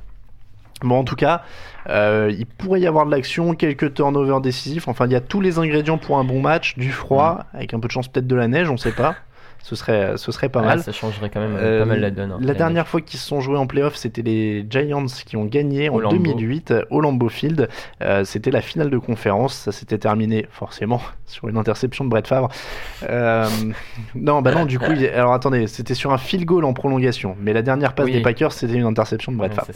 Bon, 0.82 0.96
en 1.00 1.04
tout 1.04 1.16
cas, 1.16 1.42
il 1.88 2.46
pourrait 2.58 2.80
y 2.80 2.86
avoir 2.86 3.04
de 3.06 3.10
l'action, 3.10 3.54
quelques 3.54 3.94
turnovers 3.94 4.40
décisifs. 4.40 4.86
Enfin, 4.88 5.06
il 5.06 5.12
y 5.12 5.16
a 5.16 5.20
tous 5.20 5.40
les 5.40 5.58
ingrédients 5.58 5.98
pour 5.98 6.18
un 6.18 6.24
bon 6.24 6.40
match, 6.40 6.76
du 6.78 6.90
froid, 6.92 7.44
avec 7.52 7.74
un 7.74 7.80
peu 7.80 7.88
de 7.88 7.92
chance 7.92 8.06
peut-être 8.08 8.26
de 8.28 8.36
la 8.36 8.46
neige, 8.48 8.70
on 8.70 8.76
sait 8.76 8.92
pas. 8.92 9.16
Ce 9.62 9.76
serait, 9.76 10.12
ce 10.16 10.32
serait 10.32 10.48
pas 10.48 10.60
Ah, 10.62 10.66
mal. 10.66 10.82
Ça 10.82 10.92
changerait 10.92 11.28
quand 11.28 11.40
même 11.40 11.54
euh, 11.56 11.60
Euh, 11.60 11.80
pas 11.80 11.84
mal 11.86 12.00
la 12.00 12.10
donne. 12.10 12.32
hein, 12.32 12.38
La 12.40 12.54
dernière 12.54 12.88
fois 12.88 13.00
qu'ils 13.02 13.18
se 13.20 13.26
sont 13.26 13.40
joués 13.42 13.58
en 13.58 13.66
playoff, 13.66 13.96
c'était 13.96 14.22
les 14.22 14.64
Giants 14.70 15.04
qui 15.26 15.36
ont 15.36 15.44
gagné 15.44 15.90
en 15.90 15.94
Au 15.94 16.00
Lambeau. 16.00 16.16
2008 16.32 16.70
euh, 16.70 16.82
au 16.90 17.00
Lambeau 17.02 17.28
Field. 17.28 17.68
Euh, 18.02 18.24
c'était 18.24 18.50
la 18.50 18.62
finale 18.62 18.88
de 18.88 18.96
conférence. 18.96 19.54
Ça 19.54 19.72
s'était 19.72 19.98
terminé 19.98 20.46
forcément 20.50 21.02
sur 21.26 21.48
une 21.48 21.58
interception 21.58 22.04
de 22.04 22.08
Brett 22.08 22.26
Favre. 22.26 22.48
Euh, 23.10 23.46
non, 24.14 24.40
bah 24.40 24.52
non, 24.54 24.64
du 24.64 24.78
coup, 24.78 24.92
alors 25.14 25.34
attendez, 25.34 25.66
c'était 25.66 25.94
sur 25.94 26.12
un 26.12 26.18
field 26.18 26.46
goal 26.46 26.64
en 26.64 26.72
prolongation. 26.72 27.36
Mais 27.40 27.52
la 27.52 27.60
dernière 27.62 27.92
passe 27.94 28.06
Oui. 28.06 28.12
des 28.12 28.22
Packers, 28.22 28.52
c'était 28.52 28.72
une 28.74 28.86
interception 28.86 29.32
de 29.32 29.36
Brett 29.36 29.52
Favre. 29.52 29.68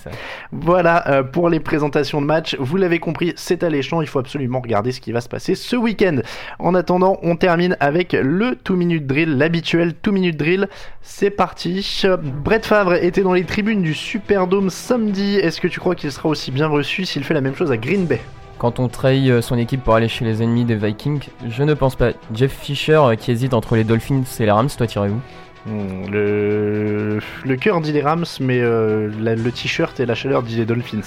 Voilà 0.53 1.22
pour 1.33 1.49
les 1.49 1.61
présentations 1.61 2.20
de 2.20 2.26
match. 2.26 2.57
Vous 2.59 2.76
l'avez 2.76 2.99
compris, 2.99 3.33
c'est 3.37 3.62
alléchant. 3.62 4.01
Il 4.01 4.07
faut 4.09 4.18
absolument 4.18 4.61
regarder 4.61 4.93
ce 4.93 5.01
qui 5.01 5.12
va 5.12 5.20
se 5.20 5.28
passer 5.28 5.55
ce 5.55 5.76
week-end. 5.76 6.16
En 6.59 6.74
attendant, 6.74 7.18
on 7.22 7.37
termine 7.37 7.76
avec 7.80 8.12
le 8.12 8.57
2 8.64 8.74
minute 8.74 9.07
drill, 9.07 9.37
2 9.76 10.10
minute 10.10 10.36
drill. 10.36 10.68
C'est 11.02 11.30
parti. 11.30 12.02
Brett 12.44 12.66
Favre 12.66 12.94
était 12.94 13.22
dans 13.22 13.32
les 13.34 13.44
tribunes 13.44 13.82
du 13.82 13.94
Superdome 13.94 14.70
samedi. 14.70 15.36
Est-ce 15.36 15.60
que 15.60 15.68
tu 15.68 15.80
crois 15.80 15.94
qu'il 15.94 16.10
sera 16.12 16.28
aussi 16.28 16.50
bien 16.50 16.66
reçu 16.68 17.04
s'il 17.04 17.24
fait 17.24 17.34
la 17.34 17.40
même 17.40 17.54
chose 17.56 17.70
à 17.72 17.76
Green 17.76 18.06
Bay? 18.06 18.20
Quand 18.58 18.78
on 18.78 18.88
trahit 18.88 19.28
euh, 19.30 19.40
son 19.42 19.58
équipe 19.58 19.82
pour 19.82 19.94
aller 19.96 20.06
chez 20.08 20.24
les 20.24 20.40
ennemis 20.42 20.64
des 20.64 20.76
Vikings, 20.76 21.28
je 21.48 21.62
ne 21.64 21.74
pense 21.74 21.96
pas. 21.96 22.10
Jeff 22.32 22.52
Fisher 22.52 22.92
euh, 23.02 23.14
qui 23.16 23.32
hésite 23.32 23.54
entre 23.54 23.74
les 23.74 23.82
Dolphins 23.82 24.22
et 24.38 24.44
les 24.44 24.50
Rams, 24.52 24.68
toi 24.76 24.86
tirez 24.86 25.08
où? 25.08 25.20
Hmm, 25.66 26.08
Le, 26.10 27.18
le 27.44 27.56
cœur 27.56 27.80
dit 27.80 27.92
les 27.92 28.02
Rams, 28.02 28.24
mais 28.40 28.60
euh, 28.60 29.10
la- 29.20 29.34
le 29.34 29.50
t-shirt 29.50 29.98
et 30.00 30.06
la 30.06 30.14
chaleur 30.14 30.42
dit 30.44 30.56
les 30.56 30.64
Dolphins. 30.64 31.00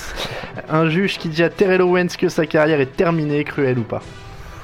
Un 0.70 0.90
juge 0.90 1.18
qui 1.18 1.30
dit 1.30 1.44
à 1.44 1.50
Terrell 1.50 1.82
Owens 1.82 2.08
que 2.18 2.28
sa 2.30 2.46
carrière 2.46 2.80
est 2.82 2.96
terminée, 2.96 3.44
cruel 3.46 3.80
ou 3.80 3.84
pas? 3.84 4.02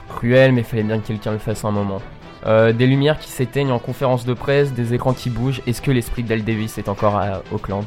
Cruel, 0.10 0.52
mais 0.52 0.64
fallait 0.64 0.84
bien 0.84 1.00
que 1.00 1.08
quelqu'un 1.08 1.32
le 1.32 1.38
fasse 1.40 1.64
un 1.64 1.72
moment. 1.72 2.02
Euh, 2.48 2.74
des 2.74 2.88
lumières 2.88 3.20
qui 3.20 3.30
s'éteignent 3.30 3.72
en 3.72 3.78
conférence 3.78 4.26
de 4.26 4.34
presse, 4.34 4.74
des 4.74 4.94
écrans 4.96 5.14
qui 5.14 5.30
bougent. 5.30 5.62
Est-ce 5.68 5.82
que 5.82 5.92
l'esprit 5.92 6.24
d'Al 6.24 6.44
Davis 6.44 6.78
est 6.80 6.90
encore 6.90 7.16
à 7.16 7.44
Auckland? 7.52 7.86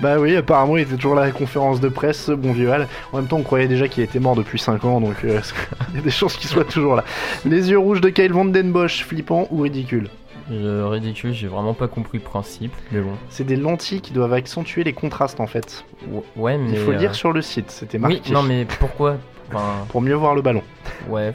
Bah 0.00 0.18
oui, 0.20 0.36
apparemment 0.36 0.76
il 0.76 0.82
était 0.84 0.94
toujours 0.94 1.16
là 1.16 1.22
à 1.22 1.26
la 1.26 1.32
conférence 1.32 1.80
de 1.80 1.88
presse, 1.88 2.24
ce 2.26 2.32
bon 2.32 2.52
vieux 2.52 2.70
Al. 2.72 2.86
En 3.12 3.16
même 3.16 3.26
temps, 3.26 3.38
on 3.38 3.42
croyait 3.42 3.66
déjà 3.66 3.88
qu'il 3.88 4.04
était 4.04 4.20
mort 4.20 4.36
depuis 4.36 4.58
5 4.60 4.84
ans, 4.84 5.00
donc 5.00 5.16
euh, 5.24 5.40
il 5.90 5.96
y 5.96 5.98
a 5.98 6.02
des 6.02 6.10
chances 6.10 6.36
qu'il 6.36 6.48
soit 6.48 6.64
toujours 6.64 6.94
là. 6.94 7.04
Les 7.44 7.70
yeux 7.70 7.78
rouges 7.78 8.00
de 8.00 8.08
Kyle 8.10 8.32
Vandenbosch, 8.32 9.02
flippant 9.04 9.48
ou 9.50 9.62
ridicule? 9.62 10.08
Je- 10.48 10.82
Ridicule, 10.84 11.32
j'ai 11.32 11.48
vraiment 11.48 11.74
pas 11.74 11.88
compris 11.88 12.18
le 12.18 12.22
principe, 12.24 12.72
mais 12.92 13.00
bon. 13.00 13.10
C'est 13.28 13.42
des 13.42 13.56
lentilles 13.56 14.00
qui 14.00 14.12
doivent 14.12 14.34
accentuer 14.34 14.84
les 14.84 14.92
contrastes 14.92 15.40
en 15.40 15.48
fait. 15.48 15.84
Ou- 16.12 16.22
Ouais, 16.36 16.56
mais. 16.56 16.70
Il 16.70 16.78
faut 16.78 16.92
le 16.92 16.98
dire 16.98 17.10
euh, 17.10 17.14
sur 17.14 17.32
le 17.32 17.42
site, 17.42 17.72
c'était 17.72 17.98
marqué. 17.98 18.20
Oui, 18.24 18.32
non, 18.32 18.44
mais 18.44 18.64
pourquoi? 18.78 19.16
Enfin, 19.52 19.64
Pour 19.88 20.00
mieux 20.02 20.14
voir 20.14 20.36
le 20.36 20.42
ballon. 20.42 20.62
ouais, 21.08 21.32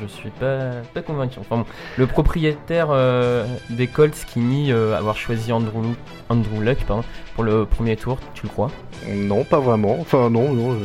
je 0.00 0.06
suis 0.06 0.30
pas, 0.30 0.70
pas 0.94 1.02
convaincu. 1.02 1.38
Enfin, 1.40 1.58
bon, 1.58 1.64
le 1.96 2.06
propriétaire 2.06 2.88
euh, 2.90 3.44
des 3.70 3.86
Colts 3.86 4.24
qui 4.26 4.40
nie 4.40 4.72
euh, 4.72 4.96
avoir 4.96 5.16
choisi 5.16 5.52
Andrew, 5.52 5.82
Andrew 6.28 6.60
Luck 6.62 6.78
pardon, 6.86 7.04
pour 7.34 7.44
le 7.44 7.64
premier 7.64 7.96
tour, 7.96 8.18
tu 8.34 8.42
le 8.44 8.48
crois? 8.48 8.70
Non, 9.08 9.44
pas 9.44 9.60
vraiment. 9.60 9.96
Enfin, 9.98 10.28
non, 10.28 10.52
non. 10.52 10.72
euh, 10.72 10.76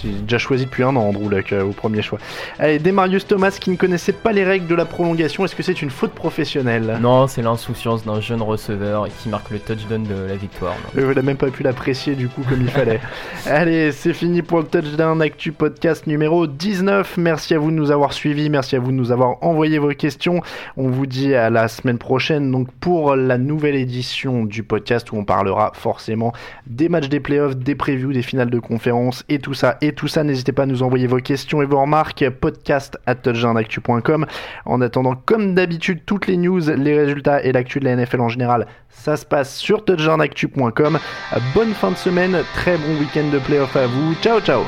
J'ai 0.00 0.10
déjà 0.10 0.38
choisi 0.38 0.64
depuis 0.64 0.84
un 0.84 0.94
an 0.94 1.08
Andrew 1.08 1.28
Luck 1.28 1.52
euh, 1.52 1.64
au 1.64 1.72
premier 1.72 2.02
choix. 2.02 2.20
Allez, 2.60 2.78
Demarius 2.78 3.26
Thomas 3.26 3.56
qui 3.60 3.70
ne 3.70 3.76
connaissait 3.76 4.12
pas 4.12 4.30
les 4.32 4.44
règles 4.44 4.68
de 4.68 4.74
la 4.76 4.84
prolongation, 4.84 5.44
est-ce 5.44 5.56
que 5.56 5.62
c'est 5.64 5.82
une 5.82 5.90
faute 5.90 6.12
professionnelle? 6.12 6.98
Non, 7.00 7.26
c'est 7.26 7.42
l'insouciance 7.42 8.04
d'un 8.04 8.20
jeune 8.20 8.42
receveur 8.42 9.08
qui 9.20 9.28
marque 9.28 9.50
le 9.50 9.58
touchdown 9.58 10.04
de 10.04 10.14
la 10.28 10.36
victoire. 10.36 10.74
Il 10.96 11.04
n'a 11.04 11.22
même 11.22 11.36
pas 11.36 11.50
pu 11.50 11.62
l'apprécier 11.64 12.14
du 12.14 12.28
coup 12.28 12.42
comme 12.48 12.60
il 12.62 12.70
fallait. 12.70 13.00
Allez, 13.46 13.90
c'est 13.92 14.12
fini 14.12 14.42
pour 14.42 14.58
le 14.58 14.64
Touchdown 14.66 15.20
Actu 15.20 15.50
Podcast 15.52 16.06
numéro 16.06 16.46
19. 16.46 17.16
Merci 17.16 17.54
à 17.54 17.58
vous 17.58 17.70
de 17.70 17.76
nous 17.76 17.90
avoir 17.90 18.12
suivis, 18.12 18.50
merci 18.54 18.76
à 18.76 18.78
vous 18.78 18.92
de 18.92 18.96
nous 18.96 19.10
avoir 19.10 19.42
envoyé 19.42 19.78
vos 19.78 19.88
questions. 19.88 20.40
On 20.76 20.88
vous 20.88 21.06
dit 21.06 21.34
à 21.34 21.50
la 21.50 21.66
semaine 21.66 21.98
prochaine 21.98 22.52
donc 22.52 22.70
pour 22.74 23.16
la 23.16 23.36
nouvelle 23.36 23.74
édition 23.74 24.44
du 24.44 24.62
podcast 24.62 25.10
où 25.10 25.16
on 25.16 25.24
parlera 25.24 25.72
forcément 25.74 26.32
des 26.68 26.88
matchs 26.88 27.08
des 27.08 27.18
playoffs, 27.18 27.56
des 27.56 27.74
previews, 27.74 28.12
des 28.12 28.22
finales 28.22 28.50
de 28.50 28.60
conférence 28.60 29.24
et 29.28 29.40
tout 29.40 29.54
ça. 29.54 29.76
Et 29.80 29.92
tout 29.92 30.06
ça, 30.06 30.22
n'hésitez 30.22 30.52
pas 30.52 30.62
à 30.62 30.66
nous 30.66 30.84
envoyer 30.84 31.08
vos 31.08 31.18
questions 31.18 31.62
et 31.62 31.66
vos 31.66 31.80
remarques. 31.80 32.24
Podcast 32.40 32.96
at. 33.06 33.16
En 34.64 34.80
attendant, 34.80 35.16
comme 35.16 35.54
d'habitude, 35.54 36.02
toutes 36.06 36.28
les 36.28 36.36
news, 36.36 36.60
les 36.60 36.96
résultats 36.96 37.42
et 37.42 37.50
l'actu 37.50 37.80
de 37.80 37.86
la 37.86 37.96
NFL 37.96 38.20
en 38.20 38.28
général, 38.28 38.66
ça 38.88 39.16
se 39.16 39.26
passe 39.26 39.56
sur 39.56 39.84
touchdownactu.com. 39.84 40.98
Bonne 41.54 41.72
fin 41.72 41.90
de 41.90 41.96
semaine, 41.96 42.38
très 42.54 42.76
bon 42.76 43.00
week-end 43.00 43.28
de 43.32 43.38
playoff 43.40 43.74
à 43.74 43.86
vous. 43.86 44.14
Ciao 44.22 44.40
ciao 44.40 44.62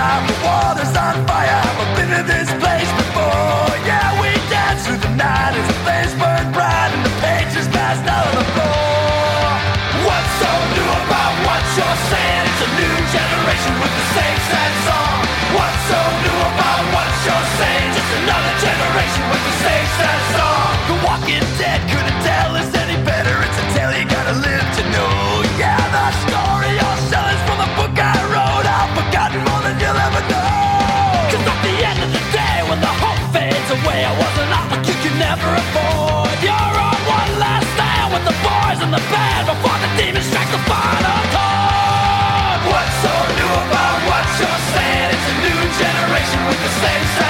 the 0.00 0.36
water's 0.44 0.94
on 0.96 1.16
fire. 1.28 1.60
I've 1.60 1.92
been 1.96 2.10
to 2.16 2.22
this 2.24 2.48
place 2.62 2.90
before. 3.00 3.68
Yeah, 3.84 4.08
we 4.20 4.32
dance 4.48 4.86
through 4.86 4.96
the 4.96 5.12
night 5.12 5.52
as 5.52 5.66
the 5.68 5.76
flames 5.84 6.14
bright 6.56 6.90
and 6.96 7.04
the 7.04 7.14
pages 7.20 7.66
on 8.08 8.28
the 8.32 8.44
floor. 8.56 9.44
What's 10.08 10.32
so 10.40 10.52
new 10.74 10.88
about 11.04 11.34
what 11.44 11.62
you're 11.76 12.00
saying? 12.12 12.44
It's 12.48 12.62
a 12.64 12.70
new 12.80 12.96
generation 13.12 13.49
the 39.08 39.44
before 39.48 39.78
the 39.80 39.90
demons 39.96 40.26
strike 40.26 40.50
the 40.52 40.60
final 40.68 41.20
chord. 41.32 42.58
What's 42.68 42.96
so 43.00 43.14
new 43.38 43.52
about 43.64 43.96
what 44.08 44.24
you're 44.36 44.62
saying? 44.76 45.08
It's 45.14 45.26
a 45.32 45.36
new 45.40 45.60
generation 45.80 46.40
with 46.46 46.60
the 46.60 46.72
same 46.84 47.04
sad 47.16 47.29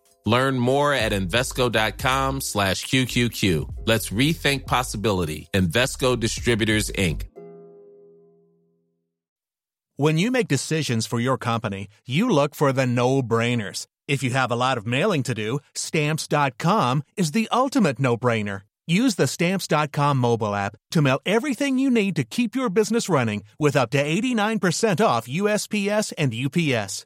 Learn 0.25 0.59
more 0.59 0.93
at 0.93 1.11
Invesco.com 1.11 2.41
slash 2.41 2.85
QQQ. 2.85 3.87
Let's 3.87 4.09
rethink 4.09 4.65
possibility. 4.65 5.47
Invesco 5.53 6.19
Distributors, 6.19 6.91
Inc. 6.91 7.23
When 9.97 10.17
you 10.17 10.31
make 10.31 10.47
decisions 10.47 11.05
for 11.05 11.19
your 11.19 11.37
company, 11.37 11.87
you 12.07 12.29
look 12.29 12.55
for 12.55 12.73
the 12.73 12.87
no-brainers. 12.87 13.85
If 14.07 14.23
you 14.23 14.31
have 14.31 14.51
a 14.51 14.55
lot 14.55 14.77
of 14.77 14.87
mailing 14.87 15.21
to 15.23 15.35
do, 15.35 15.59
Stamps.com 15.75 17.03
is 17.15 17.31
the 17.33 17.47
ultimate 17.51 17.99
no-brainer. 17.99 18.61
Use 18.87 19.15
the 19.15 19.27
Stamps.com 19.27 20.17
mobile 20.17 20.55
app 20.55 20.75
to 20.91 21.01
mail 21.01 21.19
everything 21.25 21.77
you 21.77 21.89
need 21.91 22.15
to 22.15 22.23
keep 22.23 22.55
your 22.55 22.69
business 22.69 23.09
running 23.09 23.43
with 23.59 23.75
up 23.75 23.91
to 23.91 24.03
89% 24.03 25.05
off 25.05 25.27
USPS 25.27 26.13
and 26.17 26.33
UPS. 26.33 27.05